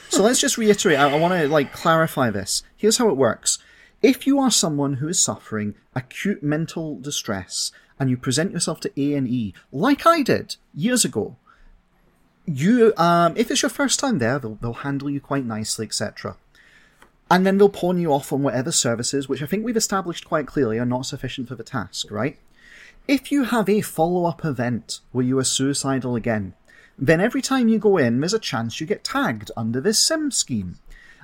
So 0.09 0.23
let's 0.23 0.41
just 0.41 0.57
reiterate. 0.57 0.97
I, 0.99 1.09
I 1.09 1.19
want 1.19 1.33
to 1.39 1.47
like 1.47 1.71
clarify 1.71 2.29
this. 2.31 2.63
Here's 2.75 2.97
how 2.97 3.09
it 3.09 3.17
works. 3.17 3.59
If 4.01 4.25
you 4.25 4.39
are 4.39 4.51
someone 4.51 4.95
who 4.95 5.07
is 5.07 5.19
suffering 5.21 5.75
acute 5.95 6.41
mental 6.41 6.99
distress 6.99 7.71
and 7.99 8.09
you 8.09 8.17
present 8.17 8.51
yourself 8.51 8.79
to 8.81 8.91
A 9.01 9.13
and 9.13 9.27
E, 9.27 9.53
like 9.71 10.05
I 10.05 10.21
did 10.21 10.55
years 10.73 11.05
ago, 11.05 11.35
you 12.45 12.93
um, 12.97 13.37
if 13.37 13.51
it's 13.51 13.61
your 13.61 13.69
first 13.69 13.99
time 13.99 14.17
there, 14.17 14.39
they'll, 14.39 14.55
they'll 14.55 14.73
handle 14.73 15.09
you 15.09 15.21
quite 15.21 15.45
nicely, 15.45 15.85
etc. 15.85 16.37
And 17.31 17.45
then 17.45 17.57
they'll 17.57 17.69
pawn 17.69 17.99
you 17.99 18.11
off 18.11 18.33
on 18.33 18.41
whatever 18.41 18.71
services, 18.71 19.29
which 19.29 19.43
I 19.43 19.45
think 19.45 19.63
we've 19.63 19.77
established 19.77 20.25
quite 20.25 20.47
clearly 20.47 20.79
are 20.79 20.85
not 20.85 21.05
sufficient 21.05 21.47
for 21.47 21.55
the 21.55 21.63
task, 21.63 22.09
right? 22.09 22.37
If 23.07 23.31
you 23.31 23.43
have 23.45 23.69
a 23.69 23.81
follow 23.81 24.25
up 24.25 24.43
event 24.43 24.99
where 25.11 25.25
you 25.25 25.37
are 25.39 25.43
suicidal 25.43 26.15
again, 26.15 26.53
then 26.97 27.21
every 27.21 27.41
time 27.41 27.67
you 27.67 27.79
go 27.79 27.97
in, 27.97 28.19
there's 28.19 28.33
a 28.33 28.39
chance 28.39 28.79
you 28.81 28.87
get 28.87 29.03
tagged 29.03 29.51
under 29.55 29.79
this 29.79 29.99
SIM 29.99 30.31
scheme. 30.31 30.79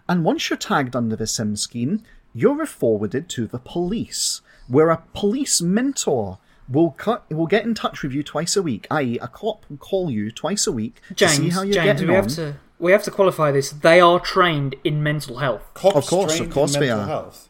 And 0.07 0.23
once 0.23 0.49
you're 0.49 0.57
tagged 0.57 0.95
under 0.95 1.15
the 1.15 1.27
SIM 1.27 1.56
scheme, 1.56 2.03
you're 2.34 2.65
forwarded 2.65 3.27
to 3.30 3.48
the 3.48 3.60
police, 3.60 4.41
where 4.68 4.90
a 4.90 5.03
police 5.14 5.61
mentor 5.61 6.38
will 6.68 6.91
cut 6.91 7.30
will 7.32 7.48
get 7.48 7.64
in 7.64 7.73
touch 7.73 8.02
with 8.02 8.11
you 8.11 8.23
twice 8.23 8.56
a 8.56 8.61
week, 8.61 8.88
i.e., 8.90 9.19
a 9.22 9.27
cop 9.27 9.65
will 9.69 9.77
call 9.77 10.10
you 10.10 10.32
twice 10.32 10.65
a 10.68 10.72
week 10.72 11.02
to 11.15 11.30
see 11.30 11.49
how 11.49 11.61
you're 11.61 11.73
James, 11.76 11.86
getting 11.86 12.07
we 12.07 12.15
on. 12.15 12.23
have 12.23 12.34
to 12.34 12.56
we 12.80 12.91
have 12.91 13.03
to 13.03 13.11
qualify 13.11 13.52
this. 13.52 13.72
They 13.72 13.99
are 13.99 14.19
trained 14.19 14.76
in 14.84 15.02
mental 15.02 15.38
health. 15.38 15.64
Cops 15.73 15.95
Of 15.95 16.06
course, 16.07 16.39
of 16.39 16.49
course 16.49 16.76
they 16.76 16.89
are. 16.89 17.06
health. 17.06 17.47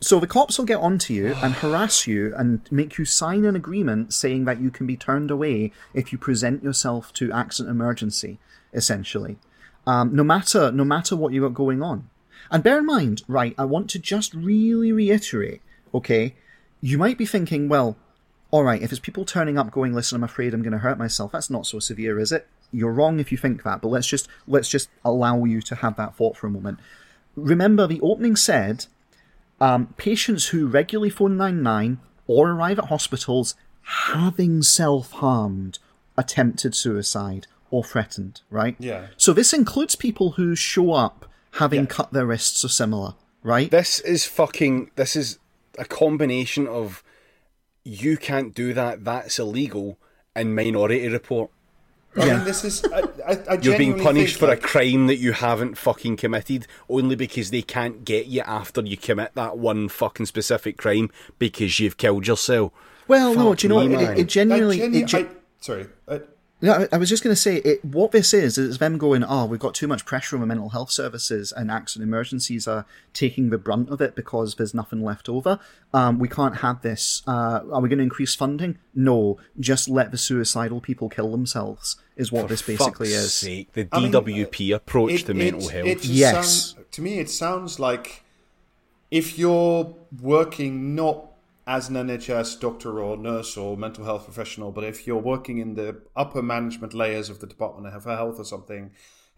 So 0.00 0.20
the 0.20 0.28
cops 0.28 0.58
will 0.58 0.64
get 0.64 0.78
onto 0.78 1.12
you 1.12 1.34
and 1.42 1.54
harass 1.54 2.06
you 2.06 2.32
and 2.36 2.60
make 2.70 2.98
you 2.98 3.04
sign 3.04 3.44
an 3.44 3.56
agreement 3.56 4.14
saying 4.14 4.44
that 4.44 4.60
you 4.60 4.70
can 4.70 4.86
be 4.86 4.96
turned 4.96 5.30
away 5.30 5.72
if 5.92 6.12
you 6.12 6.18
present 6.18 6.62
yourself 6.62 7.12
to 7.14 7.32
accident 7.32 7.74
emergency, 7.74 8.38
essentially. 8.72 9.38
Um, 9.86 10.14
no 10.14 10.22
matter 10.22 10.70
no 10.70 10.84
matter 10.84 11.16
what 11.16 11.32
you 11.32 11.40
got 11.40 11.54
going 11.54 11.82
on. 11.82 12.08
And 12.50 12.62
bear 12.62 12.78
in 12.78 12.86
mind, 12.86 13.22
right, 13.26 13.54
I 13.58 13.64
want 13.64 13.90
to 13.90 13.98
just 13.98 14.34
really 14.34 14.92
reiterate, 14.92 15.62
okay, 15.92 16.36
you 16.80 16.96
might 16.96 17.18
be 17.18 17.26
thinking, 17.26 17.68
well, 17.68 17.96
alright, 18.52 18.82
if 18.82 18.92
it's 18.92 19.00
people 19.00 19.24
turning 19.24 19.58
up 19.58 19.70
going, 19.72 19.92
listen, 19.92 20.16
I'm 20.16 20.24
afraid 20.24 20.54
I'm 20.54 20.62
gonna 20.62 20.78
hurt 20.78 20.98
myself, 20.98 21.32
that's 21.32 21.50
not 21.50 21.66
so 21.66 21.80
severe, 21.80 22.18
is 22.20 22.30
it? 22.30 22.46
You're 22.72 22.92
wrong 22.92 23.18
if 23.20 23.32
you 23.32 23.38
think 23.38 23.62
that, 23.62 23.80
but 23.80 23.88
let's 23.88 24.06
just 24.06 24.28
let's 24.46 24.68
just 24.68 24.88
allow 25.04 25.44
you 25.44 25.62
to 25.62 25.74
have 25.76 25.96
that 25.96 26.14
thought 26.16 26.36
for 26.36 26.46
a 26.46 26.50
moment. 26.50 26.78
Remember 27.34 27.86
the 27.86 28.00
opening 28.00 28.36
said 28.36 28.86
um, 29.60 29.94
patients 29.96 30.48
who 30.48 30.66
regularly 30.66 31.10
phone 31.10 31.36
99 31.36 31.98
or 32.26 32.50
arrive 32.50 32.78
at 32.78 32.86
hospitals 32.86 33.54
having 33.82 34.62
self 34.62 35.12
harmed, 35.12 35.78
attempted 36.16 36.74
suicide, 36.74 37.46
or 37.70 37.82
threatened, 37.82 38.42
right? 38.50 38.76
Yeah. 38.78 39.08
So 39.16 39.32
this 39.32 39.52
includes 39.52 39.96
people 39.96 40.32
who 40.32 40.54
show 40.54 40.92
up 40.92 41.26
having 41.52 41.86
cut 41.86 42.12
their 42.12 42.26
wrists 42.26 42.64
or 42.64 42.68
similar, 42.68 43.14
right? 43.42 43.70
this 43.70 44.00
is 44.00 44.26
fucking. 44.26 44.90
This 44.96 45.16
is 45.16 45.38
a 45.78 45.84
combination 45.84 46.66
of 46.66 47.02
you 47.82 48.16
can't 48.16 48.54
do 48.54 48.74
that. 48.74 49.04
That's 49.04 49.38
illegal. 49.38 49.98
And 50.34 50.54
Minority 50.54 51.08
Report. 51.08 51.50
I 52.16 52.26
Yeah. 52.26 52.36
mean, 52.36 52.44
this 52.44 52.64
is. 52.64 52.84
I, 52.86 53.02
I, 53.26 53.38
I 53.50 53.58
You're 53.60 53.78
being 53.78 53.98
punished 54.00 54.38
think, 54.38 54.40
for 54.40 54.46
like, 54.48 54.64
a 54.64 54.66
crime 54.66 55.06
that 55.08 55.16
you 55.18 55.32
haven't 55.32 55.76
fucking 55.76 56.16
committed 56.16 56.66
only 56.88 57.14
because 57.16 57.50
they 57.50 57.62
can't 57.62 58.04
get 58.04 58.26
you 58.26 58.40
after 58.42 58.80
you 58.82 58.96
commit 58.96 59.34
that 59.34 59.58
one 59.58 59.88
fucking 59.88 60.26
specific 60.26 60.76
crime 60.78 61.10
because 61.38 61.78
you've 61.78 61.96
killed 61.96 62.26
yourself. 62.26 62.72
Well, 63.06 63.34
no, 63.34 63.54
do 63.54 63.66
you 63.66 63.68
know 63.68 63.76
what? 63.76 63.84
It, 63.86 63.90
man. 63.90 64.18
it 64.18 64.26
genuinely. 64.26 64.82
I 64.82 64.86
genu- 64.86 64.98
it 65.00 65.06
ge- 65.06 65.14
I- 65.14 65.26
sorry. 65.60 65.86
I, 66.60 66.66
No, 66.66 66.72
I- 66.72 66.88
I 66.92 66.96
was 66.98 67.08
just 67.08 67.22
going 67.22 67.32
to 67.34 67.40
say 67.40 67.56
it, 67.56 67.84
what 67.84 68.10
this 68.12 68.34
is 68.34 68.58
is 68.58 68.78
them 68.78 68.98
going, 68.98 69.24
oh, 69.24 69.46
we've 69.46 69.60
got 69.60 69.74
too 69.74 69.86
much 69.86 70.04
pressure 70.04 70.36
on 70.36 70.40
the 70.40 70.46
mental 70.46 70.70
health 70.70 70.90
services, 70.90 71.52
and 71.52 71.70
accident 71.70 72.08
emergencies 72.08 72.66
are 72.66 72.84
taking 73.14 73.50
the 73.50 73.58
brunt 73.58 73.90
of 73.90 74.00
it 74.00 74.14
because 74.16 74.56
there's 74.56 74.74
nothing 74.74 75.02
left 75.02 75.28
over. 75.28 75.58
Um, 75.94 76.18
we 76.18 76.28
can't 76.28 76.56
have 76.58 76.82
this. 76.82 77.22
Uh, 77.26 77.60
are 77.72 77.80
we 77.80 77.88
going 77.88 77.98
to 77.98 78.04
increase 78.04 78.34
funding? 78.34 78.78
No, 78.94 79.38
just 79.60 79.88
let 79.88 80.10
the 80.10 80.18
suicidal 80.18 80.80
people 80.80 81.08
kill 81.08 81.30
themselves. 81.30 81.96
Is 82.16 82.32
what 82.32 82.48
this 82.48 82.62
basically 82.62 83.08
Fuck's 83.10 83.24
is. 83.24 83.34
Sake, 83.34 83.72
the 83.74 83.86
I 83.92 84.00
mean, 84.00 84.10
DWP 84.12 84.74
approach 84.74 85.12
it- 85.12 85.26
to 85.26 85.34
mental 85.34 85.68
it- 85.68 85.72
health. 85.72 85.86
it 85.86 86.04
Yes. 86.04 86.34
sounds- 86.34 86.74
to 86.90 87.02
me, 87.02 87.20
it 87.20 87.30
sounds 87.30 87.78
like 87.78 88.24
if 89.10 89.38
you're 89.38 89.94
working 90.20 90.94
not 90.96 91.27
as 91.68 91.90
an 91.90 91.96
NHS 91.96 92.58
doctor 92.60 92.98
or 92.98 93.18
nurse 93.18 93.54
or 93.58 93.76
mental 93.76 94.06
health 94.06 94.24
professional, 94.24 94.72
but 94.72 94.84
if 94.84 95.06
you're 95.06 95.18
working 95.18 95.58
in 95.58 95.74
the 95.74 96.00
upper 96.16 96.40
management 96.40 96.94
layers 96.94 97.28
of 97.28 97.40
the 97.40 97.46
Department 97.46 97.94
of 97.94 98.04
Health 98.04 98.40
or 98.40 98.44
something, 98.44 98.90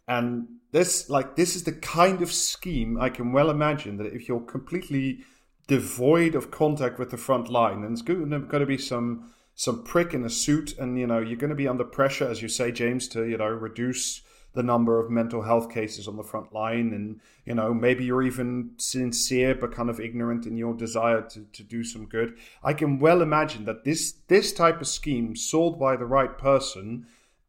and 0.07 0.47
this 0.70 1.11
like 1.11 1.35
this 1.35 1.57
is 1.57 1.65
the 1.65 1.73
kind 1.73 2.23
of 2.23 2.32
scheme 2.32 3.01
I 3.01 3.11
can 3.11 3.32
well 3.32 3.51
imagine 3.51 3.97
that 3.97 4.15
if 4.15 4.28
you're 4.28 4.40
completely 4.40 5.24
devoid 5.66 6.36
of 6.36 6.52
contact 6.52 7.01
with 7.01 7.11
the 7.11 7.16
front 7.16 7.51
line, 7.51 7.82
and 7.82 7.93
it's 7.93 8.02
going 8.02 8.31
to 8.31 8.66
be 8.66 8.78
some 8.78 9.32
some 9.57 9.82
prick 9.82 10.15
in 10.15 10.24
a 10.24 10.31
suit, 10.31 10.78
and 10.78 10.97
you 11.01 11.09
know 11.09 11.19
you're 11.19 11.36
going 11.36 11.51
to 11.51 11.57
be 11.57 11.66
under 11.66 11.85
pressure, 11.85 12.28
as 12.28 12.40
you 12.43 12.48
say, 12.48 12.70
James, 12.70 13.09
to 13.09 13.24
you 13.24 13.39
know 13.39 13.48
reduce 13.48 14.23
the 14.52 14.62
number 14.62 14.98
of 14.98 15.10
mental 15.10 15.43
health 15.43 15.70
cases 15.70 16.09
on 16.09 16.16
the 16.16 16.24
front 16.24 16.52
line, 16.52 16.93
and 16.93 17.20
you 17.44 17.55
know 17.55 17.72
maybe 17.72 18.05
you're 18.05 18.22
even 18.22 18.70
sincere 18.77 19.55
but 19.55 19.72
kind 19.72 19.90
of 19.90 20.01
ignorant 20.01 20.47
in 20.47 20.56
your 20.56 20.74
desire 20.74 21.22
to, 21.22 21.47
to 21.52 21.62
do 21.62 21.85
some 21.85 22.06
good. 22.06 22.36
I 22.62 22.72
can 22.72 22.98
well 22.98 23.22
imagine 23.22 23.64
that 23.66 23.85
this 23.85 24.12
this 24.28 24.52
type 24.52 24.81
of 24.81 24.89
scheme 24.89 25.36
sold 25.36 25.78
by 25.78 25.97
the 25.97 26.06
right 26.06 26.36
person 26.36 27.06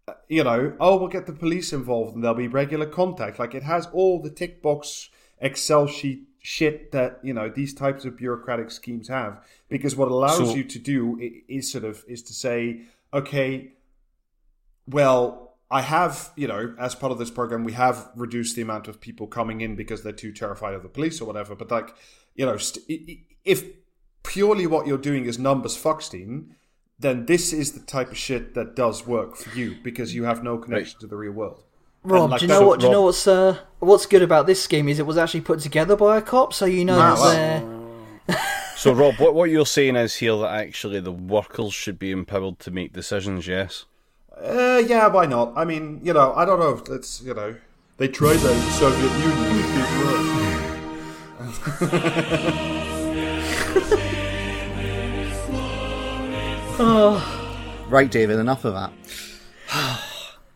uh, 0.08 0.14
you 0.28 0.44
know, 0.44 0.74
oh, 0.80 0.98
we'll 0.98 1.08
get 1.08 1.28
the 1.28 1.34
police 1.34 1.72
involved 1.72 2.16
and 2.16 2.24
there'll 2.24 2.36
be 2.36 2.48
regular 2.48 2.88
contact. 2.88 3.38
Like 3.38 3.54
it 3.54 3.64
has 3.64 3.88
all 3.94 4.20
the 4.20 4.32
tick 4.32 4.62
box 4.62 5.10
Excel 5.40 5.88
sheet 5.88 6.28
shit 6.44 6.92
that 6.92 7.20
you 7.24 7.34
know 7.34 7.50
these 7.50 7.74
types 7.74 8.04
of 8.04 8.18
bureaucratic 8.18 8.72
schemes 8.72 9.08
have. 9.08 9.44
Because 9.70 9.96
what 9.96 10.10
allows 10.10 10.38
So- 10.38 10.56
you 10.56 10.64
to 10.64 10.80
do 10.80 11.20
is 11.48 11.72
sort 11.72 11.84
of 11.84 12.04
is 12.08 12.22
to 12.24 12.34
say, 12.34 12.82
okay, 13.14 13.74
well, 14.88 15.51
I 15.72 15.82
have 15.82 16.32
you 16.36 16.48
know, 16.48 16.76
as 16.78 16.94
part 16.96 17.12
of 17.12 17.18
this 17.18 17.32
program, 17.32 17.64
we 17.64 17.74
have 17.74 18.10
reduced 18.16 18.56
the 18.56 18.62
amount 18.62 18.88
of 18.88 19.00
people 19.00 19.26
coming 19.28 19.62
in 19.62 19.76
because 19.76 20.04
they're 20.04 20.12
too 20.12 20.32
terrified 20.32 20.74
of 20.74 20.84
the 20.84 20.90
police 20.90 21.22
or 21.22 21.26
whatever. 21.26 21.56
But 21.56 21.72
like, 21.72 21.96
you 22.36 22.46
know, 22.46 22.58
st- 22.58 22.86
i- 22.90 23.12
i- 23.12 23.24
if 23.46 23.64
purely 24.24 24.68
what 24.68 24.86
you're 24.86 24.98
doing 24.98 25.26
is 25.26 25.40
numbers, 25.40 25.76
Foxstein 25.78 26.50
then 27.02 27.26
this 27.26 27.52
is 27.52 27.72
the 27.72 27.80
type 27.80 28.12
of 28.12 28.18
shit 28.18 28.54
that 28.54 28.76
does 28.76 29.08
work 29.08 29.36
for 29.36 29.58
you 29.58 29.76
because 29.84 30.14
you 30.14 30.24
have 30.24 30.44
no 30.44 30.58
connection 30.58 31.00
to 31.00 31.08
the 31.08 31.16
real 31.18 31.32
world. 31.32 31.64
Rob, 32.04 32.30
like 32.30 32.40
do 32.40 32.46
you 32.46 32.50
know 32.50 32.68
what? 32.68 32.80
Do 32.80 32.86
you 32.86 32.92
know 32.92 33.02
what's 33.04 33.28
uh, 33.28 33.58
what's 33.80 34.06
good 34.06 34.22
about 34.22 34.48
this 34.48 34.62
scheme 34.62 34.88
is 34.88 35.00
it 35.00 35.06
was 35.06 35.18
actually 35.18 35.42
put 35.42 35.60
together 35.60 35.96
by 35.96 36.18
a 36.18 36.22
cop, 36.22 36.54
so 36.54 36.66
you 36.66 36.86
know 36.86 36.96
that 36.98 37.18
well. 37.18 37.32
they're 38.28 38.38
So, 38.76 38.94
Rob, 38.94 39.16
what, 39.20 39.36
what 39.36 39.52
you're 39.52 39.66
saying 39.68 39.96
is 39.96 40.16
here 40.16 40.36
that 40.38 40.52
actually 40.54 41.00
the 41.00 41.12
workers 41.12 41.72
should 41.74 42.00
be 42.00 42.10
empowered 42.10 42.58
to 42.60 42.72
make 42.72 42.94
decisions, 42.94 43.46
yes? 43.46 43.86
Uh, 44.38 44.82
yeah, 44.86 45.08
why 45.08 45.26
not? 45.26 45.54
I 45.56 45.66
mean, 45.66 46.00
you 46.04 46.14
know, 46.14 46.34
I 46.34 46.46
don't 46.46 46.60
know. 46.60 46.72
If 46.72 46.90
it's 46.90 47.22
you 47.22 47.34
know, 47.34 47.56
they 47.98 48.08
tried 48.08 48.38
that 48.38 48.52
in 48.52 48.60
the 48.60 48.72
Soviet 48.72 49.12
Union. 49.20 49.58
It 49.60 49.68
didn't 49.76 49.98
work. 51.98 52.78
Right, 57.92 58.10
David, 58.10 58.40
enough 58.40 58.64
of 58.64 58.74
that. 58.74 58.94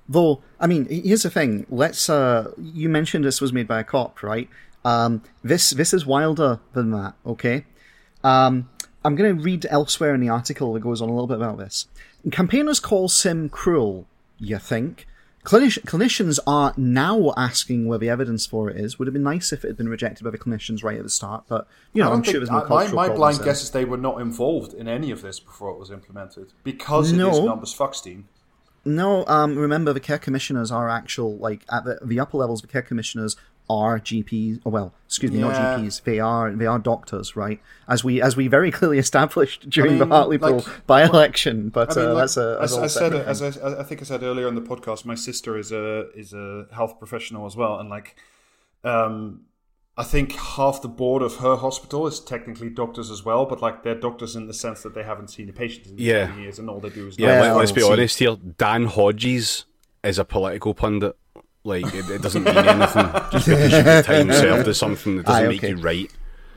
Though, 0.10 0.41
I 0.57 0.68
mean, 0.68 0.85
here's 0.85 1.23
the 1.23 1.30
thing. 1.30 1.65
Let's. 1.69 2.10
Uh, 2.10 2.53
you 2.57 2.88
mentioned 2.88 3.26
this 3.26 3.41
was 3.41 3.52
made 3.52 3.68
by 3.68 3.81
a 3.81 3.84
cop, 3.84 4.23
right? 4.23 4.47
Um, 4.85 5.22
this 5.43 5.72
this 5.72 5.93
is 5.93 6.06
wilder 6.06 6.61
than 6.72 6.91
that. 6.91 7.15
Okay. 7.26 7.65
Um, 8.23 8.69
I'm 9.03 9.15
going 9.15 9.38
to 9.38 9.43
read 9.43 9.68
elsewhere 9.69 10.15
in 10.15 10.22
the 10.22 10.30
article 10.30 10.72
that 10.73 10.80
goes 10.80 11.02
on 11.02 11.10
a 11.10 11.11
little 11.11 11.27
bit 11.27 11.38
about 11.38 11.57
this. 11.57 11.88
Campaigners 12.31 12.80
call 12.80 13.07
Sim 13.10 13.49
cruel. 13.49 14.07
You 14.38 14.57
think? 14.60 15.07
Clinic- 15.43 15.84
clinicians 15.85 16.39
are 16.47 16.73
now 16.76 17.31
asking 17.38 17.85
where 17.88 17.99
the 17.99 18.10
evidence 18.10 18.47
for 18.47 18.68
it 18.69 18.77
is. 18.77 18.97
Would 18.97 19.07
have 19.07 19.14
been 19.14 19.22
nice 19.23 19.53
if 19.53 19.64
it 19.64 19.68
had 19.68 19.77
been 19.77 19.88
rejected 19.89 20.23
by 20.23 20.31
the 20.31 20.39
clinicians 20.39 20.84
right 20.84 20.97
at 20.97 21.03
the 21.03 21.10
start, 21.10 21.43
but 21.47 21.68
you 21.93 22.02
know, 22.02 22.07
I'm 22.10 22.15
don't 22.18 22.23
sure 22.23 22.34
there's 22.39 22.49
no 22.49 22.61
my, 22.61 22.65
cultural 22.65 22.95
my 22.95 23.10
blind 23.10 23.38
there. 23.38 23.45
guess 23.45 23.61
is 23.61 23.69
they 23.69 23.85
were 23.85 23.97
not 23.97 24.19
involved 24.19 24.73
in 24.73 24.88
any 24.88 25.11
of 25.11 25.22
this 25.22 25.39
before 25.39 25.69
it 25.69 25.77
was 25.77 25.91
implemented 25.91 26.53
because 26.64 27.11
it 27.11 27.15
is 27.15 27.18
No. 27.19 27.45
numbers 27.45 27.76
Foxstein. 27.76 28.23
No, 28.85 29.23
um, 29.27 29.56
remember 29.57 29.93
the 29.93 29.99
care 29.99 30.18
commissioners 30.18 30.72
are 30.72 30.89
actual 30.89 31.38
like 31.38 31.64
at 31.72 31.85
the 31.85 31.99
the 32.03 32.19
upper 32.19 32.38
levels. 32.38 32.61
The 32.61 32.68
care 32.68 32.81
commissioners 32.81 33.35
are 33.70 34.00
GPs. 34.00 34.60
Oh, 34.66 34.70
well, 34.70 34.94
excuse 35.08 35.32
me, 35.32 35.40
Yeah. 35.40 35.48
not 35.48 35.80
GPs. 35.80 36.04
They 36.04 36.20
are 36.20 36.52
they 36.52 36.66
are 36.66 36.80
doctors, 36.80 37.36
right? 37.36 37.60
As 37.88 38.04
we 38.04 38.22
as 38.22 38.36
we 38.38 38.48
very 38.48 38.72
clearly 38.78 38.98
established 39.00 39.70
during 39.70 39.94
mean, 39.98 40.00
the 40.10 40.16
Hartlepool 40.16 40.58
like- 40.58 40.88
by 40.88 41.04
election. 41.04 41.70
But 41.70 41.98
I 41.98 42.02
mean, 42.02 42.10
uh, 42.10 42.14
like, 42.14 42.22
that's 42.24 42.38
a 42.38 42.58
that's 42.60 42.74
a 42.74 42.76
I 42.76 42.80
whole 42.80 42.90
said, 42.90 43.14
as. 43.14 43.42
I, 43.42 43.80
I 43.80 43.84
think 43.84 44.02
I 44.02 44.06
said 44.06 44.24
earlier 44.24 44.48
on 44.48 44.56
the 44.56 44.62
podcast, 44.62 45.06
my 45.06 45.16
sister 45.16 45.58
is 45.58 45.72
a 45.72 46.10
is 46.16 46.34
a 46.34 46.68
health 46.74 47.00
professional 47.00 47.46
as 47.46 47.56
well, 47.56 47.80
and 47.80 47.90
like, 47.90 48.16
um, 48.84 49.42
I 49.98 50.04
think 50.04 50.34
half 50.34 50.82
the 50.82 50.90
board 50.90 51.22
of 51.22 51.38
her 51.38 51.56
hospital 51.56 52.06
is 52.06 52.20
technically 52.20 52.70
doctors 52.70 53.10
as 53.10 53.24
well, 53.24 53.46
but 53.46 53.62
like 53.62 53.84
they're 53.84 53.96
doctors 54.00 54.36
in 54.36 54.48
the 54.48 54.54
sense 54.54 54.84
that 54.84 54.94
they 54.94 55.04
haven't 55.04 55.30
seen 55.30 55.48
a 55.50 55.54
patient 55.54 55.88
in 55.88 55.98
Yeah. 55.98 56.36
years, 56.38 56.60
and 56.60 56.70
all 56.70 56.80
they 56.82 56.90
do 56.90 57.08
is 57.08 57.18
Yeah, 57.18 57.40
Well, 57.42 57.56
let, 57.58 57.64
us 57.64 57.72
be 57.72 57.82
honest 57.82 58.20
here. 58.20 58.36
Dan 58.58 58.86
Hodges 58.88 59.66
is 60.04 60.20
a 60.20 60.26
political 60.26 60.74
pundit. 60.74 61.16
Like, 61.66 61.94
it, 61.94 62.10
it 62.10 62.22
doesn't 62.22 62.44
mean 62.44 62.56
anything 62.56 63.06
just 63.32 63.48
because 63.48 63.72
you 63.72 63.84
get 63.84 64.06
time 64.06 64.32
served 64.32 64.68
as 64.68 64.78
something 64.78 65.18
that 65.18 65.26
doesn't 65.26 65.46
Aye, 65.46 65.48
make 65.48 65.62
you 65.64 65.78
right. 65.78 66.12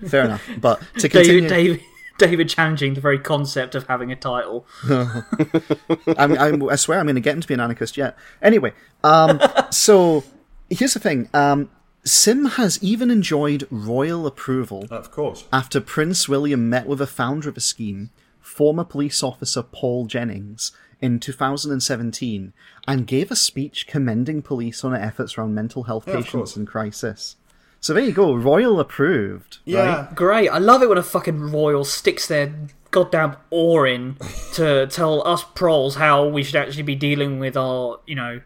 fair 0.07 0.25
enough. 0.27 0.49
But 0.61 0.81
to 0.99 1.09
continue, 1.09 1.49
David, 1.49 1.49
David, 1.49 1.81
David 2.19 2.49
challenging 2.49 2.95
the 2.95 3.01
very 3.01 3.19
concept 3.19 3.75
of 3.75 3.87
having 3.87 4.13
a 4.13 4.17
title. 4.17 4.67
I'm, 4.89 6.37
I'm, 6.39 6.69
I 6.69 6.77
swear 6.77 6.99
I'm 6.99 7.07
going 7.07 7.15
to 7.15 7.21
get 7.21 7.35
him 7.35 7.41
to 7.41 7.49
be 7.49 7.55
an 7.55 7.61
anarchist 7.61 7.97
yet. 7.97 8.17
Anyway, 8.43 8.75
um, 9.03 9.41
so 9.71 10.25
here's 10.69 10.95
the 10.95 11.01
thing. 11.01 11.31
Um, 11.33 11.71
Sim 12.05 12.45
has 12.45 12.83
even 12.83 13.11
enjoyed 13.11 13.67
royal 13.71 14.27
approval 14.27 14.87
of 14.91 15.11
course. 15.11 15.45
after 15.53 15.81
Prince 15.81 16.29
William 16.29 16.69
met 16.69 16.87
with 16.87 16.99
the 16.99 17.07
founder 17.07 17.49
of 17.49 17.55
the 17.55 17.61
scheme, 17.61 18.11
former 18.41 18.85
police 18.85 19.23
officer 19.23 19.63
Paul 19.63 20.07
Jennings, 20.07 20.73
in 21.01 21.20
2017, 21.20 22.53
and 22.87 23.07
gave 23.07 23.31
a 23.31 23.37
speech 23.37 23.87
commending 23.87 24.43
police 24.43 24.85
on 24.85 24.93
their 24.93 25.03
efforts 25.03 25.39
around 25.39 25.55
mental 25.55 25.85
health 25.85 26.05
Yeah, 26.07 26.16
patients 26.16 26.57
in 26.57 26.66
crisis. 26.66 27.37
So 27.81 27.95
there 27.95 28.03
you 28.03 28.12
go, 28.12 28.35
royal 28.35 28.81
approved. 28.81 29.59
Yeah, 29.65 30.07
right? 30.07 30.15
Great. 30.15 30.49
I 30.49 30.59
love 30.59 30.83
it 30.83 30.89
when 30.89 30.99
a 30.99 31.03
fucking 31.03 31.53
royal 31.53 31.85
sticks 31.85 32.27
their 32.27 32.53
goddamn 32.91 33.37
oar 33.51 33.87
in 33.87 34.16
to 34.55 34.87
tell 34.89 35.27
us 35.27 35.45
proles 35.55 35.97
how 35.97 36.27
we 36.27 36.43
should 36.43 36.57
actually 36.57 36.83
be 36.83 36.97
dealing 36.97 37.39
with 37.39 37.57
our, 37.57 38.01
you 38.07 38.15
know, 38.15 38.41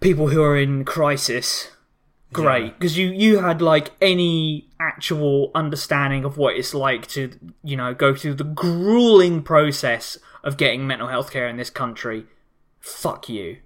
people 0.00 0.28
who 0.28 0.42
are 0.42 0.56
in 0.56 0.84
crisis. 0.84 1.70
Great, 2.32 2.78
because 2.78 2.96
you 2.96 3.08
you 3.08 3.40
had 3.40 3.60
like 3.60 3.90
any 4.00 4.68
actual 4.78 5.50
understanding 5.52 6.24
of 6.24 6.36
what 6.36 6.54
it's 6.54 6.72
like 6.72 7.08
to, 7.08 7.32
you 7.64 7.76
know, 7.76 7.92
go 7.92 8.14
through 8.14 8.34
the 8.34 8.44
grueling 8.44 9.42
process 9.42 10.16
of 10.44 10.56
getting 10.56 10.86
mental 10.86 11.08
health 11.08 11.30
care 11.30 11.48
in 11.48 11.56
this 11.56 11.70
country. 11.70 12.26
Fuck 12.80 13.28
you. 13.28 13.58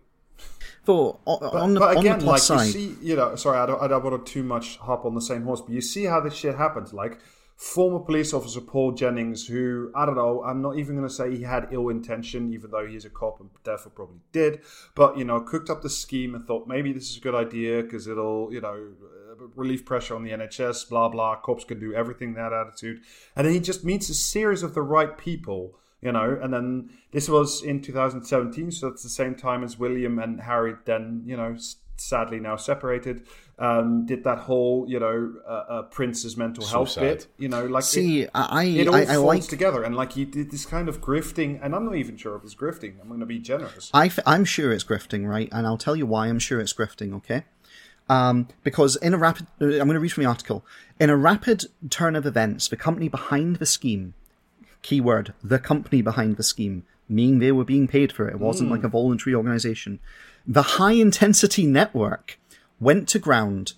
Though 0.85 1.19
o- 1.27 1.59
on 1.59 1.75
the, 1.75 1.81
but 1.81 1.97
on 1.97 2.05
the 2.05 2.11
again, 2.11 2.21
plus 2.21 2.51
like 2.51 2.59
side, 2.61 2.67
you 2.67 2.73
see, 2.73 2.97
you 3.01 3.17
know, 3.17 3.37
sorry, 3.37 3.59
I 3.59 3.67
don't, 3.67 3.81
I 3.81 3.89
don't 3.89 4.05
want 4.05 4.25
to 4.27 4.33
too 4.33 4.43
much 4.43 4.77
hop 4.79 5.05
on 5.07 5.15
the 5.15 5.23
same 5.23 5.45
horse, 5.45 5.61
but 5.63 5.71
you 5.71 5.81
see 5.81 6.05
how 6.05 6.21
this 6.21 6.35
shit 6.35 6.57
happens. 6.57 6.93
Like 6.93 7.19
former 7.57 8.01
police 8.01 8.35
officer 8.35 8.61
Paul 8.61 8.93
Jennings, 8.93 9.47
who 9.47 9.91
I 9.95 10.05
don't 10.05 10.17
know, 10.17 10.43
I'm 10.45 10.61
not 10.61 10.77
even 10.77 10.97
going 10.97 11.09
to 11.09 11.15
say 11.15 11.35
he 11.35 11.43
had 11.45 11.69
ill 11.71 11.89
intention, 11.89 12.53
even 12.53 12.71
though 12.71 12.87
he's 12.87 13.05
a 13.07 13.11
cop 13.11 13.41
and 13.41 13.49
therefore 13.65 13.93
probably 13.93 14.21
did, 14.33 14.61
but 14.95 15.17
you 15.17 15.25
know, 15.25 15.41
cooked 15.41 15.71
up 15.71 15.81
the 15.81 15.89
scheme 15.89 16.35
and 16.35 16.45
thought 16.47 16.67
maybe 16.67 16.93
this 16.93 17.09
is 17.09 17.17
a 17.17 17.21
good 17.21 17.35
idea 17.35 17.83
because 17.83 18.07
it'll, 18.07 18.53
you 18.53 18.61
know. 18.61 18.75
uh, 19.03 19.21
Relieve 19.57 19.85
pressure 19.85 20.15
on 20.15 20.23
the 20.23 20.31
NHS, 20.31 20.89
blah 20.89 21.09
blah. 21.09 21.35
Cops 21.37 21.65
can 21.65 21.81
do 21.81 21.93
everything. 21.93 22.35
That 22.35 22.53
attitude, 22.53 23.01
and 23.35 23.45
then 23.45 23.53
he 23.53 23.59
just 23.59 23.85
meets 23.85 24.09
a 24.09 24.15
series 24.15 24.63
of 24.63 24.75
the 24.75 24.81
right 24.83 25.19
people, 25.19 25.77
you 26.05 26.13
know. 26.13 26.39
And 26.41 26.53
then 26.53 26.91
this 27.11 27.29
was 27.29 27.63
in 27.63 27.83
2017, 27.83 28.71
so 28.71 28.91
that's 28.91 29.03
the 29.03 29.09
same 29.09 29.35
time 29.35 29.65
as 29.65 29.79
William 29.79 30.19
and 30.19 30.41
Harry. 30.41 30.75
Then 30.85 31.23
you 31.27 31.37
know, 31.37 31.57
sadly 31.97 32.39
now 32.41 32.57
separated. 32.57 33.27
Um, 33.57 34.05
did 34.05 34.25
that 34.25 34.39
whole 34.39 34.85
you 34.89 34.99
know 34.99 35.33
uh, 35.47 35.51
uh, 35.51 35.83
Prince's 35.83 36.37
mental 36.37 36.67
health 36.67 36.91
sad. 36.91 37.01
bit, 37.03 37.27
you 37.39 37.49
know, 37.49 37.65
like 37.67 37.85
it- 37.85 37.87
See, 37.87 38.27
I 38.35 38.65
it 38.65 38.89
all 38.89 38.95
I, 38.97 39.03
I 39.03 39.15
falls 39.15 39.25
like 39.25 39.43
together, 39.45 39.83
and 39.85 39.95
like 39.95 40.13
he 40.13 40.25
did 40.25 40.51
this 40.51 40.67
kind 40.67 40.89
of 40.89 41.01
grifting, 41.01 41.61
and 41.63 41.75
I'm 41.75 41.85
not 41.85 41.95
even 41.95 42.17
sure 42.17 42.35
if 42.37 42.43
it's 42.43 42.55
grifting. 42.55 43.01
I'm 43.01 43.09
going 43.09 43.21
to 43.21 43.27
be 43.27 43.39
generous. 43.39 43.91
I 43.95 44.11
am 44.27 44.45
sure 44.45 44.73
it's 44.73 44.85
grifting, 44.85 45.27
right? 45.29 45.49
And 45.53 45.67
I'll 45.67 45.79
tell 45.79 45.95
you 45.97 46.05
why 46.05 46.27
I'm 46.27 46.41
sure 46.41 46.61
it's 46.61 46.73
grifting, 46.73 47.15
okay? 47.15 47.45
Um, 48.09 48.49
because 48.63 48.97
in 48.97 49.15
a 49.15 49.19
rapid, 49.19 49.47
uh, 49.61 49.67
I'm 49.67 49.71
going 49.89 49.95
to 49.95 50.01
read 50.01 50.13
from 50.13 50.25
the 50.25 50.29
article. 50.29 50.65
In 51.01 51.11
a 51.11 51.17
rapid 51.17 51.65
turn 51.91 52.17
of 52.17 52.27
events, 52.27 52.69
the 52.69 52.77
company 52.77 53.09
behind 53.09 53.57
the 53.57 53.67
scheme, 53.67 54.15
keyword, 54.85 55.35
the 55.43 55.59
company 55.59 56.03
behind 56.03 56.37
the 56.37 56.45
scheme, 56.45 56.85
meaning 57.09 57.41
they 57.41 57.51
were 57.51 57.65
being 57.65 57.89
paid 57.89 58.13
for 58.13 58.29
it, 58.29 58.35
it 58.35 58.39
wasn't 58.39 58.69
hmm. 58.69 58.75
like 58.75 58.85
a 58.85 58.89
voluntary 58.89 59.35
organization. 59.35 59.99
The 60.47 60.77
high 60.79 60.93
intensity 60.93 61.67
network 61.67 62.39
went 62.79 63.09
to 63.09 63.19
ground, 63.19 63.73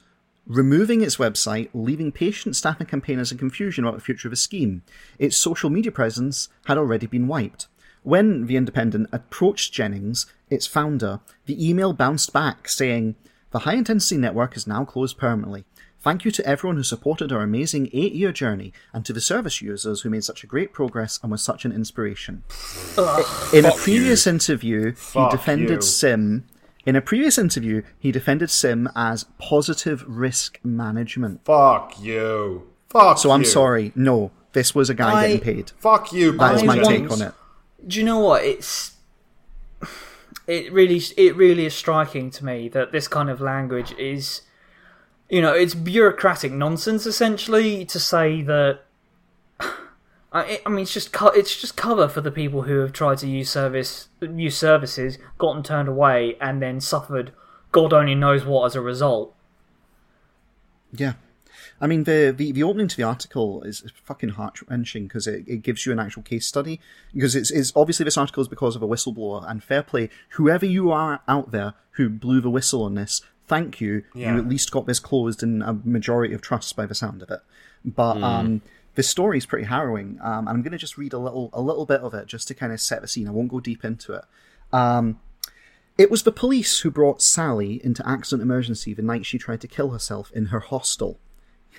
removing 0.46 1.00
its 1.00 1.16
website, 1.16 1.70
leaving 1.72 2.12
patient, 2.12 2.56
staff, 2.56 2.80
and 2.80 2.88
campaigners 2.88 3.32
in 3.32 3.38
confusion 3.38 3.84
about 3.84 3.94
the 3.94 4.04
future 4.04 4.28
of 4.28 4.32
the 4.32 4.36
scheme. 4.36 4.82
Its 5.18 5.36
social 5.36 5.70
media 5.70 5.92
presence 5.92 6.48
had 6.66 6.76
already 6.76 7.06
been 7.06 7.28
wiped. 7.28 7.68
When 8.02 8.46
The 8.46 8.56
Independent 8.56 9.08
approached 9.12 9.72
Jennings, 9.72 10.26
its 10.50 10.66
founder, 10.66 11.20
the 11.46 11.68
email 11.68 11.92
bounced 11.92 12.32
back 12.32 12.68
saying, 12.68 13.14
The 13.50 13.60
high 13.60 13.74
intensity 13.74 14.16
network 14.16 14.56
is 14.56 14.66
now 14.66 14.84
closed 14.84 15.18
permanently. 15.18 15.64
Thank 16.06 16.24
you 16.24 16.30
to 16.30 16.46
everyone 16.46 16.76
who 16.76 16.84
supported 16.84 17.32
our 17.32 17.42
amazing 17.42 17.90
eight 17.92 18.12
year 18.12 18.30
journey 18.30 18.72
and 18.92 19.04
to 19.04 19.12
the 19.12 19.20
service 19.20 19.60
users 19.60 20.02
who 20.02 20.08
made 20.08 20.22
such 20.22 20.44
a 20.44 20.46
great 20.46 20.72
progress 20.72 21.18
and 21.20 21.32
was 21.32 21.42
such 21.42 21.64
an 21.64 21.72
inspiration. 21.72 22.44
In 23.52 23.64
a 23.64 23.72
Fuck 23.72 23.76
previous 23.78 24.24
interview, 24.24 24.92
Fuck 24.92 25.32
he 25.32 25.36
defended 25.36 25.68
you. 25.70 25.80
Sim. 25.80 26.44
In 26.86 26.94
a 26.94 27.00
previous 27.00 27.38
interview, 27.38 27.82
he 27.98 28.12
defended 28.12 28.50
Sim 28.50 28.88
as 28.94 29.24
positive 29.40 30.04
risk 30.06 30.60
management. 30.62 31.44
Fuck 31.44 32.00
you. 32.00 32.70
Fuck 32.88 33.16
you. 33.16 33.22
So 33.22 33.32
I'm 33.32 33.40
you. 33.40 33.46
sorry, 33.46 33.90
no, 33.96 34.30
this 34.52 34.76
was 34.76 34.88
a 34.88 34.94
guy 34.94 35.12
I- 35.12 35.26
getting 35.26 35.40
paid. 35.40 35.72
Fuck 35.80 36.12
you. 36.12 36.38
That 36.38 36.54
is 36.54 36.62
my 36.62 36.76
Jennings. 36.76 37.08
take 37.08 37.10
on 37.10 37.20
it. 37.26 37.34
Do 37.84 37.98
you 37.98 38.04
know 38.04 38.20
what? 38.20 38.44
It's 38.44 38.92
it 40.46 40.72
really 40.72 41.02
it 41.16 41.34
really 41.34 41.66
is 41.66 41.74
striking 41.74 42.30
to 42.30 42.44
me 42.44 42.68
that 42.68 42.92
this 42.92 43.08
kind 43.08 43.28
of 43.28 43.40
language 43.40 43.90
is 43.98 44.42
you 45.28 45.40
know 45.42 45.52
it's 45.52 45.74
bureaucratic 45.74 46.52
nonsense 46.52 47.06
essentially 47.06 47.84
to 47.84 47.98
say 47.98 48.42
that 48.42 48.80
I, 50.32 50.60
I 50.64 50.68
mean 50.68 50.80
it's 50.80 50.92
just 50.94 51.12
co- 51.12 51.28
it's 51.28 51.60
just 51.60 51.76
cover 51.76 52.08
for 52.08 52.20
the 52.20 52.30
people 52.30 52.62
who 52.62 52.78
have 52.78 52.92
tried 52.92 53.18
to 53.18 53.28
use 53.28 53.50
service 53.50 54.08
use 54.20 54.56
services 54.56 55.18
gotten 55.38 55.62
turned 55.62 55.88
away 55.88 56.36
and 56.40 56.62
then 56.62 56.80
suffered 56.80 57.32
god 57.72 57.92
only 57.92 58.14
knows 58.14 58.44
what 58.44 58.66
as 58.66 58.74
a 58.74 58.80
result 58.80 59.34
Yeah. 60.92 61.14
I 61.80 61.86
mean, 61.86 62.04
the, 62.04 62.34
the, 62.34 62.52
the 62.52 62.62
opening 62.62 62.88
to 62.88 62.96
the 62.96 63.02
article 63.02 63.62
is 63.62 63.84
fucking 64.02 64.30
heart 64.30 64.58
wrenching 64.68 65.06
because 65.08 65.26
it, 65.26 65.44
it 65.46 65.62
gives 65.62 65.84
you 65.84 65.92
an 65.92 65.98
actual 65.98 66.22
case 66.22 66.46
study. 66.46 66.80
Because 67.12 67.36
it's, 67.36 67.50
it's 67.50 67.72
obviously 67.76 68.04
this 68.04 68.16
article 68.16 68.40
is 68.40 68.48
because 68.48 68.76
of 68.76 68.82
a 68.82 68.88
whistleblower, 68.88 69.48
and 69.48 69.62
fair 69.62 69.82
play, 69.82 70.08
whoever 70.30 70.64
you 70.64 70.90
are 70.90 71.20
out 71.28 71.50
there 71.50 71.74
who 71.92 72.08
blew 72.08 72.40
the 72.40 72.50
whistle 72.50 72.82
on 72.84 72.94
this, 72.94 73.20
thank 73.47 73.81
you. 73.81 74.05
Yeah. 74.14 74.35
You 74.35 74.39
at 74.39 74.48
least 74.48 74.70
got 74.70 74.86
this 74.86 74.98
closed 74.98 75.43
in 75.43 75.62
a 75.62 75.74
majority 75.85 76.35
of 76.35 76.40
trusts 76.40 76.73
by 76.73 76.86
the 76.86 76.94
sound 76.94 77.23
of 77.23 77.31
it. 77.31 77.40
But 77.85 78.23
um, 78.23 78.62
the 78.94 79.02
story 79.02 79.39
is 79.39 79.47
pretty 79.47 79.66
harrowing. 79.66 80.18
Um, 80.23 80.48
and 80.48 80.51
I'm 80.51 80.62
going 80.62 80.73
to 80.73 80.78
just 80.78 80.98
read 80.98 81.12
a 81.12 81.18
little 81.18 81.51
a 81.52 81.60
little 81.60 81.86
bit 81.86 82.01
of 82.01 82.14
it 82.14 82.27
just 82.27 82.48
to 82.48 82.55
kind 82.55 82.73
of 82.73 82.81
set 82.81 83.02
the 83.02 83.09
scene. 83.09 83.28
I 83.28 83.31
won't 83.31 83.48
go 83.51 83.60
deep 83.60 83.85
into 83.85 84.14
it. 84.14 84.24
Um, 84.73 85.20
it 85.98 86.10
was 86.10 86.24
the 86.24 86.32
police 86.32 86.81
who 86.81 86.90
brought 86.90 87.23
Sally 87.23 87.81
into 87.82 88.06
accident 88.06 88.43
emergency 88.43 88.93
the 88.93 89.02
night 89.02 89.24
she 89.24 89.39
tried 89.39 89.60
to 89.62 89.68
kill 89.68 89.90
herself 89.90 90.31
in 90.35 90.47
her 90.47 90.60
hostel. 90.60 91.18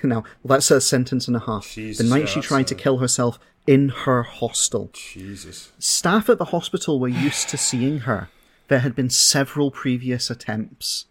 Now, 0.04 0.24
well, 0.44 0.58
that's 0.58 0.70
a 0.70 0.80
sentence 0.80 1.28
and 1.28 1.36
a 1.36 1.40
half. 1.40 1.68
Jesus, 1.72 1.98
the 1.98 2.16
night 2.16 2.30
she 2.30 2.40
tried 2.40 2.68
to 2.68 2.76
kill 2.76 3.00
herself 3.00 3.40
in 3.66 3.90
her 3.90 4.22
hostel. 4.22 4.92
Jesus. 4.94 5.72
Staff 5.80 6.30
at 6.30 6.38
the 6.38 6.46
hospital 6.46 7.00
were 7.00 7.08
used 7.08 7.50
to 7.50 7.58
seeing 7.58 8.02
her. 8.02 8.30
There 8.68 8.80
had 8.80 8.96
been 8.96 9.10
several 9.10 9.72
previous 9.72 10.30
attempts. 10.30 11.06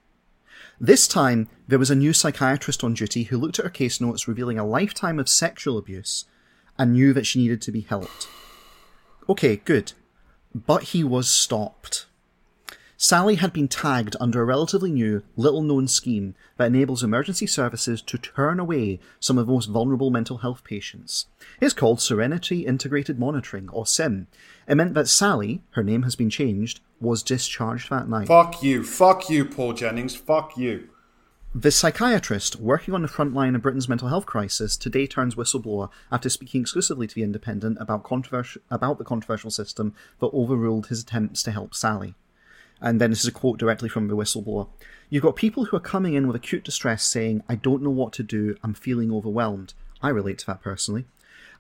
This 0.81 1.09
time, 1.09 1.49
there 1.67 1.79
was 1.79 1.91
a 1.91 1.95
new 1.95 2.13
psychiatrist 2.13 2.85
on 2.85 2.95
duty 2.95 3.25
who 3.25 3.39
looked 3.39 3.59
at 3.59 3.65
her 3.65 3.71
case 3.71 4.01
notes 4.01 4.29
revealing 4.29 4.59
a 4.59 4.67
lifetime 4.67 5.19
of 5.19 5.29
sexual 5.29 5.79
abuse 5.79 6.27
and 6.79 6.93
knew 6.93 7.13
that 7.15 7.27
she 7.27 7.41
needed 7.41 7.63
to 7.63 7.73
be 7.73 7.81
helped. 7.81 8.29
Okay, 9.29 9.57
good. 9.57 9.95
But 10.55 10.85
he 10.85 11.03
was 11.03 11.29
stopped. 11.29 12.07
Sally 12.99 13.35
had 13.35 13.53
been 13.53 13.69
tagged 13.69 14.17
under 14.21 14.41
a 14.41 14.45
relatively 14.47 14.91
new, 14.91 15.23
little 15.37 15.61
known 15.61 15.87
scheme 15.87 16.35
that 16.57 16.69
enables 16.69 17.03
emergency 17.03 17.47
services 17.47 18.01
to 18.01 18.17
turn 18.17 18.59
away 18.59 18.99
some 19.21 19.37
of 19.37 19.47
the 19.47 19.53
most 19.53 19.67
vulnerable 19.67 20.11
mental 20.11 20.39
health 20.39 20.65
patients. 20.65 21.27
It's 21.61 21.75
called 21.75 22.01
Serenity 22.01 22.65
Integrated 22.65 23.19
Monitoring, 23.19 23.69
or 23.69 23.85
SIM. 23.85 24.29
It 24.67 24.77
meant 24.77 24.95
that 24.95 25.09
Sally, 25.09 25.63
her 25.73 25.83
name 25.83 26.05
has 26.05 26.17
been 26.17 26.31
changed, 26.31 26.81
was 26.99 27.23
discharged 27.23 27.91
that 27.91 28.09
night. 28.09 28.29
Fuck 28.29 28.63
you. 28.63 28.83
Fuck 28.83 29.29
you, 29.29 29.45
Paul 29.45 29.75
Jennings. 29.75 30.17
Fuck 30.17 30.57
you. 30.57 30.89
The 31.55 31.71
psychiatrist 31.71 32.57
working 32.57 32.95
on 32.95 33.03
the 33.03 33.09
front 33.09 33.35
line 33.35 33.55
of 33.55 33.63
Britain's 33.63 33.91
mental 33.91 34.09
health 34.09 34.27
crisis 34.27 34.75
today 34.75 35.07
turns 35.07 35.35
whistleblower 35.35 35.91
after 36.11 36.31
speaking 36.31 36.63
exclusively 36.63 37.07
to 37.07 37.15
The 37.15 37.23
Independent 37.23 37.77
about, 37.79 38.11
about 38.71 38.99
the 38.99 39.05
controversial 39.05 39.51
system 39.51 39.95
that 40.21 40.33
overruled 40.33 40.87
his 40.87 41.03
attempts 41.03 41.43
to 41.43 41.51
help 41.51 41.75
Sally. 41.75 42.15
And 42.81 43.01
then 43.01 43.11
this 43.11 43.21
is 43.21 43.27
a 43.29 43.33
quote 43.33 43.59
directly 43.59 43.89
from 43.89 44.09
the 44.09 44.17
whistleblower. 44.17 44.69
You've 45.09 45.23
got 45.23 45.37
people 45.37 45.67
who 45.67 45.77
are 45.77 45.81
coming 45.81 46.15
in 46.15 46.27
with 46.27 46.37
acute 46.37 46.65
distress 46.65 47.05
saying, 47.05 47.43
I 47.49 47.55
don't 47.55 47.83
know 47.83 47.91
what 47.91 48.13
to 48.15 48.23
do, 48.23 48.57
I'm 48.63 48.75
feeling 48.75 49.13
overwhelmed. 49.13 49.75
I 50.03 50.09
relate 50.11 50.39
to 50.39 50.47
that 50.47 50.63
personally. 50.63 51.07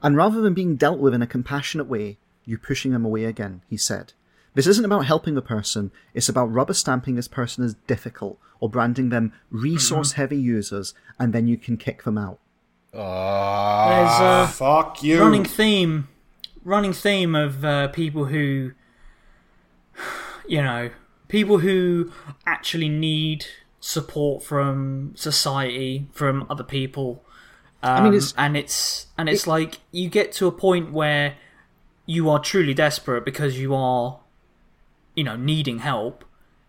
And 0.02 0.16
rather 0.16 0.40
than 0.40 0.54
being 0.54 0.76
dealt 0.76 0.98
with 0.98 1.14
in 1.14 1.22
a 1.22 1.26
compassionate 1.26 1.86
way, 1.86 2.18
you're 2.44 2.58
pushing 2.58 2.92
them 2.92 3.04
away 3.04 3.24
again, 3.24 3.62
he 3.68 3.76
said. 3.76 4.12
This 4.54 4.66
isn't 4.66 4.84
about 4.84 5.04
helping 5.06 5.34
the 5.34 5.42
person, 5.42 5.90
it's 6.14 6.28
about 6.28 6.52
rubber 6.52 6.74
stamping 6.74 7.14
this 7.14 7.28
person 7.28 7.64
as 7.64 7.74
difficult 7.86 8.38
or 8.58 8.70
branding 8.70 9.10
them 9.10 9.32
resource 9.50 10.12
heavy 10.12 10.38
users, 10.38 10.94
and 11.18 11.32
then 11.32 11.46
you 11.46 11.56
can 11.58 11.76
kick 11.76 12.04
them 12.04 12.16
out. 12.18 12.38
there's 12.92 13.00
a 13.00 14.48
Fuck 14.52 15.02
you. 15.02 15.20
running 15.20 15.44
theme 15.44 16.08
running 16.64 16.92
theme 16.92 17.34
of 17.34 17.64
uh, 17.64 17.88
people 17.88 18.24
who 18.26 18.72
you 20.48 20.62
know 20.62 20.90
people 21.28 21.58
who 21.58 22.12
actually 22.46 22.88
need 22.88 23.46
support 23.80 24.42
from 24.42 25.12
society 25.16 26.06
from 26.12 26.46
other 26.50 26.64
people 26.64 27.22
um, 27.82 28.04
mean, 28.04 28.14
it's- 28.14 28.34
and 28.36 28.56
it's 28.56 29.06
and 29.18 29.28
it's 29.28 29.46
like 29.46 29.78
you 29.92 30.08
get 30.08 30.32
to 30.32 30.46
a 30.46 30.52
point 30.52 30.92
where 30.92 31.36
you 32.06 32.28
are 32.30 32.38
truly 32.38 32.74
desperate 32.74 33.24
because 33.24 33.58
you 33.60 33.74
are 33.74 34.18
you 35.14 35.22
know 35.24 35.36
needing 35.36 35.78
help 35.80 36.24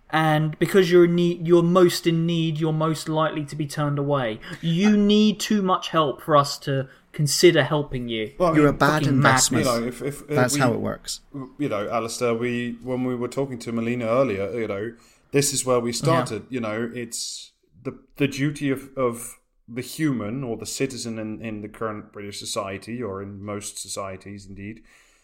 and 0.09 0.57
because 0.57 0.89
you're 0.89 1.03
in 1.03 1.15
need, 1.15 1.45
you're 1.45 1.61
most 1.61 2.07
in 2.07 2.25
need, 2.25 2.59
you're 2.61 2.71
most 2.71 3.09
likely 3.09 3.43
to 3.43 3.57
be 3.57 3.67
turned 3.67 3.99
away. 3.99 4.39
You 4.61 4.95
need 4.95 5.37
too 5.37 5.61
much 5.61 5.89
help 5.89 6.21
for 6.21 6.37
us 6.37 6.57
to 6.59 6.87
consider 7.17 7.63
helping 7.63 8.07
you. 8.07 8.23
Well, 8.37 8.51
I 8.51 8.55
You're 8.55 8.67
a 8.67 8.71
mean, 8.71 8.77
bad 8.77 9.01
fucking 9.01 9.07
investment. 9.09 9.65
You 9.65 9.71
know, 9.71 9.87
if, 9.87 10.01
if 10.03 10.21
uh, 10.21 10.35
That's 10.35 10.53
we- 10.53 10.59
how 10.61 10.71
it 10.73 10.79
works. 10.79 11.21
you 11.57 11.67
know, 11.67 11.89
Alistair, 11.89 12.33
we 12.35 12.77
when 12.83 13.03
we 13.03 13.15
were 13.15 13.27
talking 13.39 13.57
to 13.65 13.71
Melina 13.71 14.05
earlier, 14.05 14.47
you 14.51 14.67
know, 14.67 14.93
this 15.31 15.51
is 15.55 15.65
where 15.65 15.79
we 15.79 15.91
started. 15.91 16.45
You 16.49 16.61
know, 16.61 16.89
it's 16.93 17.51
the 17.83 17.93
the 18.17 18.27
duty 18.27 18.69
of 18.69 18.81
of 18.95 19.39
the 19.67 19.81
human 19.81 20.43
or 20.43 20.55
the 20.57 20.65
citizen 20.65 21.19
in, 21.19 21.41
in 21.41 21.61
the 21.61 21.67
current 21.79 22.13
British 22.13 22.39
society 22.39 23.01
or 23.03 23.21
in 23.21 23.43
most 23.43 23.77
societies 23.79 24.45
indeed 24.45 24.81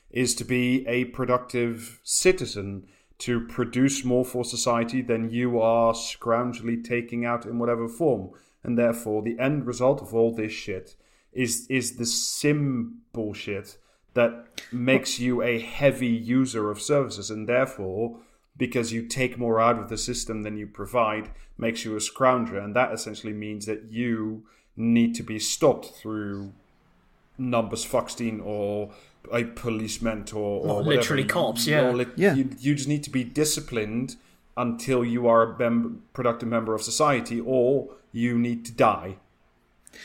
is 0.10 0.36
to 0.36 0.44
be 0.44 0.86
a 0.88 1.06
productive 1.06 2.00
citizen 2.04 2.86
to 3.20 3.40
produce 3.48 4.04
more 4.04 4.26
for 4.26 4.44
society 4.44 5.02
than 5.02 5.30
you 5.30 5.62
are 5.62 5.94
scroungily 5.94 6.84
taking 6.84 7.24
out 7.26 7.46
in 7.46 7.58
whatever 7.58 7.88
form. 7.88 8.30
And 8.64 8.78
therefore 8.78 9.22
the 9.22 9.40
end 9.40 9.66
result 9.66 10.02
of 10.02 10.14
all 10.14 10.36
this 10.36 10.52
shit 10.52 10.96
is 11.34 11.66
is 11.70 11.98
the 11.98 12.06
sim 12.06 13.00
bullshit 13.14 13.78
that 14.14 14.46
makes 14.72 15.20
you 15.20 15.42
a 15.42 15.60
heavy 15.60 16.08
user 16.08 16.70
of 16.70 16.80
services 16.82 17.30
and 17.32 17.50
therefore 17.50 18.18
because 18.56 18.92
you 18.94 19.02
take 19.08 19.38
more 19.38 19.60
out 19.60 19.80
of 19.80 19.90
the 19.90 19.98
system 19.98 20.44
than 20.44 20.56
you 20.58 20.68
provide 20.68 21.32
makes 21.58 21.84
you 21.84 21.94
a 21.96 22.00
scrounger 22.00 22.64
and 22.64 22.76
that 22.76 22.92
essentially 22.94 23.34
means 23.34 23.66
that 23.66 23.84
you 23.90 24.44
need 24.78 25.16
to 25.16 25.24
be 25.24 25.40
stopped 25.40 25.88
through 25.96 26.52
numbers 27.38 27.86
16 27.86 28.40
or 28.42 28.92
a 29.32 29.44
policeman 29.44 30.26
or, 30.34 30.62
or 30.62 30.68
Or 30.80 30.84
literally 30.84 31.24
cops, 31.24 31.66
yeah. 31.66 31.88
Or 31.88 31.94
lit- 31.94 32.10
Yeah. 32.18 32.36
You, 32.36 32.50
you 32.60 32.76
just 32.76 32.88
need 32.90 33.04
to 33.04 33.10
be 33.10 33.24
disciplined 33.24 34.18
until 34.58 35.04
you 35.04 35.28
are 35.28 35.44
a 35.54 35.58
mem- 35.58 36.04
productive 36.14 36.50
member 36.50 36.76
of 36.76 36.82
society 36.84 37.40
or 37.40 37.90
you 38.12 38.38
need 38.38 38.66
to 38.66 38.72
die 38.72 39.16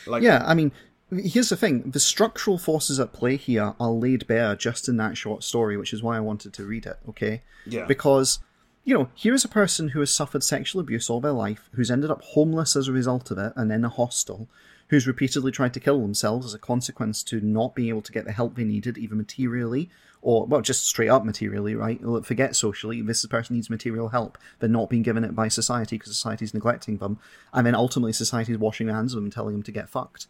like 0.07 0.23
Yeah, 0.23 0.43
I 0.45 0.53
mean, 0.53 0.71
here's 1.11 1.49
the 1.49 1.55
thing: 1.57 1.91
the 1.91 1.99
structural 1.99 2.57
forces 2.57 2.99
at 2.99 3.13
play 3.13 3.35
here 3.35 3.73
are 3.79 3.91
laid 3.91 4.27
bare 4.27 4.55
just 4.55 4.87
in 4.89 4.97
that 4.97 5.17
short 5.17 5.43
story, 5.43 5.77
which 5.77 5.93
is 5.93 6.03
why 6.03 6.17
I 6.17 6.21
wanted 6.21 6.53
to 6.53 6.65
read 6.65 6.85
it. 6.85 6.97
Okay, 7.09 7.41
Yeah. 7.65 7.85
because 7.85 8.39
you 8.85 8.93
know, 8.97 9.09
here 9.13 9.33
is 9.35 9.45
a 9.45 9.49
person 9.49 9.89
who 9.89 9.99
has 9.99 10.09
suffered 10.11 10.43
sexual 10.43 10.79
abuse 10.79 11.09
all 11.09 11.19
their 11.21 11.31
life, 11.33 11.69
who's 11.73 11.91
ended 11.91 12.09
up 12.09 12.21
homeless 12.23 12.75
as 12.75 12.87
a 12.87 12.91
result 12.93 13.29
of 13.29 13.37
it, 13.37 13.53
and 13.55 13.71
in 13.71 13.85
a 13.85 13.89
hostel, 13.89 14.47
who's 14.87 15.05
repeatedly 15.05 15.51
tried 15.51 15.73
to 15.75 15.79
kill 15.79 16.01
themselves 16.01 16.45
as 16.45 16.53
a 16.55 16.59
consequence 16.59 17.21
to 17.23 17.39
not 17.41 17.75
being 17.75 17.89
able 17.89 18.01
to 18.01 18.11
get 18.11 18.25
the 18.25 18.31
help 18.31 18.55
they 18.55 18.63
needed, 18.63 18.97
even 18.97 19.17
materially, 19.17 19.89
or 20.21 20.45
well, 20.47 20.61
just 20.61 20.85
straight 20.85 21.09
up 21.09 21.23
materially, 21.23 21.75
right? 21.75 21.99
Forget 22.25 22.55
socially. 22.55 23.01
This 23.01 23.23
person 23.27 23.55
needs 23.57 23.69
material 23.69 24.09
help. 24.09 24.37
They're 24.57 24.67
not 24.69 24.89
being 24.89 25.03
given 25.03 25.23
it 25.23 25.35
by 25.35 25.49
society 25.49 25.97
because 25.97 26.15
society's 26.15 26.53
neglecting 26.53 26.97
them, 26.97 27.19
and 27.53 27.67
then 27.67 27.75
ultimately 27.75 28.13
society's 28.13 28.57
washing 28.57 28.87
their 28.87 28.95
hands 28.95 29.13
of 29.13 29.17
them 29.17 29.25
and 29.25 29.33
telling 29.33 29.53
them 29.55 29.63
to 29.63 29.71
get 29.71 29.89
fucked, 29.89 30.27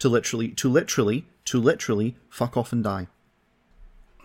to 0.00 0.08
literally, 0.08 0.48
to 0.48 0.68
literally, 0.68 1.26
to 1.46 1.60
literally 1.60 2.16
fuck 2.28 2.56
off 2.56 2.72
and 2.72 2.84
die. 2.84 3.06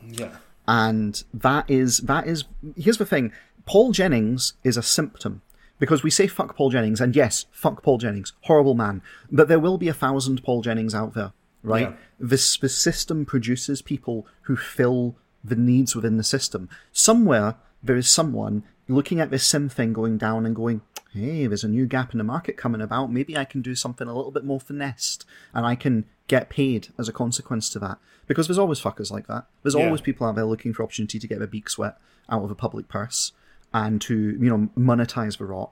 Yeah. 0.07 0.37
and 0.67 1.23
that 1.33 1.69
is 1.69 1.99
that 1.99 2.27
is 2.27 2.45
here's 2.75 2.97
the 2.97 3.05
thing. 3.05 3.31
Paul 3.65 3.91
jennings 3.91 4.53
is 4.63 4.77
a 4.77 4.83
symptom. 4.83 5.41
Because 5.77 6.03
we 6.03 6.09
say 6.09 6.27
fuck 6.27 6.55
paul 6.55 6.69
jennings 6.69 7.01
and 7.01 7.15
yes 7.15 7.45
fuck 7.51 7.83
paul 7.83 7.97
jennings. 7.97 8.33
Horrible 8.41 8.75
man. 8.75 9.01
But 9.31 9.47
there 9.47 9.59
will 9.59 9.77
be 9.77 9.89
a 9.89 9.93
thousand 9.93 10.43
paul 10.43 10.61
jennings 10.61 10.95
out 10.95 11.13
there 11.13 11.33
right? 11.65 11.89
Yeah. 11.89 11.95
this 12.19 12.57
the 12.57 12.69
system 12.69 13.25
produces 13.25 13.81
people 13.81 14.25
who 14.43 14.55
fill 14.55 15.15
the 15.43 15.55
needs 15.55 15.95
within 15.95 16.17
the 16.17 16.23
system. 16.23 16.69
Somewhere 16.91 17.55
there 17.83 17.97
is 17.97 18.09
someone 18.09 18.63
looking 18.87 19.19
at 19.19 19.31
this 19.31 19.45
sim 19.45 19.67
thing 19.67 19.91
going 19.93 20.17
down 20.17 20.45
and 20.45 20.55
going 20.55 20.81
hey 21.15 21.47
there's 21.47 21.63
a 21.63 21.67
new 21.67 21.85
gap 21.85 22.11
in 22.13 22.17
the 22.17 22.23
market 22.23 22.57
coming 22.57 22.81
about. 22.81 23.11
Maybe 23.11 23.37
i 23.37 23.45
can 23.45 23.61
do 23.61 23.75
something 23.75 24.07
a 24.07 24.13
little 24.15 24.31
bit 24.31 24.43
more 24.45 24.59
finessed 24.59 25.25
and 25.53 25.65
i 25.65 25.75
can 25.75 26.05
get 26.27 26.49
paid 26.49 26.89
as 26.97 27.07
a 27.07 27.13
consequence 27.13 27.69
to 27.69 27.79
that. 27.79 27.97
Because 28.27 28.47
there's 28.47 28.57
always 28.57 28.81
fuckers 28.81 29.11
like 29.11 29.27
that. 29.27 29.45
There's 29.61 29.75
Yeah. 29.75 29.85
always 29.85 30.01
people 30.01 30.25
out 30.25 30.33
there 30.35 30.45
looking 30.45 30.73
for 30.73 30.81
opportunity 30.83 31.19
to 31.19 31.27
get 31.27 31.37
their 31.37 31.47
beak 31.47 31.69
sweat 31.69 31.97
out 32.27 32.43
of 32.43 32.49
a 32.49 32.55
public 32.55 32.87
purse 32.87 33.31
and 33.73 34.01
to 34.01 34.15
you 34.15 34.49
know 34.49 34.69
monetize 34.77 35.37
the 35.37 35.45
rot. 35.45 35.71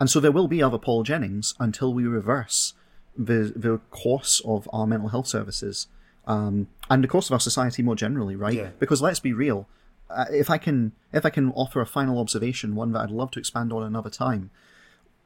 And 0.00 0.10
so 0.10 0.18
there 0.20 0.32
will 0.32 0.48
be 0.48 0.62
other 0.62 0.78
paul 0.78 1.02
jennings 1.04 1.54
until 1.60 1.94
we 1.94 2.04
reverse 2.06 2.74
the 3.16 3.52
the 3.54 3.78
course 3.90 4.40
of 4.44 4.68
our 4.72 4.86
mental 4.86 5.08
health 5.10 5.26
services 5.28 5.86
um, 6.26 6.68
and 6.90 7.04
the 7.04 7.08
course 7.08 7.28
of 7.28 7.32
our 7.34 7.40
society 7.40 7.82
more 7.82 7.94
generally 7.96 8.34
right? 8.36 8.54
Yeah. 8.54 8.70
because 8.78 9.02
let's 9.02 9.20
be 9.20 9.32
real 9.32 9.68
uh, 10.08 10.24
if 10.30 10.48
i 10.48 10.56
can 10.56 10.92
if 11.12 11.26
i 11.26 11.30
can 11.30 11.50
offer 11.52 11.80
a 11.82 11.86
final 11.86 12.18
observation 12.18 12.74
one 12.74 12.92
that 12.92 13.00
i'd 13.00 13.10
love 13.10 13.30
to 13.32 13.38
expand 13.38 13.70
on 13.72 13.82
another 13.82 14.08
time 14.08 14.50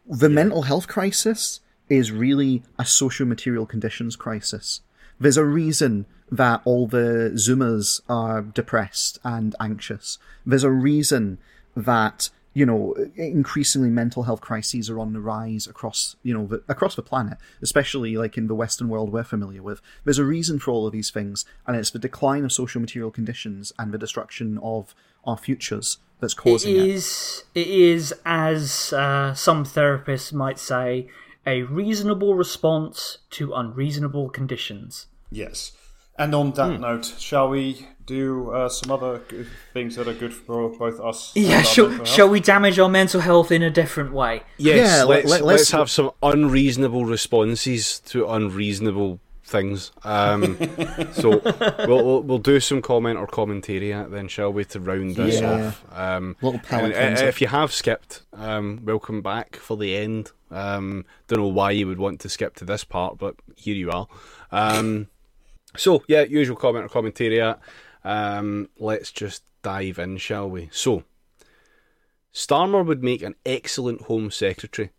the 0.08 0.28
mental 0.28 0.62
health 0.62 0.86
crisis 0.86 1.60
is 1.88 2.12
really 2.12 2.62
a 2.78 2.84
social 2.84 3.26
material 3.26 3.66
conditions 3.66 4.16
crisis. 4.16 4.80
There's 5.18 5.36
a 5.36 5.44
reason 5.44 6.06
that 6.30 6.60
all 6.64 6.86
the 6.86 7.32
Zoomers 7.34 8.00
are 8.08 8.42
depressed 8.42 9.18
and 9.24 9.54
anxious. 9.60 10.18
There's 10.44 10.64
a 10.64 10.70
reason 10.70 11.38
that 11.76 12.30
you 12.54 12.64
know 12.64 12.94
increasingly 13.16 13.90
mental 13.90 14.24
health 14.24 14.40
crises 14.40 14.88
are 14.88 14.98
on 14.98 15.12
the 15.12 15.20
rise 15.20 15.66
across 15.66 16.16
you 16.22 16.32
know 16.34 16.46
the, 16.46 16.62
across 16.68 16.94
the 16.94 17.02
planet, 17.02 17.38
especially 17.62 18.16
like 18.16 18.36
in 18.36 18.46
the 18.46 18.54
Western 18.54 18.88
world 18.88 19.12
we're 19.12 19.24
familiar 19.24 19.62
with. 19.62 19.80
There's 20.04 20.18
a 20.18 20.24
reason 20.24 20.58
for 20.58 20.70
all 20.70 20.86
of 20.86 20.92
these 20.92 21.10
things, 21.10 21.44
and 21.66 21.76
it's 21.76 21.90
the 21.90 21.98
decline 21.98 22.44
of 22.44 22.52
social 22.52 22.80
material 22.80 23.10
conditions 23.10 23.72
and 23.78 23.92
the 23.92 23.98
destruction 23.98 24.58
of 24.62 24.94
our 25.24 25.36
futures 25.36 25.98
that's 26.20 26.34
causing 26.34 26.74
it. 26.76 26.86
is, 26.88 27.44
it 27.54 27.66
is, 27.66 28.14
as 28.24 28.92
uh, 28.92 29.34
some 29.34 29.64
therapists 29.64 30.32
might 30.32 30.58
say, 30.58 31.08
a 31.46 31.62
reasonable 31.62 32.34
response 32.34 33.18
to 33.30 33.52
unreasonable 33.54 34.28
conditions. 34.30 35.06
Yes. 35.30 35.72
And 36.18 36.34
on 36.34 36.52
that 36.52 36.76
Hmm. 36.76 36.80
note, 36.80 37.04
shall 37.18 37.50
we 37.50 37.86
do 38.06 38.50
uh, 38.50 38.68
some 38.70 38.90
other 38.90 39.20
things 39.74 39.96
that 39.96 40.08
are 40.08 40.14
good 40.14 40.32
for 40.32 40.70
both 40.70 40.98
us? 41.00 41.32
Yeah, 41.34 41.58
our 41.58 41.64
shall, 41.64 42.04
shall 42.04 42.28
we 42.30 42.40
damage 42.40 42.78
our 42.78 42.88
mental 42.88 43.20
health 43.20 43.52
in 43.52 43.62
a 43.62 43.70
different 43.70 44.12
way? 44.12 44.42
Yes, 44.56 44.76
Yeah, 44.78 45.02
let- 45.04 45.26
let's, 45.26 45.30
let's 45.30 45.42
let's- 45.42 45.70
have 45.72 45.90
some 45.90 46.10
unreasonable 46.22 47.04
responses 47.04 48.00
to 48.06 48.26
unreasonable 48.28 49.20
things. 49.46 49.92
Um, 50.04 50.58
so 51.12 51.40
we'll, 51.86 52.04
we'll 52.04 52.22
we'll 52.22 52.38
do 52.38 52.60
some 52.60 52.82
comment 52.82 53.18
or 53.18 53.26
commentary 53.26 53.92
then, 53.92 54.28
shall 54.28 54.52
we, 54.52 54.64
to 54.66 54.80
round 54.80 55.16
this 55.16 55.40
Yeah. 55.40 55.68
off. 55.68 55.84
Um, 55.96 56.36
Little 56.42 56.60
and, 56.70 57.18
uh, 57.18 57.24
if 57.24 57.40
you 57.40 57.46
have 57.46 57.72
skipped, 57.72 58.22
um, 58.32 58.80
welcome 58.84 59.22
back 59.22 59.56
for 59.56 59.76
the 59.76 59.96
end. 59.96 60.32
Um, 60.50 61.04
don't 61.28 61.38
know 61.40 61.46
why 61.48 61.70
you 61.70 61.86
would 61.86 61.98
want 61.98 62.20
to 62.20 62.28
skip 62.28 62.54
to 62.56 62.64
this 62.64 62.84
part, 62.84 63.18
but 63.18 63.36
here 63.56 63.74
you 63.74 63.90
are. 63.90 64.08
Um, 64.50 65.08
so 65.76 66.02
yeah, 66.08 66.22
usual 66.22 66.56
comment 66.56 66.84
or 66.84 66.88
commentary. 66.88 67.40
Um, 68.04 68.68
let's 68.78 69.10
just 69.12 69.44
dive 69.62 69.98
in, 69.98 70.18
shall 70.18 70.50
we? 70.50 70.68
So. 70.72 71.04
Starmer 72.34 72.84
would 72.84 73.02
make 73.02 73.22
an 73.22 73.34
excellent 73.46 74.02
Home 74.02 74.30
Secretary, 74.30 74.90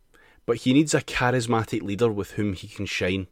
but 0.47 0.57
he 0.57 0.73
needs 0.73 0.95
a 0.95 1.01
charismatic 1.01 1.83
leader 1.83 2.11
with 2.11 2.31
whom 2.31 2.53
he 2.53 2.67
can 2.67 2.87
shine. 2.87 3.27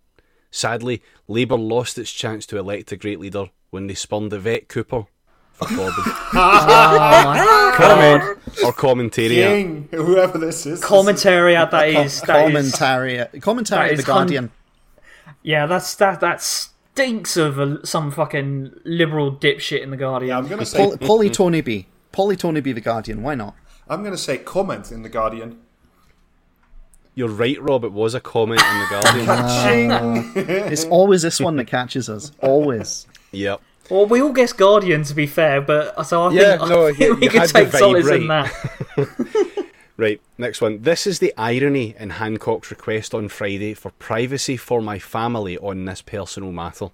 Sadly, 0.56 1.02
Labour 1.27 1.57
lost 1.57 1.98
its 1.98 2.14
chance 2.14 2.45
to 2.45 2.57
elect 2.57 2.90
a 2.94 2.95
great 2.95 3.19
leader 3.19 3.48
when 3.72 3.88
they 3.88 3.94
spurned 3.94 4.32
Yvette 4.32 4.69
Cooper 4.69 5.03
for 5.52 5.65
Corbyn. 5.68 6.15
Ah. 6.38 7.73
Comment 7.76 8.40
or 8.64 8.72
commentary. 8.72 9.36
King, 9.36 9.90
whoever 9.91 10.38
this 10.38 10.65
is. 10.65 10.82
Commentary 10.82 11.57
at 11.57 11.72
that 11.72 11.90
is 11.90 12.22
that 12.22 12.52
is 12.53 12.72
commentary, 12.72 13.40
commentary 13.41 13.88
that 13.88 13.91
of 13.91 13.98
the 13.98 14.02
is 14.03 14.06
hun- 14.06 14.15
Guardian. 14.15 14.52
yeah, 15.44 15.65
that's 15.65 15.94
that 15.95 16.22
that 16.22 16.41
stinks 16.41 17.36
of 17.36 17.60
a, 17.60 17.86
some 17.86 18.10
fucking 18.11 18.72
liberal 18.86 19.36
dipshit 19.36 19.82
in 19.84 19.91
the 19.91 19.98
Guardian. 19.98 20.30
Yeah, 20.30 20.38
I'm 20.38 20.48
gonna 20.48 20.65
say 20.65 20.77
Pol- 20.77 20.98
Polly 20.98 21.30
Toynbee. 21.30 21.86
Polly 22.14 22.38
Toynbee. 22.38 22.73
The 22.73 22.80
Guardian. 22.82 23.22
Why 23.23 23.36
not? 23.36 23.56
I'm 23.90 24.03
gonna 24.06 24.18
say 24.18 24.38
comment 24.38 24.90
in 24.91 25.03
the 25.03 25.10
Guardian. 25.10 25.60
You're 27.16 27.30
right, 27.30 27.60
Rob. 27.62 27.84
It 27.86 27.94
was 27.94 28.14
a 28.14 28.20
comment 28.20 28.62
in 28.62 28.80
the 28.80 28.88
Guardian. 28.90 30.32
It's 30.72 30.86
always 30.86 31.22
this 31.22 31.40
one 31.40 31.56
that 31.56 31.66
catches 31.66 32.10
us. 32.10 32.32
Always. 32.42 33.08
yep. 33.32 33.62
Well, 33.90 34.06
we 34.08 34.22
all 34.22 34.34
guess 34.34 34.52
Guardian 34.52 35.04
to 35.04 35.14
be 35.14 35.28
fair, 35.28 35.62
but 35.62 35.98
uh, 35.98 36.04
so 36.04 36.24
I 36.24 36.32
Yeah, 36.34 36.58
think, 36.58 36.70
no, 36.70 36.86
I 36.86 36.90
you- 36.90 36.94
think 36.96 37.20
we 37.20 37.24
you 37.26 37.30
could 37.30 37.50
take 37.50 37.68
vibe 37.70 37.80
solace 37.80 38.08
in 38.10 38.28
that. 38.28 39.66
Right, 39.98 40.20
next 40.38 40.60
one. 40.60 40.82
This 40.82 41.08
is 41.08 41.20
the 41.20 41.34
irony 41.38 41.96
in 41.98 42.10
Hancock's 42.10 42.70
request 42.70 43.14
on 43.14 43.30
Friday 43.30 43.74
for 43.74 43.92
privacy 43.92 44.58
for 44.58 44.82
my 44.82 45.00
family 45.00 45.58
on 45.60 45.86
this 45.86 46.02
personal 46.02 46.52
matter. 46.52 46.90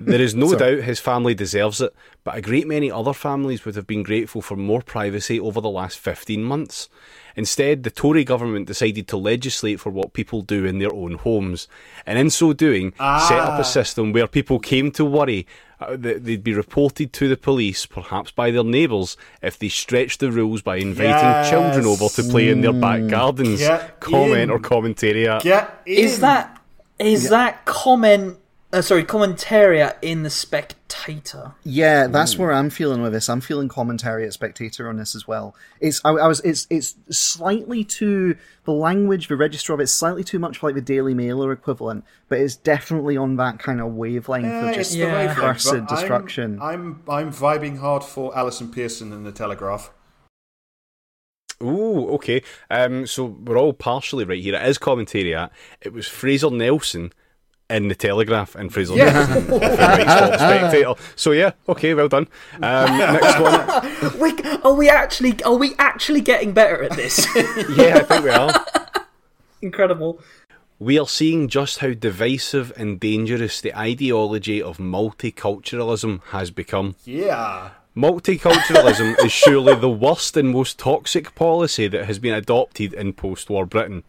There 0.00 0.20
is 0.20 0.34
no 0.34 0.54
doubt 0.54 0.82
his 0.82 0.98
family 0.98 1.34
deserves 1.34 1.80
it, 1.80 1.94
but 2.24 2.36
a 2.36 2.40
great 2.40 2.66
many 2.66 2.90
other 2.90 3.12
families 3.12 3.64
would 3.64 3.76
have 3.76 3.86
been 3.86 4.02
grateful 4.02 4.40
for 4.40 4.56
more 4.56 4.80
privacy 4.80 5.38
over 5.38 5.60
the 5.60 5.68
last 5.68 5.98
15 5.98 6.42
months. 6.42 6.88
Instead, 7.36 7.82
the 7.82 7.90
Tory 7.90 8.24
government 8.24 8.66
decided 8.66 9.06
to 9.08 9.16
legislate 9.16 9.78
for 9.78 9.90
what 9.90 10.14
people 10.14 10.42
do 10.42 10.64
in 10.64 10.78
their 10.78 10.92
own 10.92 11.14
homes, 11.14 11.68
and 12.06 12.18
in 12.18 12.30
so 12.30 12.52
doing, 12.52 12.92
set 12.98 13.38
up 13.38 13.60
a 13.60 13.64
system 13.64 14.12
where 14.12 14.26
people 14.26 14.58
came 14.58 14.90
to 14.92 15.04
worry 15.04 15.46
uh, 15.80 15.96
that 15.96 16.24
they'd 16.24 16.44
be 16.44 16.54
reported 16.54 17.12
to 17.14 17.28
the 17.28 17.36
police, 17.36 17.86
perhaps 17.86 18.30
by 18.30 18.50
their 18.50 18.64
neighbours, 18.64 19.16
if 19.42 19.58
they 19.58 19.68
stretched 19.68 20.20
the 20.20 20.30
rules 20.30 20.62
by 20.62 20.76
inviting 20.76 21.50
children 21.50 21.86
over 21.86 22.08
to 22.08 22.22
play 22.24 22.48
in 22.48 22.60
their 22.60 22.72
back 22.72 23.06
gardens. 23.08 23.60
Get 23.60 24.00
Comment 24.00 24.34
in. 24.34 24.50
or 24.50 24.58
commentary. 24.58 25.24
Get 25.40 25.82
in. 25.86 26.04
Is 26.04 26.20
that 26.20 26.60
is 26.98 27.30
that 27.30 27.64
comment? 27.64 28.38
Uh, 28.72 28.80
sorry, 28.80 29.02
commentaria 29.02 29.96
in 30.00 30.22
the 30.22 30.30
Spectator. 30.30 31.54
Yeah, 31.64 32.06
that's 32.06 32.38
where 32.38 32.52
I'm 32.52 32.70
feeling 32.70 33.02
with 33.02 33.12
this. 33.12 33.28
I'm 33.28 33.40
feeling 33.40 33.66
commentary 33.68 34.24
at 34.24 34.32
Spectator 34.32 34.88
on 34.88 34.96
this 34.96 35.16
as 35.16 35.26
well. 35.26 35.56
It's 35.80 36.00
I, 36.04 36.10
I 36.10 36.28
was 36.28 36.38
it's 36.40 36.68
it's 36.70 36.94
slightly 37.10 37.82
too 37.82 38.36
the 38.64 38.70
language, 38.72 39.26
the 39.26 39.36
register 39.36 39.72
of 39.72 39.80
it's 39.80 39.90
slightly 39.90 40.22
too 40.22 40.38
much 40.38 40.62
like 40.62 40.76
the 40.76 40.80
Daily 40.80 41.14
Mailer 41.14 41.50
equivalent, 41.50 42.04
but 42.28 42.38
it's 42.38 42.54
definitely 42.54 43.16
on 43.16 43.34
that 43.36 43.58
kind 43.58 43.80
of 43.80 43.94
wavelength 43.94 44.44
Yeah, 44.44 44.60
of 44.62 44.68
it's 44.68 44.76
just 44.76 44.92
the 44.92 44.98
Yeah. 44.98 45.14
wavelength, 45.14 45.38
cursed 45.38 45.66
but 45.70 45.76
I'm- 45.76 45.86
destruction. 45.86 46.62
I'm, 46.62 47.02
I'm 47.08 47.32
vibing 47.32 47.78
hard 47.80 48.04
for 48.04 48.36
Allison 48.38 48.70
Pearson 48.70 49.12
in 49.12 49.24
the 49.24 49.32
Telegraph. 49.32 49.90
Ooh, 51.62 52.08
okay. 52.10 52.42
Um, 52.70 53.04
so 53.06 53.24
we're 53.24 53.58
all 53.58 53.72
partially 53.72 54.24
right 54.24 54.40
here. 54.40 54.54
It 54.54 54.66
is 54.68 54.78
commentary. 54.78 55.32
It 55.82 55.92
was 55.92 56.06
Fraser 56.06 56.50
Nelson 56.50 57.12
in 57.70 57.88
the 57.88 57.94
Telegraph 57.94 58.54
and 58.54 58.72
Fraser 58.72 58.94
Yeah. 58.96 59.12
Nelson 59.12 59.54
often 59.54 59.60
writes 59.60 60.12
for 60.20 60.26
the 60.26 60.38
Spectator. 60.58 60.94
So 61.16 61.30
yeah, 61.32 61.52
okay, 61.68 61.94
well 61.94 62.08
done. 62.08 62.28
Um, 62.54 62.98
next 62.98 63.40
one. 63.40 64.20
We, 64.20 64.58
are 64.62 64.74
we 64.74 64.88
actually 64.88 65.42
are 65.44 65.56
we 65.56 65.74
actually 65.78 66.20
getting 66.20 66.52
better 66.52 66.82
at 66.82 66.92
this? 66.96 67.26
Yeah, 67.76 67.98
I 67.98 68.02
think 68.02 68.24
we 68.24 68.30
are. 68.30 68.66
Incredible. 69.62 70.20
We 70.78 70.98
are 70.98 71.06
seeing 71.06 71.48
just 71.48 71.78
how 71.80 71.92
divisive 71.92 72.72
and 72.76 72.98
dangerous 72.98 73.60
the 73.60 73.76
ideology 73.76 74.62
of 74.62 74.78
multiculturalism 74.78 76.22
has 76.30 76.50
become. 76.50 76.96
Yeah. 77.04 77.70
Multiculturalism 77.96 79.22
is 79.24 79.32
surely 79.32 79.74
the 79.74 79.90
worst 79.90 80.36
and 80.36 80.50
most 80.50 80.78
toxic 80.78 81.34
policy 81.34 81.86
that 81.88 82.06
has 82.06 82.18
been 82.18 82.34
adopted 82.34 82.94
in 82.94 83.12
post 83.12 83.50
war 83.50 83.66
Britain. 83.66 84.04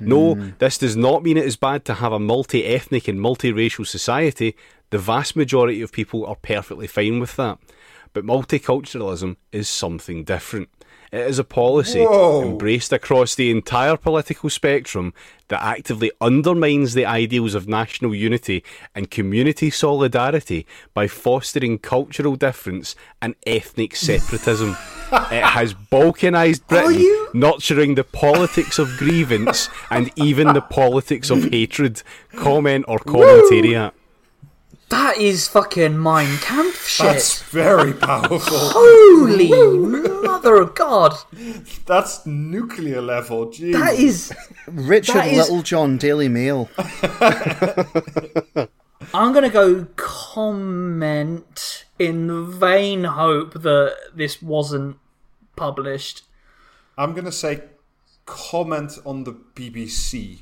No, 0.00 0.34
Hmm. 0.34 0.50
this 0.58 0.78
does 0.78 0.96
not 0.96 1.22
mean 1.22 1.36
it 1.36 1.44
is 1.46 1.56
bad 1.56 1.84
to 1.86 1.94
have 1.94 2.12
a 2.12 2.18
multi 2.18 2.64
ethnic 2.64 3.08
and 3.08 3.18
multiracial 3.18 3.86
society. 3.86 4.54
The 4.90 4.98
vast 4.98 5.36
majority 5.36 5.82
of 5.82 5.92
people 5.92 6.24
are 6.26 6.36
perfectly 6.36 6.86
fine 6.86 7.18
with 7.20 7.36
that. 7.36 7.58
But 8.12 8.24
multiculturalism 8.24 9.36
is 9.52 9.68
something 9.68 10.24
different. 10.24 10.68
It 11.12 11.20
is 11.20 11.38
a 11.38 11.44
policy 11.44 12.00
Whoa. 12.02 12.42
embraced 12.42 12.92
across 12.92 13.34
the 13.34 13.50
entire 13.50 13.96
political 13.96 14.50
spectrum 14.50 15.14
that 15.48 15.62
actively 15.62 16.10
undermines 16.20 16.94
the 16.94 17.06
ideals 17.06 17.54
of 17.54 17.68
national 17.68 18.14
unity 18.14 18.64
and 18.94 19.10
community 19.10 19.70
solidarity 19.70 20.66
by 20.94 21.06
fostering 21.06 21.78
cultural 21.78 22.34
difference 22.36 22.96
and 23.22 23.34
ethnic 23.46 23.94
separatism. 23.94 24.76
It 25.12 25.42
has 25.44 25.74
balkanised 25.74 26.66
Britain, 26.66 27.00
you- 27.00 27.28
nurturing 27.34 27.94
the 27.94 28.04
politics 28.04 28.78
of 28.78 28.88
grievance 28.96 29.68
and 29.90 30.10
even 30.16 30.52
the 30.52 30.60
politics 30.60 31.30
of 31.30 31.44
hatred. 31.52 32.02
Comment 32.36 32.84
or 32.88 32.98
commentariat. 32.98 33.92
That 34.88 35.16
is 35.18 35.48
fucking 35.48 36.00
Mein 36.00 36.38
Kampf 36.38 36.86
shit. 36.86 37.06
That's 37.06 37.42
very 37.42 37.92
powerful. 37.92 38.38
Holy 38.72 39.50
mother 40.22 40.56
of 40.58 40.76
God. 40.76 41.14
That's 41.86 42.24
nuclear 42.24 43.00
level. 43.02 43.46
Jeez. 43.48 43.72
That 43.72 43.94
is. 43.98 44.32
Richard 44.68 45.16
That 45.16 45.26
is- 45.28 45.38
Littlejohn, 45.50 45.96
Daily 45.98 46.28
Mail. 46.28 46.68
I'm 49.12 49.32
going 49.32 49.44
to 49.44 49.50
go 49.50 49.86
comment 49.96 51.84
in 51.98 52.26
the 52.26 52.42
vain 52.42 53.04
hope 53.04 53.54
that 53.54 53.96
this 54.14 54.42
wasn't 54.42 54.98
published. 55.56 56.22
I'm 56.98 57.14
gonna 57.14 57.32
say 57.32 57.62
comment 58.24 58.98
on 59.04 59.24
the 59.24 59.32
BBC. 59.32 60.40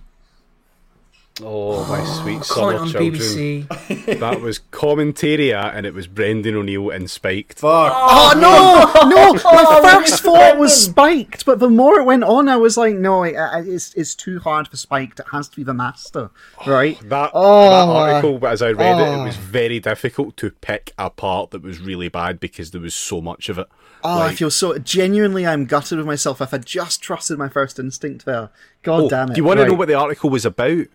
Oh, 1.43 1.85
my 1.87 2.05
sweet 2.05 2.43
Comment 2.43 2.47
summer 2.47 2.77
on 2.79 2.89
children. 2.91 3.13
BBC. 3.13 4.19
That 4.21 4.41
was 4.41 4.61
Commentaria 4.71 5.75
and 5.75 5.85
it 5.85 5.93
was 5.93 6.07
Brendan 6.07 6.55
O'Neill 6.55 6.91
and 6.91 7.11
Spiked. 7.11 7.59
Fuck. 7.59 7.93
Oh 7.93 8.33
no, 8.37 9.09
no! 9.09 9.33
My 9.45 9.65
Oh, 9.67 9.83
first 10.01 10.23
thought 10.23 10.59
was 10.59 10.85
spiked, 10.85 11.45
but 11.45 11.59
the 11.59 11.69
more 11.69 11.99
it 11.99 12.05
went 12.05 12.23
on, 12.23 12.49
I 12.49 12.57
was 12.57 12.77
like, 12.77 12.95
no, 12.95 13.25
it, 13.25 13.35
uh, 13.35 13.63
it's 13.65 13.93
it's 13.95 14.15
too 14.15 14.39
hard 14.39 14.69
for 14.69 14.77
spiked. 14.77 15.19
It 15.19 15.27
has 15.33 15.49
to 15.49 15.57
be 15.57 15.65
the 15.65 15.75
master, 15.75 16.31
right? 16.69 16.99
That, 17.09 17.31
Oh, 17.35 17.71
that 17.71 18.13
article, 18.13 18.39
but 18.39 18.53
as 18.53 18.63
I 18.63 18.71
read 18.71 19.01
it, 19.01 19.03
it 19.03 19.09
oh. 19.19 19.25
was 19.25 19.37
very 19.37 19.81
difficult 19.81 20.37
to 20.37 20.51
pick 20.53 20.93
a 20.99 21.11
part 21.11 21.51
that 21.51 21.63
was 21.63 21.81
really 21.81 22.09
bad 22.09 22.39
because 22.39 22.71
there 22.71 22.81
was 22.81 22.95
so 22.95 23.21
much 23.21 23.49
of 23.49 23.59
it. 23.59 23.67
Oh, 24.05 24.21
I 24.23 24.35
feel 24.35 24.51
so 24.51 24.79
genuinely. 24.79 25.47
I'm 25.47 25.65
gutted 25.65 25.99
with 25.99 26.07
myself. 26.07 26.41
If 26.41 26.55
I 26.55 26.59
just 26.59 27.03
trusted 27.03 27.39
my 27.39 27.49
first 27.49 27.79
instinct 27.81 28.25
there, 28.25 28.51
God 28.85 29.05
Oh, 29.05 29.09
damn 29.09 29.31
it! 29.31 29.35
do 29.35 29.41
you 29.41 29.45
want 29.45 29.59
to 29.59 29.67
know 29.67 29.75
what 29.75 29.89
the 29.89 29.95
article 29.95 30.31
was 30.31 30.45
about? 30.45 30.87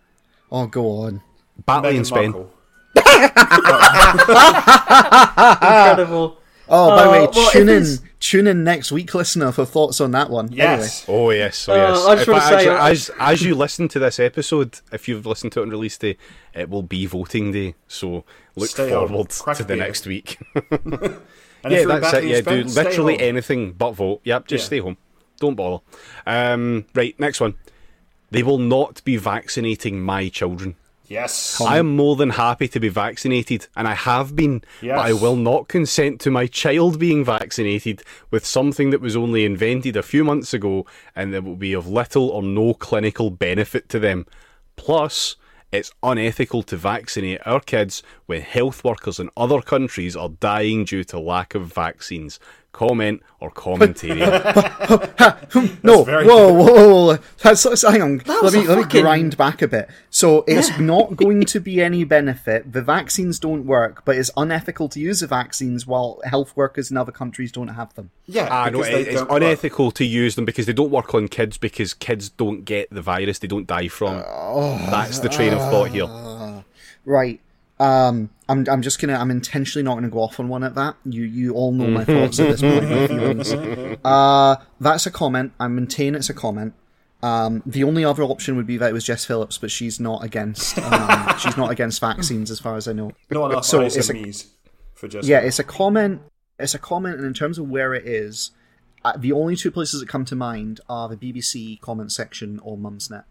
Oh, 0.51 0.65
go 0.67 0.87
on. 1.03 1.21
Batley 1.65 1.95
in 1.97 2.05
Spen. 2.05 2.33
Incredible. 5.05 6.37
Oh, 6.71 6.89
by 6.89 7.03
the 7.03 7.09
Uh, 7.09 7.11
way, 7.11 7.19
well, 7.21 7.29
if 7.47 7.51
tune 7.51 7.69
in, 7.69 7.77
it's- 7.81 8.01
tune 8.19 8.45
in 8.47 8.63
next 8.63 8.91
week, 8.91 9.13
listener, 9.15 9.51
for 9.51 9.65
thoughts 9.65 9.99
on 9.99 10.11
that 10.11 10.29
one. 10.29 10.51
Yes. 10.51 11.03
Oh 11.07 11.31
yes, 11.31 11.67
oh 11.67 11.73
Uh, 11.73 11.75
yes. 11.77 12.05
I 12.05 12.15
just 12.15 12.27
In 12.27 12.31
wanna 12.33 12.41
fact, 12.43 12.49
say, 12.61 12.69
actually, 12.69 12.75
uh, 12.77 12.87
as 12.91 13.11
as 13.19 13.41
you 13.43 13.55
listen 13.55 13.87
to 13.87 13.99
this 13.99 14.19
episode, 14.19 14.79
if 14.91 15.07
you've 15.07 15.25
listened 15.25 15.51
to 15.53 15.61
it 15.61 15.63
on 15.63 15.69
release 15.71 15.97
day, 15.97 16.17
it 16.53 16.69
will 16.69 16.83
be 16.83 17.05
voting 17.07 17.51
day. 17.51 17.73
So 17.87 18.23
look 18.55 18.69
Stay 18.69 18.93
on. 18.93 19.07
forward 19.07 19.29
Crack 19.29 19.57
to 19.57 19.63
the 19.63 19.67
beer. 19.75 19.77
next 19.83 20.05
week. 20.05 20.37
And 21.61 21.73
yeah, 21.73 21.79
if 21.79 21.87
you're 21.89 21.99
that's 21.99 22.13
it. 22.13 22.21
Batley 22.23 22.29
Yeah, 22.31 22.37
and 22.37 22.45
do 22.45 22.51
Spen, 22.51 22.69
stay 22.69 22.83
literally 22.85 23.13
home. 23.15 23.21
anything 23.23 23.71
but 23.73 23.91
vote. 23.91 24.21
Yep, 24.23 24.47
just 24.47 24.61
Yeah. 24.61 24.65
stay 24.67 24.79
home. 24.79 24.95
Don't 25.41 25.55
bother. 25.55 25.83
Um, 26.25 26.85
right, 26.95 27.19
next 27.19 27.41
one. 27.41 27.55
They 28.31 28.43
will 28.43 28.59
not 28.59 29.03
be 29.03 29.17
vaccinating 29.17 30.01
my 30.01 30.29
children. 30.29 30.75
Yes. 31.09 31.59
I 31.59 31.79
am 31.79 31.95
more 31.95 32.15
than 32.15 32.29
happy 32.29 32.67
to 32.67 32.79
be 32.79 32.87
vaccinated, 32.87 33.67
and 33.75 33.87
I 33.87 33.95
have 33.95 34.35
been, 34.35 34.63
but 34.79 34.99
I 34.99 35.13
will 35.13 35.35
not 35.35 35.67
consent 35.67 36.21
to 36.21 36.31
my 36.31 36.45
child 36.45 36.99
being 36.99 37.25
vaccinated 37.25 38.03
with 38.29 38.45
something 38.45 38.91
that 38.91 39.01
was 39.01 39.15
only 39.15 39.43
invented 39.43 39.97
a 39.97 40.03
few 40.03 40.23
months 40.23 40.53
ago 40.53 40.85
and 41.15 41.33
that 41.33 41.43
will 41.43 41.55
be 41.55 41.73
of 41.73 41.87
little 41.87 42.29
or 42.29 42.43
no 42.43 42.75
clinical 42.75 43.31
benefit 43.31 43.89
to 43.89 43.99
them. 43.99 44.27
Plus, 44.75 45.35
it's 45.71 45.91
unethical 46.03 46.61
to 46.63 46.77
vaccinate 46.77 47.41
our 47.45 47.59
kids 47.59 48.03
when 48.27 48.41
health 48.41 48.83
workers 48.83 49.19
in 49.19 49.29
other 49.35 49.61
countries 49.61 50.15
are 50.15 50.29
dying 50.29 50.85
due 50.85 51.03
to 51.05 51.19
lack 51.19 51.55
of 51.55 51.73
vaccines. 51.73 52.39
Comment 52.71 53.21
or 53.39 53.49
commentary. 53.51 54.19
No, 55.83 56.03
very 56.03 56.25
whoa, 56.27 56.53
whoa, 56.53 57.05
whoa. 57.05 57.17
That's, 57.41 57.63
that's- 57.63 57.81
hang 57.81 58.01
on. 58.01 58.21
Let 58.25 58.53
me, 58.53 58.65
a 58.65 58.75
let 58.75 58.93
me 58.93 59.01
grind 59.01 59.35
back 59.37 59.61
a 59.63 59.67
bit. 59.67 59.89
So 60.11 60.43
it's 60.47 60.77
not 60.77 61.15
going 61.15 61.43
to 61.45 61.59
be 61.59 61.81
any 61.81 62.03
benefit. 62.03 62.71
The 62.71 62.81
vaccines 62.83 63.39
don't 63.39 63.65
work, 63.65 64.05
but 64.05 64.15
it's 64.15 64.29
unethical 64.37 64.87
to 64.89 64.99
use 64.99 65.21
the 65.21 65.27
vaccines 65.27 65.87
while 65.87 66.21
health 66.23 66.55
workers 66.55 66.91
in 66.91 66.97
other 66.97 67.11
countries 67.11 67.51
don't 67.51 67.69
have 67.69 67.93
them. 67.95 68.11
yeah, 68.27 68.47
Ah, 68.51 68.69
no, 68.69 68.83
it- 68.83 69.07
it's 69.07 69.15
don't 69.15 69.29
work. 69.31 69.41
unethical 69.41 69.91
to 69.91 70.05
use 70.05 70.35
them 70.35 70.45
because 70.45 70.65
they 70.67 70.73
don't 70.73 70.91
work 70.91 71.13
on 71.15 71.27
kids 71.27 71.57
because 71.57 71.93
kids 71.95 72.29
don't 72.29 72.63
get 72.65 72.89
the 72.91 73.01
virus, 73.01 73.39
they 73.39 73.47
don't 73.47 73.67
die 73.67 73.87
from. 73.87 74.17
it. 74.19 74.25
That's 74.91 75.19
the 75.19 75.29
train 75.29 75.53
of 75.53 75.59
thought 75.71 75.89
here. 75.89 76.63
Right. 77.05 77.39
Um, 77.79 78.29
I'm, 78.49 78.65
I'm 78.69 78.81
just 78.81 78.99
gonna, 78.99 79.13
I'm 79.13 79.31
intentionally 79.31 79.83
not 79.83 79.95
gonna 79.95 80.09
go 80.09 80.19
off 80.19 80.39
on 80.39 80.49
one 80.49 80.63
at 80.63 80.75
that. 80.75 80.95
You, 81.05 81.23
you 81.23 81.53
all 81.53 81.71
know 81.71 81.87
my 81.87 82.03
thoughts 82.03 82.39
at 82.39 82.49
this 82.49 82.61
point, 82.61 82.83
my 82.89 83.07
feelings. 83.07 83.53
Uh, 84.05 84.55
that's 84.79 85.05
a 85.05 85.11
comment. 85.11 85.51
I 85.59 85.67
maintain 85.67 86.15
it's 86.15 86.29
a 86.29 86.33
comment. 86.33 86.73
Um, 87.21 87.61
the 87.65 87.83
only 87.83 88.05
other 88.05 88.23
option 88.23 88.55
would 88.55 88.65
be 88.67 88.77
that 88.77 88.89
it 88.89 88.93
was 88.93 89.03
Jess 89.03 89.25
Phillips, 89.25 89.57
but 89.57 89.69
she's 89.71 89.99
not 89.99 90.23
against, 90.23 90.77
um, 90.79 91.37
she's 91.39 91.57
not 91.57 91.69
against 91.69 91.99
vaccines 91.99 92.49
as 92.49 92.59
far 92.61 92.75
as 92.77 92.87
I 92.87 92.93
know. 92.93 93.11
Not 93.29 93.51
enough 93.51 93.65
So 93.65 93.81
it's 93.81 93.97
a- 94.09 94.33
for 94.93 95.07
just 95.09 95.27
Yeah, 95.27 95.39
it's 95.39 95.59
a 95.59 95.63
comment. 95.65 96.21
It's 96.57 96.73
a 96.75 96.79
comment, 96.79 97.15
and 97.17 97.25
in 97.25 97.33
terms 97.33 97.57
of 97.57 97.69
where 97.69 97.93
it 97.93 98.05
is, 98.05 98.51
uh, 99.03 99.13
the 99.17 99.31
only 99.33 99.55
two 99.57 99.71
places 99.71 99.99
that 99.99 100.07
come 100.09 100.23
to 100.25 100.35
mind 100.35 100.79
are 100.89 101.07
the 101.09 101.15
BBC 101.17 101.79
comment 101.81 102.11
section 102.11 102.59
or 102.63 102.77
Mumsnet. 102.77 103.23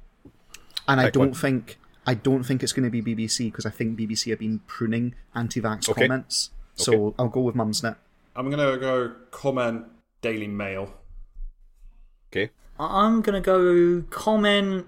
And 0.87 1.01
I 1.01 1.05
Pick 1.05 1.15
don't 1.15 1.29
one. 1.29 1.35
think 1.35 1.79
I 2.07 2.15
don't 2.15 2.43
think 2.45 2.63
it's 2.63 2.73
going 2.73 2.91
to 2.91 3.03
be 3.03 3.03
BBC 3.15 3.47
because 3.51 3.67
I 3.67 3.71
think 3.71 3.99
BBC 3.99 4.31
have 4.31 4.39
been 4.39 4.61
pruning 4.67 5.15
anti-vax 5.35 5.89
Okay. 5.91 6.03
comments. 6.07 6.51
So 6.75 6.93
Okay. 7.09 7.17
I'll 7.19 7.29
go 7.29 7.41
with 7.41 7.55
Mumsnet. 7.55 7.97
I'm 8.37 8.51
gonna 8.51 8.77
go 8.79 9.13
comment 9.33 9.85
Daily 10.23 10.47
Mail. 10.47 10.95
Okay. 12.33 12.51
I'm 12.79 13.21
gonna 13.21 13.41
go 13.41 14.03
comment. 14.11 14.87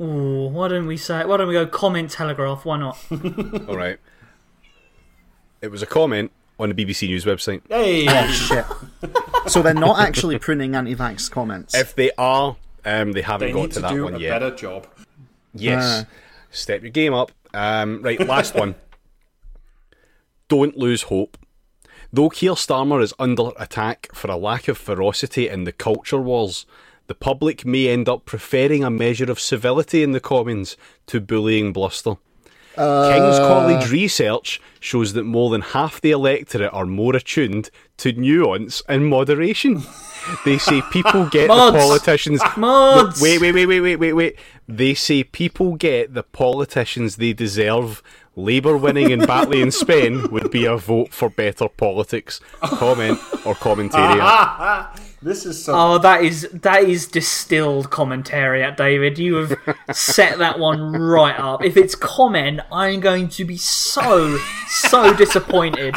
Ooh, 0.00 0.48
why 0.48 0.66
don't 0.68 0.86
we 0.88 0.96
say? 0.96 1.24
Why 1.24 1.36
don't 1.36 1.46
we 1.46 1.54
go 1.54 1.66
comment 1.66 2.10
Telegraph? 2.10 2.64
Why 2.64 2.78
not? 2.78 2.98
All 3.68 3.76
right. 3.76 3.98
It 5.62 5.70
was 5.70 5.82
a 5.82 5.86
comment 5.86 6.32
on 6.58 6.68
the 6.68 6.74
BBC 6.74 7.06
News 7.08 7.24
website. 7.24 7.62
Hey, 7.68 8.06
Shit. 8.32 8.64
so 9.46 9.62
they're 9.62 9.72
not 9.72 10.00
actually 10.00 10.38
pruning 10.38 10.74
anti-vax 10.74 11.30
comments. 11.30 11.74
If 11.76 11.94
they 11.94 12.10
are, 12.18 12.56
um, 12.84 13.12
they 13.12 13.22
haven't 13.22 13.48
they 13.48 13.52
got 13.52 13.60
need 13.62 13.68
to 13.70 13.74
to 13.76 13.80
that 13.82 13.92
do 13.92 14.04
one 14.04 14.14
a 14.14 14.18
yet. 14.18 14.40
better 14.40 14.54
job. 14.56 14.88
Yes. 15.54 16.04
Ah. 16.04 16.10
Step 16.50 16.82
your 16.82 16.90
game 16.90 17.14
up. 17.14 17.32
Um, 17.52 18.02
right, 18.02 18.20
last 18.20 18.54
one. 18.64 18.74
Don't 20.48 20.76
lose 20.76 21.02
hope. 21.02 21.38
Though 22.12 22.28
Keir 22.28 22.52
Starmer 22.52 23.02
is 23.02 23.14
under 23.18 23.50
attack 23.58 24.08
for 24.14 24.30
a 24.30 24.36
lack 24.36 24.68
of 24.68 24.78
ferocity 24.78 25.48
in 25.48 25.64
the 25.64 25.72
culture 25.72 26.20
wars, 26.20 26.64
the 27.06 27.14
public 27.14 27.66
may 27.66 27.88
end 27.88 28.08
up 28.08 28.24
preferring 28.24 28.84
a 28.84 28.90
measure 28.90 29.30
of 29.30 29.40
civility 29.40 30.02
in 30.02 30.12
the 30.12 30.20
Commons 30.20 30.76
to 31.06 31.20
bullying 31.20 31.72
bluster. 31.72 32.16
King's 32.76 33.38
uh, 33.38 33.46
College 33.46 33.90
research 33.90 34.60
shows 34.80 35.12
that 35.12 35.24
more 35.24 35.50
than 35.50 35.60
half 35.60 36.00
the 36.00 36.10
electorate 36.10 36.72
are 36.72 36.86
more 36.86 37.14
attuned 37.14 37.70
to 37.98 38.12
nuance 38.12 38.82
and 38.88 39.06
moderation. 39.06 39.82
They 40.44 40.58
say 40.58 40.82
people 40.90 41.26
get 41.30 41.48
the 41.48 41.72
politicians. 41.72 42.42
Mods. 42.56 43.20
Wait, 43.20 43.40
wait, 43.40 43.52
wait, 43.52 43.66
wait, 43.66 43.80
wait, 43.80 43.96
wait, 43.96 44.12
wait. 44.12 44.38
They 44.66 44.94
say 44.94 45.22
people 45.24 45.76
get 45.76 46.14
the 46.14 46.22
politicians 46.22 47.16
they 47.16 47.32
deserve. 47.32 48.02
Labour 48.36 48.76
winning 48.76 49.10
in 49.10 49.20
Batley 49.20 49.62
and 49.62 49.72
Spen 49.72 50.28
would 50.32 50.50
be 50.50 50.64
a 50.64 50.76
vote 50.76 51.12
for 51.12 51.30
better 51.30 51.68
politics. 51.68 52.40
Comment 52.60 53.18
or 53.46 53.54
commentary. 53.54 54.20
This 55.24 55.46
is 55.46 55.64
so. 55.64 55.72
Oh, 55.74 55.98
that 55.98 56.22
is 56.22 56.42
that 56.52 56.82
is 56.84 57.06
distilled 57.06 57.88
commentary 57.90 58.62
at 58.62 58.76
David. 58.76 59.18
You 59.18 59.36
have 59.36 59.56
set 59.96 60.36
that 60.38 60.58
one 60.58 60.92
right 60.92 61.34
up. 61.38 61.64
If 61.64 61.78
it's 61.78 61.94
comment, 61.94 62.60
I'm 62.70 63.00
going 63.00 63.28
to 63.30 63.44
be 63.46 63.56
so 63.56 64.36
so 64.68 65.14
disappointed. 65.16 65.96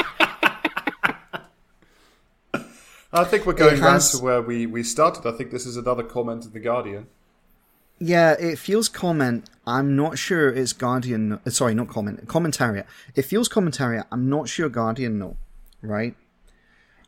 I 3.14 3.24
think 3.24 3.46
we're 3.46 3.54
going 3.54 3.76
It 3.78 3.82
back 3.82 3.94
has- 3.94 4.12
to 4.18 4.24
where 4.24 4.42
we, 4.42 4.66
we 4.66 4.84
started. 4.84 5.26
I 5.28 5.36
think 5.36 5.52
this 5.52 5.66
is 5.66 5.78
another 5.78 6.04
comment 6.04 6.46
in 6.46 6.52
the 6.52 6.60
Guardian. 6.60 7.08
Yeah, 8.00 8.34
it 8.34 8.60
feels 8.60 8.90
comment. 8.90 9.50
I'm 9.66 9.96
not 9.96 10.18
sure 10.18 10.50
it's 10.50 10.72
Guardian. 10.74 11.34
uh, 11.46 11.50
Sorry, 11.50 11.74
not 11.74 11.88
comment. 11.88 12.28
Commentariat. 12.28 12.86
It 13.16 13.24
feels 13.24 13.50
commentariat. 13.50 14.06
I'm 14.12 14.30
not 14.30 14.48
sure 14.50 14.70
Guardian. 14.70 15.18
No, 15.20 15.36
right? 15.82 16.16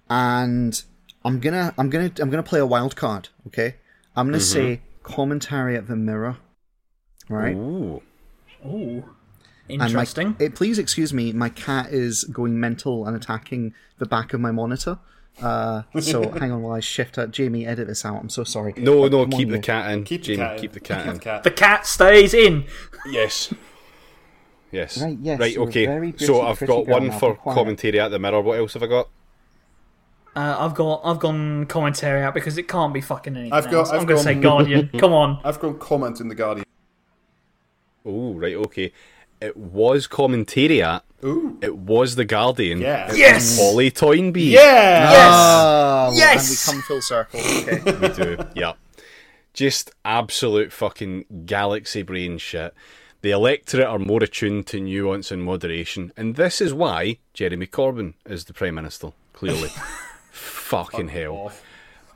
And 0.10 0.82
I'm 1.26 1.40
gonna, 1.40 1.74
I'm 1.78 1.90
gonna, 1.90 2.12
I'm 2.20 2.30
gonna 2.30 2.44
play 2.44 2.60
a 2.60 2.66
wild 2.66 2.96
card. 2.96 3.30
Okay, 3.48 3.76
I'm 4.16 4.28
gonna 4.28 4.40
say 4.40 4.82
commentary 5.04 5.76
at 5.76 5.88
the 5.88 5.96
Mirror. 5.96 6.38
Right. 7.28 7.56
Ooh. 7.56 8.02
Ooh, 8.66 9.04
And 9.70 9.78
my- 9.80 9.86
interesting. 9.86 10.36
eh, 10.40 10.50
please 10.54 10.80
excuse 10.80 11.14
me, 11.14 11.32
my 11.32 11.50
cat 11.50 11.92
is 11.94 12.24
going 12.26 12.60
mental 12.60 13.06
and 13.06 13.16
attacking 13.16 13.74
the 14.00 14.06
back 14.06 14.34
of 14.34 14.42
my 14.42 14.52
monitor. 14.52 15.00
Uh, 15.42 15.84
so 16.02 16.30
hang 16.40 16.52
on 16.52 16.62
while 16.62 16.74
I 16.76 16.80
shift 16.82 17.16
her. 17.18 17.28
Jamie, 17.28 17.66
edit 17.66 17.88
this 17.88 18.04
out. 18.04 18.18
I'm 18.20 18.30
so 18.30 18.44
sorry. 18.44 18.74
No, 18.78 19.02
But 19.08 19.12
no, 19.12 19.28
keep 19.28 19.50
the 19.50 19.60
cat 19.60 19.92
in. 19.92 20.04
Keep 20.04 20.24
the 20.24 20.36
cat. 20.38 20.56
in. 20.56 20.62
keep 20.62 20.72
the 20.74 20.80
cat 20.82 21.08
in. 21.08 21.14
the 21.14 21.20
cat. 21.20 21.44
the 21.44 21.52
cat 21.52 21.86
stays 21.86 22.34
in. 22.34 22.66
Yes. 23.10 23.54
Yes. 24.72 25.02
Right, 25.02 25.18
yes, 25.22 25.40
Right, 25.40 25.58
okay. 25.58 25.86
very 25.86 26.12
pretty, 26.12 26.26
so 26.26 26.42
I've 26.42 26.60
got 26.60 26.86
one 26.88 27.12
for 27.12 27.36
quiet. 27.36 27.56
commentary 27.56 28.00
at 28.00 28.10
the 28.10 28.20
mirror. 28.20 28.42
What 28.42 28.60
else 28.60 28.74
have 28.74 28.84
I 28.84 28.88
got? 28.88 29.10
Uh, 30.40 30.56
I've 30.66 30.74
got 30.76 31.02
I've 31.04 31.20
gone 31.20 31.66
commentary 31.66 32.22
out 32.24 32.34
because 32.34 32.58
it 32.58 32.68
can't 32.68 32.94
be 32.94 33.02
fucking 33.02 33.36
anything 33.36 33.52
I've 33.54 33.66
got- 33.66 33.74
else. 33.74 33.90
I'm 33.92 34.00
I've 34.02 34.08
going 34.08 34.18
to 34.20 34.24
say 34.24 34.36
Guardian. 34.36 34.90
Come 34.98 35.12
on. 35.14 35.40
I've 35.44 35.60
got 35.60 35.80
comment 35.80 36.22
in 36.22 36.28
the 36.30 36.36
Guardian. 36.36 36.66
Oh, 38.06 38.34
right, 38.36 38.56
okay. 38.56 38.94
It 39.42 39.58
was 39.58 40.08
commentariat. 40.08 41.02
Ooh. 41.24 41.58
It 41.62 41.76
was 41.78 42.16
the 42.16 42.24
Guardian. 42.26 42.80
Yeah. 42.80 43.12
It 43.12 43.18
Yes! 43.18 43.58
was 43.58 43.60
Polly 43.60 43.92
Toynbee. 43.92 44.52
Yeah. 44.52 45.10
Ah, 45.14 46.12
Yes! 46.14 46.68
And 46.70 46.78
we 46.78 46.82
come 46.82 46.88
full 46.88 47.02
circle. 47.02 47.40
Okay. 47.44 47.80
We 48.00 48.08
do. 48.10 48.38
yeah. 48.56 48.74
Just 49.54 49.92
absolute 50.06 50.72
fucking 50.72 51.26
galaxy 51.46 52.02
brain 52.04 52.38
shit. 52.38 52.74
The 53.22 53.32
electorate 53.32 53.88
are 53.88 54.00
more 54.00 54.24
attuned 54.24 54.68
to 54.68 54.80
nuance 54.80 55.32
and 55.32 55.44
moderation, 55.44 56.14
and 56.16 56.36
this 56.38 56.62
is 56.62 56.74
why 56.74 57.18
Jeremy 57.34 57.68
Corbyn 57.68 58.14
is 58.26 58.46
the 58.46 58.54
Prime 58.54 58.76
Minister, 58.76 59.10
clearly. 59.34 59.70
fucking 60.32 61.10
hell. 61.10 61.52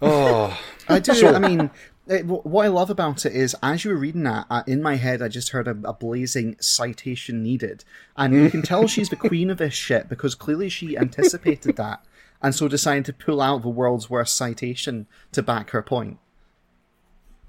Oh, 0.01 0.59
I 0.89 0.99
do. 0.99 1.27
I 1.27 1.39
mean, 1.39 1.71
it, 2.07 2.25
what 2.25 2.65
I 2.65 2.67
love 2.69 2.89
about 2.89 3.25
it 3.25 3.33
is, 3.33 3.55
as 3.63 3.85
you 3.85 3.91
were 3.91 3.97
reading 3.97 4.23
that, 4.23 4.45
uh, 4.49 4.63
in 4.67 4.81
my 4.81 4.95
head, 4.95 5.21
I 5.21 5.27
just 5.29 5.49
heard 5.49 5.67
a, 5.67 5.77
a 5.85 5.93
blazing 5.93 6.57
citation 6.59 7.41
needed, 7.41 7.85
and 8.17 8.33
you 8.33 8.49
can 8.49 8.61
tell 8.61 8.87
she's 8.87 9.09
the 9.09 9.15
queen 9.15 9.49
of 9.49 9.57
this 9.57 9.73
shit 9.73 10.09
because 10.09 10.35
clearly 10.35 10.67
she 10.69 10.97
anticipated 10.97 11.77
that, 11.77 12.03
and 12.41 12.53
so 12.53 12.67
decided 12.67 13.05
to 13.05 13.13
pull 13.13 13.41
out 13.41 13.61
the 13.61 13.69
world's 13.69 14.09
worst 14.09 14.35
citation 14.35 15.07
to 15.31 15.41
back 15.41 15.69
her 15.69 15.81
point. 15.81 16.19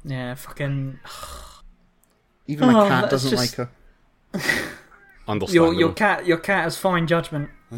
Yeah, 0.04 0.34
fucking. 0.34 1.00
Even 2.46 2.70
my 2.72 2.84
Oh, 2.84 2.88
cat 2.88 3.10
doesn't 3.10 3.30
just- 3.30 3.58
like 3.58 3.68
her. 3.68 3.70
Your 5.26 5.32
understandable. 5.32 5.78
your 5.80 5.92
cat 5.94 6.26
your 6.26 6.36
cat 6.36 6.64
has 6.64 6.76
fine 6.76 7.06
judgment. 7.06 7.48
I 7.72 7.76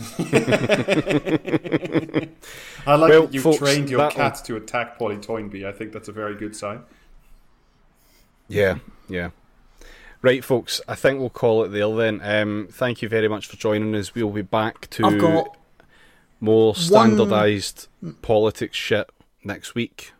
like 2.94 3.10
Well, 3.10 3.22
that 3.26 3.34
you 3.34 3.40
folks, 3.40 3.58
trained 3.58 3.90
your 3.90 4.00
that 4.00 4.12
cat 4.12 4.42
to 4.44 4.56
attack 4.56 4.98
Polly 4.98 5.16
Toynbee. 5.16 5.66
I 5.66 5.72
think 5.72 5.92
that's 5.92 6.08
a 6.08 6.12
very 6.12 6.34
good 6.34 6.54
sign. 6.54 6.82
Yeah, 8.48 8.78
yeah. 9.08 9.30
Right, 10.22 10.44
folks, 10.44 10.80
I 10.88 10.94
think 10.94 11.20
we'll 11.20 11.30
call 11.30 11.64
it 11.64 11.68
there 11.68 11.94
then. 11.94 12.20
Um, 12.22 12.68
thank 12.70 13.02
you 13.02 13.08
very 13.08 13.28
much 13.28 13.46
for 13.46 13.56
joining 13.56 13.94
us. 13.94 14.14
We'll 14.14 14.30
be 14.30 14.42
back 14.42 14.88
to 14.90 15.06
I've 15.06 15.20
got 15.20 15.56
more 16.40 16.74
standardised 16.74 17.88
politics 18.22 18.76
shit 18.76 19.08
next 19.44 19.74
week. 19.74 20.12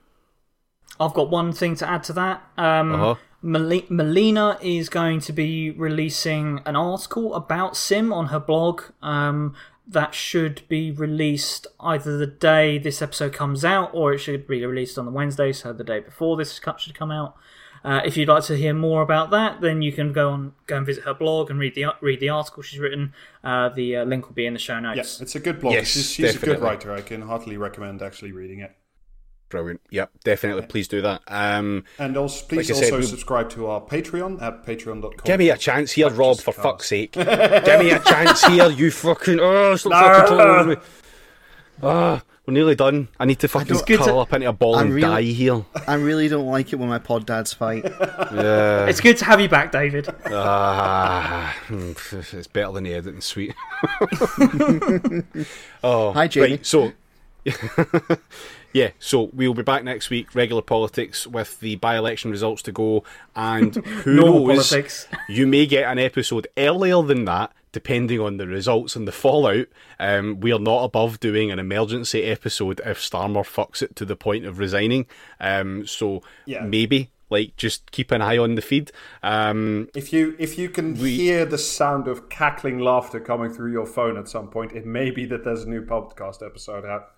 I've 0.99 1.15
got 1.15 1.31
one 1.31 1.53
thing 1.53 1.75
to 1.77 1.89
add 1.89 2.05
to 2.05 2.13
that. 2.15 2.43
Um, 2.57 2.95
Uh-huh. 2.95 3.15
Mel- 3.47 3.83
Melina 3.89 4.59
is 4.61 4.89
going 4.89 5.21
to 5.21 5.33
be 5.33 5.71
releasing 5.71 6.61
an 6.67 6.77
article 6.77 7.35
about 7.35 7.77
Sim 7.77 8.13
on 8.13 8.27
her 8.27 8.41
blog. 8.41 8.83
Um, 9.03 9.55
that 9.87 10.15
should 10.15 10.63
be 10.69 10.91
released 10.91 11.69
either 11.79 12.19
the 12.19 12.27
day 12.27 12.77
this 12.77 13.01
episode 13.01 13.33
comes 13.33 13.65
out, 13.65 13.91
or 13.95 14.13
it 14.13 14.19
should 14.19 14.49
be 14.49 14.67
released 14.67 14.99
on 14.99 15.05
the 15.05 15.13
Wednesday, 15.13 15.53
so 15.53 15.73
the 15.73 15.85
day 15.85 16.01
before 16.01 16.37
this 16.37 16.59
cut 16.59 16.81
should 16.81 16.95
come 16.95 17.13
out. 17.13 17.37
Uh, 17.85 18.01
if 18.05 18.17
you'd 18.17 18.29
like 18.29 18.43
to 18.43 18.57
hear 18.57 18.75
more 18.75 19.01
about 19.01 19.31
that, 19.31 19.61
then 19.61 19.81
you 19.81 19.93
can 19.93 20.13
go 20.13 20.31
on 20.31 20.53
go 20.67 20.79
and 20.79 20.85
visit 20.85 21.05
her 21.05 21.15
blog 21.15 21.51
and 21.51 21.61
read 21.61 21.77
the 21.77 21.85
read 22.01 22.19
the 22.19 22.29
article 22.29 22.65
she's 22.65 22.81
written. 22.81 23.13
Uh, 23.45 23.69
the 23.69 23.99
uh, 23.99 24.05
link 24.05 24.27
will 24.27 24.35
be 24.35 24.45
in 24.45 24.55
the 24.55 24.59
show 24.59 24.81
notes. 24.81 24.97
Yes, 24.97 25.21
it's 25.21 25.37
a 25.37 25.41
good 25.41 25.61
blog. 25.61 25.75
Yes, 25.75 25.87
she's 25.87 26.11
she's 26.11 26.35
a 26.35 26.45
good 26.45 26.59
writer. 26.59 26.93
I 26.93 27.01
can 27.01 27.23
heartily 27.23 27.57
recommend 27.57 28.03
actually 28.03 28.33
reading 28.33 28.59
it. 28.59 28.75
Brilliant. 29.49 29.81
Yep, 29.91 30.11
definitely. 30.25 30.63
Please 30.67 30.89
do 30.89 31.01
that. 31.03 31.23
Um, 31.29 31.85
And 32.01 32.17
also, 32.17 32.45
please 32.47 32.69
Like 32.69 32.79
I 32.79 32.81
said, 32.81 32.93
also 32.95 33.07
subscribe 33.07 33.49
to 33.51 33.69
our 33.69 33.81
Patreon 33.81 34.43
at 34.43 34.67
patreon.com. 34.67 35.13
give 35.25 35.39
me 35.39 35.51
a 35.51 35.57
chance 35.57 35.93
here, 35.93 36.11
Rob, 36.11 36.39
for 36.41 36.53
Cast. 36.53 36.63
fuck's 36.65 36.89
sake. 36.89 37.13
give 37.13 37.27
me 37.81 37.91
a 37.93 38.01
chance 38.01 38.45
here, 38.45 38.69
you 38.71 38.91
fucking. 38.91 39.39
Oh, 39.41 39.77
stop 39.77 39.93
fucking 39.93 40.37
talking 40.37 40.51
over 40.51 40.69
me. 40.71 40.77
Ah, 41.83 42.23
we're 42.45 42.55
nearly 42.55 42.75
done. 42.75 43.07
I 43.21 43.25
need 43.25 43.39
to 43.41 43.49
fucking 43.49 43.69
don't- 43.75 43.87
good 43.87 43.99
to- 44.01 44.05
curl 44.07 44.19
up 44.21 44.33
into 44.33 44.49
a 44.49 44.53
ball 44.53 44.77
I 44.77 44.83
and 44.83 44.93
really- 44.93 45.03
die 45.09 45.23
here. 45.23 45.65
I 45.87 45.95
really 45.95 46.27
don't 46.29 46.47
like 46.47 46.73
it 46.73 46.77
when 46.77 46.89
my 46.89 46.99
pod 46.99 47.25
dads 47.27 47.53
fight. 47.53 47.85
Yeah. 48.35 48.87
It's 48.87 49.01
good 49.01 49.17
to 49.19 49.25
have 49.27 49.41
you 49.41 49.49
back, 49.49 49.71
David. 49.71 50.09
Ah, 50.27 51.55
it's 51.71 52.49
better 52.49 52.73
than 52.73 52.83
the 52.85 52.95
editing 52.95 53.21
suite. 53.21 53.55
oh, 55.85 56.13
Hi, 56.13 56.27
Jamie. 56.27 56.51
Right, 56.51 56.67
so, 56.67 56.93
yeah, 58.77 58.91
so 58.99 59.31
we'll 59.33 59.55
be 59.55 59.63
back 59.63 59.85
next 59.85 60.11
week, 60.11 60.35
regular 60.35 60.61
politics 60.63 61.27
with 61.27 61.61
the 61.61 61.77
by-election 61.77 62.31
results 62.31 62.61
to 62.63 62.73
go, 62.73 63.05
and 63.35 63.75
who 64.05 64.15
Normal 64.17 64.47
knows, 64.49 64.69
politics. 64.71 65.09
you 65.29 65.47
may 65.47 65.65
get 65.65 65.91
an 65.91 65.99
episode 65.99 66.47
earlier 66.59 67.01
than 67.03 67.25
that, 67.25 67.53
depending 67.73 68.21
on 68.21 68.37
the 68.37 68.47
results 68.47 68.95
and 68.95 69.09
the 69.09 69.13
fallout. 69.13 69.67
Um, 69.99 70.41
we 70.41 70.53
are 70.53 70.59
not 70.59 70.85
above 70.85 71.21
doing 71.21 71.51
an 71.51 71.59
emergency 71.59 72.23
episode 72.25 72.81
if 72.85 72.99
Starmer 72.99 73.45
fucks 73.45 73.81
it 73.83 73.97
to 73.97 74.05
the 74.05 74.17
point 74.17 74.45
of 74.45 74.59
resigning. 74.59 75.07
Um, 75.41 75.87
so 75.87 76.23
Yeah. 76.45 76.61
maybe. 76.65 77.11
Like, 77.29 77.57
just 77.57 77.91
keep 77.91 78.13
an 78.13 78.23
eye 78.23 78.39
on 78.39 78.55
the 78.55 78.63
feed. 78.63 78.93
Um, 79.23 79.89
If 79.97 80.13
you 80.13 80.37
if 80.39 80.57
you 80.59 80.69
can 80.69 80.95
hear 80.95 81.45
the 81.45 81.59
sound 81.59 82.07
of 82.09 82.29
cackling 82.29 82.79
laughter 82.79 83.19
coming 83.21 83.51
through 83.53 83.73
your 83.73 83.87
phone 83.87 84.17
at 84.17 84.29
some 84.29 84.49
point, 84.49 84.73
it 84.73 84.87
may 84.87 85.11
be 85.11 85.25
that 85.27 85.45
there's 85.45 85.65
a 85.65 85.69
new 85.69 85.83
podcast 85.83 86.45
episode 86.47 86.85
out. 86.85 87.09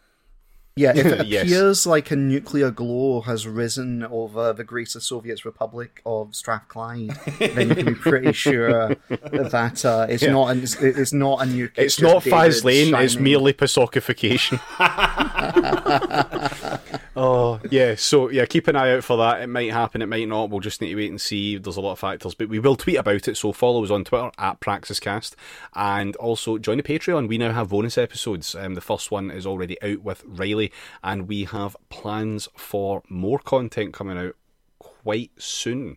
Yeah, 0.79 0.93
if 0.97 1.07
it 1.07 1.27
Yes. 1.27 1.45
appears 1.45 1.87
like 1.87 2.11
a 2.11 2.17
nuclear 2.17 2.71
glow 2.71 3.21
has 3.23 3.47
risen 3.47 4.05
over 4.05 4.53
the 4.53 4.65
greater 4.65 5.01
Soviet 5.01 5.45
Republic 5.45 6.01
of 6.07 6.35
Strathclyde, 6.35 7.11
then 7.39 7.69
you 7.71 7.75
can 7.75 7.87
be 7.87 7.95
pretty 7.95 8.33
sure 8.45 8.95
that 9.09 9.85
uh, 9.85 10.07
it's 10.09 10.23
Yeah. 10.23 10.33
not 10.33 10.51
an, 10.53 10.63
it's, 10.63 10.77
it's 10.81 11.13
not 11.13 11.43
a 11.43 11.47
nuke. 11.47 11.73
It's, 11.77 11.97
just 11.97 12.03
not 12.15 12.23
Faslane, 12.23 12.99
it's 13.03 13.17
merely 13.17 13.53
Pasokification. 13.53 14.61
oh, 17.17 17.61
yeah, 17.71 17.95
so 17.97 18.31
yeah, 18.31 18.45
keep 18.47 18.69
an 18.69 18.77
eye 18.77 18.93
out 18.95 19.05
for 19.05 19.17
that. 19.19 19.43
It 19.43 19.49
might 19.49 19.73
happen, 19.73 20.03
it 20.03 20.07
might 20.07 20.29
not. 20.29 20.51
We'll 20.51 20.61
just 20.61 20.81
need 20.81 20.91
to 20.91 20.97
wait 20.97 21.11
and 21.11 21.21
see. 21.21 21.59
There's 21.59 21.77
a 21.77 21.81
lot 21.81 21.93
of 21.93 21.99
factors, 21.99 22.35
but 22.35 22.49
we 22.49 22.59
will 22.59 22.77
tweet 22.77 22.97
about 22.97 23.29
it. 23.29 23.37
So 23.37 23.53
follow 23.53 23.85
us 23.85 23.91
on 23.91 24.05
Twitter 24.05 24.31
at 24.39 24.61
PraxisCast 24.61 25.35
and 25.75 26.17
also 26.17 26.59
join 26.59 26.77
the 26.79 26.83
Patreon. 26.83 27.29
We 27.29 27.39
now 27.39 27.53
have 27.53 27.69
bonus 27.71 27.99
episodes. 27.99 28.55
Um, 28.55 28.75
the 28.75 28.81
first 28.81 29.11
one 29.11 29.31
is 29.31 29.47
already 29.47 29.81
out 29.83 30.03
with 30.03 30.23
Riley, 30.27 30.68
and 31.03 31.29
we 31.29 31.45
have 31.45 31.77
plans 31.89 32.49
for 32.57 33.03
more 33.09 33.39
content 33.39 33.93
coming 33.93 34.19
out 34.19 34.37
quite 34.79 35.31
soon. 35.39 35.97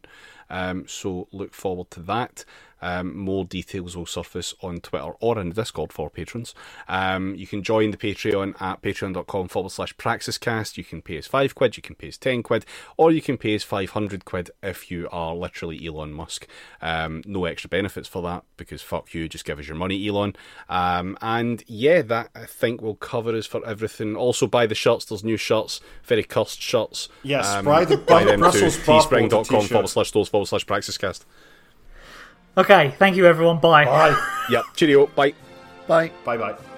Um, 0.49 0.85
so 0.87 1.27
look 1.31 1.53
forward 1.53 1.91
to 1.91 2.01
that. 2.01 2.45
Um, 2.81 3.15
more 3.15 3.45
details 3.45 3.95
will 3.95 4.05
surface 4.05 4.53
on 4.61 4.79
Twitter 4.81 5.11
or 5.19 5.39
in 5.39 5.49
the 5.49 5.55
Discord 5.55 5.93
for 5.93 6.09
patrons. 6.09 6.53
Um, 6.87 7.35
you 7.35 7.47
can 7.47 7.63
join 7.63 7.91
the 7.91 7.97
Patreon 7.97 8.59
at 8.61 8.81
patreon.com 8.81 9.47
forward 9.47 9.71
slash 9.71 9.95
praxiscast. 9.95 10.77
You 10.77 10.83
can 10.83 11.01
pay 11.01 11.17
us 11.17 11.27
5 11.27 11.55
quid, 11.55 11.77
you 11.77 11.83
can 11.83 11.95
pay 11.95 12.07
us 12.09 12.17
10 12.17 12.43
quid, 12.43 12.65
or 12.97 13.11
you 13.11 13.21
can 13.21 13.37
pay 13.37 13.55
us 13.55 13.63
500 13.63 14.25
quid 14.25 14.51
if 14.63 14.89
you 14.91 15.07
are 15.11 15.35
literally 15.35 15.85
Elon 15.85 16.13
Musk. 16.13 16.47
Um, 16.81 17.21
no 17.25 17.45
extra 17.45 17.69
benefits 17.69 18.07
for 18.07 18.21
that 18.23 18.43
because 18.57 18.81
fuck 18.81 19.13
you, 19.13 19.27
just 19.29 19.45
give 19.45 19.59
us 19.59 19.67
your 19.67 19.77
money, 19.77 20.07
Elon. 20.07 20.35
Um, 20.69 21.17
and 21.21 21.63
yeah, 21.67 22.01
that 22.03 22.29
I 22.35 22.45
think 22.45 22.81
will 22.81 22.95
cover 22.95 23.35
us 23.35 23.45
for 23.45 23.65
everything. 23.65 24.15
Also, 24.15 24.47
buy 24.47 24.65
the 24.65 24.75
shirts, 24.75 25.05
there's 25.05 25.23
new 25.23 25.37
shirts, 25.37 25.81
very 26.03 26.23
cursed 26.23 26.61
shirts. 26.61 27.09
Yes, 27.23 27.47
um, 27.47 27.65
buy 27.65 27.85
the- 27.85 27.97
buy 27.97 28.19
buy 28.19 28.23
the 28.23 28.31
them 28.31 28.39
Brussels 28.39 28.75
to 28.77 28.81
teespring.com 28.83 29.67
forward 29.67 29.87
slash 29.89 30.09
stores 30.09 30.29
forward 30.29 30.47
slash 30.47 30.65
praxiscast. 30.65 31.25
Okay, 32.57 32.93
thank 32.99 33.15
you 33.15 33.25
everyone. 33.25 33.59
Bye. 33.59 33.85
Bye. 33.85 34.27
Yep, 34.49 34.65
cheerio, 34.75 35.05
bye. 35.15 35.33
Bye. 35.87 36.11
bye 36.25 36.35
bye. 36.35 36.70